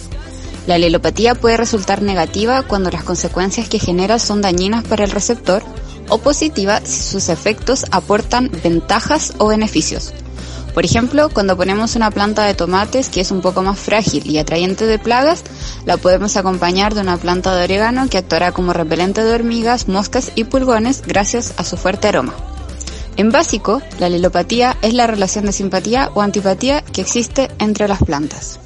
La 0.66 0.76
alelopatía 0.76 1.36
puede 1.36 1.58
resultar 1.58 2.02
negativa 2.02 2.64
cuando 2.64 2.90
las 2.90 3.04
consecuencias 3.04 3.70
que 3.70 3.80
genera 3.80 4.18
son 4.18 4.42
dañinas 4.42 4.84
para 4.84 5.04
el 5.04 5.12
receptor 5.12 5.62
o 6.10 6.18
positiva 6.18 6.82
si 6.84 7.12
sus 7.12 7.30
efectos 7.30 7.86
aportan 7.92 8.50
ventajas 8.64 9.34
o 9.38 9.48
beneficios. 9.48 10.14
Por 10.78 10.86
ejemplo, 10.86 11.30
cuando 11.34 11.58
ponemos 11.58 11.96
una 11.96 12.12
planta 12.12 12.44
de 12.44 12.54
tomates 12.54 13.10
que 13.10 13.22
es 13.22 13.32
un 13.32 13.42
poco 13.42 13.64
más 13.64 13.80
frágil 13.80 14.30
y 14.30 14.38
atrayente 14.38 14.86
de 14.86 15.00
plagas, 15.00 15.44
la 15.86 15.98
podemos 15.98 16.38
acompañar 16.38 16.94
de 16.94 17.02
una 17.02 17.18
planta 17.18 17.56
de 17.56 17.64
orégano 17.64 18.08
que 18.10 18.20
actuará 18.20 18.52
como 18.52 18.74
repelente 18.74 19.24
de 19.24 19.34
hormigas, 19.34 19.88
moscas 19.88 20.32
y 20.36 20.44
pulgones 20.44 21.02
gracias 21.02 21.56
a 21.58 21.64
su 21.64 21.78
fuerte 21.78 22.10
aroma. 22.10 22.36
En 23.16 23.32
básico, 23.32 23.82
la 23.98 24.08
lilopatía 24.08 24.78
es 24.84 24.94
la 24.94 25.08
relación 25.08 25.46
de 25.46 25.52
simpatía 25.52 26.12
o 26.14 26.22
antipatía 26.22 26.84
que 26.84 27.02
existe 27.02 27.50
entre 27.58 27.88
las 27.88 28.04
plantas. 28.04 28.60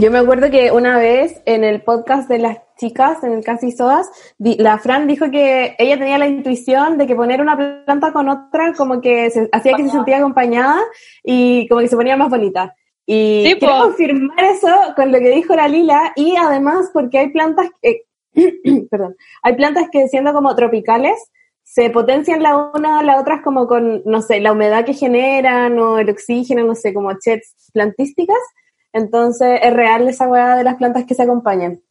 Yo 0.00 0.10
me 0.10 0.16
acuerdo 0.18 0.50
que 0.50 0.72
una 0.72 0.96
vez 0.96 1.42
en 1.44 1.62
el 1.62 1.82
podcast 1.82 2.26
de 2.26 2.38
las 2.38 2.58
chicas, 2.78 3.22
en 3.22 3.34
el 3.34 3.44
Casi 3.44 3.70
Sodas, 3.70 4.08
la 4.38 4.78
Fran 4.78 5.06
dijo 5.06 5.30
que 5.30 5.76
ella 5.78 5.98
tenía 5.98 6.16
la 6.16 6.26
intuición 6.26 6.96
de 6.96 7.06
que 7.06 7.14
poner 7.14 7.42
una 7.42 7.84
planta 7.84 8.10
con 8.10 8.30
otra 8.30 8.72
como 8.72 9.02
que 9.02 9.28
se, 9.30 9.50
hacía 9.52 9.74
que 9.76 9.82
se 9.84 9.90
sentía 9.90 10.16
acompañada 10.16 10.80
y 11.22 11.68
como 11.68 11.82
que 11.82 11.88
se 11.88 11.96
ponía 11.96 12.16
más 12.16 12.30
bonita. 12.30 12.74
Y 13.04 13.44
Sí, 13.46 13.56
quiero 13.58 13.74
po. 13.74 13.82
confirmar 13.88 14.42
eso 14.42 14.74
con 14.96 15.12
lo 15.12 15.18
que 15.18 15.28
dijo 15.34 15.54
la 15.54 15.68
Lila 15.68 16.12
y 16.16 16.34
además 16.34 16.88
porque 16.94 17.18
hay 17.18 17.28
plantas, 17.28 17.68
que- 17.82 18.04
perdón, 18.90 19.16
hay 19.42 19.54
plantas 19.54 19.88
que 19.92 20.08
siendo 20.08 20.32
como 20.32 20.54
tropicales 20.56 21.30
se 21.62 21.90
potencian 21.90 22.42
la 22.42 22.70
una 22.74 23.00
a 23.00 23.02
la 23.02 23.20
otra 23.20 23.42
como 23.42 23.66
con, 23.66 24.00
no 24.06 24.22
sé, 24.22 24.40
la 24.40 24.52
humedad 24.52 24.86
que 24.86 24.94
generan 24.94 25.78
o 25.78 25.98
el 25.98 26.08
oxígeno, 26.08 26.64
no 26.64 26.74
sé, 26.74 26.94
como 26.94 27.12
chets 27.18 27.54
plantísticas. 27.74 28.38
Entonces 28.92 29.60
es 29.62 29.72
real 29.72 30.08
esa 30.08 30.28
hueá 30.28 30.56
de 30.56 30.64
las 30.64 30.76
plantas 30.76 31.04
que 31.04 31.14
se 31.14 31.22
acompañan. 31.22 31.82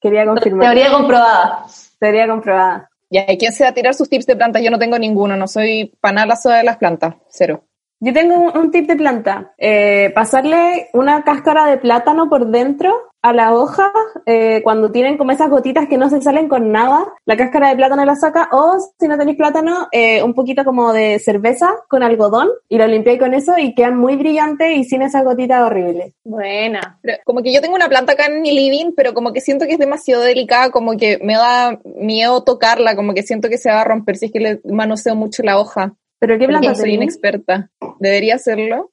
Quería 0.00 0.26
confirmar. 0.26 0.66
Teoría 0.66 0.92
comprobada. 0.92 1.66
Teoría 1.98 2.28
comprobada. 2.28 2.90
Ya, 3.08 3.24
¿y 3.28 3.38
quién 3.38 3.52
se 3.52 3.64
va 3.64 3.70
a 3.70 3.74
tirar 3.74 3.94
sus 3.94 4.08
tips 4.08 4.26
de 4.26 4.36
plantas? 4.36 4.62
Yo 4.62 4.70
no 4.70 4.78
tengo 4.78 4.98
ninguno, 4.98 5.36
no 5.36 5.46
soy 5.46 5.96
panalazo 6.00 6.50
de 6.50 6.64
las 6.64 6.76
plantas, 6.76 7.14
cero. 7.28 7.65
Yo 7.98 8.12
tengo 8.12 8.52
un, 8.52 8.70
tip 8.70 8.86
de 8.86 8.96
planta. 8.96 9.54
Eh, 9.56 10.10
pasarle 10.14 10.88
una 10.92 11.24
cáscara 11.24 11.66
de 11.66 11.78
plátano 11.78 12.28
por 12.28 12.50
dentro 12.50 12.94
a 13.22 13.32
la 13.32 13.54
hoja 13.54 13.90
eh, 14.26 14.60
cuando 14.62 14.92
tienen 14.92 15.16
como 15.16 15.32
esas 15.32 15.50
gotitas 15.50 15.88
que 15.88 15.96
no 15.96 16.10
se 16.10 16.20
salen 16.20 16.48
con 16.48 16.70
nada. 16.70 17.06
La 17.24 17.36
cáscara 17.36 17.70
de 17.70 17.76
plátano 17.76 18.04
la 18.04 18.14
saca 18.14 18.48
o 18.52 18.78
si 19.00 19.08
no 19.08 19.16
tenéis 19.16 19.38
plátano, 19.38 19.88
eh, 19.92 20.22
un 20.22 20.34
poquito 20.34 20.64
como 20.64 20.92
de 20.92 21.18
cerveza 21.18 21.74
con 21.88 22.02
algodón 22.02 22.50
y 22.68 22.76
lo 22.76 22.86
limpiáis 22.86 23.18
con 23.18 23.32
eso 23.32 23.56
y 23.58 23.74
quedan 23.74 23.96
muy 23.96 24.16
brillantes 24.16 24.76
y 24.76 24.84
sin 24.84 25.02
esas 25.02 25.24
gotitas 25.24 25.62
horribles. 25.62 26.12
Buena. 26.22 27.00
Como 27.24 27.42
que 27.42 27.52
yo 27.52 27.62
tengo 27.62 27.74
una 27.74 27.88
planta 27.88 28.12
acá 28.12 28.26
en 28.26 28.42
mi 28.42 28.52
living, 28.52 28.92
pero 28.94 29.14
como 29.14 29.32
que 29.32 29.40
siento 29.40 29.64
que 29.64 29.72
es 29.72 29.78
demasiado 29.78 30.22
delicada, 30.22 30.70
como 30.70 30.96
que 30.96 31.18
me 31.22 31.34
da 31.34 31.80
miedo 31.84 32.44
tocarla, 32.44 32.94
como 32.94 33.14
que 33.14 33.22
siento 33.22 33.48
que 33.48 33.58
se 33.58 33.70
va 33.70 33.80
a 33.80 33.84
romper 33.84 34.16
si 34.16 34.26
es 34.26 34.32
que 34.32 34.40
le 34.40 34.60
manoseo 34.64 35.16
mucho 35.16 35.42
la 35.42 35.58
hoja. 35.58 35.94
¿Pero 36.18 36.38
qué 36.38 36.46
planta 36.46 36.74
Soy 36.74 36.94
inexperta. 36.94 37.70
¿Debería 38.00 38.36
hacerlo? 38.36 38.90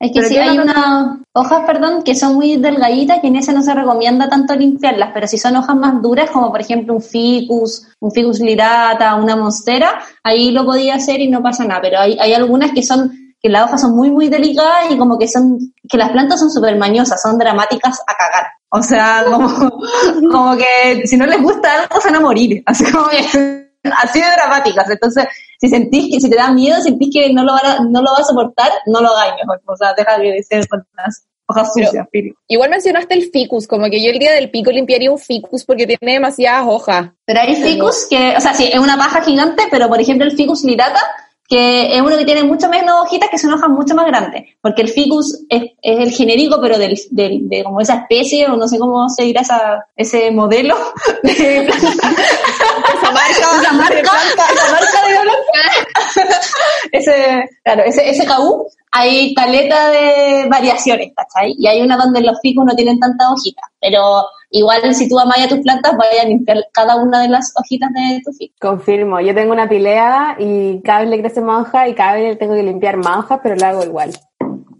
Es 0.00 0.10
que 0.10 0.14
¿Pero 0.14 0.28
sí 0.28 0.34
qué 0.34 0.40
hay 0.40 0.58
unas 0.58 1.18
hojas, 1.32 1.64
perdón, 1.64 2.02
que 2.02 2.14
son 2.14 2.34
muy 2.34 2.56
delgaditas 2.56 3.20
que 3.20 3.28
en 3.28 3.36
ese 3.36 3.52
no 3.52 3.62
se 3.62 3.72
recomienda 3.72 4.28
tanto 4.28 4.56
limpiarlas, 4.56 5.10
pero 5.14 5.28
si 5.28 5.38
son 5.38 5.54
hojas 5.56 5.76
más 5.76 6.02
duras, 6.02 6.30
como 6.30 6.50
por 6.50 6.60
ejemplo 6.60 6.94
un 6.94 7.02
ficus, 7.02 7.86
un 8.00 8.10
ficus 8.10 8.40
lirata, 8.40 9.14
una 9.14 9.36
monstera, 9.36 10.02
ahí 10.24 10.50
lo 10.50 10.64
podía 10.64 10.96
hacer 10.96 11.20
y 11.20 11.30
no 11.30 11.42
pasa 11.42 11.64
nada, 11.64 11.80
pero 11.82 12.00
hay, 12.00 12.18
hay 12.18 12.34
algunas 12.34 12.72
que 12.72 12.82
son 12.82 13.12
que 13.42 13.48
las 13.48 13.64
hojas 13.64 13.80
son 13.80 13.96
muy, 13.96 14.08
muy 14.10 14.28
delicadas 14.28 14.90
y 14.90 14.96
como 14.96 15.18
que 15.18 15.26
son, 15.26 15.74
que 15.88 15.98
las 15.98 16.10
plantas 16.10 16.38
son 16.38 16.50
súper 16.50 16.76
mañosas, 16.76 17.20
son 17.20 17.38
dramáticas 17.38 18.00
a 18.06 18.14
cagar. 18.14 18.46
O 18.70 18.82
sea, 18.82 19.24
como, 19.28 19.48
como 20.30 20.56
que 20.56 21.06
si 21.06 21.16
no 21.16 21.26
les 21.26 21.42
gusta 21.42 21.82
algo 21.82 22.00
se 22.00 22.08
van 22.08 22.16
a 22.16 22.20
morir, 22.20 22.62
así 22.66 22.90
como 22.90 23.08
que, 23.08 23.61
así 24.02 24.20
de 24.20 24.26
dramáticas. 24.36 24.88
Entonces, 24.90 25.24
si 25.60 25.68
sentís 25.68 26.12
que, 26.14 26.20
si 26.20 26.30
te 26.30 26.36
da 26.36 26.50
miedo, 26.52 26.80
sentís 26.80 27.10
que 27.12 27.32
no 27.32 27.44
lo, 27.44 27.52
van 27.52 27.66
a- 27.66 27.78
no 27.88 28.02
lo 28.02 28.10
vas 28.12 28.20
a 28.20 28.24
soportar, 28.24 28.70
no 28.86 29.00
lo 29.00 29.08
hagáis 29.16 29.34
mejor. 29.40 29.60
O 29.66 29.76
sea, 29.76 29.94
deja 29.96 30.18
de 30.18 30.42
ser 30.42 30.66
con 30.68 30.84
las 30.96 31.24
hojas 31.46 31.72
sucias. 31.74 32.06
Igual 32.48 32.70
mencionaste 32.70 33.14
el 33.14 33.30
ficus, 33.30 33.66
como 33.66 33.90
que 33.90 34.02
yo 34.02 34.10
el 34.10 34.18
día 34.18 34.32
del 34.32 34.50
pico 34.50 34.70
limpiaría 34.70 35.10
un 35.10 35.18
ficus 35.18 35.64
porque 35.64 35.86
tiene 35.86 36.14
demasiadas 36.14 36.64
hojas. 36.66 37.10
Pero 37.26 37.40
hay 37.40 37.56
ficus 37.56 38.06
que, 38.08 38.34
o 38.36 38.40
sea, 38.40 38.54
sí, 38.54 38.70
es 38.72 38.78
una 38.78 38.96
paja 38.96 39.22
gigante, 39.22 39.64
pero 39.70 39.88
por 39.88 40.00
ejemplo 40.00 40.26
el 40.26 40.36
ficus 40.36 40.64
lirata, 40.64 41.00
que 41.48 41.94
es 41.94 42.00
uno 42.00 42.16
que 42.16 42.24
tiene 42.24 42.44
mucho 42.44 42.68
menos 42.68 43.02
hojitas, 43.02 43.28
que 43.28 43.36
son 43.38 43.52
hojas 43.52 43.68
mucho 43.68 43.94
más 43.94 44.06
grandes, 44.06 44.44
porque 44.62 44.82
el 44.82 44.88
ficus 44.88 45.44
es, 45.50 45.62
es 45.82 45.98
el 46.00 46.10
genérico, 46.12 46.60
pero 46.62 46.78
del, 46.78 46.98
del- 47.10 47.48
de 47.48 47.62
como 47.64 47.80
esa 47.80 47.94
especie, 47.96 48.46
o 48.46 48.56
no 48.56 48.66
sé 48.68 48.78
cómo 48.78 49.08
se 49.10 49.24
dirá 49.24 49.42
esa, 49.42 49.86
ese 49.96 50.30
modelo 50.30 50.76
de. 51.22 51.66
Esa 51.68 53.10
marca, 53.10 53.60
esa 53.60 53.72
marca, 53.72 53.94
de 53.94 54.02
planta. 54.02 54.44
esa 54.54 54.70
marca 54.72 55.08
de 55.08 55.14
planta. 55.20 56.40
ese, 56.92 57.48
claro, 57.64 57.82
ese, 57.84 58.08
ese 58.10 58.26
KU, 58.26 58.66
hay 58.92 59.34
caleta 59.34 59.90
de 59.90 60.46
variaciones, 60.48 61.12
¿cachai? 61.14 61.54
Y 61.58 61.66
hay 61.66 61.80
una 61.82 61.96
donde 61.96 62.20
los 62.20 62.38
ficus 62.40 62.64
no 62.64 62.74
tienen 62.74 62.98
tantas 62.98 63.28
hojitas, 63.30 63.64
pero 63.80 64.24
igual 64.52 64.94
si 64.94 65.08
tú 65.08 65.18
amas 65.18 65.38
a 65.40 65.48
tus 65.48 65.60
plantas, 65.60 65.96
vaya 65.96 66.22
a 66.22 66.26
limpiar 66.26 66.58
cada 66.72 66.96
una 66.96 67.22
de 67.22 67.28
las 67.28 67.52
hojitas 67.56 67.90
de 67.92 68.20
tu 68.24 68.32
ficus. 68.32 68.58
Confirmo, 68.60 69.20
yo 69.20 69.34
tengo 69.34 69.52
una 69.52 69.68
pilea 69.68 70.36
y 70.38 70.80
cada 70.82 71.00
vez 71.00 71.10
le 71.10 71.20
crece 71.20 71.40
más 71.40 71.66
hoja 71.66 71.88
y 71.88 71.94
cada 71.94 72.14
vez 72.14 72.24
le 72.24 72.36
tengo 72.36 72.54
que 72.54 72.62
limpiar 72.62 72.98
más 72.98 73.24
hojas, 73.24 73.40
pero 73.42 73.56
lo 73.56 73.66
hago 73.66 73.84
igual. 73.84 74.12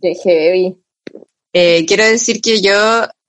Qué 0.01 0.14
heavy. 0.14 0.79
Eh, 1.55 1.85
quiero 1.87 2.05
decir 2.05 2.41
que 2.41 2.61
yo 2.61 2.73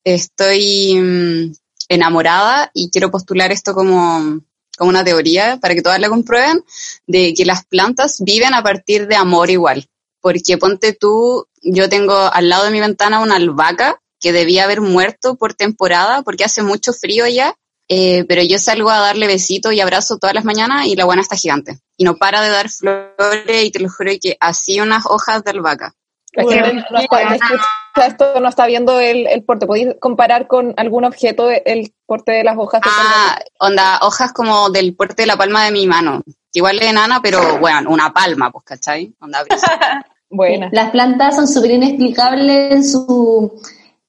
estoy 0.03 0.95
mm, 0.95 1.53
enamorada 1.89 2.69
y 2.73 2.89
quiero 2.89 3.09
postular 3.09 3.51
esto 3.51 3.73
como, 3.73 4.41
como 4.77 4.89
una 4.89 5.03
teoría 5.03 5.57
para 5.61 5.75
que 5.75 5.81
todas 5.81 5.99
la 5.99 6.09
comprueben, 6.09 6.63
de 7.07 7.33
que 7.33 7.45
las 7.45 7.65
plantas 7.65 8.17
viven 8.19 8.53
a 8.53 8.63
partir 8.63 9.07
de 9.07 9.15
amor 9.15 9.49
igual. 9.49 9.87
Porque 10.19 10.57
ponte 10.57 10.93
tú, 10.93 11.47
yo 11.61 11.89
tengo 11.89 12.15
al 12.15 12.49
lado 12.49 12.65
de 12.65 12.71
mi 12.71 12.79
ventana 12.79 13.21
una 13.21 13.35
albahaca 13.35 13.99
que 14.23 14.31
debía 14.31 14.63
haber 14.63 14.81
muerto 14.81 15.35
por 15.35 15.53
temporada 15.53 16.23
porque 16.23 16.45
hace 16.45 16.63
mucho 16.63 16.93
frío 16.93 17.27
ya, 17.27 17.53
eh, 17.89 18.23
pero 18.27 18.41
yo 18.41 18.57
salgo 18.57 18.89
a 18.89 18.97
darle 18.99 19.27
besitos 19.27 19.73
y 19.73 19.81
abrazo 19.81 20.17
todas 20.17 20.33
las 20.33 20.45
mañanas 20.45 20.87
y 20.87 20.95
la 20.95 21.05
buena 21.05 21.21
está 21.21 21.35
gigante. 21.35 21.77
Y 21.97 22.05
no 22.05 22.15
para 22.15 22.41
de 22.41 22.49
dar 22.49 22.69
flores 22.69 23.63
y 23.65 23.69
te 23.71 23.79
lo 23.79 23.89
juro 23.89 24.11
que 24.21 24.37
así 24.39 24.79
unas 24.79 25.05
hojas 25.05 25.43
de 25.43 25.51
albahaca. 25.51 25.93
La 26.31 26.43
gente 26.45 26.73
no 26.89 26.99
está- 26.99 27.27
que 27.27 27.33
escucha 27.35 28.07
esto 28.07 28.39
no 28.39 28.49
está 28.49 28.65
viendo 28.65 28.99
el, 28.99 29.27
el 29.27 29.43
porte. 29.43 29.67
¿Podéis 29.67 29.89
comparar 29.99 30.47
con 30.47 30.73
algún 30.77 31.05
objeto 31.05 31.51
el 31.51 31.93
porte 32.07 32.31
de 32.31 32.43
las 32.43 32.57
hojas? 32.57 32.81
de 32.81 32.89
Ah, 32.91 33.39
onda, 33.59 33.99
hojas 34.01 34.33
como 34.33 34.71
del 34.71 34.95
porte 34.95 35.23
de 35.23 35.27
la 35.27 35.37
palma 35.37 35.63
de 35.65 35.71
mi 35.71 35.85
mano. 35.85 36.23
Que 36.25 36.59
igual 36.59 36.79
es 36.79 36.89
enana, 36.89 37.19
pero 37.21 37.59
bueno, 37.59 37.91
una 37.91 38.11
palma, 38.11 38.49
pues, 38.51 38.63
¿cachai? 38.63 39.13
Onda. 39.19 39.43
Buena. 40.29 40.69
Las 40.71 40.89
plantas 40.89 41.35
son 41.35 41.47
súper 41.47 41.71
inexplicables 41.71 42.71
en 42.71 42.83
su... 42.89 43.61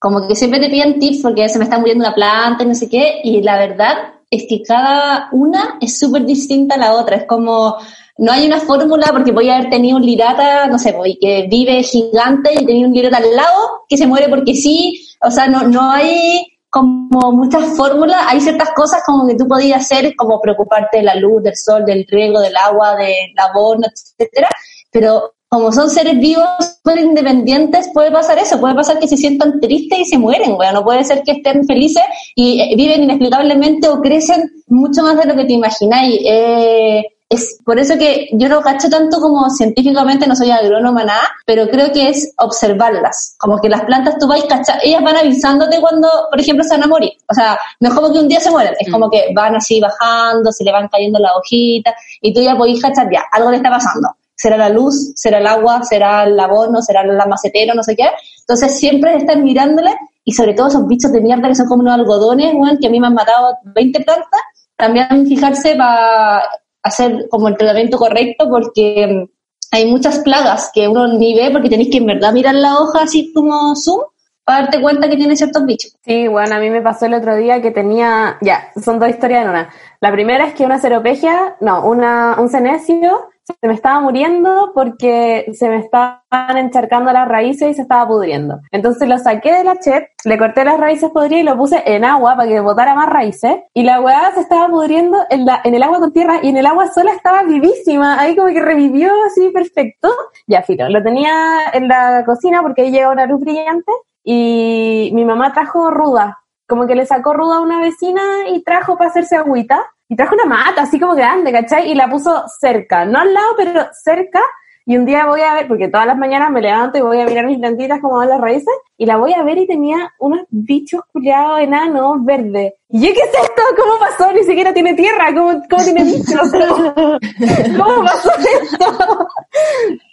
Como 0.05 0.29
que 0.29 0.37
siempre 0.37 0.61
te 0.61 0.69
piden 0.69 0.99
tips 0.99 1.23
porque 1.23 1.49
se 1.49 1.57
me 1.57 1.65
está 1.65 1.79
muriendo 1.79 2.05
una 2.05 2.15
planta 2.15 2.63
y 2.63 2.67
no 2.67 2.75
sé 2.75 2.91
qué, 2.91 3.23
y 3.25 3.41
la 3.41 3.57
verdad 3.57 3.95
es 4.29 4.45
que 4.47 4.63
cada 4.63 5.31
una 5.33 5.79
es 5.81 5.99
súper 5.99 6.27
distinta 6.27 6.75
a 6.75 6.79
la 6.79 6.93
otra. 6.93 7.17
Es 7.17 7.25
como, 7.27 7.79
no 8.19 8.31
hay 8.31 8.47
una 8.47 8.61
fórmula 8.61 9.07
porque 9.13 9.33
voy 9.33 9.49
a 9.49 9.57
haber 9.57 9.71
tenido 9.71 9.97
un 9.97 10.05
lirata, 10.05 10.67
no 10.67 10.79
sé, 10.79 10.93
voy, 10.93 11.19
que 11.19 11.47
vive 11.49 11.83
gigante 11.83 12.53
y 12.53 12.67
tenía 12.67 12.87
un 12.87 12.93
lirata 12.93 13.17
al 13.17 13.35
lado 13.35 13.87
que 13.89 13.97
se 13.97 14.07
muere 14.07 14.29
porque 14.29 14.55
sí. 14.55 15.09
O 15.23 15.31
sea, 15.31 15.47
no, 15.47 15.63
no 15.63 15.91
hay 15.91 16.49
como 16.69 17.33
muchas 17.33 17.75
fórmulas, 17.75 18.27
hay 18.27 18.43
ciertas 18.43 18.73
cosas 18.77 19.03
como 19.07 19.27
que 19.27 19.37
tú 19.37 19.49
podías 19.49 19.81
hacer, 19.81 20.15
como 20.17 20.39
preocuparte 20.39 20.99
de 20.99 21.05
la 21.05 21.15
luz, 21.15 21.43
del 21.43 21.57
sol, 21.57 21.83
del 21.87 22.07
riego, 22.07 22.41
del 22.41 22.57
agua, 22.57 22.95
del 22.97 23.33
abono, 23.39 23.87
etcétera, 23.87 24.51
pero 24.91 25.33
como 25.55 25.71
son 25.71 25.89
seres 25.89 26.19
vivos 26.19 26.49
súper 26.59 26.99
independientes, 26.99 27.89
puede 27.95 28.11
pasar 28.11 28.37
eso, 28.41 28.59
puede 28.59 28.75
pasar 28.75 28.99
que 28.99 29.07
se 29.07 29.17
sientan 29.17 29.61
tristes 29.61 30.01
y 30.01 30.05
se 30.05 30.19
mueren, 30.19 30.57
bueno, 30.57 30.81
no 30.81 30.85
puede 30.85 31.05
ser 31.05 31.23
que 31.23 31.31
estén 31.31 31.65
felices 31.65 32.03
y 32.35 32.61
eh, 32.61 32.75
viven 32.77 33.05
inexplicablemente 33.05 33.89
o 33.89 34.01
crecen 34.01 34.51
mucho 34.67 35.03
más 35.03 35.17
de 35.17 35.27
lo 35.27 35.37
que 35.37 35.45
te 35.45 35.53
imagináis. 35.53 36.21
Eh, 36.27 37.05
es 37.29 37.59
por 37.65 37.79
eso 37.79 37.97
que 37.97 38.29
yo 38.33 38.49
no 38.49 38.63
cacho 38.63 38.89
tanto 38.91 39.21
como 39.21 39.49
científicamente, 39.49 40.27
no 40.27 40.35
soy 40.35 40.51
agrónoma 40.51 41.05
nada, 41.05 41.23
pero 41.47 41.69
creo 41.69 41.93
que 41.93 42.09
es 42.09 42.35
observarlas. 42.39 43.37
Como 43.39 43.61
que 43.61 43.69
las 43.69 43.85
plantas 43.85 44.19
tú 44.19 44.27
vas 44.27 44.43
cachar, 44.45 44.81
ellas 44.83 45.05
van 45.05 45.17
avisándote 45.17 45.81
cuando, 45.81 46.09
por 46.31 46.41
ejemplo, 46.41 46.65
se 46.65 46.71
van 46.71 46.83
a 46.83 46.89
morir. 46.89 47.13
O 47.31 47.35
sea, 47.35 47.57
no 47.79 47.91
es 47.91 47.95
como 47.95 48.13
que 48.13 48.19
un 48.19 48.27
día 48.27 48.41
se 48.41 48.51
mueren, 48.51 48.75
es 48.79 48.91
como 48.91 49.09
que 49.09 49.29
van 49.37 49.55
así 49.55 49.81
bajando, 49.81 50.51
se 50.51 50.65
le 50.65 50.73
van 50.73 50.89
cayendo 50.89 51.21
las 51.21 51.33
hojitas 51.37 51.95
y 52.21 52.35
tú 52.35 52.43
ya 52.43 52.57
podés 52.57 52.83
cachar, 52.83 53.09
ya, 53.13 53.23
algo 53.31 53.53
le 53.53 53.59
está 53.59 53.71
pasando. 53.71 54.09
Será 54.37 54.57
la 54.57 54.69
luz, 54.69 55.13
será 55.15 55.39
el 55.39 55.47
agua, 55.47 55.83
será 55.83 56.25
el 56.25 56.39
abono, 56.39 56.83
será 56.83 57.03
el 57.03 57.17
macetero, 57.29 57.75
no 57.75 57.83
sé 57.83 57.97
qué. 57.97 58.09
Entonces 58.41 58.79
siempre 58.79 59.17
estar 59.17 59.39
mirándole 59.39 59.97
y 60.25 60.33
sobre 60.33 60.55
todo 60.55 60.69
esos 60.69 60.87
bichos 60.87 61.13
de 61.13 61.21
mierda 61.21 61.49
que 61.49 61.55
son 61.55 61.67
como 61.67 61.83
unos 61.83 61.95
algodones, 61.95 62.55
weón, 62.55 62.79
que 62.79 62.87
a 62.87 62.91
mí 62.91 62.99
me 62.99 63.07
han 63.07 63.15
matado 63.15 63.57
20 63.65 64.01
plantas, 64.01 64.41
también 64.77 65.27
fijarse 65.27 65.77
para 65.77 66.43
hacer 66.83 67.29
como 67.31 67.49
el 67.49 67.57
tratamiento 67.57 67.97
correcto 67.97 68.49
porque 68.49 69.07
mm, 69.07 69.35
hay 69.73 69.91
muchas 69.91 70.21
plagas 70.21 70.71
que 70.73 70.87
uno 70.87 71.07
ni 71.09 71.35
ve 71.35 71.51
porque 71.51 71.69
tenéis 71.69 71.91
que 71.91 71.99
en 71.99 72.07
verdad 72.07 72.33
mirar 72.33 72.55
la 72.55 72.79
hoja 72.79 73.03
así 73.03 73.33
como 73.33 73.75
zoom 73.75 74.03
para 74.45 74.63
darte 74.63 74.81
cuenta 74.81 75.09
que 75.09 75.17
tiene 75.17 75.37
ciertos 75.37 75.65
bichos. 75.65 75.97
Sí, 76.05 76.29
bueno, 76.29 76.55
a 76.55 76.59
mí 76.59 76.69
me 76.69 76.83
pasó 76.83 77.07
el 77.07 77.15
otro 77.15 77.35
día 77.35 77.63
que 77.63 77.71
tenía, 77.71 78.37
ya, 78.43 78.71
son 78.83 78.99
dos 78.99 79.09
historias 79.09 79.43
en 79.43 79.51
una. 79.51 79.71
La 80.01 80.13
primera 80.13 80.47
es 80.47 80.55
que 80.55 80.67
una 80.67 80.79
ceropegia, 80.79 81.57
no, 81.61 81.87
una, 81.87 82.37
un 82.39 82.51
cenecio 82.51 83.31
se 83.45 83.69
me 83.69 83.75
estaba 83.75 84.01
muriendo 84.01 84.73
porque 84.75 85.47
se 85.53 85.69
me 85.69 85.77
estaban 85.77 86.57
encharcando 86.57 87.13
las 87.13 87.29
raíces 87.29 87.71
y 87.71 87.75
se 87.75 87.83
estaba 87.83 88.09
pudriendo. 88.09 88.61
Entonces 88.71 89.07
lo 89.07 89.19
saqué 89.19 89.53
de 89.53 89.65
la 89.65 89.79
chet, 89.79 90.09
le 90.25 90.39
corté 90.39 90.65
las 90.65 90.81
raíces 90.81 91.11
podridas 91.11 91.43
y 91.43 91.45
lo 91.45 91.57
puse 91.57 91.83
en 91.85 92.05
agua 92.05 92.37
para 92.37 92.49
que 92.49 92.61
botara 92.61 92.95
más 92.95 93.09
raíces. 93.09 93.57
Y 93.75 93.83
la 93.83 94.01
weá 94.01 94.33
se 94.33 94.41
estaba 94.41 94.69
pudriendo 94.69 95.19
en, 95.29 95.47
el 95.65 95.83
agua 95.83 96.01
con 96.01 96.13
tierra 96.13 96.41
y 96.43 96.49
en 96.49 96.57
el 96.57 96.67
agua 96.67 96.89
sola 96.89 97.13
estaba 97.13 97.43
vivísima. 97.43 98.19
Ahí 98.19 98.35
como 98.35 98.49
que 98.49 98.61
revivió 98.61 99.11
así 99.27 99.51
perfecto. 99.51 100.09
Ya, 100.47 100.63
filo, 100.63 100.89
lo 100.89 101.03
tenía 101.03 101.65
en 101.75 101.89
la 101.89 102.25
cocina 102.25 102.63
porque 102.63 102.83
ahí 102.83 102.91
llegó 102.91 103.13
una 103.13 103.27
luz 103.27 103.41
brillante 103.41 103.93
y 104.23 105.11
mi 105.13 105.25
mamá 105.27 105.53
trajo 105.53 105.91
ruda. 105.91 106.39
Como 106.67 106.87
que 106.87 106.95
le 106.95 107.05
sacó 107.05 107.35
ruda 107.35 107.57
a 107.57 107.61
una 107.61 107.79
vecina 107.79 108.23
y 108.49 108.63
trajo 108.63 108.97
para 108.97 109.11
hacerse 109.11 109.37
agüita. 109.37 109.85
Y 110.09 110.17
trajo 110.17 110.35
una 110.35 110.45
mata 110.45 110.83
así 110.83 111.01
como 111.01 111.15
grande, 111.15 111.51
¿cachai? 111.53 111.91
Y 111.91 111.95
la 111.95 112.09
puso 112.09 112.45
cerca, 112.61 113.05
no 113.05 113.19
al 113.19 113.33
lado, 113.33 113.55
pero 113.57 113.87
cerca. 113.93 114.41
Y 114.87 114.99
un 114.99 115.07
día 115.07 115.25
voy 115.27 115.41
a 115.41 115.55
ver, 115.55 115.67
porque 115.67 115.89
todas 115.89 116.07
las 116.07 116.19
mañanas 116.19 116.51
me 116.51 116.61
levanto 116.61 116.99
y 116.99 117.01
voy 117.01 117.19
a 117.19 117.25
mirar 117.25 117.47
mis 117.47 117.59
plantitas 117.59 118.01
como 118.03 118.19
van 118.19 118.29
las 118.29 118.41
raíces, 118.41 118.75
y 118.99 119.07
la 119.07 119.17
voy 119.17 119.33
a 119.33 119.43
ver 119.43 119.57
y 119.57 119.67
tenía 119.67 120.13
unos 120.19 120.41
bichos 120.51 121.01
culiados 121.11 121.61
enanos 121.61 122.23
verdes. 122.23 122.75
Y 122.91 123.01
yo, 123.01 123.15
¿qué 123.15 123.21
es 123.21 123.35
esto? 123.35 123.63
¿Cómo 123.79 123.99
pasó? 123.99 124.31
Ni 124.33 124.45
siquiera 124.45 124.75
tiene 124.75 124.93
tierra, 124.93 125.33
¿cómo, 125.35 125.63
cómo 125.71 125.85
tiene 125.85 126.05
bichos? 126.05 126.53
¿Cómo 127.79 128.05
pasó 128.05 128.31
esto? 128.63 129.29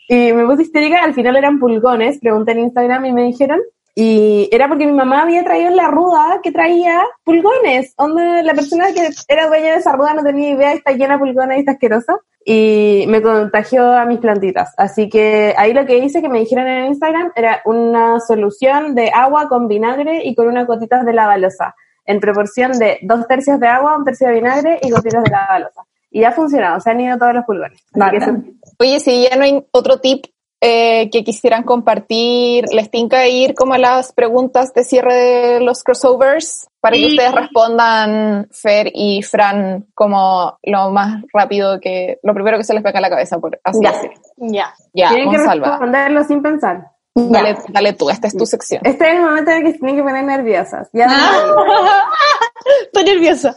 Y 0.07 0.31
me 0.31 0.45
puse 0.45 0.63
histérica, 0.63 1.03
al 1.03 1.13
final 1.13 1.35
eran 1.35 1.59
pulgones, 1.59 2.19
pregunté 2.19 2.53
en 2.53 2.59
Instagram 2.59 3.05
y 3.05 3.13
me 3.13 3.23
dijeron, 3.23 3.59
y 3.95 4.47
era 4.51 4.67
porque 4.67 4.85
mi 4.85 4.91
mamá 4.93 5.23
había 5.23 5.43
traído 5.43 5.69
en 5.69 5.75
la 5.75 5.87
ruda 5.89 6.39
que 6.41 6.51
traía 6.51 7.01
pulgones. 7.23 7.93
Donde 7.97 8.43
la 8.43 8.53
persona 8.53 8.93
que 8.93 9.09
era 9.27 9.47
dueña 9.47 9.71
de 9.73 9.77
esa 9.77 9.91
ruda 9.93 10.13
no 10.13 10.23
tenía 10.23 10.51
idea, 10.51 10.73
está 10.73 10.91
llena 10.91 11.13
de 11.15 11.19
pulgones 11.19 11.57
y 11.57 11.59
está 11.61 11.73
asquerosa. 11.73 12.15
Y 12.43 13.05
me 13.07 13.21
contagió 13.21 13.91
a 13.91 14.05
mis 14.05 14.19
plantitas. 14.19 14.73
Así 14.77 15.09
que 15.09 15.53
ahí 15.57 15.73
lo 15.73 15.85
que 15.85 15.97
hice, 15.99 16.21
que 16.21 16.29
me 16.29 16.39
dijeron 16.39 16.67
en 16.67 16.85
Instagram, 16.87 17.31
era 17.35 17.61
una 17.65 18.19
solución 18.19 18.95
de 18.95 19.11
agua 19.13 19.47
con 19.47 19.67
vinagre 19.67 20.21
y 20.23 20.33
con 20.35 20.47
unas 20.47 20.65
gotitas 20.65 21.05
de 21.05 21.13
lavalosa. 21.13 21.75
En 22.05 22.19
proporción 22.19 22.71
de 22.79 22.97
dos 23.03 23.27
tercios 23.27 23.59
de 23.59 23.67
agua, 23.67 23.95
un 23.97 24.05
tercio 24.05 24.27
de 24.27 24.33
vinagre 24.33 24.79
y 24.81 24.89
gotitas 24.89 25.23
de 25.23 25.29
lavalosa. 25.29 25.83
Y 26.09 26.23
ha 26.23 26.31
funcionado, 26.31 26.79
se 26.79 26.89
han 26.89 26.99
ido 26.99 27.17
todos 27.17 27.33
los 27.35 27.45
pulgones. 27.45 27.79
Eso- 28.17 28.35
Oye, 28.79 28.99
si 28.99 29.23
ya 29.29 29.35
no 29.35 29.43
hay 29.43 29.63
otro 29.71 29.99
tip 29.99 30.25
eh, 30.63 31.09
que 31.11 31.23
quisieran 31.23 31.63
compartir, 31.63 32.65
les 32.71 32.91
tinca 32.91 33.27
ir 33.27 33.55
como 33.55 33.73
a 33.73 33.77
las 33.79 34.13
preguntas 34.13 34.73
de 34.73 34.83
cierre 34.83 35.13
de 35.15 35.59
los 35.59 35.83
crossovers 35.83 36.67
para 36.79 36.95
que 36.95 37.01
Sí. 37.01 37.09
ustedes 37.11 37.33
respondan, 37.33 38.47
Fer 38.51 38.91
y 38.93 39.23
Fran, 39.23 39.87
como 39.95 40.57
lo 40.63 40.91
más 40.91 41.23
rápido 41.33 41.79
que, 41.79 42.19
lo 42.21 42.33
primero 42.35 42.57
que 42.57 42.63
se 42.63 42.73
les 42.75 42.83
venga 42.83 42.99
a 42.99 43.01
la 43.01 43.09
cabeza, 43.09 43.39
por 43.39 43.59
así 43.63 43.79
Ya. 43.81 43.93
Ya. 44.37 44.73
Ya, 44.93 45.09
Tienen 45.09 45.31
que 45.31 45.37
responderlo 45.37 46.23
sin 46.25 46.41
pensar. 46.43 46.91
dale, 47.15 47.57
dale 47.69 47.93
tú, 47.93 48.09
esta 48.09 48.27
es 48.27 48.37
tu 48.37 48.45
sección. 48.45 48.81
Este 48.85 49.07
es 49.09 49.15
el 49.15 49.21
momento 49.21 49.51
en 49.51 49.57
el 49.57 49.63
que 49.63 49.71
se 49.73 49.77
tienen 49.79 49.95
que 49.97 50.03
poner 50.03 50.23
nerviosas. 50.23 50.89
Ya 50.93 51.07
Estoy 52.85 53.03
nerviosa. 53.03 53.55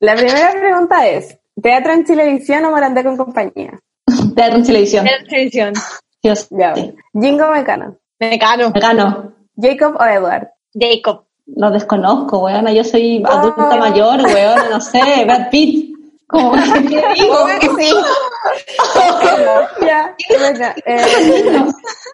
La 0.00 0.14
primera 0.14 0.52
pregunta 0.52 1.06
es, 1.08 1.38
¿teatro 1.62 1.92
en 1.94 2.04
televisión 2.04 2.64
o 2.66 2.70
Morandé 2.70 3.02
con 3.02 3.16
compañía? 3.16 3.80
Televisión. 4.34 5.06
En 5.06 5.26
televisión. 5.26 5.74
Dios. 6.22 6.46
Ya. 6.50 6.74
Jingo 6.74 7.50
Mecano. 7.50 7.96
Mecano. 8.20 8.70
Mecano. 8.70 9.32
Jacob 9.60 9.96
o 10.00 10.04
Edward. 10.04 10.48
Jacob. 10.74 11.24
Lo 11.46 11.70
desconozco, 11.70 12.38
weona. 12.40 12.72
Yo 12.72 12.82
soy 12.84 13.22
adulta 13.24 13.76
mayor, 13.76 14.20
weona, 14.22 14.68
no 14.70 14.80
sé. 14.80 15.24
Brad 15.24 15.50
Pitt. 15.50 15.94
Como 16.26 16.52
que 16.52 16.58
digo. 17.14 17.46
Que 17.60 17.68
sí. 17.68 17.92
ya, 19.86 20.14
eh, 20.84 21.64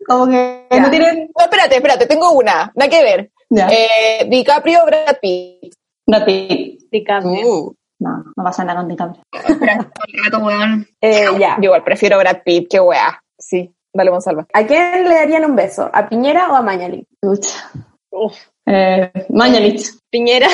Como 0.07 0.27
que 0.29 0.67
Ya. 0.71 0.81
no 0.81 0.91
tienen. 0.91 1.31
No, 1.37 1.45
espérate, 1.45 1.77
espérate, 1.77 2.07
tengo 2.07 2.33
una, 2.33 2.71
nada 2.75 2.91
que 2.91 3.03
ver. 3.03 3.31
Ya. 3.49 3.69
Eh, 3.71 4.27
DiCaprio 4.29 4.83
o 4.83 4.87
Brad 4.87 5.17
Pitt. 5.21 5.75
Brad 6.07 6.25
Pitt. 6.25 6.83
DiCaprio. 6.91 7.47
Uh, 7.49 7.75
No, 8.03 8.25
no 8.37 8.45
pasa 8.45 8.65
nada 8.65 8.81
con 8.81 8.89
DiCaprio. 8.89 9.23
Eh, 11.01 11.27
ya. 11.39 11.57
yo 11.59 11.65
igual 11.65 11.85
prefiero 11.85 12.19
Brad 12.19 12.43
Pitt, 12.45 12.69
qué 12.71 12.81
weá. 12.81 13.23
Sí, 13.39 13.73
dale, 13.93 14.11
Monsalva. 14.11 14.47
¿A 14.53 14.65
quién 14.65 15.05
le 15.09 15.15
darían 15.15 15.45
un 15.45 15.55
beso? 15.55 15.89
¿A 15.93 16.09
Piñera 16.09 16.49
o 16.51 16.57
a 16.57 16.63
Mañalich? 16.63 17.07
Uf. 17.23 18.37
Eh, 18.67 19.13
Mañalich. 19.31 19.91
Piñera. 20.11 20.49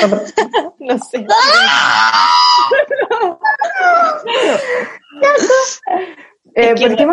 no 0.79 0.97
sé. 1.09 1.25
Eh, 6.55 6.73
¿por 6.75 6.95
qué 6.95 7.05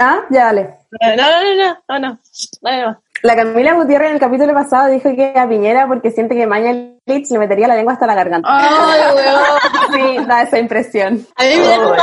Ah, 0.00 0.20
ya 0.30 0.44
dale. 0.46 0.78
No, 1.00 1.16
no, 1.16 1.24
no, 1.28 1.54
no, 1.56 1.76
no, 1.88 1.98
no. 1.98 2.18
Nomás. 2.62 2.98
La 3.22 3.34
Camila 3.34 3.74
Gutiérrez 3.74 4.08
en 4.08 4.14
el 4.14 4.20
capítulo 4.20 4.54
pasado 4.54 4.90
dijo 4.90 5.10
que 5.14 5.32
a 5.36 5.48
Piñera 5.48 5.86
porque 5.88 6.10
siente 6.10 6.34
que 6.36 6.46
Mañalich 6.46 7.30
le 7.30 7.38
metería 7.38 7.66
la 7.68 7.74
lengua 7.74 7.94
hasta 7.94 8.06
la 8.06 8.14
garganta. 8.14 8.48
Ay, 8.50 9.00
weón. 9.16 10.18
Sí, 10.20 10.26
da 10.26 10.42
esa 10.42 10.58
impresión. 10.58 11.26
A 11.36 11.44
mí 11.44 11.56
me 11.56 11.66
da 11.66 11.76
como, 11.78 11.94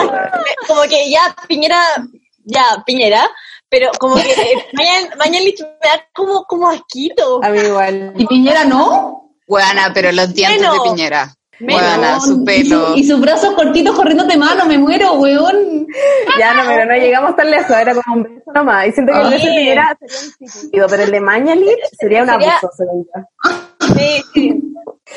como 0.67 0.81
que 0.83 1.09
ya 1.09 1.35
Piñera, 1.47 1.79
ya 2.43 2.83
Piñera, 2.85 3.29
pero 3.69 3.91
como 3.99 4.15
que 4.15 4.31
eh, 4.31 5.09
Mañalich 5.17 5.61
me 5.61 5.89
da 5.89 6.05
como, 6.13 6.43
como 6.43 6.69
asquito. 6.69 7.39
A 7.43 7.49
mí 7.49 7.59
igual. 7.59 8.13
¿Y 8.17 8.25
Piñera 8.25 8.65
no? 8.65 9.31
Buena, 9.47 9.91
pero 9.93 10.11
los 10.11 10.33
dientes 10.33 10.59
Menos. 10.59 10.83
de 10.83 10.89
Piñera. 10.89 11.34
Buena, 11.59 12.19
su 12.19 12.33
Y, 12.33 12.35
su- 12.35 12.43
pelo. 12.45 12.95
y 12.97 13.03
sus 13.03 13.19
brazos 13.21 13.53
cortitos 13.55 13.95
corriendo 13.95 14.25
de 14.25 14.37
mano, 14.37 14.65
me 14.65 14.77
muero, 14.77 15.13
weón. 15.13 15.87
Ya 16.39 16.53
no, 16.53 16.63
pero 16.67 16.85
no 16.85 16.93
llegamos 16.95 17.35
tan 17.35 17.49
lejos, 17.49 17.69
era 17.71 17.93
como 17.95 18.17
un 18.17 18.23
beso 18.23 18.51
nomás. 18.53 18.87
Y 18.87 18.91
siento 18.91 19.13
que 19.13 19.21
el 19.21 19.29
beso 19.29 19.45
sería 19.45 19.97
un 19.99 20.37
pitido, 20.63 20.87
pero 20.89 21.03
el 21.03 21.11
de 21.11 21.19
Mañalich 21.21 21.79
sería 21.99 22.23
un 22.23 22.29
Sería- 22.29 22.57
abuso, 22.57 22.69
según 22.75 23.05
yo. 23.05 23.95
Sí, 23.95 24.23
sí. 24.33 24.61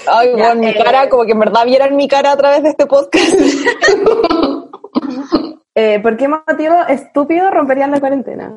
Ay, 0.06 0.32
Ya, 0.36 0.50
con 0.50 0.60
mi 0.60 0.68
eh, 0.68 0.74
cara, 0.84 1.08
como 1.08 1.24
que 1.24 1.32
en 1.32 1.40
verdad 1.40 1.64
vieran 1.64 1.96
mi 1.96 2.06
cara 2.06 2.32
a 2.32 2.36
través 2.36 2.62
de 2.62 2.68
este 2.70 2.86
podcast. 2.86 3.34
Eh, 5.80 6.00
¿Por 6.00 6.16
qué 6.16 6.26
motivo 6.26 6.74
estúpido 6.88 7.50
romperían 7.52 7.92
la 7.92 8.00
cuarentena? 8.00 8.52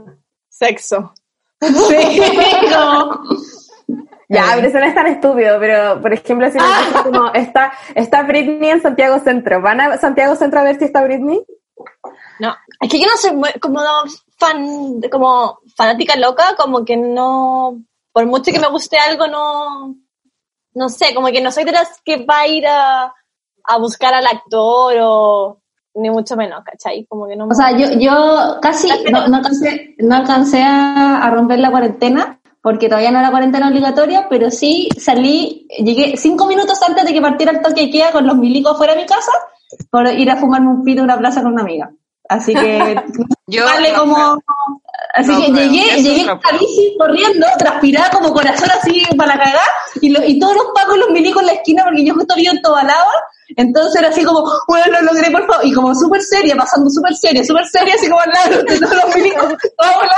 Sexo. 0.49 1.13
Pero- 1.59 3.21
Ya, 4.33 4.45
pero 4.55 4.67
eso 4.67 4.79
no 4.79 4.85
es 4.85 4.95
tan 4.95 5.07
estúpido, 5.07 5.59
pero 5.59 6.01
por 6.01 6.13
ejemplo, 6.13 6.47
si 6.51 6.57
dicen 6.57 7.03
como 7.03 7.33
está, 7.33 7.73
está 7.95 8.23
Britney 8.23 8.69
en 8.69 8.81
Santiago 8.81 9.19
Centro, 9.19 9.61
¿van 9.61 9.81
a 9.81 9.97
Santiago 9.97 10.35
Centro 10.35 10.59
a 10.59 10.63
ver 10.63 10.77
si 10.79 10.85
está 10.85 11.03
Britney? 11.03 11.41
No, 12.39 12.55
es 12.79 12.89
que 12.89 12.99
yo 12.99 13.05
no 13.07 13.17
soy 13.17 13.35
muy- 13.35 13.53
como 13.61 13.79
fan, 14.37 15.01
como 15.11 15.59
fanática 15.75 16.15
loca, 16.15 16.55
como 16.57 16.83
que 16.85 16.95
no, 16.97 17.81
por 18.11 18.25
mucho 18.25 18.51
que 18.51 18.59
me 18.59 18.69
guste 18.69 18.97
algo, 18.97 19.27
no, 19.27 19.95
no 20.73 20.89
sé, 20.89 21.13
como 21.13 21.27
que 21.27 21.41
no 21.41 21.51
soy 21.51 21.63
de 21.65 21.71
las 21.73 22.01
que 22.03 22.25
va 22.25 22.39
a 22.41 22.47
ir 22.47 22.65
a, 22.67 23.13
a 23.65 23.77
buscar 23.79 24.13
al 24.13 24.25
actor 24.27 24.95
o 25.01 25.57
ni 25.95 26.09
mucho 26.09 26.35
menos, 26.37 26.63
¿cachai? 26.63 27.05
Como 27.07 27.27
que 27.27 27.35
no 27.35 27.45
me- 27.47 27.51
O 27.51 27.55
sea, 27.55 27.71
yo, 27.77 27.91
yo 27.99 28.59
casi 28.61 28.87
no, 29.11 29.27
no 29.27 29.37
alcancé, 29.37 29.95
no 29.99 30.15
alcancé 30.15 30.63
a, 30.63 31.17
a 31.23 31.29
romper 31.31 31.59
la 31.59 31.69
cuarentena, 31.71 32.39
porque 32.61 32.87
todavía 32.87 33.11
no 33.11 33.19
era 33.19 33.31
cuarentena 33.31 33.67
obligatoria, 33.69 34.27
pero 34.29 34.51
sí 34.51 34.87
salí, 34.97 35.67
llegué 35.83 36.15
cinco 36.17 36.45
minutos 36.45 36.79
antes 36.87 37.05
de 37.05 37.13
que 37.13 37.21
partiera 37.21 37.51
el 37.51 37.61
toque 37.61 37.89
queda 37.89 38.11
con 38.11 38.27
los 38.27 38.35
milicos 38.37 38.77
fuera 38.77 38.93
de 38.95 39.01
mi 39.01 39.07
casa, 39.07 39.31
por 39.89 40.07
ir 40.07 40.29
a 40.29 40.37
fumarme 40.37 40.69
un 40.69 40.83
pito 40.83 40.99
en 40.99 41.05
una 41.05 41.17
plaza 41.17 41.41
con 41.41 41.53
una 41.53 41.63
amiga. 41.63 41.91
Así 42.29 42.53
que, 42.53 43.01
Yo, 43.47 43.65
vale 43.65 43.91
no, 43.91 43.99
como... 43.99 44.41
Así 45.13 45.29
No, 45.31 45.39
que 45.41 45.51
llegué, 45.51 45.95
eso 45.95 46.09
llegué 46.09 46.25
con 46.25 46.39
la 46.41 46.57
bici 46.57 46.95
corriendo, 46.97 47.45
transpirada 47.57 48.09
como 48.11 48.31
corazón 48.31 48.69
así 48.79 49.03
para 49.17 49.35
la 49.35 49.43
cagada, 49.43 49.65
y, 49.99 50.09
lo- 50.09 50.23
y 50.23 50.39
todos 50.39 50.55
los 50.55 50.65
pacos, 50.73 50.97
los 50.97 51.09
milicos 51.09 51.41
en 51.41 51.47
la 51.47 51.53
esquina, 51.53 51.83
porque 51.83 52.05
yo 52.05 52.13
justo 52.13 52.33
vivo 52.35 52.53
en 52.53 52.61
Tobalaba, 52.61 53.11
entonces 53.57 53.99
era 53.99 54.07
así 54.09 54.23
como, 54.23 54.49
bueno, 54.69 54.85
lo 55.01 55.01
logré, 55.01 55.29
por 55.29 55.45
favor, 55.47 55.65
y 55.65 55.73
como 55.73 55.93
súper 55.95 56.21
seria, 56.21 56.55
pasando 56.55 56.89
súper 56.89 57.13
seria, 57.15 57.43
súper 57.43 57.65
seria, 57.67 57.95
así 57.95 58.07
como 58.07 58.21
al 58.21 58.29
lado 58.29 58.63
de 58.63 58.79
todos 58.79 58.95
los 59.03 59.15
milicos, 59.17 59.45
hola. 59.77 60.17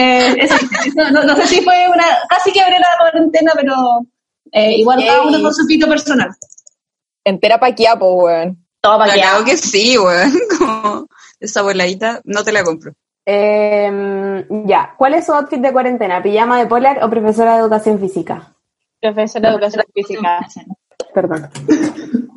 Eh, 0.00 0.36
eso, 0.38 0.54
eso, 0.54 1.10
no, 1.10 1.24
no 1.24 1.36
sé 1.36 1.46
si 1.46 1.60
fue 1.62 1.86
una, 1.88 2.04
casi 2.28 2.52
quebré 2.52 2.78
la 2.78 2.88
cuarentena, 2.98 3.52
pero 3.54 4.06
eh, 4.52 4.76
igual 4.76 5.04
cada 5.04 5.22
uno 5.22 5.42
con 5.42 5.54
su 5.54 5.66
pito 5.66 5.88
personal. 5.88 6.30
Entera 7.24 7.60
paquiapo, 7.60 8.14
weón. 8.14 8.66
Todo 8.80 9.04
Claro 9.04 9.44
que 9.44 9.56
sí, 9.56 9.98
weón. 9.98 10.32
Como 10.58 11.06
esa 11.38 11.62
voladita, 11.62 12.20
no 12.24 12.42
te 12.44 12.52
la 12.52 12.64
compro. 12.64 12.92
Eh, 13.26 14.46
ya, 14.64 14.94
¿cuál 14.96 15.14
es 15.14 15.26
su 15.26 15.32
outfit 15.32 15.60
de 15.60 15.72
cuarentena? 15.72 16.22
¿Pijama 16.22 16.58
de 16.58 16.66
polar 16.66 17.04
o 17.04 17.10
profesora 17.10 17.54
de 17.54 17.60
educación 17.60 18.00
física? 18.00 18.54
profesora 19.00 19.50
de 19.50 19.54
educación 19.54 19.84
física. 19.94 20.48
Perdón. 21.14 21.50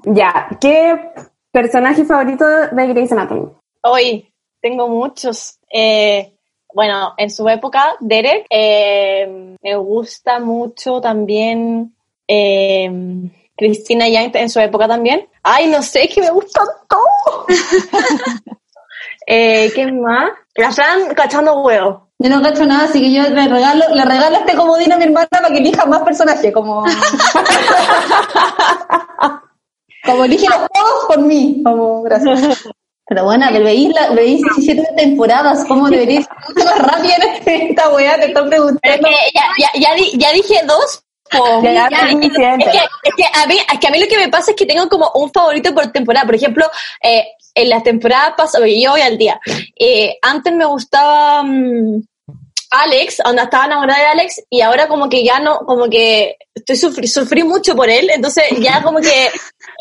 ya, 0.06 0.48
¿qué 0.60 1.11
personaje 1.52 2.06
favorito 2.06 2.45
de 2.45 2.88
Grey's 2.88 3.11
Anatomy? 3.11 3.49
Hoy 3.81 4.34
tengo 4.61 4.88
muchos. 4.88 5.60
Eh, 5.72 6.34
bueno, 6.73 7.13
en 7.17 7.29
su 7.29 7.47
época, 7.49 7.95
Derek, 7.99 8.45
eh, 8.49 9.55
me 9.61 9.75
gusta 9.75 10.39
mucho 10.39 11.01
también. 11.01 11.93
eh, 12.27 12.89
Cristina 13.55 14.07
Yang 14.07 14.31
en 14.35 14.49
su 14.49 14.59
época 14.59 14.87
también. 14.87 15.27
Ay, 15.43 15.67
no 15.67 15.81
sé, 15.81 16.05
es 16.05 16.13
que 16.13 16.21
me 16.21 16.31
gustan 16.31 16.65
todos. 16.89 17.45
eh, 19.27 19.71
¿Qué 19.73 19.91
más? 19.91 20.31
La 20.55 20.71
Fran 20.71 21.13
cachando 21.13 21.61
huevo. 21.61 22.09
Yo 22.19 22.29
no 22.29 22.41
cacho 22.41 22.65
nada, 22.65 22.85
así 22.85 23.01
que 23.01 23.11
yo 23.11 23.23
le 23.23 23.47
regalo, 23.47 23.85
le 23.93 24.05
regalo 24.05 24.37
este 24.37 24.55
comodín 24.55 24.93
a 24.93 24.97
mi 24.97 25.03
hermana 25.03 25.27
para 25.29 25.49
que 25.49 25.57
elija 25.57 25.85
más 25.85 26.03
personajes, 26.03 26.53
como... 26.53 26.85
como 30.05 30.23
elige 30.23 30.47
los 30.47 30.59
juegos 30.69 31.05
por 31.07 31.19
mí, 31.19 31.61
como, 31.63 32.01
gracias. 32.03 32.65
Pero 33.05 33.25
bueno, 33.25 33.45
veis, 33.51 33.89
la, 33.93 34.09
veis 34.11 34.41
17 34.55 34.93
temporadas, 34.95 35.65
¿cómo 35.67 35.89
deberíais 35.89 36.25
ser 36.25 36.35
mucho 36.55 36.65
más 36.65 36.80
rápido 36.88 37.13
en 37.45 37.61
esta 37.69 37.89
weá? 37.89 38.15
Te 38.19 38.27
están 38.27 38.49
preguntando. 38.49 38.80
es 38.81 38.99
que 38.99 39.31
ya, 39.34 39.43
ya, 39.59 39.80
ya, 39.80 39.95
di- 39.95 40.17
ya 40.17 40.31
dije 40.31 40.55
dos. 40.65 41.03
Ya, 41.63 41.88
es 41.88 41.91
es, 41.91 41.99
que, 41.99 42.11
suficiente. 42.27 42.65
es 43.03 43.13
que 43.17 43.23
a 43.34 43.47
mí, 43.47 43.57
es 43.73 43.80
que 43.80 43.88
a 43.88 43.91
mí 43.91 43.99
lo 43.99 44.07
que 44.07 44.17
me 44.17 44.30
pasa 44.30 44.51
es 44.51 44.57
que 44.57 44.65
tengo 44.67 44.88
como 44.88 45.09
un 45.15 45.31
favorito 45.31 45.73
por 45.73 45.91
temporada. 45.91 46.25
Por 46.25 46.35
ejemplo, 46.35 46.65
eh, 47.01 47.25
en 47.55 47.69
las 47.69 47.84
temporadas 47.84 48.34
pasadas, 48.38 48.69
yo 48.80 48.91
voy 48.91 49.01
al 49.01 49.17
día. 49.17 49.39
Eh, 49.77 50.17
antes 50.21 50.53
me 50.53 50.65
gustaba 50.65 51.41
mm, 51.43 52.03
Alex, 52.73 53.17
donde 53.23 53.43
estaba 53.43 53.65
enamorada 53.65 53.99
de 53.99 54.07
Alex, 54.07 54.41
y 54.49 54.61
ahora 54.61 54.87
como 54.87 55.07
que 55.07 55.23
ya 55.23 55.39
no, 55.39 55.59
como 55.59 55.87
que 55.89 56.35
estoy 56.55 56.75
sufrí, 56.75 57.07
sufrí 57.07 57.43
mucho 57.43 57.75
por 57.75 57.87
él, 57.89 58.09
entonces 58.09 58.45
ya 58.59 58.81
como 58.81 58.99
que 58.99 59.29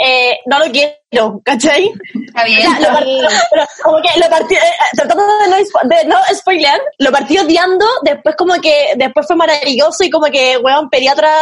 eh, 0.05 0.39
no 0.47 0.59
lo 0.59 0.67
quiero, 0.71 1.41
¿cachai? 1.43 1.91
Está 2.27 2.45
bien. 2.45 2.71
Lo 2.83 3.29
pero 3.51 3.67
como 3.83 3.99
que 4.03 4.21
lo 4.21 4.29
partí, 4.29 4.55
eh, 4.55 4.59
tratando 4.95 5.25
de 5.25 5.49
no, 5.49 5.57
de 5.97 6.05
no 6.05 6.17
spoilear, 6.35 6.81
lo 6.99 7.11
partí 7.11 7.39
odiando, 7.39 7.87
después 8.03 8.37
como 8.37 8.55
que, 8.61 8.93
después 8.97 9.27
fue 9.27 9.37
maravilloso 9.37 10.05
y 10.05 10.11
como 10.11 10.27
que, 10.27 10.59
weón, 10.59 10.91
pediatra 10.91 11.33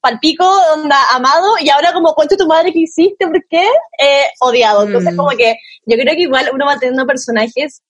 palpico, 0.00 0.44
onda, 0.74 0.98
amado, 1.12 1.54
y 1.60 1.68
ahora 1.70 1.92
como, 1.92 2.14
cuento 2.14 2.36
tu 2.36 2.46
madre 2.46 2.72
que 2.72 2.80
hiciste, 2.80 3.26
¿por 3.26 3.44
qué? 3.48 3.66
Eh, 3.98 4.26
odiado. 4.40 4.84
Entonces 4.84 5.14
Mm. 5.14 5.16
como 5.16 5.30
que, 5.30 5.56
yo 5.84 5.96
creo 5.96 6.14
que 6.14 6.22
igual 6.22 6.50
uno 6.52 6.66
va 6.66 6.78
teniendo 6.78 7.06
personajes 7.06 7.82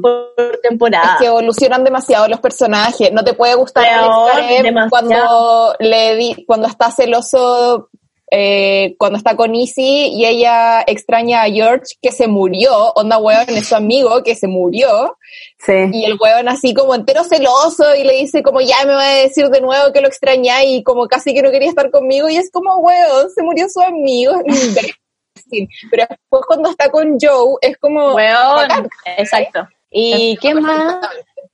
por 0.00 0.60
temporada. 0.62 1.14
Es 1.14 1.20
que 1.20 1.26
evolucionan 1.26 1.84
demasiado 1.84 2.28
los 2.28 2.40
personajes. 2.40 3.12
No 3.12 3.24
te 3.24 3.34
puede 3.34 3.54
gustar 3.54 3.86
Alex 3.86 4.88
cuando 4.90 5.74
le 5.78 6.16
di, 6.16 6.44
cuando 6.46 6.68
está 6.68 6.90
celoso, 6.90 7.88
eh, 8.30 8.94
cuando 8.98 9.18
está 9.18 9.36
con 9.36 9.54
Izzy 9.54 10.08
y 10.08 10.24
ella 10.24 10.82
extraña 10.86 11.42
a 11.42 11.50
George 11.50 11.96
que 12.00 12.12
se 12.12 12.28
murió, 12.28 12.92
onda 12.94 13.18
weón 13.18 13.44
es 13.48 13.68
su 13.68 13.74
amigo 13.74 14.22
que 14.22 14.34
se 14.34 14.48
murió. 14.48 15.18
Sí. 15.58 15.72
Y 15.92 16.04
el 16.04 16.16
weón 16.18 16.48
así 16.48 16.72
como 16.72 16.94
entero 16.94 17.24
celoso 17.24 17.94
y 17.94 18.04
le 18.04 18.14
dice 18.14 18.42
como 18.42 18.60
ya 18.60 18.84
me 18.86 18.94
va 18.94 19.04
a 19.04 19.14
decir 19.16 19.48
de 19.48 19.60
nuevo 19.60 19.92
que 19.92 20.00
lo 20.00 20.08
extraña 20.08 20.64
y 20.64 20.82
como 20.82 21.08
casi 21.08 21.34
que 21.34 21.42
no 21.42 21.50
quería 21.50 21.68
estar 21.68 21.90
conmigo 21.90 22.28
y 22.28 22.36
es 22.36 22.50
como 22.50 22.76
weón, 22.76 23.30
se 23.34 23.42
murió 23.42 23.66
su 23.68 23.80
amigo. 23.80 24.32
imbécil. 25.34 25.68
Pero 25.90 26.06
después 26.08 26.42
cuando 26.46 26.70
está 26.70 26.90
con 26.90 27.18
Joe 27.20 27.56
es 27.60 27.76
como... 27.78 28.14
Bacán. 28.14 28.88
exacto. 29.16 29.68
¿Y 29.90 30.36
qué 30.38 30.54
más? 30.54 30.96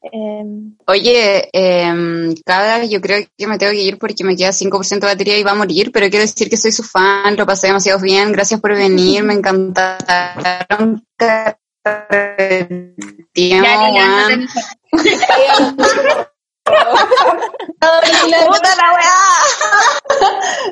Em, 0.00 0.76
Oye, 0.86 1.48
eh, 1.52 2.34
cada 2.44 2.84
yo 2.84 3.00
creo 3.00 3.26
que 3.36 3.46
me 3.48 3.58
tengo 3.58 3.72
que 3.72 3.82
ir 3.82 3.98
porque 3.98 4.22
me 4.22 4.36
queda 4.36 4.50
5% 4.50 5.00
de 5.00 5.06
batería 5.06 5.36
y 5.38 5.42
va 5.42 5.50
a 5.50 5.56
morir, 5.56 5.90
pero 5.92 6.08
quiero 6.08 6.24
decir 6.24 6.48
que 6.48 6.56
soy 6.56 6.70
su 6.70 6.84
fan, 6.84 7.36
lo 7.36 7.44
pasé 7.44 7.66
demasiado 7.66 7.98
bien, 7.98 8.30
gracias 8.32 8.60
por 8.60 8.74
venir, 8.74 9.24
me 9.24 9.34
encantaron. 9.34 11.04
Tío, 13.32 13.62
Ya, 13.62 13.90
ya, 13.92 14.24
Juan. 14.24 14.48
¡Puta 18.48 18.76
la 18.76 18.92
weá! 18.92 19.97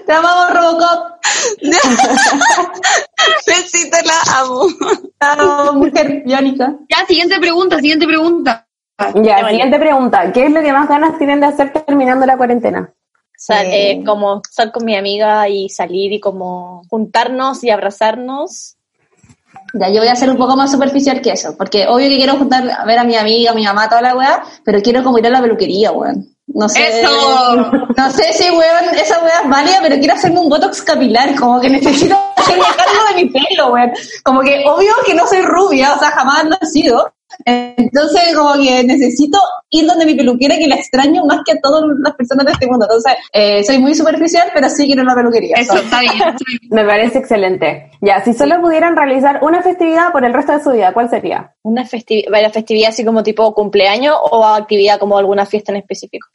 Te 0.05 0.13
amamos, 0.13 0.55
Robocop. 0.55 1.17
Besito, 3.47 3.97
la 4.05 4.39
amo. 4.41 4.67
Chao, 5.21 5.73
mujer 5.75 6.23
biónica. 6.25 6.75
Ya, 6.89 7.07
siguiente 7.07 7.39
pregunta, 7.39 7.77
siguiente 7.79 8.07
pregunta. 8.07 8.67
Ya, 9.23 9.49
siguiente 9.49 9.79
pregunta. 9.79 10.33
¿Qué 10.33 10.47
es 10.47 10.53
lo 10.53 10.63
que 10.63 10.73
más 10.73 10.89
ganas 10.89 11.19
tienen 11.19 11.41
de 11.41 11.47
hacer 11.47 11.73
terminando 11.73 12.27
la 12.27 12.37
cuarentena? 12.37 12.93
sal- 13.39 13.67
eh, 13.69 14.03
como 14.07 14.41
estar 14.49 14.73
con 14.73 14.85
mi 14.87 14.97
amiga 14.97 15.47
y 15.49 15.69
salir 15.69 16.13
y 16.13 16.21
como 16.21 16.83
juntarnos 16.89 17.63
y 17.65 17.71
abrazarnos. 17.71 18.77
Ya, 19.75 19.91
yo 19.91 20.01
voy 20.01 20.09
a 20.09 20.17
ser 20.17 20.31
un 20.31 20.39
poco 20.39 20.57
más 20.57 20.71
superficial 20.73 21.21
que 21.21 21.33
eso, 21.33 21.55
porque 21.57 21.87
obvio 21.87 22.09
que 22.09 22.17
quiero 22.17 22.37
juntar 22.37 22.69
a 22.71 22.85
ver 22.87 22.99
a 22.99 23.05
mi 23.05 23.15
amiga, 23.17 23.51
a 23.51 23.55
mi 23.55 23.65
mamá, 23.65 23.89
toda 23.89 24.01
la 24.01 24.17
weá, 24.17 24.43
pero 24.65 24.81
quiero 24.81 25.03
como 25.05 25.19
ir 25.19 25.27
a 25.27 25.31
la 25.31 25.43
peluquería, 25.43 25.93
weón. 25.93 26.36
No 26.49 26.69
sé. 26.69 27.01
¡Eso! 27.01 27.71
No 27.97 28.11
sé 28.11 28.33
si, 28.33 28.51
weón, 28.51 28.95
esa 28.95 29.23
weá 29.23 29.43
es 29.43 29.49
válida, 29.49 29.79
pero 29.83 29.97
quiero 29.97 30.15
hacerme 30.15 30.41
un 30.41 30.49
botox 30.49 30.83
capilar, 30.83 31.35
como 31.35 31.61
que 31.61 31.69
necesito 31.69 32.17
hacerme 32.37 32.65
cargo 32.77 33.09
de 33.09 33.25
mi 33.25 33.31
pelo, 33.31 33.73
weón. 33.73 33.93
Como 34.23 34.43
que 34.43 34.65
obvio 34.67 34.93
que 35.05 35.15
no 35.15 35.27
soy 35.27 35.43
rubia, 35.43 35.95
o 35.95 35.99
sea, 35.99 36.11
jamás 36.13 36.45
lo 36.45 36.57
he 36.61 36.67
sido. 36.67 37.13
Entonces, 37.45 38.35
como 38.35 38.55
que 38.55 38.85
necesito 38.85 39.39
ir 39.71 39.87
donde 39.87 40.07
mi 40.07 40.15
peluquera, 40.15 40.57
que 40.57 40.67
la 40.67 40.77
extraño 40.77 41.25
más 41.25 41.41
que 41.45 41.53
a 41.53 41.61
todas 41.61 41.85
las 42.03 42.15
personas 42.15 42.47
de 42.47 42.53
este 42.53 42.67
mundo. 42.67 42.87
Entonces, 42.87 43.13
eh, 43.33 43.65
soy 43.65 43.79
muy 43.79 43.95
superficial, 43.95 44.49
pero 44.55 44.69
sí 44.69 44.87
quiero 44.87 45.03
ir 45.03 45.09
a 45.09 45.11
la 45.11 45.17
peluquería. 45.17 45.57
Eso, 45.57 45.77
está 45.77 46.01
bien. 46.01 46.13
está 46.15 46.31
bien. 46.47 46.61
Me 46.71 46.85
parece 46.85 47.19
excelente. 47.19 47.91
Ya, 48.01 48.23
si 48.25 48.33
solo 48.33 48.61
pudieran 48.61 48.97
realizar 48.97 49.41
una 49.43 49.63
festividad 49.63 50.13
por 50.13 50.25
el 50.25 50.33
resto 50.33 50.53
de 50.53 50.63
su 50.63 50.71
vida, 50.71 50.93
¿cuál 50.93 51.11
sería? 51.11 51.55
Una 51.63 51.85
festividad, 51.85 52.31
¿la 52.41 52.51
festividad 52.51 52.91
así 52.91 53.05
como 53.05 53.23
tipo 53.23 53.53
cumpleaños 53.55 54.15
o 54.31 54.45
actividad 54.45 54.99
como 54.99 55.19
alguna 55.19 55.47
fiesta 55.47 55.73
en 55.73 55.79
específico? 55.79 56.29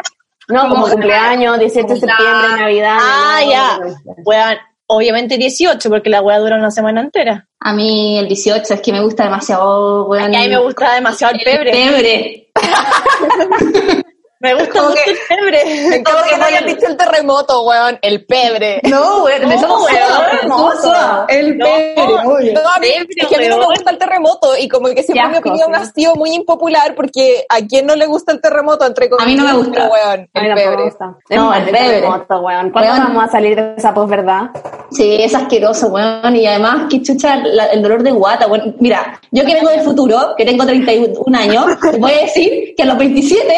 No, 0.49 0.63
como, 0.63 0.81
Como- 0.81 0.93
cumpleaños, 0.93 1.59
18 1.59 1.87
de 1.93 1.99
septiembre, 1.99 2.47
Navidad. 2.59 2.97
Ah, 2.99 3.39
ya. 3.49 3.79
Weón, 4.25 4.57
obviamente 4.91 5.37
18 5.37 5.89
porque 5.89 6.09
la 6.09 6.21
weá 6.21 6.39
dura 6.39 6.57
una 6.57 6.71
semana 6.71 7.01
entera. 7.01 7.47
A 7.59 7.73
mí 7.73 8.17
el 8.19 8.27
18 8.27 8.73
es 8.73 8.81
que 8.81 8.91
me 8.91 9.01
gusta 9.01 9.23
demasiado, 9.23 10.05
weón. 10.05 10.33
Y 10.33 10.35
a 10.35 10.41
mí 10.41 10.49
me 10.49 10.59
gusta 10.59 10.93
demasiado 10.93 11.33
el 11.33 11.39
pebre. 11.41 11.71
Pebre. 11.71 12.51
Me 14.41 14.53
gusta 14.55 14.81
mucho 14.81 14.99
el 15.05 15.17
pebre. 15.29 15.65
Me 15.89 15.95
encanta 15.97 16.23
que 16.29 16.37
no 16.37 16.45
hayan 16.45 16.65
dicho 16.65 16.87
el 16.87 16.97
terremoto, 16.97 17.61
weón. 17.63 17.99
El 18.01 18.25
pebre. 18.25 18.81
No, 18.89 19.23
weón, 19.23 19.47
me 19.47 19.59
somos 19.59 19.81
weón, 19.83 19.97
suaves, 20.07 20.41
somos 20.41 20.73
hermoso. 20.83 21.25
El 21.29 21.57
No, 21.57 21.65
pebre, 21.65 22.03
obvio. 22.25 22.53
No, 22.53 22.69
a 22.69 22.79
mí, 22.79 22.87
Pebre, 22.91 23.07
es 23.17 23.27
que 23.27 23.35
a 23.35 23.39
mí 23.39 23.47
no 23.47 23.57
me 23.57 23.65
gusta 23.65 23.91
el 23.91 23.97
terremoto 23.97 24.57
y 24.57 24.67
como 24.67 24.87
que 24.89 25.03
siempre 25.03 25.27
mi 25.29 25.37
opinión 25.37 25.69
sí. 25.73 25.79
ha 25.81 25.85
sido 25.85 26.15
muy 26.15 26.31
impopular 26.33 26.95
porque 26.95 27.45
a 27.49 27.59
quién 27.67 27.85
no 27.85 27.95
le 27.95 28.05
gusta 28.07 28.31
el 28.31 28.41
terremoto 28.41 28.85
entre 28.85 29.09
A 29.19 29.25
mí 29.25 29.35
no 29.35 29.43
me 29.45 29.51
comillas, 29.51 29.67
gusta. 29.67 29.89
weón, 29.89 30.29
el 30.33 30.53
pebre. 30.55 30.83
gusta. 30.83 31.15
No, 31.29 31.53
Es 31.53 31.59
el 31.59 31.65
pebre. 31.65 31.79
terremoto, 31.89 32.39
weón. 32.39 32.71
¿Cuándo 32.71 32.91
Weón. 32.91 33.03
vamos 33.07 33.23
a 33.25 33.27
salir 33.31 33.55
de 33.55 33.75
esa 33.77 33.93
posverdad? 33.93 34.49
Sí, 34.91 35.17
es 35.21 35.33
asqueroso, 35.35 35.87
weón. 35.87 36.35
Y 36.35 36.45
además, 36.47 36.87
que 36.89 37.01
chucha 37.01 37.37
la- 37.37 37.67
el 37.67 37.81
dolor 37.81 38.03
de 38.03 38.11
guata, 38.11 38.47
weón. 38.47 38.75
Mira, 38.79 39.19
yo 39.31 39.45
que 39.45 39.53
vengo 39.53 39.69
del 39.69 39.81
futuro, 39.81 40.33
que 40.37 40.45
tengo 40.45 40.65
31 40.65 41.37
años, 41.37 41.65
te 41.79 41.97
voy 41.97 42.11
a 42.11 42.21
decir 42.21 42.73
que 42.75 42.83
a 42.83 42.85
los 42.87 42.97
27 42.97 43.55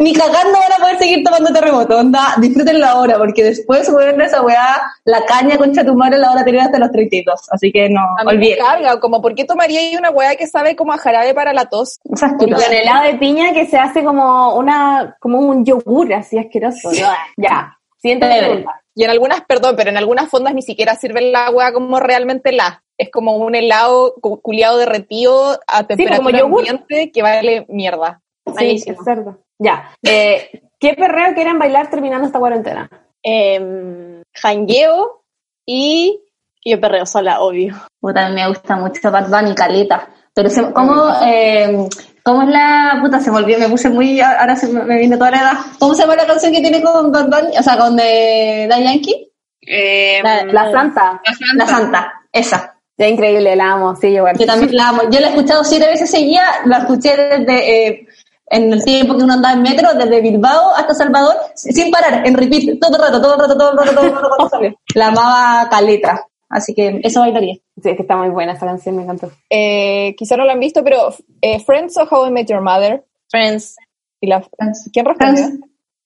ni 0.00 0.14
cagando 0.26 0.58
van 0.58 0.72
a 0.72 0.76
poder 0.76 0.98
seguir 0.98 1.22
tomando 1.24 1.52
terremoto. 1.52 1.98
Onda, 1.98 2.34
disfrútenlo 2.38 2.86
ahora, 2.86 3.18
porque 3.18 3.44
después, 3.44 3.88
weón, 3.88 4.20
esa 4.20 4.42
weá, 4.42 4.82
la 5.04 5.24
caña 5.24 5.56
concha 5.56 5.84
tu 5.84 5.94
madre 5.94 6.18
la 6.18 6.28
van 6.30 6.38
a 6.38 6.44
tener 6.44 6.60
hasta 6.60 6.78
los 6.78 6.90
32. 6.92 7.48
Así 7.50 7.70
que 7.72 7.88
no, 7.88 8.00
A 8.00 8.24
mí 8.24 8.26
me 8.26 8.32
olvídate. 8.32 8.60
carga, 8.62 9.00
como 9.00 9.20
¿por 9.22 9.34
qué 9.34 9.44
tomaría 9.44 9.80
ahí 9.80 9.96
una 9.96 10.10
weá 10.10 10.36
que 10.36 10.46
sabe 10.46 10.76
como 10.76 10.92
a 10.92 10.98
jarabe 10.98 11.34
para 11.34 11.52
la 11.52 11.66
tos? 11.66 11.98
Es 12.04 12.22
asqueroso. 12.22 12.64
Con 12.64 12.74
helado 12.74 13.04
de 13.04 13.14
piña 13.14 13.52
que 13.52 13.66
se 13.66 13.78
hace 13.78 14.04
como 14.04 14.54
una, 14.56 15.16
como 15.20 15.38
un 15.40 15.64
yogur 15.64 16.12
así 16.14 16.38
asqueroso. 16.38 16.90
Ya. 17.36 17.78
Siguiente 17.98 18.26
pregunta. 18.38 18.80
Y 18.94 19.04
en 19.04 19.10
algunas, 19.10 19.40
perdón, 19.42 19.74
pero 19.76 19.88
en 19.90 19.96
algunas 19.96 20.28
fondas 20.28 20.52
ni 20.54 20.60
siquiera 20.62 20.94
sirven 20.96 21.32
la 21.32 21.50
weá 21.50 21.72
como 21.72 21.98
realmente 21.98 22.52
la. 22.52 22.82
Es 22.98 23.10
como 23.10 23.36
un 23.36 23.54
helado 23.54 24.14
cu- 24.20 24.40
culiado 24.42 24.76
derretido 24.76 25.58
a 25.66 25.84
temperatura 25.84 26.16
como 26.18 26.30
yogur. 26.30 26.60
ambiente 26.68 27.10
que 27.10 27.22
vale 27.22 27.64
mierda. 27.68 28.20
Sí, 28.58 28.82
es 28.86 28.96
cerdo. 29.04 29.38
Ya. 29.62 29.90
Eh, 30.02 30.62
¿Qué 30.78 30.94
perreo 30.94 31.34
quieren 31.34 31.58
bailar 31.58 31.88
terminando 31.90 32.26
esta 32.26 32.38
cuarentena? 32.38 32.88
Eh, 33.22 34.22
jangueo 34.34 35.22
y 35.66 36.20
yo 36.64 36.80
perreo 36.80 37.06
sola, 37.06 37.40
obvio. 37.40 37.74
Puta, 38.00 38.26
a 38.26 38.28
mí 38.28 38.34
me 38.36 38.48
gusta 38.48 38.76
mucho 38.76 39.10
Bad 39.10 39.28
Bunny, 39.28 39.54
caleta. 39.54 40.08
Pero, 40.34 40.48
se, 40.48 40.72
¿cómo, 40.72 41.04
eh, 41.24 41.86
¿cómo 42.24 42.42
es 42.42 42.48
la 42.48 42.98
puta? 43.02 43.20
Se 43.20 43.30
me 43.30 43.36
olvidó, 43.38 43.58
me 43.58 43.68
puse 43.68 43.90
muy. 43.90 44.20
Ahora 44.20 44.56
se 44.56 44.66
me, 44.68 44.82
me 44.84 44.98
vino 44.98 45.18
toda 45.18 45.30
la 45.30 45.40
edad. 45.40 45.52
¿Cómo 45.78 45.94
se 45.94 46.02
llama 46.02 46.16
la 46.16 46.26
canción 46.26 46.52
que 46.52 46.60
tiene 46.60 46.82
con 46.82 47.12
Bad 47.12 47.26
Bunny? 47.28 47.58
O 47.58 47.62
sea, 47.62 47.76
con 47.76 47.98
eh, 48.02 48.66
Daddy 48.68 48.84
Yankee. 48.84 49.28
Eh, 49.60 50.20
La- 50.22 50.44
La 50.44 50.72
Santa. 50.72 51.20
la 51.24 51.32
Santa. 51.34 51.54
La 51.56 51.66
Santa, 51.66 52.12
esa. 52.32 52.74
Ya 52.98 53.08
increíble, 53.08 53.56
la 53.56 53.72
amo. 53.72 53.94
Sí, 53.96 54.08
yo 54.10 54.18
igual. 54.18 54.38
Yo 54.38 54.46
también 54.46 54.74
la 54.74 54.88
amo. 54.88 55.02
Yo 55.10 55.20
la 55.20 55.26
he 55.28 55.30
escuchado 55.30 55.64
siete 55.64 55.86
veces 55.86 56.10
seguida, 56.10 56.42
la 56.64 56.78
escuché 56.78 57.16
desde. 57.16 57.86
Eh, 57.88 58.06
en 58.46 58.72
el 58.72 58.84
tiempo 58.84 59.16
que 59.16 59.24
uno 59.24 59.34
andaba 59.34 59.54
en 59.54 59.62
metro, 59.62 59.94
desde 59.94 60.20
Bilbao 60.20 60.74
hasta 60.74 60.94
Salvador, 60.94 61.36
sin 61.54 61.90
parar, 61.90 62.26
en 62.26 62.34
repeat, 62.34 62.78
todo 62.80 62.96
el 62.96 63.02
rato, 63.02 63.20
todo 63.22 63.34
el 63.34 63.40
rato, 63.40 63.56
todo 63.56 63.70
el 63.72 63.78
rato, 63.78 63.92
todo 63.94 64.04
el 64.04 64.12
rato, 64.14 64.28
cuando 64.28 64.48
salió. 64.48 64.74
La 64.94 65.06
amaba 65.08 65.68
caleta. 65.70 66.26
Así 66.50 66.74
que 66.74 67.00
eso 67.02 67.20
bailaría. 67.20 67.54
Sí, 67.82 67.88
es 67.88 67.96
que 67.96 68.02
está 68.02 68.14
muy 68.16 68.28
buena 68.28 68.52
esa 68.52 68.66
canción, 68.66 68.96
me 68.96 69.04
encantó. 69.04 69.30
Eh, 69.48 70.14
quizá 70.18 70.36
no 70.36 70.44
lo 70.44 70.52
han 70.52 70.60
visto, 70.60 70.84
pero 70.84 71.14
eh, 71.40 71.60
Friends 71.60 71.96
o 71.96 72.02
How 72.02 72.26
I 72.26 72.30
Met 72.30 72.48
Your 72.50 72.60
Mother. 72.60 73.04
Friends. 73.30 73.76
¿Y 74.20 74.26
la, 74.26 74.46
¿Quién 74.92 75.06
respondió? 75.06 75.46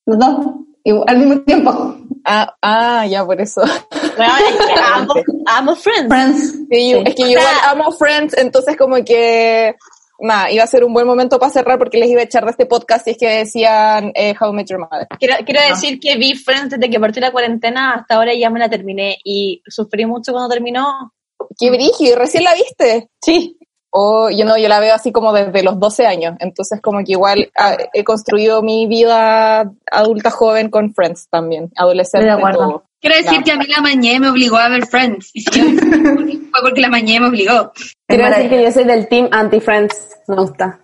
Los 0.07 0.19
dos, 0.19 0.47
igual, 0.85 1.05
al 1.09 1.19
mismo 1.19 1.41
tiempo. 1.41 1.97
Ah, 2.25 2.55
ah, 2.63 3.07
ya 3.07 3.25
por 3.27 3.41
eso. 3.41 3.63
Bueno, 4.17 4.33
es 4.49 4.57
que 4.67 4.73
amo, 4.95 5.15
amo 5.45 5.77
Friends. 5.77 6.09
Friends. 6.09 6.53
Sí, 6.71 6.91
yo- 6.91 6.99
Sí. 7.01 7.05
Es 7.05 7.15
que 7.17 7.23
yo 7.25 7.29
igual 7.33 7.45
amo 7.69 7.91
Friends, 7.93 8.35
entonces 8.39 8.75
como 8.77 8.97
que 9.05 9.75
nada, 10.19 10.51
iba 10.51 10.65
a 10.65 10.67
ser 10.67 10.85
un 10.85 10.93
buen 10.93 11.07
momento 11.07 11.39
para 11.39 11.53
cerrar 11.53 11.79
porque 11.79 11.99
les 11.99 12.11
iba 12.11 12.21
a 12.21 12.25
echar 12.25 12.45
de 12.45 12.51
este 12.51 12.67
podcast 12.67 13.05
si 13.05 13.11
es 13.11 13.19
que 13.19 13.29
decían 13.29 14.13
eh, 14.15 14.35
How 14.39 14.51
I 14.51 14.53
Met 14.53 14.69
Your 14.69 14.81
Mother. 14.81 15.07
Quiero, 15.19 15.37
quiero 15.45 15.61
decir 15.69 16.01
que 16.01 16.17
vi 16.17 16.35
Friends 16.35 16.71
desde 16.71 16.91
que 16.91 17.01
partió 17.01 17.21
la 17.21 17.33
cuarentena 17.33 17.95
hasta 17.95 18.17
ahora 18.17 18.35
y 18.35 18.41
ya 18.41 18.51
me 18.51 18.59
la 18.59 18.69
terminé 18.69 19.19
y 19.25 19.63
sufrí 19.67 20.07
mucho 20.07 20.33
cuando 20.33 20.49
terminó. 20.49 21.13
Qué 21.59 21.71
brígido, 21.71 22.17
¿recién 22.17 22.45
la 22.45 22.55
viste? 22.55 23.11
Sí. 23.21 23.59
O 23.91 24.29
yo 24.31 24.45
no, 24.45 24.59
yo 24.59 24.69
la 24.69 24.81
veo 24.81 24.95
así 24.95 25.11
como 25.11 25.33
desde 25.33 25.63
los 25.63 25.79
12 25.81 26.07
años, 26.07 26.35
entonces 26.41 26.81
como 26.83 26.99
que 26.99 27.13
igual 27.13 27.51
ah, 27.57 27.77
he 27.95 28.05
construido 28.05 28.63
mi 28.63 28.87
vida 28.87 29.73
adulta 29.91 30.31
joven 30.31 30.69
con 30.69 30.93
Friends 30.93 31.29
también, 31.31 31.71
adolescente. 31.77 32.27
De 32.27 32.33
acuerdo. 32.33 32.59
todo. 32.59 32.86
Quiero 33.01 33.17
decir 33.17 33.43
que 33.43 33.53
a 33.53 33.57
mí 33.57 33.67
la 33.69 33.81
mañé 33.83 34.19
me 34.19 34.31
obligó 34.31 34.57
a 34.57 34.69
ver 34.69 34.87
Friends. 34.87 35.31
Y 35.35 35.43
si 35.43 35.51
yo 35.51 35.65
fue 36.51 36.61
porque 36.63 36.81
la 36.81 36.89
mañé 36.89 37.21
me 37.21 37.29
obligó. 37.29 37.73
Quiero 38.09 38.29
decir 38.29 38.51
que 38.51 38.63
yo 38.63 38.73
soy 38.73 38.85
del 38.85 39.09
team 39.09 39.29
anti-Friends. 39.31 40.17
Me 40.29 40.37
gusta. 40.37 40.81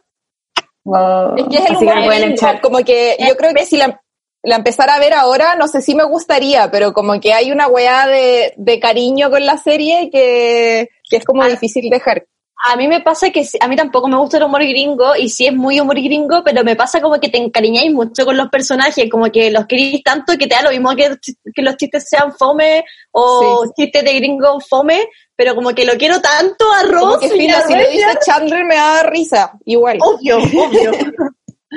Wow. 0.85 1.37
Es 1.37 1.45
que 1.45 1.57
es 1.57 1.67
el 1.71 1.77
Así 1.77 1.79
que 1.79 1.85
humor 1.85 1.97
me 1.97 2.05
pueden 2.07 2.33
echar. 2.33 2.61
como 2.61 2.79
que 2.79 3.17
yo 3.19 3.37
creo 3.37 3.55
que 3.55 3.65
si 3.67 3.77
la, 3.77 4.01
la 4.43 4.57
empezara 4.57 4.95
a 4.95 4.99
ver 4.99 5.15
ahora, 5.15 5.55
no 5.57 5.69
sé 5.69 5.81
si 5.81 5.95
me 5.95 6.05
gustaría, 6.05 6.71
pero 6.71 6.93
como 6.93 7.19
que 7.21 7.33
hay 7.33 7.53
una 7.53 7.69
weá 7.69 8.07
de, 8.07 8.53
de 8.57 8.81
cariño 8.81 9.31
con 9.31 9.47
la 9.47 9.57
serie 9.59 10.11
que, 10.11 10.89
que 11.09 11.17
es 11.17 11.25
como 11.25 11.45
difícil 11.47 11.89
dejar. 11.89 12.27
A 12.65 12.77
mí 12.77 12.87
me 12.87 13.01
pasa 13.01 13.31
que 13.31 13.45
sí- 13.45 13.59
a 13.61 13.67
mí 13.67 13.75
tampoco 13.75 14.07
me 14.09 14.17
gusta 14.17 14.37
el 14.37 14.45
humor 14.45 14.63
gringo 14.63 15.17
y 15.17 15.29
sí 15.29 15.47
es 15.47 15.53
muy 15.55 15.81
humor 15.81 15.97
gringo, 16.01 16.43
pero 16.45 16.63
me 16.63 16.77
pasa 16.77 17.01
como 17.01 17.19
que 17.19 17.29
te 17.29 17.39
encariñáis 17.39 17.93
mucho 17.93 18.25
con 18.25 18.37
los 18.37 18.49
personajes, 18.51 19.11
como 19.11 19.31
que 19.33 19.51
los 19.51 19.67
queréis 19.67 20.03
tanto 20.05 20.39
que 20.39 20.47
te 20.47 20.55
da 20.55 20.63
lo 20.63 20.71
mismo 20.71 20.95
que, 20.95 21.17
que 21.55 21.63
los 21.63 21.77
chistes 21.77 22.09
sean 22.09 22.33
fome 22.33 22.85
o 23.11 23.65
chistes 23.77 24.05
de 24.05 24.15
gringo 24.15 24.61
fome, 24.61 25.09
pero 25.35 25.55
como 25.57 25.75
que 25.75 25.85
lo 25.85 25.95
quiero 25.95 26.21
tanto 26.21 26.71
a 26.73 26.83
Ross 26.85 27.01
Como 27.01 27.19
que 27.19 27.27
y 27.27 27.31
fino, 27.41 27.57
a 27.57 27.63
si 27.63 27.75
lo 27.75 27.91
dice 27.91 28.19
Chandler 28.25 28.65
me 28.65 28.77
da 28.77 29.03
risa, 29.03 29.53
igual. 29.65 29.99
Obvio, 30.01 30.39
obvio. 30.39 30.93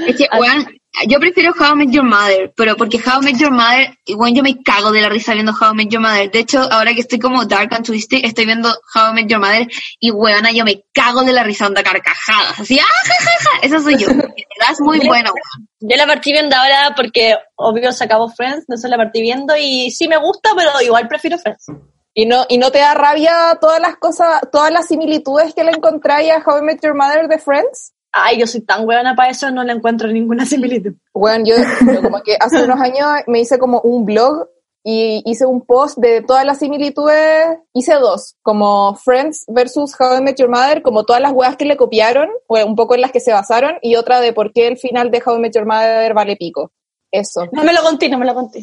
Es 0.08 0.16
que, 0.18 0.28
weón, 0.38 0.68
yo 1.08 1.20
prefiero 1.20 1.54
How 1.58 1.74
I 1.74 1.76
Met 1.76 1.90
Your 1.92 2.04
Mother, 2.04 2.54
pero 2.56 2.76
porque 2.76 2.98
How 2.98 3.22
I 3.22 3.26
Met 3.26 3.38
Your 3.38 3.52
Mother, 3.52 3.98
weón, 4.16 4.34
yo 4.34 4.44
me 4.44 4.62
cago 4.64 4.92
de 4.92 5.02
la 5.02 5.10
risa 5.10 5.34
viendo 5.34 5.52
How 5.52 5.74
I 5.74 5.76
Met 5.76 5.90
Your 5.90 6.02
Mother. 6.02 6.32
De 6.32 6.40
hecho, 6.40 6.62
ahora 6.72 6.94
que 6.94 7.02
estoy 7.02 7.20
como 7.20 7.46
dark 7.46 7.74
and 7.74 7.86
twisted, 7.86 8.24
estoy 8.24 8.46
viendo 8.46 8.70
How 8.70 9.12
I 9.12 9.14
Met 9.14 9.28
Your 9.28 9.40
Mother 9.40 9.68
y, 10.00 10.12
weona, 10.12 10.52
yo 10.52 10.64
me 10.64 10.84
cago 10.94 11.24
de 11.24 11.34
la 11.34 11.44
risa, 11.44 11.68
onda 11.68 11.84
carcajadas. 11.84 12.60
Así, 12.60 12.80
¡ah, 12.80 12.84
ja, 12.84 13.14
ja, 13.20 13.32
ja! 13.40 13.60
Eso 13.62 13.80
soy 13.80 13.98
yo. 13.98 14.08
Es 14.72 14.82
muy 14.82 15.00
bueno, 15.00 15.32
weón. 15.32 15.68
Yo 15.80 15.98
la 15.98 16.08
partí 16.08 16.32
viendo 16.32 16.56
ahora 16.56 16.94
porque 16.96 17.36
obvio 17.56 17.92
se 17.92 18.04
acabó 18.04 18.30
Friends, 18.30 18.66
entonces 18.68 18.90
la 18.90 18.98
partí 18.98 19.22
viendo 19.22 19.56
y 19.56 19.92
sí 19.92 20.08
me 20.08 20.18
gusta, 20.18 20.52
pero 20.56 20.82
igual 20.82 21.08
prefiero 21.08 21.38
Friends. 21.38 21.68
Y 22.14 22.26
no, 22.26 22.46
y 22.48 22.58
no 22.58 22.72
te 22.72 22.80
da 22.80 22.94
rabia 22.94 23.58
todas 23.60 23.82
las 23.82 23.98
cosas, 23.98 24.42
todas 24.50 24.72
las 24.72 24.88
similitudes 24.88 25.54
que 25.54 25.66
le 25.66 25.72
encontráis 25.72 26.32
a 26.32 26.38
How 26.38 26.60
I 26.60 26.62
Met 26.62 26.80
Your 26.82 26.96
Mother 26.96 27.28
de 27.28 27.38
Friends. 27.40 27.94
Ay, 28.18 28.40
yo 28.40 28.48
soy 28.48 28.62
tan 28.62 28.88
huevona 28.88 29.14
para 29.14 29.30
eso, 29.30 29.52
no 29.52 29.62
le 29.64 29.74
encuentro 29.74 30.08
ninguna 30.08 30.46
similitud. 30.46 30.94
Bueno, 31.14 31.44
yo 31.46 31.56
yo 31.94 32.02
como 32.02 32.22
que 32.24 32.38
hace 32.40 32.64
unos 32.64 32.80
años 32.80 33.06
me 33.28 33.42
hice 33.42 33.60
como 33.60 33.82
un 33.82 34.06
blog 34.06 34.48
y 34.88 35.22
hice 35.26 35.46
un 35.46 35.66
post 35.66 35.98
de 35.98 36.22
todas 36.22 36.46
las 36.46 36.60
similitudes, 36.60 37.58
hice 37.74 37.96
dos, 37.96 38.36
como 38.42 38.96
Friends 38.96 39.44
versus 39.48 40.00
How 40.00 40.20
I 40.20 40.22
Met 40.22 40.40
Your 40.40 40.48
Mother, 40.48 40.82
como 40.82 41.04
todas 41.04 41.22
las 41.22 41.34
weas 41.34 41.58
que 41.58 41.66
le 41.66 41.76
copiaron, 41.76 42.30
o 42.48 42.64
un 42.64 42.76
poco 42.76 42.96
en 42.96 43.02
las 43.02 43.12
que 43.12 43.20
se 43.20 43.34
basaron, 43.34 43.80
y 43.82 43.96
otra 43.96 44.22
de 44.22 44.32
por 44.32 44.54
qué 44.54 44.68
el 44.68 44.78
final 44.78 45.12
de 45.12 45.22
How 45.26 45.36
I 45.36 45.40
Met 45.40 45.56
Your 45.56 45.66
Mother 45.66 46.14
vale 46.14 46.38
pico. 46.38 46.72
Eso. 47.12 47.48
No 47.52 47.64
me 47.64 47.74
lo 47.74 47.82
conté, 47.82 48.08
no 48.08 48.18
me 48.18 48.26
lo 48.26 48.34
conté. 48.34 48.62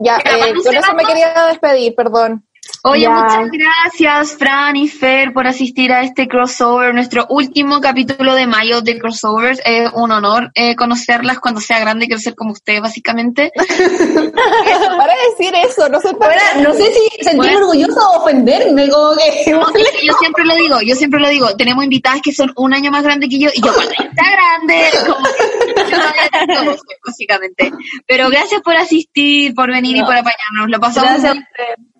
Ya, 0.00 0.18
eh, 0.18 0.52
con 0.62 0.74
eso 0.74 0.94
me 0.94 1.04
quería 1.04 1.46
despedir, 1.48 1.94
perdón. 1.94 2.46
Oye, 2.86 3.08
muchas 3.08 3.48
gracias, 3.50 4.36
Fran 4.36 4.76
y 4.76 4.88
Fer, 4.88 5.32
por 5.32 5.46
asistir 5.46 5.90
a 5.90 6.02
este 6.02 6.28
crossover, 6.28 6.94
nuestro 6.94 7.24
último 7.30 7.80
capítulo 7.80 8.34
de 8.34 8.46
mayo 8.46 8.82
de 8.82 8.98
crossovers. 8.98 9.58
Es 9.64 9.90
un 9.94 10.12
honor 10.12 10.50
eh, 10.54 10.76
conocerlas 10.76 11.38
cuando 11.38 11.62
sea 11.62 11.80
grande 11.80 12.04
y 12.04 12.08
crecer 12.08 12.34
como 12.34 12.52
ustedes, 12.52 12.82
básicamente. 12.82 13.52
Para 13.56 15.14
decir 15.30 15.54
eso, 15.66 15.88
no 15.88 15.98
sé 15.98 16.08
Ahora, 16.08 16.42
no 16.62 16.74
sé 16.74 16.92
si 16.92 17.24
sentirme 17.24 17.36
Bueno. 17.36 17.58
orgulloso 17.60 18.00
o 18.00 18.20
ofenderme, 18.20 18.90
como 18.90 19.14
que... 19.16 19.50
No, 19.50 19.66
yo 20.02 20.12
siempre 20.18 20.44
lo 20.44 20.54
digo, 20.54 20.76
yo 20.82 20.94
siempre 20.94 21.20
lo 21.20 21.30
digo, 21.30 21.56
tenemos 21.56 21.84
invitadas 21.84 22.20
que 22.20 22.32
son 22.34 22.52
un 22.56 22.74
año 22.74 22.90
más 22.90 23.02
grandes 23.02 23.30
que 23.30 23.38
yo 23.38 23.48
y 23.54 23.62
yo 23.62 23.72
cuando 23.72 23.92
está 23.92 24.24
grande, 24.30 24.90
como 25.06 25.24
que 25.24 25.68
yo 25.68 25.84
todavía 25.86 26.28
tengo 26.46 26.70
dos, 26.70 26.80
básicamente. 27.02 27.72
Pero 28.06 28.28
gracias 28.28 28.60
por 28.60 28.76
asistir, 28.76 29.54
por 29.54 29.70
venir 29.70 29.96
y 29.96 30.02
por 30.02 30.16
apañarnos. 30.16 30.68
Lo 30.68 30.78
pasamos 30.78 31.22
Gracias. 31.22 31.46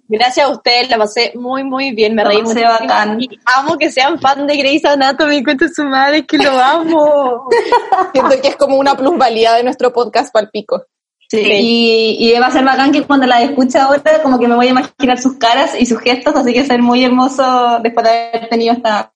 Gracias 0.07 0.47
a 0.47 0.51
ustedes, 0.51 0.91
la 0.91 0.99
pasé 0.99 1.33
muy, 1.35 1.65
muy 1.65 1.93
bien, 1.93 2.15
me 2.15 2.23
La 2.23 2.29
reí 2.31 2.43
bacán. 2.43 3.21
Y 3.21 3.29
amo 3.57 3.79
que 3.79 3.91
sean 3.91 4.21
fan 4.21 4.47
de 4.47 4.57
Grey's 4.57 4.85
Anatomy, 4.85 5.43
cuenta 5.43 5.67
su 5.69 5.85
madre 5.85 6.27
que 6.27 6.37
lo 6.37 6.51
amo. 6.51 7.49
Siento 8.13 8.41
que 8.41 8.49
es 8.49 8.57
como 8.57 8.77
una 8.77 8.97
plusvalía 8.97 9.55
de 9.55 9.65
nuestro 9.65 9.93
podcast 9.93 10.33
palpico. 10.33 10.85
Sí. 11.31 11.41
Y, 11.41 12.17
y 12.21 12.39
va 12.39 12.49
a 12.49 12.51
ser 12.51 12.65
bacán 12.65 12.93
que 12.93 13.03
cuando 13.03 13.27
la 13.27 13.41
escuche 13.41 13.79
ahora, 13.79 14.23
como 14.23 14.39
que 14.39 14.47
me 14.47 14.55
voy 14.55 14.67
a 14.67 14.71
imaginar 14.71 15.19
sus 15.19 15.39
caras 15.39 15.73
y 15.79 15.87
sus 15.87 16.01
gestos, 16.01 16.37
así 16.37 16.53
que 16.53 16.61
va 16.61 16.65
a 16.65 16.69
ser 16.69 16.83
muy 16.83 17.03
hermoso 17.03 17.79
después 17.83 18.05
de 18.05 18.11
haber 18.11 18.49
tenido 18.51 18.75
esta 18.75 19.11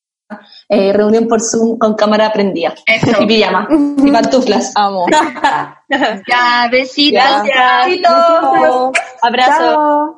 eh, 0.69 0.93
reunión 0.93 1.27
por 1.28 1.40
Zoom 1.40 1.78
con 1.78 1.94
cámara 1.94 2.32
prendida. 2.32 2.74
Eso. 2.86 3.23
Y 3.23 3.27
pijama. 3.27 3.69
y 3.70 4.10
pantuflas. 4.10 4.73
Amo. 4.74 5.06
Ya, 5.90 6.69
besitos. 6.70 7.23
Gracias. 7.23 7.86
Besitos. 7.86 8.93
Abrazo. 9.23 9.59
Chao. 9.59 10.18